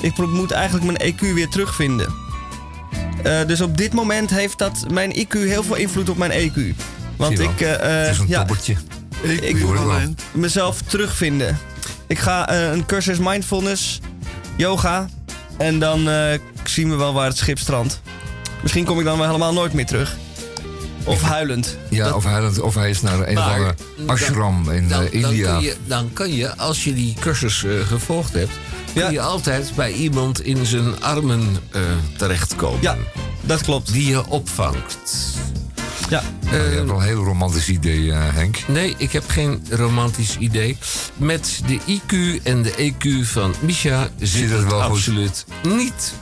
Ik 0.00 0.16
moet 0.16 0.50
eigenlijk 0.50 0.84
mijn 0.98 1.14
EQ 1.14 1.18
weer 1.34 1.48
terugvinden. 1.48 2.14
Eh, 3.22 3.46
dus 3.46 3.60
op 3.60 3.76
dit 3.76 3.92
moment 3.92 4.30
heeft 4.30 4.58
dat 4.58 4.84
mijn 4.92 5.12
IQ 5.26 5.32
heel 5.32 5.62
veel 5.62 5.74
invloed 5.76 6.08
op 6.08 6.16
mijn 6.16 6.30
EQ. 6.50 6.74
Want 7.16 7.38
ik, 7.38 7.60
eh, 7.60 7.70
Het 8.06 8.10
is 8.10 8.18
een 8.18 8.28
ja, 8.28 8.38
toppertje. 8.38 8.76
ik 9.22 9.56
het 9.58 9.68
wel. 9.68 9.92
mezelf 10.32 10.82
terugvinden. 10.82 11.58
Ik 12.06 12.18
ga 12.18 12.52
een 12.52 12.86
cursus 12.86 13.18
mindfulness, 13.18 14.00
yoga. 14.56 15.08
En 15.56 15.78
dan 15.78 16.08
zien 16.68 16.90
we 16.90 16.96
wel 16.96 17.12
waar 17.12 17.26
het 17.28 17.36
schip 17.36 17.58
strandt. 17.58 18.00
Misschien 18.62 18.84
kom 18.84 18.98
ik 18.98 19.04
dan 19.04 19.18
wel 19.18 19.26
helemaal 19.26 19.52
nooit 19.52 19.72
meer 19.72 19.86
terug. 19.86 20.16
Of 21.04 21.22
huilend. 21.22 21.76
Ja, 21.90 22.04
Dat- 22.04 22.14
of, 22.14 22.24
hij, 22.24 22.58
of 22.60 22.74
hij 22.74 22.90
is 22.90 23.00
naar 23.02 23.20
een 23.28 23.38
of 23.38 23.44
Maar, 23.44 23.54
andere 23.54 23.74
ashram 24.06 24.70
in 24.70 24.88
dan, 24.88 25.02
eh, 25.04 25.22
dan, 25.22 25.30
India. 25.30 25.52
kun 25.54 25.62
je, 25.64 25.76
dan 25.86 26.10
kan 26.12 26.32
je, 26.34 26.56
als 26.56 26.84
je 26.84 26.94
die 26.94 27.14
cursus 27.20 27.64
eh, 27.64 27.70
gevolgd 27.86 28.32
hebt, 28.32 28.52
kun 28.92 29.02
Ja. 29.02 29.10
je 29.10 29.20
altijd 29.20 29.72
bij 29.74 29.92
iemand 29.92 30.40
in 30.44 30.66
zijn 30.66 31.02
armen 31.02 31.56
eh, 31.70 31.80
terechtkomen. 32.16 32.82
Ja, 32.82 32.96
dat 33.40 33.62
klopt. 33.62 33.92
Die 33.92 34.08
je 34.08 34.26
opvangt. 34.26 35.36
Ja. 36.08 36.22
Nou, 36.44 36.56
je 36.56 36.76
hebt 36.76 36.86
wel 36.86 36.96
een 36.96 37.02
heel 37.06 37.24
romantisch 37.24 37.68
idee, 37.68 38.12
eh, 38.12 38.18
Henk. 38.34 38.58
Nee, 38.66 38.94
ik 38.98 39.12
heb 39.12 39.24
geen 39.30 39.66
romantisch 39.70 40.36
idee. 40.38 40.76
Met 41.16 41.60
de 41.66 41.78
IQ 41.86 42.42
en 42.42 42.62
de 42.62 42.72
EQ 42.92 43.26
van 43.26 43.54
Misha 43.60 44.08
zit 44.18 44.50
het 44.50 44.58
het 44.58 44.68
wel 44.70 44.80
goed? 44.82 44.90
absoluut 44.90 45.44
niet. 45.62 46.12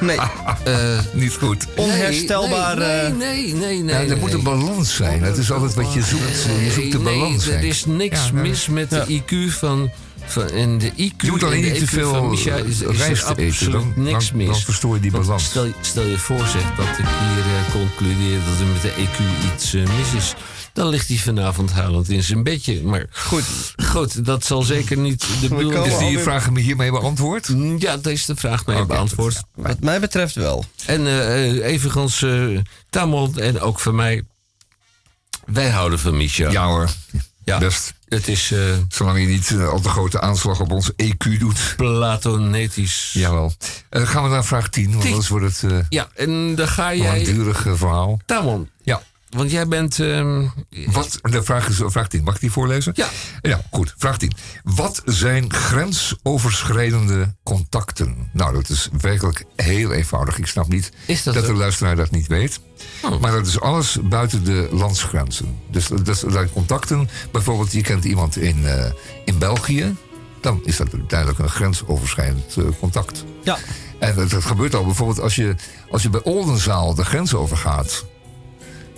Nee, 0.00 0.18
Eh, 0.64 0.98
Niet 1.12 1.32
goed. 1.32 1.66
onherstelbaar. 1.76 2.76
Nee, 2.78 2.88
eh, 2.88 3.12
nee, 3.16 3.42
nee, 3.42 3.54
nee. 3.54 3.82
nee, 3.82 4.06
Ja, 4.06 4.10
er 4.12 4.16
moet 4.18 4.32
een 4.32 4.42
balans 4.42 4.94
zijn. 4.96 5.22
Het 5.22 5.36
is 5.36 5.52
altijd 5.52 5.74
wat 5.74 5.92
je 5.92 6.02
zoekt. 6.02 6.46
Je 6.64 6.70
zoekt 6.70 6.92
de 6.92 6.98
Nee, 6.98 7.18
balans. 7.18 7.46
er 7.48 7.64
is 7.64 7.84
niks 7.84 8.30
mis 8.32 8.66
met 8.68 8.90
de 8.90 9.04
IQ 9.22 9.52
van, 9.52 9.90
van... 10.26 10.50
En 10.50 10.78
de 10.78 10.90
IQ 10.90 11.16
Je 11.16 11.30
moet 11.30 11.42
alleen 11.42 11.62
niet 11.62 11.78
te 11.78 11.86
veel 11.86 12.32
is, 12.32 12.44
is 12.46 12.80
rijst 12.80 13.22
er 13.22 13.30
eten. 13.38 13.46
absoluut 13.46 13.72
Dan, 13.72 13.92
niks 13.96 14.28
dan, 14.28 14.36
mis. 14.36 14.46
dan 14.46 14.56
verstoor 14.60 14.94
je 14.94 15.00
die 15.00 15.10
balans. 15.10 15.44
Stel, 15.44 15.64
je- 15.64 15.72
stel 15.80 16.04
je 16.04 16.18
voor, 16.18 16.46
zeg, 16.46 16.62
dat 16.76 16.86
ik 16.86 16.96
hier 16.96 17.44
eh, 17.44 17.72
concludeer 17.72 18.38
dat 18.38 18.60
er 18.60 18.66
met 18.72 18.82
de 18.82 18.92
EQ 18.92 19.18
iets 19.54 19.74
eh, 19.74 19.80
mis 19.82 20.22
is. 20.24 20.34
Dan 20.76 20.88
ligt 20.88 21.08
hij 21.08 21.16
vanavond 21.16 21.72
huilend 21.72 22.08
in 22.08 22.22
zijn 22.22 22.42
bedje. 22.42 22.82
Maar 22.82 23.06
goed, 23.10 23.44
goed 23.76 24.24
dat 24.24 24.44
zal 24.44 24.62
zeker 24.62 24.96
niet 24.96 25.20
de 25.20 25.48
bedoeling 25.48 25.72
komen 25.72 25.90
Is 25.92 25.98
die 25.98 26.18
vraag 26.18 26.50
me 26.50 26.60
hiermee 26.60 26.90
beantwoord? 26.90 27.46
zijn. 27.46 27.78
Ja, 27.78 27.96
dat 27.96 28.12
is 28.12 28.24
de 28.24 28.36
vraag 28.36 28.66
mee 28.66 28.86
beantwoord. 28.86 29.42
wat 29.54 29.80
mij 29.80 30.00
betreft 30.00 30.34
wel. 30.34 30.64
En 30.86 31.06
eh 31.06 31.48
eh, 31.50 31.64
evenals 31.64 32.22
eh 32.22 32.58
Tamon 32.90 33.38
en 33.38 33.60
ook 33.60 33.80
van 33.80 33.94
mij. 33.94 34.22
Wij 35.46 35.68
houden 35.70 35.98
van 35.98 36.16
Misha. 36.16 36.50
Ja 36.50 36.66
hoor. 36.66 36.88
Ja. 37.44 37.58
Best. 37.58 37.94
Het 38.08 38.28
is 38.28 38.50
eh, 38.52 38.58
Zolang 38.88 39.18
je 39.20 39.26
niet 39.26 39.54
al 39.70 39.80
te 39.80 39.88
grote 39.88 40.20
aanslag 40.20 40.60
op 40.60 40.72
ons 40.72 40.90
EQ 41.02 41.38
doet. 41.38 41.74
platonetisch. 41.76 43.10
Jawel. 43.12 43.52
Eh 43.88 44.08
gaan 44.08 44.22
we 44.22 44.28
naar 44.28 44.44
vraag 44.44 44.68
10, 44.68 44.88
want 44.90 45.00
Tien. 45.00 45.10
anders 45.10 45.28
wordt 45.28 45.60
het 45.60 45.72
eh, 45.72 45.78
Ja, 45.88 46.08
en 46.14 46.54
dan 46.54 46.68
ga 46.68 46.90
een 46.92 46.98
jij... 46.98 47.24
langdurig 47.24 47.66
eh, 47.66 47.72
verhaal. 47.74 48.20
Tamon. 48.26 48.68
Want 49.28 49.50
jij 49.50 49.68
bent... 49.68 50.00
ehm, 50.00 50.46
Wat, 50.86 51.18
de 51.22 51.42
vraag 51.42 51.68
is 51.68 51.80
vraag 51.86 52.08
10. 52.08 52.24
Mag 52.24 52.34
ik 52.34 52.40
die 52.40 52.50
voorlezen? 52.52 52.92
Ja. 52.96 53.08
Ja, 53.42 53.60
goed. 53.70 53.94
Vraag 53.96 54.18
10. 54.18 54.32
Wat 54.62 55.02
zijn 55.04 55.52
grensoverschrijdende 55.52 57.34
contacten? 57.42 58.30
Nou, 58.32 58.52
dat 58.54 58.68
is 58.68 58.88
werkelijk 59.00 59.44
heel 59.56 59.92
eenvoudig. 59.92 60.38
Ik 60.38 60.46
snap 60.46 60.68
niet 60.68 60.90
dat 61.24 61.46
de 61.46 61.52
luisteraar 61.54 61.96
dat 61.96 62.10
niet 62.10 62.26
weet. 62.26 62.60
Oh. 63.02 63.20
Maar 63.20 63.32
dat 63.32 63.46
is 63.46 63.60
alles 63.60 63.98
buiten 64.02 64.44
de 64.44 64.68
landsgrenzen. 64.72 65.58
Dus 65.70 65.86
dat 65.86 66.06
dat 66.06 66.24
zijn 66.28 66.50
contacten. 66.52 67.08
Bijvoorbeeld, 67.32 67.72
je 67.72 67.80
kent 67.82 68.04
iemand 68.04 68.36
in, 68.36 68.66
eh, 68.66 68.90
in 69.24 69.38
België. 69.38 69.94
Dan 70.40 70.60
is 70.64 70.76
dat 70.76 70.88
duidelijk 71.08 71.38
een 71.38 71.48
grensoverschrijdend 71.48 72.56
eh, 72.56 72.64
contact. 72.80 73.24
Ja. 73.42 73.58
En 73.98 74.14
dat, 74.14 74.30
dat 74.30 74.44
gebeurt 74.44 74.74
al 74.74 74.84
bijvoorbeeld 74.84 75.20
als 75.20 75.34
je, 75.36 75.54
als 75.90 76.02
je 76.02 76.10
bij 76.10 76.22
Oldenzaal 76.22 76.94
de 76.94 77.04
grens 77.04 77.34
overgaat. 77.34 78.04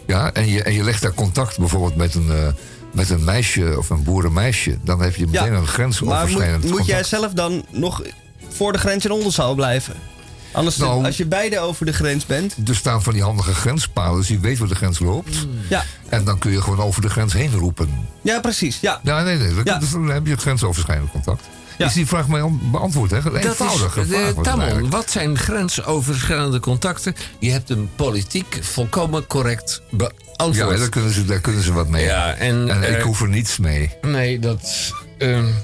Ja, 0.08 0.32
en 0.32 0.48
je, 0.48 0.62
en 0.62 0.72
je 0.72 0.84
legt 0.84 1.02
daar 1.02 1.14
contact 1.14 1.58
bijvoorbeeld 1.58 1.96
met 1.96 2.14
een, 2.14 2.30
eh, 2.30 2.46
met 2.92 3.10
een 3.10 3.24
meisje 3.24 3.74
of 3.78 3.90
een 3.90 4.02
boerenmeisje. 4.02 4.78
Dan 4.84 5.00
heb 5.02 5.14
je 5.16 5.26
meteen 5.26 5.40
Ja, 5.44 5.46
een 5.46 5.52
Maar 5.52 5.66
grensoverschrijdend 5.66 6.62
moet, 6.64 6.70
moet 6.70 6.86
jij 6.86 7.02
zelf 7.04 7.32
dan 7.32 7.64
nog 7.70 8.02
voor 8.48 8.72
de 8.72 8.78
grens 8.78 9.04
in 9.04 9.10
Oldenzaal 9.10 9.54
blijven? 9.54 9.94
Anders, 10.52 10.76
Nou- 10.76 11.04
als 11.04 11.16
je 11.16 11.26
beide 11.26 11.58
over 11.58 11.86
de 11.86 11.92
grens 11.92 12.26
bent. 12.26 12.56
Er 12.68 12.74
staan 12.76 13.02
van 13.02 13.12
die 13.12 13.22
handige 13.22 13.54
grenspalen, 13.54 14.16
dus 14.18 14.28
je 14.28 14.38
weet 14.40 14.58
waar 14.58 14.68
de 14.68 14.74
grens 14.74 14.98
loopt. 14.98 15.46
Ja, 15.68 15.84
En 16.08 16.24
dan 16.24 16.38
kun 16.38 16.50
je 16.52 16.62
gewoon 16.62 16.80
over 16.80 17.02
de 17.02 17.08
grens 17.08 17.32
heen 17.32 17.52
roepen. 17.52 18.08
ja 18.22 18.40
precies. 18.40 18.80
Ja. 18.80 19.00
Ja, 19.02 19.22
nee, 19.22 19.36
nee. 19.36 19.54
Dan, 19.54 19.62
Ja. 19.64 19.80
dan 19.92 20.08
heb 20.08 20.26
je 20.26 20.36
grensoverschrijdend 20.36 21.10
contact. 21.10 21.44
Ja. 21.78 21.86
Is 21.86 21.92
die 21.92 22.06
vraag 22.06 22.28
mij 22.28 22.42
al 22.42 22.58
beantwoord, 22.62 23.10
hè? 23.10 23.16
Een 23.16 23.32
dat 23.32 23.44
is, 23.44 23.56
vraag. 23.56 24.34
Tamon, 24.42 24.90
wat 24.90 25.10
zijn 25.10 25.38
grensoverschrijdende 25.38 26.60
contacten? 26.60 27.14
Je 27.38 27.50
hebt 27.50 27.68
hem 27.68 27.90
politiek 27.96 28.58
volkomen 28.60 29.26
correct 29.26 29.82
Ja, 29.90 29.96
beantwoord. 29.96 30.78
daar 30.78 30.88
kunnen, 30.88 31.12
ze, 31.12 31.24
daar 31.24 31.40
kunnen 31.40 31.62
ze 31.62 31.72
wat 31.72 31.88
mee. 31.88 32.04
Ja, 32.04 32.34
en, 32.34 32.68
En 32.68 32.90
ik 32.90 32.96
eh, 32.98 33.02
hoef 33.02 33.20
er 33.22 33.28
niets 33.28 33.58
mee. 33.58 33.90
Nee, 34.02 34.38
dat 34.38 34.92
En 35.18 35.54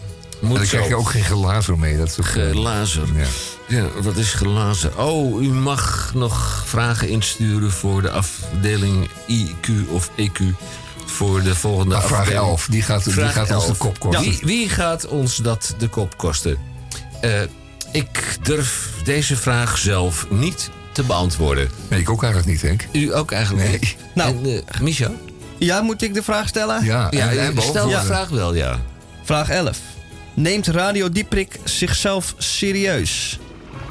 moet 0.40 0.56
dan 0.56 0.66
zo. 0.66 0.70
krijg 0.76 0.88
je 0.88 0.94
ook 0.96 1.10
geen 1.10 1.24
gelazer 1.24 1.78
mee. 1.78 1.96
Dat 1.96 2.08
is 2.08 2.18
eh, 2.18 2.24
Gelazer. 2.24 3.06
Ja. 3.16 3.26
Ja, 3.68 3.84
wat 4.02 4.16
is 4.16 4.32
gelazen? 4.32 4.98
Oh, 4.98 5.42
u 5.42 5.46
mag 5.48 6.10
nog 6.14 6.62
vragen 6.66 7.08
insturen 7.08 7.70
voor 7.70 8.02
de 8.02 8.10
afdeling 8.10 9.08
IQ 9.28 9.88
of 9.90 10.10
EQ. 10.16 10.42
Voor 11.14 11.42
de 11.42 11.54
volgende 11.54 11.94
Ah, 11.94 12.04
vraag 12.04 12.18
afdeling. 12.20 12.44
11, 12.46 12.66
die 12.70 12.82
gaat, 12.82 13.04
die 13.04 13.12
Vraag 13.12 13.32
gaat 13.32 13.50
ons 13.50 13.62
de 13.64 13.68
11. 13.68 13.78
kop 13.78 13.98
kosten. 13.98 14.22
Wie, 14.22 14.38
wie 14.42 14.68
gaat 14.68 15.06
ons 15.08 15.36
dat 15.36 15.74
de 15.78 15.88
kop 15.88 16.16
kosten? 16.16 16.58
Eh, 17.20 17.40
ik 17.92 18.36
durf 18.42 18.90
deze 19.04 19.36
vraag 19.36 19.78
zelf 19.78 20.26
niet 20.30 20.70
te 20.92 21.02
beantwoorden. 21.02 21.68
Nee, 21.88 22.00
ik 22.00 22.10
ook 22.10 22.22
eigenlijk 22.22 22.52
niet, 22.52 22.62
Henk. 22.62 22.86
U 22.92 23.14
ook 23.14 23.32
eigenlijk 23.32 23.68
Nee. 23.68 23.78
niet? 23.80 23.96
Nou. 24.14 24.30
En, 24.44 24.64
eh, 24.66 24.80
Misha? 24.80 25.10
ja, 25.58 25.80
moet 25.80 26.02
ik 26.02 26.14
de 26.14 26.22
vraag 26.22 26.48
stellen? 26.48 26.84
Ja, 26.84 27.06
Ja, 27.10 27.28
en, 27.30 27.38
en 27.56 27.62
stel 27.62 27.88
de 27.88 28.00
vraag 28.04 28.28
wel, 28.28 28.54
ja. 28.54 28.80
Vraag 29.22 29.48
11. 29.48 29.78
Neemt 30.34 30.66
Radio 30.66 31.08
Dieprik 31.10 31.58
zichzelf 31.64 32.34
serieus? 32.38 33.38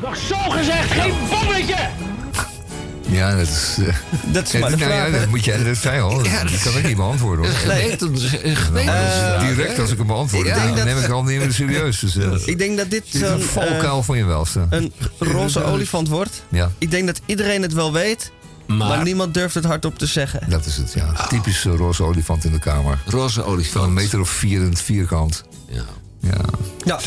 Nog 0.02 0.16
zo 0.18 0.36
gezegd, 0.50 0.92
geen 0.92 1.14
bommetje! 1.30 1.90
Ja, 3.14 3.36
dat 3.36 3.48
is... 3.48 3.76
eh, 3.80 3.96
Dat 4.34 4.46
is 4.46 4.52
ja, 4.52 4.60
maar 4.60 4.70
de 4.70 4.76
nou 4.78 4.90
ja, 4.92 4.98
vraag, 4.98 5.12
hè? 5.12 5.20
dat 5.20 5.30
moet 5.30 5.46
jij, 5.46 5.64
dat 5.64 5.78
zei 5.78 6.02
al. 6.02 6.24
Ja, 6.26 6.44
dat 6.44 6.62
kan 6.62 6.78
ik 6.78 6.84
niet 6.88 6.96
beantwoorden. 6.96 7.46
Hoor. 7.46 7.72
Eh, 8.84 9.48
direct 9.48 9.80
als 9.80 9.92
ik 9.92 9.98
hem 9.98 10.08
beantwoord, 10.08 10.46
Ja, 10.48 10.72
dan 10.76 10.86
neem 10.86 10.98
ik 10.98 11.10
al 11.10 11.24
niet 11.24 11.40
meer 11.40 11.52
serieus. 11.54 12.00
Dus, 12.00 12.16
eh, 12.18 12.32
Ik 12.48 12.58
denk 12.58 12.78
dat 12.78 12.90
dit 12.90 13.04
dit 13.12 13.22
is 13.22 13.22
een 13.30 13.40
zo'n, 13.40 13.48
valkuil 13.48 13.98
eh, 14.00 14.04
van 14.04 14.18
je 14.18 14.24
welste. 14.26 14.66
een 14.70 14.94
roze 15.20 15.64
olifant 15.74 16.08
wordt. 16.08 16.44
Ja, 16.50 16.72
Ik 16.78 16.92
denk 16.92 17.06
dat 17.08 17.22
iedereen 17.26 17.62
het 17.62 17.74
wel 17.74 17.94
weet, 17.94 18.32
maar, 18.68 18.78
Maar 18.88 19.04
niemand 19.04 19.34
durft 19.34 19.56
het 19.56 19.66
hardop 19.66 19.98
te 19.98 20.06
zeggen. 20.06 20.50
dat 20.50 20.66
is 20.66 20.78
het. 20.78 20.94
Ja. 20.94 21.26
Typisch 21.28 21.66
eh, 21.66 21.76
roze 21.76 22.04
olifant 22.04 22.46
in 22.46 22.52
de 22.52 22.60
kamer. 22.60 22.98
roze 23.06 23.42
Van 23.42 23.52
olifant. 23.52 23.86
een 23.86 23.94
meter 23.94 24.20
of 24.20 24.30
vier 24.30 24.62
in 24.62 24.70
het 24.70 24.82
vierkant. 24.82 25.44
Ja. 25.70 25.84
Ja, 26.24 26.42
Ja, 26.84 27.00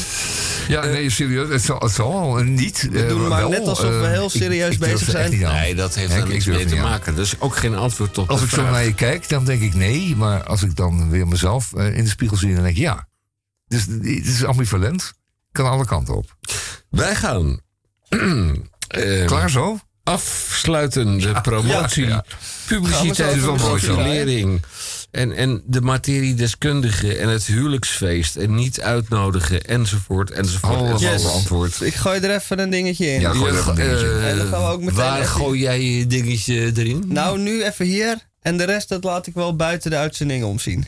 ja 0.68 0.84
nee, 0.84 1.10
serieus. 1.10 1.48
Het 1.48 1.62
zal, 1.62 1.78
het 1.78 1.93
zal 1.93 2.10
wel 2.20 2.38
eh, 2.38 2.47
niet. 2.47 2.88
We 2.90 3.02
eh, 3.02 3.09
doen 3.09 3.28
maar 3.28 3.40
wel, 3.40 3.48
net 3.51 3.66
alsof 3.66 3.88
we 3.88 4.05
eh, 4.05 4.10
heel 4.10 4.30
serieus 4.30 4.72
ik 4.74 4.78
durf 4.78 4.93
bezig 4.93 5.09
er 5.09 5.14
echt 5.14 5.28
zijn. 5.28 5.38
niet 5.38 5.48
aan. 5.48 5.55
Nee, 5.55 5.74
dat 5.74 5.94
heeft 5.94 6.16
ik 6.16 6.28
niks 6.28 6.47
mee 6.47 6.64
te 6.64 6.76
maken. 6.76 7.14
Dus 7.14 7.40
ook 7.40 7.56
geen 7.56 7.74
antwoord 7.76 8.18
op 8.18 8.30
Als 8.30 8.38
de 8.38 8.44
ik 8.44 8.51
zo 8.51 8.56
vraag. 8.56 8.70
naar 8.70 8.84
je 8.84 8.94
kijk, 8.94 9.28
dan 9.28 9.44
denk 9.44 9.62
ik 9.62 9.74
nee. 9.74 10.16
Maar 10.16 10.43
als 10.44 10.62
ik 10.62 10.76
dan 10.76 11.10
weer 11.10 11.28
mezelf 11.28 11.72
eh, 11.72 11.97
in 11.97 12.05
de 12.05 12.10
spiegel 12.10 12.36
zie, 12.36 12.55
dan 12.55 12.62
denk 12.62 12.76
ik 12.76 12.82
ja. 12.82 13.09
Dus 13.68 13.86
het 13.86 14.26
is 14.26 14.44
ambivalent. 14.44 15.12
Kan 15.52 15.70
alle 15.70 15.86
kanten 15.86 16.14
op. 16.14 16.36
Wij 16.90 17.14
gaan 17.14 17.60
eh, 18.88 19.26
Klaar 19.26 19.51
zo? 19.51 19.78
afsluitende 20.05 21.40
promotie, 21.40 22.02
ja, 22.05 22.09
ja. 22.09 22.24
publiciteit, 22.66 23.40
zo 23.40 23.55
profilering 23.55 24.62
en, 25.16 25.32
en 25.32 25.62
de 25.66 25.80
materiedeskundige 25.80 27.16
en 27.16 27.28
het 27.28 27.44
huwelijksfeest 27.47 28.36
en 28.36 28.55
niet 28.55 28.80
uitnodigen 28.80 29.64
enzovoort 29.64 30.30
enzovoort. 30.30 30.76
Alles 30.78 31.02
enzovoort. 31.02 31.24
al 31.24 31.30
beantwoord. 31.32 31.80
Ik 31.80 31.94
gooi 31.94 32.20
er 32.20 32.34
even 32.34 32.59
een 32.59 32.70
dingetje 32.70 33.06
in. 33.06 33.20
Ja, 33.20 33.30
gooi 33.32 33.52
er 33.52 33.59
even 33.59 33.70
een 33.70 33.76
dingetje. 33.76 34.06
eh, 34.09 34.30
En 34.30 34.36
dan 34.36 34.47
gaan 34.47 34.60
we 34.62 34.68
ook 34.68 34.80
meteen 34.80 34.94
waar 34.94 35.18
even- 35.20 35.28
gooi 35.30 35.60
jij 35.60 35.80
je 35.82 36.06
dingetje 36.06 36.72
erin? 36.76 37.05
Nou, 37.06 37.38
nu 37.38 37.64
even 37.64 37.86
hier. 37.86 38.16
En 38.43 38.56
de 38.56 38.64
rest, 38.64 38.88
dat 38.88 39.05
laat 39.05 39.26
ik 39.26 39.34
wel 39.34 39.56
buiten 39.56 39.90
de 39.90 39.97
uitzending 39.97 40.44
omzien. 40.44 40.86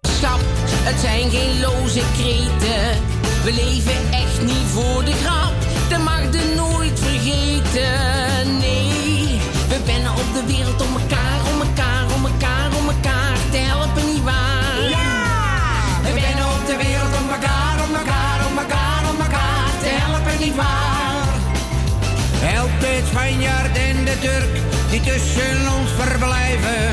Stap, 0.00 0.40
het 0.66 1.00
zijn 1.00 1.30
geen 1.30 1.60
loze 1.60 2.02
kreten. 2.16 3.00
We 3.44 3.52
leven 3.52 4.12
echt 4.12 4.42
niet 4.42 4.66
voor 4.72 5.04
de 5.04 5.12
grap. 5.12 5.52
Dat 5.90 5.98
mag 6.02 6.20
je 6.22 6.52
nooit 6.56 7.00
vergeten. 7.00 8.58
Nee, 8.58 9.38
we 9.68 9.80
bennen 9.86 10.10
op 10.10 10.28
de 10.34 10.42
wereld 10.46 10.80
om 10.82 10.96
elkaar, 11.00 11.13
Help 22.46 22.80
de 22.80 23.00
Spanjaard 23.10 23.76
en 23.76 24.04
de 24.04 24.18
Turk 24.20 24.52
die 24.90 25.00
tussen 25.00 25.58
ons 25.78 25.90
verblijven. 25.98 26.84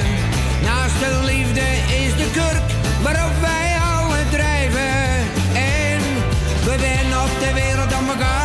Naast 0.63 0.99
de 0.99 1.21
liefde 1.25 1.65
is 2.03 2.15
de 2.15 2.29
kurk 2.33 2.67
waarop 3.01 3.35
wij 3.41 3.75
alle 3.93 4.21
drijven. 4.29 4.93
En 5.53 6.01
we 6.63 6.75
zijn 6.79 7.07
op 7.23 7.39
de 7.39 7.51
wereld 7.53 7.93
om 7.99 8.09
elkaar, 8.09 8.40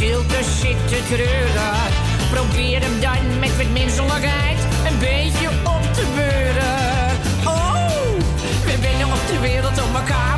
stilte 0.00 0.44
zit 0.60 0.88
te 0.88 1.00
treuren. 1.08 1.74
Probeer 2.30 2.80
hem 2.80 3.00
dan 3.00 3.38
met 3.38 3.56
wat 3.56 3.72
menselijkheid 3.72 4.58
een 4.88 4.98
beetje 4.98 5.48
op 5.64 5.84
te 5.92 6.04
beuren. 6.14 6.78
Oh, 7.44 7.74
we 8.64 8.74
binnen 8.80 9.06
op 9.06 9.24
de 9.32 9.38
wereld 9.40 9.82
om 9.82 9.94
elkaar, 9.94 10.29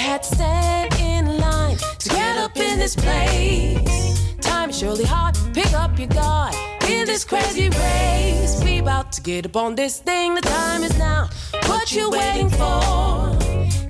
had 0.00 0.22
to 0.22 0.34
stand 0.34 0.94
in 0.94 1.38
line 1.38 1.76
to 1.98 2.08
get 2.08 2.38
up 2.38 2.56
in 2.56 2.78
this 2.78 2.96
place. 2.96 4.34
Time 4.40 4.70
is 4.70 4.78
surely 4.78 5.04
hard. 5.04 5.36
Pick 5.52 5.72
up 5.74 5.98
your 5.98 6.08
guard 6.08 6.54
in 6.88 7.06
this 7.06 7.24
crazy 7.24 7.68
race. 7.68 8.62
We 8.64 8.78
about 8.78 9.12
to 9.12 9.20
get 9.20 9.44
up 9.44 9.56
on 9.56 9.74
this 9.74 9.98
thing. 9.98 10.34
The 10.34 10.40
time 10.40 10.82
is 10.82 10.96
now. 10.98 11.28
What 11.66 11.92
you 11.92 12.10
waiting 12.10 12.48
for? 12.48 13.36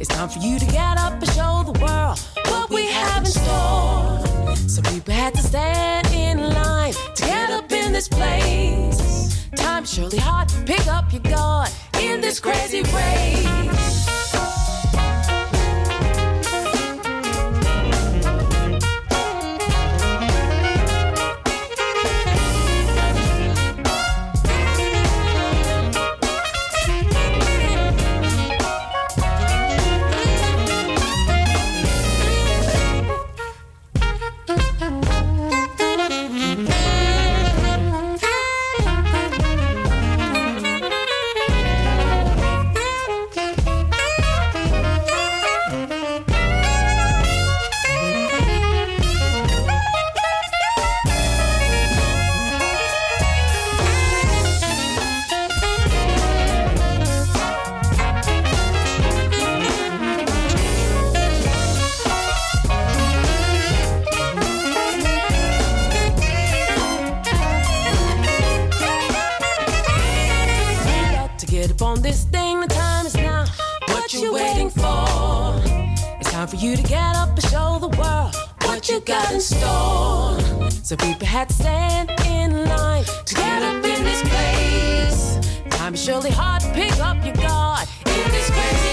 It's 0.01 0.09
time 0.09 0.29
for 0.29 0.41
you 0.41 0.59
to 0.59 0.67
get 0.67 0.99
up 0.99 1.13
and 1.13 1.31
show 1.31 1.63
the 1.71 1.79
world 1.81 2.19
what 2.51 2.71
we 2.71 2.87
have 2.87 3.25
in 3.25 3.31
store. 3.31 4.57
Some 4.57 4.85
people 4.93 5.15
had 5.15 5.35
to 5.35 5.43
stand 5.43 6.09
in 6.09 6.39
line 6.55 6.93
to 7.15 7.23
get 7.23 7.51
up 7.51 7.71
in 7.71 7.93
this 7.93 8.09
place. 8.09 9.49
Time 9.55 9.85
is 9.85 9.95
surely 9.95 10.19
hard. 10.19 10.49
Pick 10.67 10.87
up 10.89 11.13
your 11.13 11.23
guard 11.23 11.71
in 12.01 12.21
this 12.21 12.41
crazy 12.41 12.83
race. 12.83 13.90
Surely 86.01 86.31
to 86.31 86.71
pick 86.73 86.99
up 87.01 87.23
your 87.23 87.35
guard 87.35 87.87
in 88.07 88.31
this 88.31 88.51
crazy. 88.51 88.91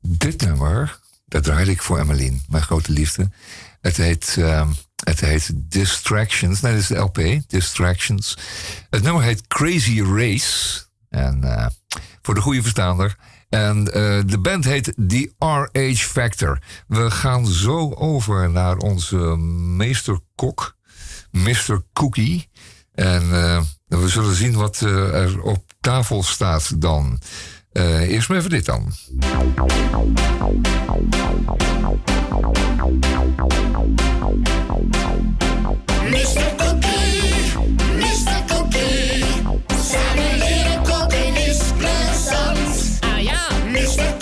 Dit 0.00 0.40
nummer, 0.40 0.98
dat 1.24 1.44
draaide 1.44 1.70
ik 1.70 1.82
voor 1.82 1.98
Emmeline, 1.98 2.38
mijn 2.48 2.62
grote 2.62 2.92
liefde. 2.92 3.30
Het 3.80 3.96
heet, 3.96 4.34
ehm, 4.38 4.68
het 5.04 5.20
heet 5.20 5.50
Distractions. 5.54 6.60
Nee, 6.60 6.72
dat 6.72 6.80
is 6.80 6.86
de 6.86 6.96
LP, 6.96 7.40
Distractions. 7.46 8.38
Het 8.90 9.02
nummer 9.02 9.22
heet 9.22 9.46
Crazy 9.46 10.02
Race. 10.02 10.84
En 11.08 11.44
eh, 11.44 11.66
voor 12.22 12.34
de 12.34 12.40
goede 12.40 12.62
verstaander. 12.62 13.16
En 13.48 13.92
eh, 13.92 14.20
de 14.26 14.38
band 14.38 14.64
heet 14.64 14.92
The 15.08 15.32
RH 15.38 15.96
Factor. 15.96 16.58
We 16.86 17.10
gaan 17.10 17.46
zo 17.46 17.94
over 17.94 18.50
naar 18.50 18.76
onze 18.76 19.16
meesterkok, 19.76 20.76
Mr. 21.30 21.82
Cookie. 21.92 22.48
En 22.94 23.22
eh, 23.22 23.60
we 23.86 24.08
zullen 24.08 24.34
zien 24.34 24.54
wat 24.54 24.82
eh, 24.82 25.22
er 25.22 25.42
op 25.42 25.64
tafel 25.80 26.22
staat 26.22 26.80
dan. 26.80 27.20
Eerst 27.72 28.28
maar 28.28 28.38
even 28.38 28.50
dit 28.50 28.64
dan. 28.64 28.92
Mr. 36.10 36.54
Cookie, 36.56 37.22
Mr. 37.96 38.44
Cookie. 38.46 40.35
Ja. 43.76 43.82
Mr. 43.82 44.15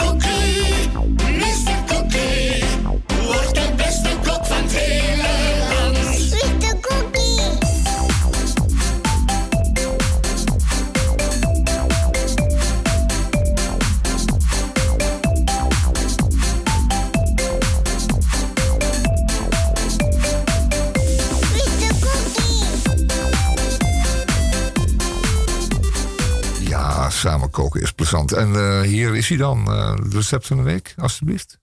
koken 27.55 27.81
is 27.81 27.93
plezant. 27.93 28.32
En 28.32 28.55
eh, 28.55 28.81
hier 28.81 29.16
is 29.16 29.28
hij 29.28 29.39
dan. 29.39 29.66
Het 29.66 30.12
recept 30.12 30.47
van 30.47 30.56
de 30.56 30.62
week, 30.62 30.94
alstublieft. 30.97 31.59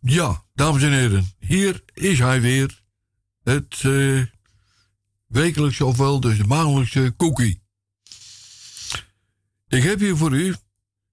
Ja, 0.00 0.44
dames 0.54 0.82
en 0.82 0.92
heren, 0.92 1.32
hier 1.38 1.82
is 1.94 2.18
hij 2.18 2.40
weer. 2.40 2.82
Het 3.42 3.80
eh, 3.82 4.22
wekelijkse, 5.26 5.84
ofwel 5.84 6.20
dus 6.20 6.38
de 6.38 6.46
maandelijkse 6.46 7.14
cookie. 7.16 7.62
Ik 9.68 9.82
heb 9.82 9.98
hier 9.98 10.16
voor 10.16 10.32
u 10.32 10.54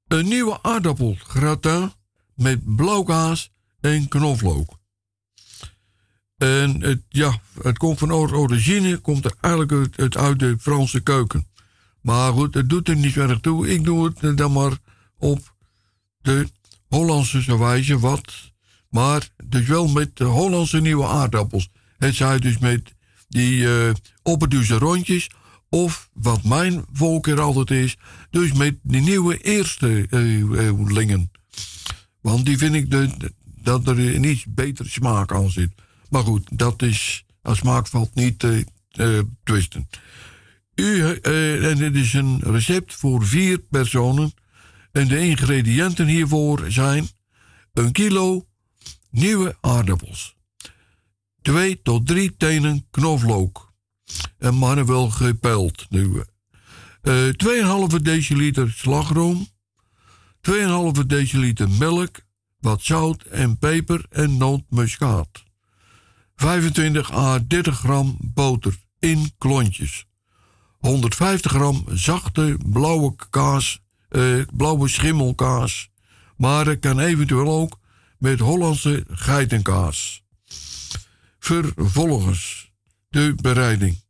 een 0.08 0.28
nieuwe 0.28 0.64
aardappelgratin 0.64 1.94
met 2.36 2.76
blauwkaas 2.76 3.52
en 3.80 4.08
knoflook. 4.08 4.80
En 6.38 6.82
het, 6.82 7.02
ja, 7.10 7.40
het 7.62 7.78
komt 7.78 8.00
van 8.00 8.12
or- 8.12 8.36
origine, 8.36 8.98
komt 8.98 9.26
er 9.26 9.34
eigenlijk 9.42 10.16
uit 10.16 10.40
de 10.40 10.56
Franse 10.60 11.00
keuken. 11.00 11.48
Maar 12.08 12.34
goed, 12.34 12.54
het 12.54 12.70
doet 12.70 12.88
er 12.88 12.96
niet 12.96 13.18
erg 13.18 13.40
toe. 13.40 13.70
Ik 13.70 13.84
doe 13.84 14.06
het 14.06 14.20
eh, 14.20 14.36
dan 14.36 14.52
maar 14.52 14.78
op 15.18 15.56
de 16.22 16.48
Hollandse 16.88 17.58
wijze 17.58 18.00
wat. 18.00 18.52
Maar 18.90 19.30
dus 19.46 19.68
wel 19.68 19.88
met 19.88 20.16
de 20.16 20.24
Hollandse 20.24 20.82
nieuwe 20.82 21.06
aardappels. 21.06 21.70
Het 21.98 22.16
zij 22.16 22.40
dus 22.40 22.58
met 22.58 22.94
die 23.28 23.62
uh, 23.62 23.90
rondjes. 24.68 25.30
Of 25.70 26.10
wat 26.14 26.44
mijn 26.44 26.86
voorkeur 26.94 27.42
altijd 27.42 27.72
is. 27.72 27.98
Dus 28.30 28.54
met 28.54 28.76
die 28.82 29.02
nieuwe 29.02 29.38
eerste 29.38 30.08
eh, 30.10 30.68
eh. 30.68 31.20
Want 32.22 32.46
die 32.46 32.58
vind 32.58 32.76
ik 32.76 32.92
dat 33.64 33.88
er 33.88 34.16
een 34.16 34.24
iets 34.24 34.46
betere 34.50 34.90
smaak 34.90 35.34
aan 35.34 35.50
zit. 35.50 35.72
Maar 36.10 36.24
goed, 36.24 36.50
dat 36.52 36.82
is. 36.82 37.26
Aan 37.42 37.56
smaak 37.56 37.88
valt 37.88 38.16
niet 38.16 38.40
te 38.40 38.66
twisten. 39.44 39.88
U, 40.80 41.02
eh, 41.02 41.70
en 41.72 41.78
het 41.78 41.96
is 41.96 42.14
een 42.14 42.40
recept 42.40 42.94
voor 42.94 43.26
vier 43.26 43.60
personen. 43.60 44.34
En 44.92 45.08
de 45.08 45.20
ingrediënten 45.20 46.08
hiervoor 46.08 46.66
zijn 46.68 47.08
een 47.74 47.92
kilo 47.92 48.46
nieuwe 49.10 49.58
aardappels, 49.62 50.36
twee 51.42 51.82
tot 51.82 52.08
drie 52.08 52.36
tenen 52.38 52.88
knoflook 52.92 53.74
en 54.38 54.58
manueel 54.58 55.10
gepeld 55.10 55.86
nieuwe, 55.90 56.28
eh 57.02 57.28
2,5 57.28 58.02
deciliter 58.02 58.72
slagroom, 58.72 59.48
2,5 60.42 61.06
deciliter 61.06 61.70
melk, 61.70 62.20
wat 62.60 62.84
zout 62.84 63.24
en 63.24 63.58
peper 63.58 64.06
en 64.10 64.38
nootmuskaat, 64.38 65.44
25 66.36 67.12
à 67.12 67.40
30 67.48 67.80
gram 67.80 68.18
boter 68.22 68.76
in 69.00 69.32
klontjes. 69.38 70.07
150 70.88 71.52
gram 71.52 71.86
zachte 71.94 72.58
blauwe 72.66 73.16
kaas, 73.30 73.80
eh, 74.10 74.42
blauwe 74.54 74.88
schimmelkaas. 74.88 75.90
Maar 76.38 76.66
het 76.66 76.80
kan 76.80 77.00
eventueel 77.00 77.52
ook 77.52 77.80
met 78.18 78.40
Hollandse 78.40 79.06
geitenkaas. 79.10 80.24
Vervolgens 81.40 82.72
de 83.10 83.36
bereiding. 83.42 84.02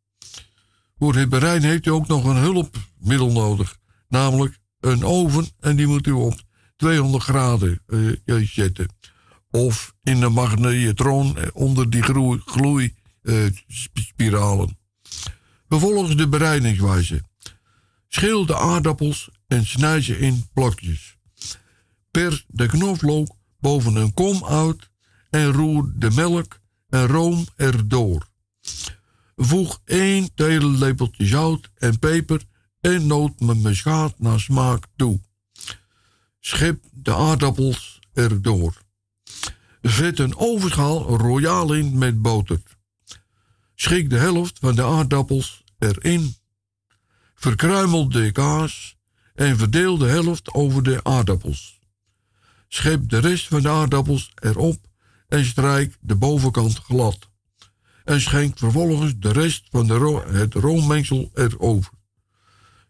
Voor 0.98 1.14
het 1.14 1.28
bereiden 1.28 1.68
heeft 1.68 1.86
u 1.86 1.90
ook 1.90 2.06
nog 2.06 2.24
een 2.24 2.36
hulpmiddel 2.36 3.32
nodig. 3.32 3.78
Namelijk 4.08 4.58
een 4.80 5.04
oven 5.04 5.48
en 5.60 5.76
die 5.76 5.86
moet 5.86 6.06
u 6.06 6.12
op 6.12 6.40
200 6.76 7.22
graden 7.22 7.82
eh, 7.86 7.96
zetten. 8.46 8.88
Of 9.50 9.94
in 10.02 10.20
de 10.20 10.28
magnetron 10.28 11.36
eh, 11.36 11.46
onder 11.52 11.90
die 11.90 12.02
gloeispiralen. 12.02 14.76
Vervolgens 15.68 16.16
de 16.16 16.28
bereidingswijze. 16.28 17.22
Schil 18.08 18.46
de 18.46 18.56
aardappels 18.56 19.30
en 19.46 19.66
snijd 19.66 20.04
ze 20.04 20.18
in 20.18 20.48
plakjes. 20.52 21.16
Per 22.10 22.44
de 22.46 22.66
knoflook 22.66 23.28
boven 23.60 23.96
een 23.96 24.14
kom 24.14 24.44
uit 24.44 24.90
en 25.30 25.52
roer 25.52 25.92
de 25.96 26.10
melk 26.10 26.60
en 26.88 27.06
room 27.06 27.46
erdoor. 27.56 28.28
Voeg 29.36 29.80
1 29.84 30.34
theelepeltje 30.34 31.26
zout 31.26 31.70
en 31.74 31.98
peper 31.98 32.42
en 32.80 33.06
nootmuskaat 33.06 34.18
naar 34.18 34.40
smaak 34.40 34.86
toe. 34.96 35.20
Schep 36.40 36.84
de 36.92 37.14
aardappels 37.14 37.98
erdoor. 38.12 38.82
Zet 39.82 40.18
een 40.18 40.36
ovenschaal 40.36 41.16
royaal 41.16 41.72
in 41.72 41.98
met 41.98 42.22
boter. 42.22 42.60
Schik 43.80 44.10
de 44.10 44.18
helft 44.18 44.58
van 44.58 44.74
de 44.74 44.84
aardappels 44.84 45.64
erin. 45.78 46.34
Verkruimel 47.34 48.08
de 48.08 48.32
kaas 48.32 48.96
en 49.34 49.56
verdeel 49.58 49.98
de 49.98 50.06
helft 50.06 50.52
over 50.54 50.82
de 50.82 51.04
aardappels. 51.04 51.78
Schep 52.68 53.08
de 53.08 53.18
rest 53.18 53.48
van 53.48 53.62
de 53.62 53.68
aardappels 53.68 54.32
erop 54.34 54.86
en 55.28 55.44
strijk 55.44 55.96
de 56.00 56.14
bovenkant 56.14 56.78
glad. 56.78 57.28
En 58.04 58.20
schenk 58.20 58.58
vervolgens 58.58 59.14
de 59.18 59.32
rest 59.32 59.66
van 59.70 59.86
de 59.86 60.22
het 60.26 60.54
roommengsel 60.54 61.30
erover. 61.34 61.92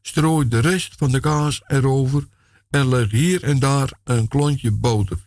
Strooi 0.03 0.49
de 0.49 0.59
rest 0.59 0.95
van 0.97 1.11
de 1.11 1.21
kaas 1.21 1.63
erover 1.67 2.29
en 2.71 2.89
leg 2.89 3.11
hier 3.11 3.43
en 3.43 3.59
daar 3.59 3.99
een 4.05 4.29
klontje 4.29 4.71
boter. 4.71 5.19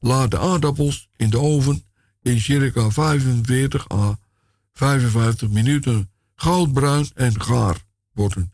Laat 0.00 0.30
de 0.30 0.38
aardappels 0.38 1.08
in 1.16 1.30
de 1.30 1.38
oven 1.38 1.84
in 2.22 2.40
circa 2.40 2.90
45 2.90 3.90
à 3.90 4.18
55 4.78 5.48
minuten 5.48 6.10
goudbruin 6.34 7.10
en 7.14 7.40
gaar 7.42 7.76
worden. 8.12 8.52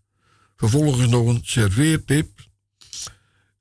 Vervolgens 0.57 1.09
nog 1.09 1.27
een 1.27 1.41
serveertip. 1.43 2.31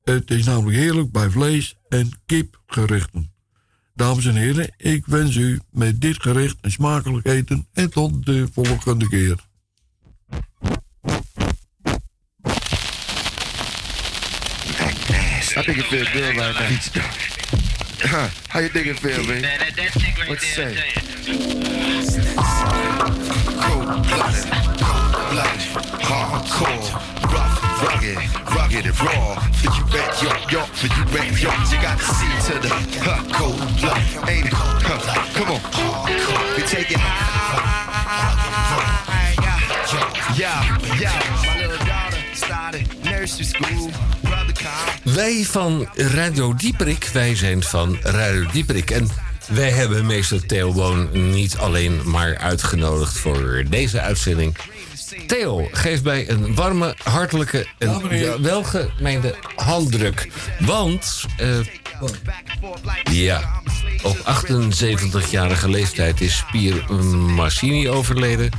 Het 0.04 0.32
is 0.32 0.46
namelijk 0.46 0.78
heerlijk 0.78 1.12
bij 1.12 1.30
vlees- 1.30 1.76
en 1.90 2.12
kipgerechten. 2.26 3.32
Dames 3.94 4.26
en 4.26 4.36
heren, 4.36 4.74
ik 4.78 5.06
wens 5.06 5.36
u 5.36 5.60
met 5.72 6.02
dit 6.02 6.22
gerecht 6.22 6.56
een 6.62 6.72
smakelijk 6.72 7.26
eten 7.26 7.68
en 7.74 7.90
tot 7.90 8.26
de 8.26 8.48
volgende 8.54 9.08
keer. 9.08 9.38
I 15.56 15.62
think 15.62 15.78
it 15.78 15.86
feels 15.86 16.08
good 16.08 16.24
right 16.24 16.36
now. 16.36 16.54
How 18.50 18.60
you 18.60 18.70
it 20.32 20.42
say? 20.42 22.03
Wij 45.04 45.46
van 45.46 45.88
Radio 45.94 46.56
Dieperik, 46.56 47.10
wij 47.14 47.36
zijn 47.36 47.64
van 47.64 47.98
Radio 48.02 48.46
Dieperik. 48.52 48.92
En 48.92 49.08
wij 49.48 49.70
hebben 49.70 50.06
meester 50.06 50.46
Theo 50.46 50.74
Boon 50.74 51.10
niet 51.32 51.58
alleen 51.58 52.02
maar 52.10 52.38
uitgenodigd 52.38 53.18
voor 53.18 53.64
deze 53.70 54.02
uitzending. 54.02 54.56
Theo, 55.28 55.68
geef 55.72 56.04
mij 56.04 56.30
een 56.30 56.56
warme, 56.56 56.96
hartelijke 57.04 57.68
en 57.78 58.42
welgemeende 58.42 59.36
handdruk. 59.56 60.28
Want, 60.60 61.26
eh, 61.38 61.60
ja, 63.04 63.62
op 64.04 64.18
78-jarige 64.24 65.70
leeftijd 65.70 66.22
is 66.22 66.44
Pier 66.52 66.94
Marcini 67.14 67.90
overleden. 67.90 68.50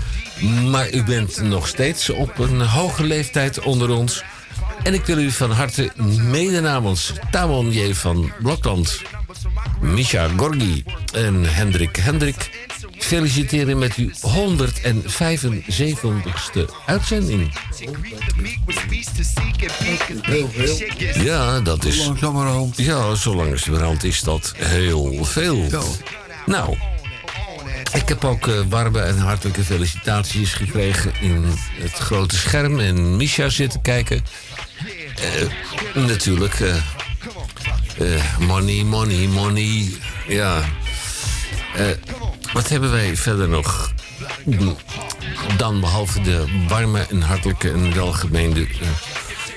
Maar 0.70 0.92
u 0.92 1.02
bent 1.02 1.42
nog 1.42 1.68
steeds 1.68 2.10
op 2.10 2.38
een 2.38 2.60
hoge 2.60 3.04
leeftijd 3.04 3.60
onder 3.60 3.90
ons. 3.90 4.22
En 4.82 4.94
ik 4.94 5.04
wil 5.04 5.18
u 5.18 5.30
van 5.30 5.50
harte 5.50 5.90
mede 6.20 6.60
namens 6.60 7.12
Tamon 7.30 7.72
J. 7.72 7.94
van 7.94 8.32
Blokland, 8.42 9.02
Misha 9.80 10.28
Gorgi 10.36 10.84
en 11.12 11.54
Hendrik 11.54 11.96
Hendrik 11.96 12.50
feliciteren 12.98 13.78
met 13.78 13.94
uw 13.94 14.10
175ste 14.10 16.64
uitzending. 16.86 17.52
Heel 20.22 20.48
veel. 20.48 20.78
Ja, 21.22 21.60
dat 21.60 21.84
is. 21.84 22.06
Langzamerhand. 22.06 22.76
Ja, 22.76 23.14
zo 23.14 23.34
langzamerhand 23.34 24.04
is 24.04 24.20
dat 24.20 24.52
heel 24.56 25.24
veel. 25.24 25.68
Nou, 26.46 26.76
ik 27.92 28.08
heb 28.08 28.24
ook 28.24 28.48
eh, 28.48 28.54
warme 28.68 29.00
en 29.00 29.18
hartelijke 29.18 29.64
felicitaties 29.64 30.52
gekregen 30.52 31.12
in 31.20 31.44
het 31.80 31.92
grote 31.92 32.36
scherm. 32.36 32.80
En 32.80 33.16
Misha 33.16 33.48
zitten 33.48 33.80
kijken. 33.80 34.24
Eh, 35.16 35.46
natuurlijk. 36.02 36.60
eh, 36.60 36.74
money, 38.38 38.84
money, 38.84 39.26
money. 39.26 39.92
Ja. 40.28 40.62
Eh, 41.76 41.86
wat 42.52 42.68
hebben 42.68 42.90
wij 42.90 43.16
verder 43.16 43.48
nog? 43.48 43.92
Dan 45.56 45.80
behalve 45.80 46.20
de 46.20 46.64
warme 46.68 47.06
en 47.10 47.20
hartelijke 47.20 47.70
en 47.70 47.94
welgemeende 47.94 48.66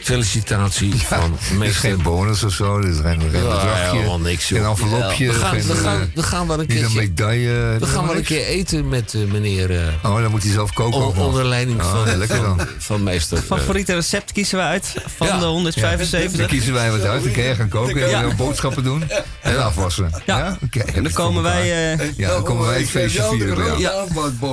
felicitatie 0.08 0.94
van 0.96 1.18
Er 1.20 1.30
is 1.52 1.58
meester 1.58 1.80
geen 1.90 2.02
bonus 2.02 2.44
of 2.44 2.54
zo, 2.54 2.78
er 2.78 2.88
is 2.90 2.96
geen, 2.98 3.04
geen 3.22 3.32
Ja, 3.32 3.40
bedragje, 3.40 3.96
helemaal 3.98 4.20
niks, 4.20 4.50
joh. 4.50 4.60
geen 4.60 4.70
envelopje, 4.70 5.26
Ja. 5.26 5.32
We 5.32 5.38
gaan- 5.40 5.52
geen, 5.60 5.68
we 5.68 5.76
gaan- 5.76 6.02
eh, 6.02 6.08
we 6.16 6.24
gaan 6.24 6.48
wel 6.48 6.60
een 6.60 6.68
keertje- 6.68 6.98
medaille. 6.98 7.76
We 7.80 7.86
gaan 7.86 8.08
wel 8.08 8.16
een 8.16 8.24
keer 8.24 8.46
eten 8.46 8.90
met 8.90 9.14
eh, 9.14 9.22
meneer. 9.32 9.72
eh, 9.72 9.88
Oh, 10.12 10.22
dan 10.22 10.32
moet 10.32 10.44
hij 10.44 10.52
zelf 10.52 10.74
koken. 10.74 11.00
on- 11.00 11.18
onder 11.18 11.46
leiding 11.46 11.82
Oh, 11.82 11.92
van, 12.06 12.18
lekker 12.18 12.38
van, 12.38 12.58
dan. 12.58 12.68
van 12.78 13.04
meester. 13.04 13.38
Favoriete 13.38 13.94
recept 13.94 14.32
kiezen 14.32 14.58
we 14.58 14.64
uit 14.64 14.94
van 15.18 15.28
Ja. 15.28 15.40
de 15.40 15.46
175. 15.46 16.40
Dan 16.40 16.48
kiezen 16.48 16.74
wij 16.74 16.92
wat 16.92 17.02
uit, 17.04 17.24
dan 17.24 17.32
kan 17.32 17.44
jij 17.44 17.56
gaan 17.56 17.70
koken 17.70 18.04
en 18.04 18.10
Ja. 18.10 18.36
boodschappen 18.36 18.84
doen 18.84 19.04
en 19.42 19.64
afwassen. 19.64 20.12
Ja, 20.26 20.58
oké. 20.64 20.80
En 20.80 21.04
dan 21.04 21.12
komen 21.14 21.44
wij... 21.44 21.94
eh, 21.98 22.18
Ja, 22.18 22.30
dan 22.30 22.44
komen 22.44 22.68
wij 22.68 22.80
het 22.80 22.90
feestje 22.90 23.24
vieren. 23.32 23.80
Ja. 23.80 24.06
Ja, 24.06 24.06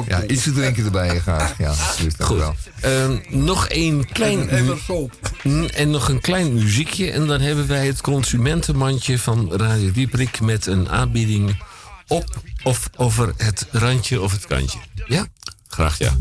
ja, 0.09 0.23
iets 0.27 0.43
te 0.43 0.53
drinken 0.53 0.85
erbij 0.85 1.21
graag. 1.21 1.55
Ja, 1.59 1.73
wel. 2.29 2.55
Ehm, 2.81 3.17
nog 3.29 3.67
een 3.69 4.07
klein. 4.13 4.49
En 4.49 4.79
En 5.75 5.91
nog 5.91 6.09
een 6.09 6.21
klein 6.21 6.55
muziekje. 6.55 7.11
En 7.11 7.27
dan 7.27 7.41
hebben 7.41 7.67
wij 7.67 7.87
het 7.87 8.01
consumentenmandje 8.01 9.19
van 9.19 9.53
Radio 9.53 9.91
Dieprik 9.93 10.41
met 10.41 10.67
een 10.67 10.89
aanbieding 10.89 11.63
op 12.09 12.43
of 12.63 12.91
over 12.97 13.33
het 13.37 13.67
randje 13.71 14.21
of 14.21 14.33
het 14.33 14.47
kantje. 14.47 14.79
Ja? 15.07 15.27
Graag 15.69 15.99
ja. 15.99 16.17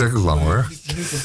Eigenlijk 0.00 0.24
lang 0.30 0.40
hoor. 0.40 0.68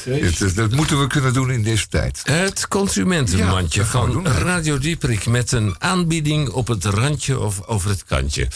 Het 0.04 0.54
dat 0.56 0.70
moeten 0.70 1.00
we 1.00 1.06
kunnen 1.06 1.32
doen 1.32 1.50
in 1.50 1.62
deze 1.62 1.88
tijd. 1.88 2.20
Het 2.24 2.68
consumentenmandje 2.68 3.80
Ja, 3.80 3.86
van 3.86 4.10
doen. 4.10 4.26
Radio 4.26 4.78
Dieprik 4.78 5.26
met 5.26 5.52
een 5.52 5.74
aanbieding 5.78 6.48
op 6.48 6.66
het 6.66 6.84
randje 6.84 7.38
of 7.40 7.66
over 7.66 7.90
het 7.90 8.04
kantje. 8.04 8.48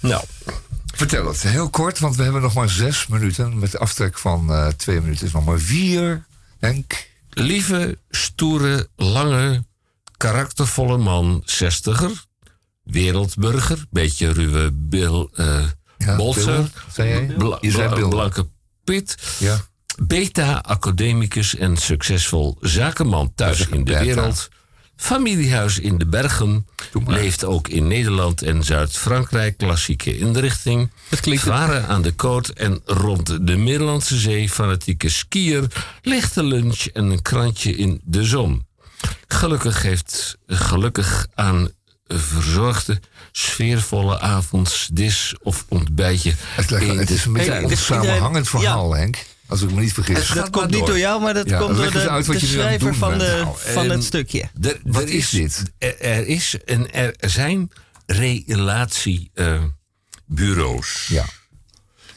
Nou, 0.00 0.24
Vertel 0.94 1.26
het, 1.26 1.42
heel 1.42 1.70
kort, 1.70 1.98
want 1.98 2.16
we 2.16 2.22
hebben 2.22 2.42
nog 2.42 2.54
maar 2.54 2.70
zes 2.70 3.06
minuten. 3.06 3.58
Met 3.58 3.78
aftrek 3.78 4.18
van 4.18 4.52
eh, 4.52 4.66
twee 4.66 5.00
minuten 5.00 5.26
is 5.26 5.32
nog 5.32 5.44
maar 5.44 5.58
vier. 5.58 6.24
Henk. 6.58 7.06
lieve, 7.30 7.98
stoere, 8.10 8.88
lange, 8.96 9.64
karaktervolle 10.16 10.98
man, 10.98 11.42
zestiger, 11.44 12.24
wereldburger, 12.82 13.84
beetje 13.90 14.32
ruwe 14.32 14.70
bil, 14.72 15.30
eh 15.34 15.64
Ja, 15.98 16.16
bolser, 16.16 16.70
Bill, 16.96 17.56
Je 17.60 17.90
Bill. 17.94 18.08
blanke 18.08 18.46
pit, 18.84 19.16
Ja. 19.38 19.60
beta-academicus 20.02 21.56
en 21.56 21.76
succesvol 21.76 22.56
zakenman 22.60 23.32
thuis 23.34 23.66
in 23.66 23.84
de 23.84 23.98
wereld. 23.98 24.48
Familiehuis 24.96 25.78
in 25.78 25.98
de 25.98 26.06
Bergen. 26.06 26.66
Leeft 27.06 27.44
ook 27.44 27.68
in 27.68 27.86
Nederland 27.88 28.42
en 28.42 28.64
Zuid-Frankrijk. 28.64 29.56
Klassieke 29.56 30.18
inrichting. 30.18 30.90
Varen 31.10 31.86
aan 31.86 32.02
de 32.02 32.12
koot 32.12 32.48
en 32.48 32.80
rond 32.84 33.46
de 33.46 33.56
Middellandse 33.56 34.18
Zee. 34.18 34.50
Fanatieke 34.50 35.08
skier. 35.08 35.66
Lichte 36.02 36.42
lunch 36.44 36.84
en 36.86 37.04
een 37.04 37.22
krantje 37.22 37.76
in 37.76 38.00
de 38.04 38.24
zon. 38.24 38.66
Gelukkig 39.28 39.82
heeft 39.82 40.38
gelukkig 40.46 41.26
aan 41.34 41.70
verzorgde, 42.06 43.00
sfeervolle 43.32 44.20
avonds, 44.20 44.88
dis 44.92 45.34
of 45.42 45.64
ontbijtje. 45.68 46.34
Het, 46.38 46.70
lijkt- 46.70 46.86
in 46.86 46.98
het 46.98 47.08
de- 47.08 47.14
is 47.14 47.24
een 47.24 47.32
beetje 47.32 47.54
een 47.54 47.64
onsamenhangend 47.64 48.46
iedereen- 48.46 48.46
verhaal, 48.46 48.94
Henk. 48.94 49.24
Als 49.46 49.62
ik 49.62 49.70
me 49.70 49.80
niet 49.80 49.92
vergis. 49.92 50.28
Dat 50.28 50.50
komt 50.50 50.70
niet 50.70 50.86
door 50.86 50.98
jou, 50.98 51.22
maar 51.22 51.34
dat 51.34 51.48
Ja, 51.48 51.58
komt 51.58 51.76
door 51.76 51.90
de, 51.92 51.98
het 52.10 52.24
schrijver 52.40 52.86
doen 52.90 52.94
van, 52.98 53.18
de, 53.18 53.24
Nou, 53.42 53.56
van 53.58 53.82
ehm, 53.84 53.90
het 53.90 54.04
stukje. 54.04 54.50
Er, 54.62 54.80
Wat 54.84 55.08
is 55.08 55.30
dit? 55.30 55.62
Er, 55.78 56.00
er 56.00 56.26
is 56.26 56.56
en 56.64 56.92
er 56.92 57.14
zijn 57.20 57.70
relatiebureaus. 58.06 61.06
Ja. 61.08 61.24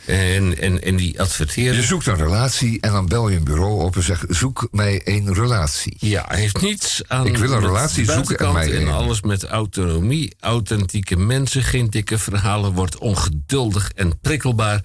En, 0.06 0.58
en, 0.60 0.82
en 0.82 0.96
die 0.96 1.20
adverteren. 1.20 1.76
Je 1.76 1.84
zoekt 1.84 2.08
een 2.08 2.16
relatie 2.16 2.82
en 2.82 2.92
dan 2.92 3.06
bel 3.06 3.30
je 3.30 3.38
een 3.38 3.44
bureau 3.44 3.84
op 3.84 3.96
en 3.96 4.04
zegt: 4.04 4.26
zoek 4.30 4.68
mij 4.72 5.02
een 5.04 5.34
relatie. 5.34 5.96
Ja, 6.00 6.26
heeft 6.28 6.62
niets 6.62 7.02
aan. 7.08 7.26
Ik 7.26 7.38
wil 7.38 7.52
een 7.52 7.60
relatie 7.60 8.12
zoeken 8.12 8.38
en 8.38 8.54
mij 8.54 8.72
en 8.72 8.82
een. 8.82 8.94
alles 8.94 9.22
met 9.22 9.44
autonomie, 9.44 10.36
authentieke 10.40 11.18
mensen, 11.18 11.64
geen 11.64 11.90
dikke 11.90 12.18
verhalen, 12.18 12.74
wordt 12.74 12.98
ongeduldig 12.98 13.92
en 13.96 14.20
prikkelbaar. 14.20 14.82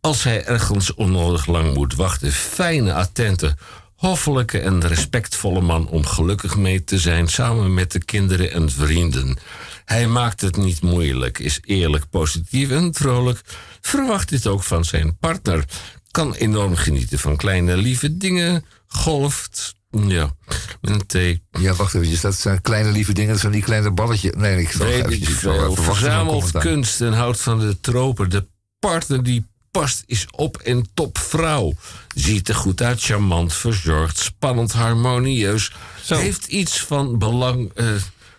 Als 0.00 0.24
hij 0.24 0.44
ergens 0.44 0.94
onnodig 0.94 1.46
lang 1.46 1.74
moet 1.74 1.94
wachten. 1.94 2.32
Fijne, 2.32 2.94
attente, 2.94 3.56
hoffelijke 3.94 4.58
en 4.58 4.86
respectvolle 4.86 5.60
man 5.60 5.88
om 5.88 6.06
gelukkig 6.06 6.56
mee 6.56 6.84
te 6.84 6.98
zijn 6.98 7.28
samen 7.28 7.74
met 7.74 7.92
de 7.92 8.04
kinderen 8.04 8.52
en 8.52 8.70
vrienden. 8.70 9.38
Hij 9.84 10.06
maakt 10.06 10.40
het 10.40 10.56
niet 10.56 10.82
moeilijk, 10.82 11.38
is 11.38 11.60
eerlijk, 11.64 12.04
positief 12.10 12.70
en 12.70 12.94
vrolijk. 12.94 13.40
Verwacht 13.82 14.28
dit 14.28 14.46
ook 14.46 14.62
van 14.62 14.84
zijn 14.84 15.16
partner. 15.18 15.64
Kan 16.10 16.34
enorm 16.34 16.76
genieten 16.76 17.18
van 17.18 17.36
kleine 17.36 17.76
lieve 17.76 18.16
dingen. 18.16 18.64
Golft, 18.86 19.74
ja, 19.90 20.34
met 20.80 20.90
een 20.90 21.06
thee. 21.06 21.42
Ja, 21.50 21.74
wacht 21.74 21.94
even. 21.94 22.20
Dat 22.20 22.34
zijn 22.34 22.60
kleine 22.60 22.90
lieve 22.90 23.12
dingen. 23.12 23.30
Dat 23.30 23.40
zijn 23.40 23.52
die 23.52 23.62
kleine 23.62 23.90
balletjes. 23.90 24.32
Nee, 24.34 24.60
ik 24.60 24.70
zal 24.70 24.86
Weet 24.86 25.08
even, 25.08 25.34
veel. 25.34 25.74
Verzamelt 25.74 26.50
kunst 26.50 27.00
en 27.00 27.12
houdt 27.12 27.40
van 27.40 27.58
de 27.58 27.80
tropen. 27.80 28.30
De 28.30 28.46
partner 28.78 29.22
die 29.22 29.46
past 29.70 30.02
is 30.06 30.26
op 30.30 30.56
en 30.56 30.86
top 30.94 31.18
vrouw. 31.18 31.74
Ziet 32.14 32.48
er 32.48 32.54
goed 32.54 32.82
uit, 32.82 33.02
charmant, 33.02 33.54
verzorgd, 33.54 34.18
spannend, 34.18 34.72
harmonieus. 34.72 35.72
Heeft 36.06 36.46
iets 36.46 36.80
van 36.80 37.18
belang 37.18 37.70
eh, 37.74 37.86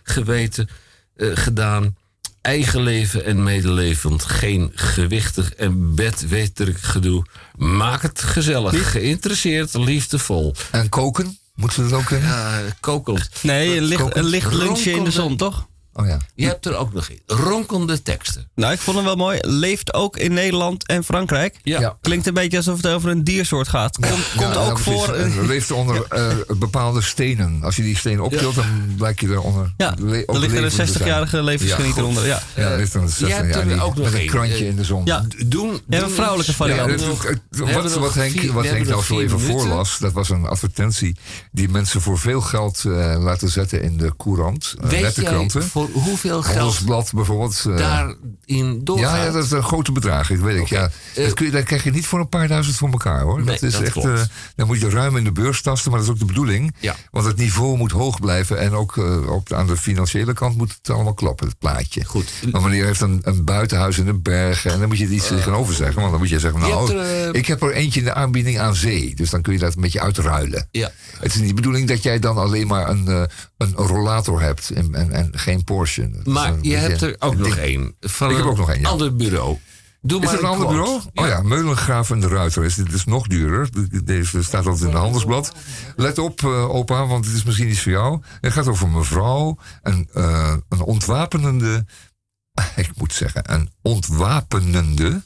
geweten, 0.02 0.68
eh, 1.16 1.28
gedaan. 1.34 1.96
Eigen 2.44 2.82
leven 2.82 3.24
en 3.24 3.42
medelevend. 3.42 4.24
Geen 4.24 4.72
gewichtig 4.74 5.54
en 5.54 5.94
bedweterig 5.94 6.90
gedoe. 6.92 7.26
Maak 7.56 8.02
het 8.02 8.20
gezellig. 8.20 8.90
Geïnteresseerd, 8.90 9.74
liefdevol. 9.74 10.54
En 10.70 10.88
koken? 10.88 11.38
Moeten 11.54 11.84
we 11.84 11.90
dat 11.90 11.98
ook 11.98 12.06
kunnen? 12.06 12.28
Ja, 12.28 12.60
kokend. 12.80 13.28
Nee, 13.42 13.76
een 13.76 13.84
licht, 13.84 14.16
een 14.16 14.24
licht 14.24 14.52
lunchje 14.52 14.90
in 14.90 15.04
de 15.04 15.10
zon, 15.10 15.36
toch? 15.36 15.66
Oh 15.96 16.06
ja. 16.06 16.18
Je 16.34 16.46
hebt 16.46 16.66
er 16.66 16.76
ook 16.76 16.92
nog. 16.92 17.08
Ronkende 17.26 18.02
teksten. 18.02 18.48
Nou, 18.54 18.72
ik 18.72 18.78
vond 18.78 18.96
hem 18.96 19.04
wel 19.04 19.16
mooi. 19.16 19.38
Leeft 19.40 19.94
ook 19.94 20.16
in 20.16 20.32
Nederland 20.32 20.86
en 20.86 21.04
Frankrijk. 21.04 21.56
Ja. 21.62 21.80
Ja. 21.80 21.96
Klinkt 22.00 22.26
een 22.26 22.34
beetje 22.34 22.56
alsof 22.56 22.76
het 22.76 22.86
over 22.86 23.10
een 23.10 23.24
diersoort 23.24 23.68
gaat. 23.68 23.96
Komt, 23.98 24.28
komt 24.36 24.54
Ja, 24.54 24.60
ook 24.70 24.78
voor... 24.78 25.14
En 25.14 25.38
een- 25.38 25.46
leeft 25.46 25.70
onder 25.70 26.04
eh, 26.08 26.36
bepaalde 26.58 27.02
stenen. 27.02 27.62
Als 27.62 27.76
je 27.76 27.82
die 27.82 27.96
stenen 27.96 28.24
optilt, 28.24 28.54
dan 28.54 28.94
blijkt 28.96 29.20
je 29.20 29.26
eronder. 29.28 29.72
Ja, 29.76 29.94
le- 29.98 30.16
er 30.16 30.22
ook 30.28 30.36
ligt 30.38 30.50
er 30.52 30.56
een 30.56 30.62
levend 30.62 30.70
te 30.70 30.92
zijn. 30.92 30.98
60-jarige 31.02 31.42
levensgenieter 31.42 32.02
Ja, 32.02 32.08
onder. 32.08 32.26
Ja. 32.26 32.42
Ja, 32.56 32.62
er 32.70 32.76
ligt 32.76 32.94
er 32.94 33.00
een 33.02 33.08
60 33.08 33.28
Jij 33.28 33.36
hebt 33.36 33.54
ja, 33.54 33.60
er 33.60 33.68
die- 33.68 33.80
ook 33.80 33.94
nog 33.96 34.04
met 34.04 34.14
een 34.20 34.26
krantje 34.26 34.54
Eh, 34.54 34.66
in 34.66 34.76
de 34.76 34.84
zon. 34.84 35.02
Ja. 35.04 35.24
Doen, 35.46 35.80
Ja, 35.88 36.02
een 36.02 36.10
vrouwelijke 36.10 36.52
variant. 36.54 37.04
Wat, 37.98 38.14
Henk, 38.14 38.52
wat 38.52 38.64
Henk 38.64 38.86
nou 38.86 39.02
zo 39.02 39.20
even 39.20 39.40
voorlas, 39.40 39.98
dat 39.98 40.12
was 40.12 40.28
een 40.30 40.46
advertentie 40.46 41.16
die 41.52 41.68
mensen 41.68 42.00
voor 42.00 42.18
veel 42.18 42.40
geld 42.40 42.82
eh, 42.84 43.16
laten 43.18 43.48
zetten 43.48 43.82
in 43.82 43.96
de 43.96 44.12
courant. 44.16 44.74
eh, 44.82 45.00
letterkranten. 45.00 45.62
Hoeveel 45.92 46.42
geld 46.42 46.56
Handelsblad 46.56 47.12
bijvoorbeeld. 47.14 47.64
eh, 47.68 47.76
daarin 47.76 48.80
doorgaat? 48.84 49.16
ja, 49.16 49.24
ja, 49.24 49.30
dat 49.30 49.44
is 49.44 49.50
een 49.50 49.62
grote 49.62 49.92
bedrag, 49.92 50.30
ik 50.30 50.38
weet 50.38 50.60
ik. 50.60 50.66
Ja. 50.66 50.90
Eh, 51.14 51.24
dat, 51.24 51.34
kun 51.34 51.46
je, 51.46 51.52
dat 51.52 51.62
krijg 51.64 51.84
je 51.84 51.90
niet 51.90 52.06
voor 52.06 52.20
een 52.20 52.28
paar 52.28 52.48
duizend 52.48 52.76
voor 52.76 52.90
elkaar 52.90 53.20
hoor. 53.20 53.36
Nee, 53.36 53.46
dat 53.46 53.62
is 53.62 53.72
dat 53.72 53.82
echt, 53.82 53.96
eh, 53.96 54.20
dan 54.56 54.66
moet 54.66 54.80
je 54.80 54.90
ruim 54.90 55.16
in 55.16 55.24
de 55.24 55.32
beurs 55.32 55.62
tasten, 55.62 55.90
maar 55.90 56.00
dat 56.00 56.08
is 56.08 56.14
ook 56.14 56.20
de 56.20 56.26
bedoeling. 56.26 56.74
Ja. 56.80 56.96
Want 57.10 57.26
het 57.26 57.36
niveau 57.36 57.76
moet 57.76 57.92
hoog 57.92 58.20
blijven 58.20 58.58
en 58.58 58.72
ook 58.72 58.96
op, 59.28 59.52
aan 59.52 59.66
de 59.66 59.76
financiële 59.76 60.32
kant 60.32 60.56
moet 60.56 60.74
het 60.82 60.90
allemaal 60.90 61.14
kloppen, 61.14 61.46
het 61.46 61.58
plaatje. 61.58 62.04
Goed. 62.04 62.32
Maar 62.50 62.62
meneer 62.62 62.84
heeft 62.84 63.00
een, 63.00 63.20
een 63.22 63.44
buitenhuis 63.44 63.98
in 63.98 64.04
de 64.04 64.14
bergen 64.14 64.72
en 64.72 64.78
dan 64.78 64.88
moet 64.88 64.98
je 64.98 65.04
er 65.04 65.12
iets 65.12 65.28
tegenover 65.28 65.74
zeggen. 65.74 65.96
Want 65.96 66.10
dan 66.10 66.20
moet 66.20 66.28
je 66.28 66.38
zeggen, 66.38 66.60
Je 66.60 66.66
nou, 66.66 66.98
hebt 66.98 67.36
ik 67.36 67.46
heb 67.46 67.62
er 67.62 67.72
eentje 67.72 68.00
in 68.00 68.06
de 68.06 68.14
aanbieding 68.14 68.58
aan 68.58 68.74
zee. 68.74 69.14
Dus 69.14 69.30
dan 69.30 69.42
kun 69.42 69.52
je 69.52 69.58
dat 69.58 69.74
een 69.74 69.80
beetje 69.80 70.00
uitruilen. 70.00 70.68
Ja. 70.70 70.90
Het 71.18 71.34
is 71.34 71.40
niet 71.40 71.48
de 71.48 71.54
bedoeling 71.54 71.88
dat 71.88 72.02
jij 72.02 72.18
dan 72.18 72.36
alleen 72.36 72.66
maar 72.66 72.88
een, 72.88 73.28
een 73.56 73.72
rollator 73.76 74.40
hebt 74.40 74.70
en, 74.70 74.94
en, 74.94 75.12
en 75.12 75.30
geen 75.32 75.64
Porsche. 75.74 76.10
Dat 76.10 76.26
is 76.26 76.32
Maar 76.32 76.54
je 76.60 76.76
hebt 76.76 77.02
er 77.02 77.16
ook 77.18 77.36
nog 77.36 77.56
één. 77.56 77.94
Van 78.00 78.30
Ik 78.30 78.36
heb 78.36 78.46
ook 78.46 78.56
nog 78.56 78.70
één, 78.70 78.80
ja. 78.80 78.88
ander 78.88 79.16
bureau. 79.16 79.58
Doe 80.06 80.20
Is 80.20 80.26
maar 80.26 80.34
er 80.34 80.40
een 80.40 80.50
ander 80.50 80.68
bureau? 80.68 81.00
Oh 81.14 81.26
ja, 81.26 81.42
Meulengraaf 81.42 82.10
en 82.10 82.20
de 82.20 82.28
Ruiter. 82.28 82.64
Is, 82.64 82.74
dit 82.74 82.92
is 82.92 83.04
nog 83.04 83.26
duurder. 83.26 83.68
Deze 84.04 84.42
staat 84.42 84.66
altijd 84.66 84.80
in 84.84 84.88
het 84.88 84.98
handelsblad. 84.98 85.52
Let 85.96 86.18
op, 86.18 86.42
eh, 86.42 86.70
opa, 86.70 87.06
want 87.06 87.24
het 87.24 87.34
is 87.34 87.42
misschien 87.42 87.68
iets 87.68 87.82
voor 87.82 87.92
jou. 87.92 88.22
Het 88.40 88.52
gaat 88.52 88.68
over 88.68 88.86
een 88.86 88.92
mevrouw. 88.92 89.58
Een, 89.82 90.08
eh, 90.12 90.56
een 90.68 90.80
ontwapenende... 90.80 91.86
Ik 92.76 92.90
moet 92.96 93.12
zeggen, 93.12 93.52
een 93.52 93.70
ontwapenende... 93.82 95.22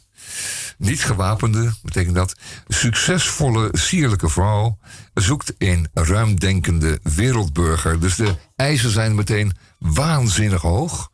Niet 0.78 1.05
gewapende, 1.05 1.72
betekent 1.82 2.14
dat. 2.14 2.34
Succesvolle, 2.68 3.68
sierlijke 3.72 4.28
vrouw. 4.28 4.78
Zoekt 5.14 5.55
een 5.59 5.88
ruimdenkende 5.92 7.00
wereldburger. 7.02 8.00
Dus 8.00 8.16
de 8.16 8.34
eisen 8.56 8.90
zijn 8.90 9.14
meteen 9.14 9.52
waanzinnig 9.78 10.62
hoog. 10.62 11.10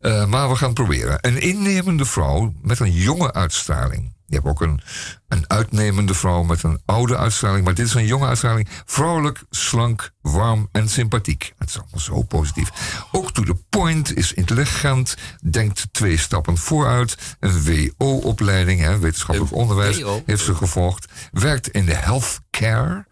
Eh, 0.00 0.26
maar 0.26 0.48
we 0.48 0.56
gaan 0.56 0.68
het 0.68 0.78
proberen. 0.78 1.18
Een 1.20 1.40
innemende 1.40 2.04
vrouw 2.04 2.54
met 2.62 2.78
een 2.80 2.92
jonge 2.92 3.32
uitstraling. 3.32 4.12
Je 4.32 4.38
hebt 4.38 4.50
ook 4.50 4.60
een, 4.60 4.80
een 5.28 5.44
uitnemende 5.46 6.14
vrouw 6.14 6.42
met 6.42 6.62
een 6.62 6.80
oude 6.84 7.16
uitstraling. 7.16 7.64
Maar 7.64 7.74
dit 7.74 7.86
is 7.86 7.94
een 7.94 8.06
jonge 8.06 8.26
uitstraling. 8.26 8.68
Vrouwelijk, 8.84 9.42
slank, 9.50 10.10
warm 10.20 10.68
en 10.70 10.88
sympathiek. 10.88 11.52
Het 11.58 11.68
is 11.68 11.78
allemaal 11.78 12.00
zo 12.00 12.22
positief. 12.22 12.70
Ook 13.12 13.32
to 13.32 13.42
the 13.42 13.56
point, 13.68 14.16
is 14.16 14.32
intelligent. 14.32 15.16
Denkt 15.50 15.88
twee 15.90 16.16
stappen 16.16 16.56
vooruit. 16.56 17.36
Een 17.40 17.64
WO-opleiding, 17.64 18.80
hè, 18.80 18.98
wetenschappelijk 18.98 19.54
onderwijs, 19.54 20.04
heeft 20.26 20.44
ze 20.44 20.54
gevolgd. 20.54 21.12
Werkt 21.32 21.68
in 21.68 21.86
de 21.86 21.94
healthcare. 21.94 23.06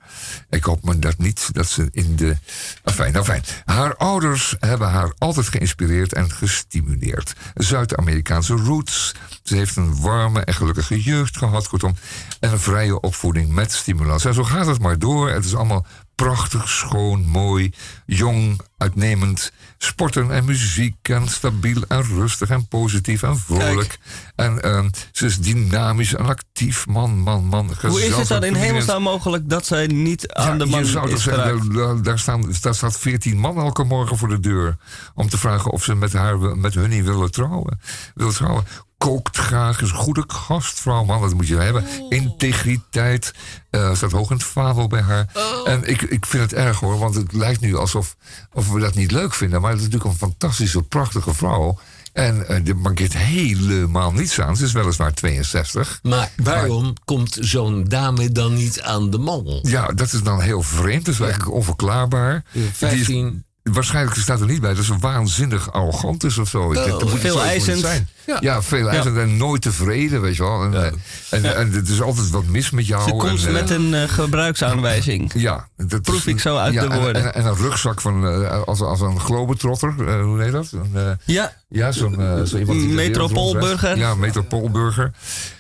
Ik 0.49 0.65
hoop 0.65 0.85
maar 0.85 1.01
dat 1.01 1.19
niet, 1.19 1.49
dat 1.53 1.67
ze 1.67 1.89
in 1.93 2.17
de... 2.17 2.37
Enfin, 2.85 3.13
nou 3.13 3.25
fijn. 3.25 3.43
Haar 3.65 3.97
ouders 3.97 4.55
hebben 4.59 4.89
haar 4.89 5.13
altijd 5.19 5.49
geïnspireerd 5.49 6.13
en 6.13 6.33
gestimuleerd. 6.33 7.35
Zuid-Amerikaanse 7.55 8.55
roots. 8.55 9.15
Ze 9.43 9.57
heeft 9.57 9.77
een 9.77 10.01
warme 10.01 10.41
en 10.41 10.55
gelukkige 10.55 11.03
jeugd 11.03 11.37
gehad, 11.37 11.69
kortom. 11.69 11.97
En 12.41 12.53
een 12.53 12.61
vrije 12.61 13.01
opvoeding 13.01 13.53
met 13.53 13.73
stimulans. 13.73 14.25
En 14.25 14.35
zo 14.35 14.45
gaat 14.45 14.67
het 14.67 14.81
maar 14.81 14.99
door. 14.99 15.31
Het 15.31 15.45
is 15.45 15.55
allemaal 15.55 15.87
prachtig, 16.25 16.69
schoon, 16.69 17.27
mooi, 17.27 17.73
jong, 18.07 18.61
uitnemend. 18.79 19.53
Sporten 19.79 20.31
en 20.31 20.45
muziek 20.45 21.09
en 21.09 21.29
stabiel 21.29 21.83
en 21.89 22.03
rustig 22.03 22.51
en 22.51 22.69
positief 22.69 23.23
en 23.23 23.39
vrolijk. 23.39 23.99
En 24.37 24.63
ehm, 24.63 24.89
ze 25.13 25.27
is 25.27 25.39
dynamisch 25.39 26.15
en 26.15 26.27
actief. 26.27 26.87
Man, 26.87 27.19
man, 27.19 27.45
man. 27.45 27.71
Hoe 27.83 28.05
is 28.07 28.17
het 28.17 28.29
dan 28.29 28.45
in 28.45 28.55
hemelsnaam 28.55 29.03
mogelijk 29.03 29.49
dat 29.49 29.67
zij 29.67 29.87
niet 29.87 30.33
aan 30.33 30.59
de 30.59 30.67
man 30.67 30.85
zou 30.85 31.11
is 31.11 31.23
zeggen, 31.23 31.63
geraakt? 31.73 32.05
daar, 32.05 32.19
staan, 32.19 32.55
daar 32.61 32.75
staat 32.75 32.99
14 32.99 33.39
man 33.39 33.57
elke 33.57 33.85
morgen 33.85 34.17
voor 34.17 34.29
de 34.29 34.41
deur. 34.41 34.77
Om 35.15 35.29
te 35.29 35.39
vragen 35.39 35.71
of 35.71 35.85
ze 35.85 35.95
met, 35.95 36.13
haar, 36.13 36.41
wil- 36.41 36.55
met 36.55 36.75
hun 36.75 37.05
willen 37.05 37.31
trouwen. 37.31 37.81
Willen 38.15 38.35
trouwen. 38.35 38.65
Kookt 39.01 39.37
graag, 39.37 39.81
is 39.81 39.91
een 39.91 39.97
goede 39.97 40.25
gastvrouw, 40.27 41.05
man, 41.05 41.21
dat 41.21 41.35
moet 41.35 41.49
je 41.49 41.57
hebben. 41.57 41.85
Integriteit, 42.09 43.33
eh, 43.71 43.95
staat 43.95 44.13
hoog 44.13 44.31
in 44.31 44.37
het 44.37 44.45
vaandel 44.47 44.87
bij 44.87 45.01
haar. 45.01 45.27
En 45.65 45.85
ik, 45.85 46.03
ik 46.03 46.27
vind 46.27 46.43
het 46.43 46.53
erg 46.53 46.81
hoor, 46.81 46.99
want 46.99 47.15
het 47.15 47.33
lijkt 47.33 47.61
nu 47.61 47.77
alsof 47.77 48.17
of 48.53 48.71
we 48.73 48.81
dat 48.81 48.95
niet 48.95 49.11
leuk 49.11 49.35
vinden. 49.35 49.61
Maar 49.61 49.71
het 49.71 49.81
is 49.81 49.85
natuurlijk 49.87 50.13
een 50.13 50.19
fantastische, 50.29 50.83
prachtige 50.83 51.35
vrouw. 51.35 51.79
En 52.13 52.49
eh 52.49 52.69
er 52.69 52.77
mankeert 52.77 53.17
helemaal 53.17 54.13
niets 54.13 54.41
aan. 54.41 54.57
Ze 54.57 54.65
is 54.65 54.73
weliswaar 54.73 55.15
62. 55.15 55.99
Maar 56.03 56.31
waarom 56.37 56.95
komt 57.05 57.37
zo'n 57.41 57.85
dame 57.85 58.33
dan 58.33 58.55
niet 58.55 58.81
aan 58.83 59.11
de 59.11 59.19
man? 59.19 59.59
Ja, 59.63 59.87
dat 59.87 60.13
is 60.13 60.23
dan 60.23 60.41
heel 60.41 60.63
vreemd. 60.63 61.05
Dat 61.05 61.15
is 61.15 61.21
eigenlijk 61.21 61.53
onverklaarbaar. 61.53 62.45
Die 62.53 62.63
is- 62.65 62.71
15. 62.77 63.45
Waarschijnlijk 63.73 64.17
staat 64.17 64.41
er 64.41 64.47
niet 64.47 64.61
bij 64.61 64.75
dat 64.75 64.85
ze 64.85 64.99
waanzinnig 64.99 65.73
arrogant 65.73 66.25
is 66.25 66.39
of 66.39 66.49
zo. 66.49 66.73
Dat 66.75 67.03
moet 67.11 67.21
veel 67.21 67.43
eisend. 67.43 67.79
zijn. 67.79 68.09
Ja. 68.27 68.37
Ja, 68.41 68.63
veel 68.63 68.89
eisend 68.89 69.17
en 69.17 69.37
nooit 69.37 69.63
tevreden, 69.63 70.21
weet 70.21 70.37
je 70.37 70.43
wel. 70.43 70.63
En, 70.63 70.75
eh, 70.75 70.85
en, 71.31 71.57
en, 71.57 71.73
er 71.75 71.91
is 71.91 72.01
altijd 72.03 72.31
wat 72.31 72.45
mis 72.47 72.71
met 72.71 72.87
jou. 72.87 73.03
Ze 73.03 73.11
komt 73.11 73.41
en, 73.43 73.47
eh, 73.47 73.53
met 73.53 73.71
een 73.71 73.95
eh, 73.95 74.09
gebruiksaanwijzing. 74.09 75.33
ja, 75.35 75.69
dat 75.77 76.03
Proef 76.03 76.27
ik 76.27 76.41
zo 76.41 76.57
uit 76.57 76.73
ja, 76.73 76.87
de 76.87 76.95
en- 76.95 77.01
woorden. 77.01 77.25
En, 77.25 77.35
en 77.35 77.45
een 77.47 77.57
rugzak 77.57 78.01
van, 78.01 78.27
eh, 78.27 78.63
als, 78.63 78.81
als 78.81 79.01
een 79.01 79.21
globetrotter, 79.21 79.95
eh, 80.09 80.23
hoe 80.23 80.43
heet 80.43 80.53
dat? 80.53 80.71
Een, 80.73 80.91
eh, 80.95 81.11
Ja. 81.25 81.53
ja, 81.69 81.93
zo'n 81.93 82.21
eh, 82.21 82.43
zo 82.43 82.57
iemand 82.59 82.79
die 82.79 82.89
Metropoolburger. 82.89 83.99
Ja, 83.99 84.15
metropoolburger. 84.15 85.13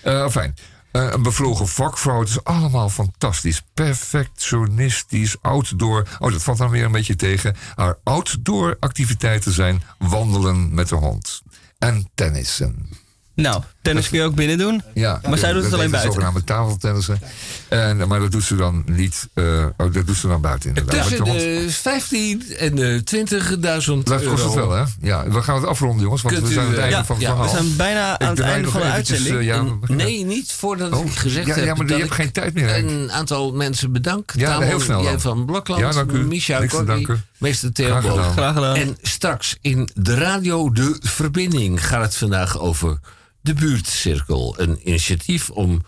Eh 0.03 0.29
fijn. 0.29 0.55
Eh, 0.93 1.11
een 1.11 1.23
bevlogen 1.23 1.69
vakvrouw. 1.69 2.21
Het 2.21 2.29
is 2.29 2.45
allemaal 2.45 2.89
fantastisch. 2.89 3.63
Perfectionistisch, 3.75 5.37
outdoor. 5.41 6.07
Oh, 6.19 6.33
dat 6.33 6.43
valt 6.43 6.59
dan 6.59 6.71
weer 6.71 6.85
een 6.85 6.93
beetje 6.93 7.17
tegen. 7.17 7.57
Haar 7.75 7.99
outdoor 8.05 8.77
activiteiten 8.81 9.53
zijn 9.53 9.83
wandelen 9.99 10.75
met 10.75 10.89
de 10.89 10.95
hond. 10.95 11.43
En 11.79 12.11
tennissen. 12.15 12.89
Nou, 13.35 13.63
tennis 13.83 14.09
kun 14.09 14.19
je 14.19 14.25
ook 14.25 14.35
binnen 14.35 14.59
doen. 14.59 14.83
Ja, 14.95 15.21
Maar 15.29 15.39
zij 15.39 15.53
doet 15.53 15.63
het 15.63 15.71
dat 15.71 15.79
alleen 15.79 15.91
buiten. 15.91 16.13
zogenaamde 16.13 16.45
tafeltennissen. 16.45 17.21
En, 17.69 18.09
maar 18.09 18.21
dat 18.21 18.31
doet 18.33 18.45
ze 18.45 18.57
dan 18.57 18.83
niet. 18.87 19.29
eh, 19.35 19.65
oh, 19.77 19.93
dat 19.93 20.07
doet 20.07 20.17
ze 20.17 20.27
dan 20.29 20.41
buiten 20.41 20.69
inderdaad. 20.69 20.95
Tussen 21.03 21.25
de 21.25 21.31
hond. 21.31 21.41
de 21.41 21.67
15 21.71 22.43
en 22.59 22.75
de 22.75 23.03
20.000 23.05 24.03
Dat 24.05 24.25
kost 24.25 24.45
het 24.45 24.55
euro. 24.55 24.69
wel, 24.69 24.71
hè? 24.71 24.83
Ja, 25.01 25.29
we 25.31 25.43
gaan 25.43 25.55
het 25.57 25.65
afronden, 25.67 26.03
jongens, 26.03 26.23
want 26.23 26.35
Kunt 26.35 26.47
we 26.47 26.53
zijn 26.55 26.67
aan 26.67 26.73
het 26.73 26.81
einde 26.81 26.97
eh, 26.97 27.05
van 27.05 27.17
het 27.17 27.25
ja, 27.25 27.31
we 27.31 27.43
verhaal. 27.43 27.55
zijn 27.63 27.77
bijna 27.77 28.19
aan 28.19 28.29
het 28.29 28.41
einde 28.41 28.69
van 28.71 28.81
de 28.81 28.87
eventjes, 28.87 29.17
uitzending. 29.19 29.49
eh, 29.51 29.57
ja, 29.57 29.65
we- 29.87 29.95
nee, 29.95 30.25
niet 30.25 30.53
voordat 30.53 30.93
Oh, 30.93 31.05
ik 31.07 31.13
gezegd 31.13 31.47
ja, 31.47 31.55
heb 31.55 31.65
ja, 31.65 31.71
maar 31.75 31.83
je 31.83 31.89
dat 31.91 31.99
hebt 32.01 32.11
ik 32.11 32.17
geen 32.17 32.33
tijd 32.33 32.55
meer, 32.55 32.69
Henk. 32.69 32.91
een 32.91 33.13
aantal 33.13 33.53
mensen 33.53 33.93
bedank. 33.93 34.33
Ja, 34.37 34.51
Tamon, 34.51 34.67
heel 34.69 34.81
snel 34.81 35.03
jij 35.03 35.19
van 35.19 35.45
Blokland, 35.45 35.81
Ja, 35.81 35.93
dank 35.93 36.13
u. 36.13 37.17
Meester 37.39 37.73
Theo. 37.73 38.01
Graag 38.01 38.55
gedaan. 38.55 38.75
En 38.77 38.97
straks 39.03 39.57
in 39.61 39.89
de 39.95 40.15
radio 40.15 40.73
De 40.73 40.97
Verbinding 41.01 41.87
gaat 41.87 42.03
het 42.03 42.17
vandaag 42.17 42.59
over 42.59 42.99
de 43.43 43.55
buurtcirkel. 43.55 44.55
Een 44.59 44.89
initiatief 44.89 45.51
om 45.51 45.83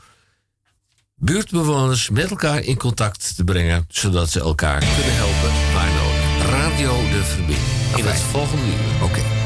buurtbewoners 1.15 2.09
met 2.09 2.31
elkaar 2.31 2.61
in 2.61 2.77
contact 2.77 3.37
te 3.37 3.45
brengen... 3.45 3.85
zodat 3.89 4.31
ze 4.31 4.41
elkaar 4.41 4.79
kunnen 4.79 5.15
helpen 5.15 5.73
waar 5.75 5.93
nodig. 5.93 6.51
Radio 6.51 7.11
De 7.11 7.25
Verbinding. 7.25 7.97
In 7.97 8.05
het 8.05 8.21
volgende 8.21 8.67
uur. 8.67 9.03
Oké. 9.03 9.42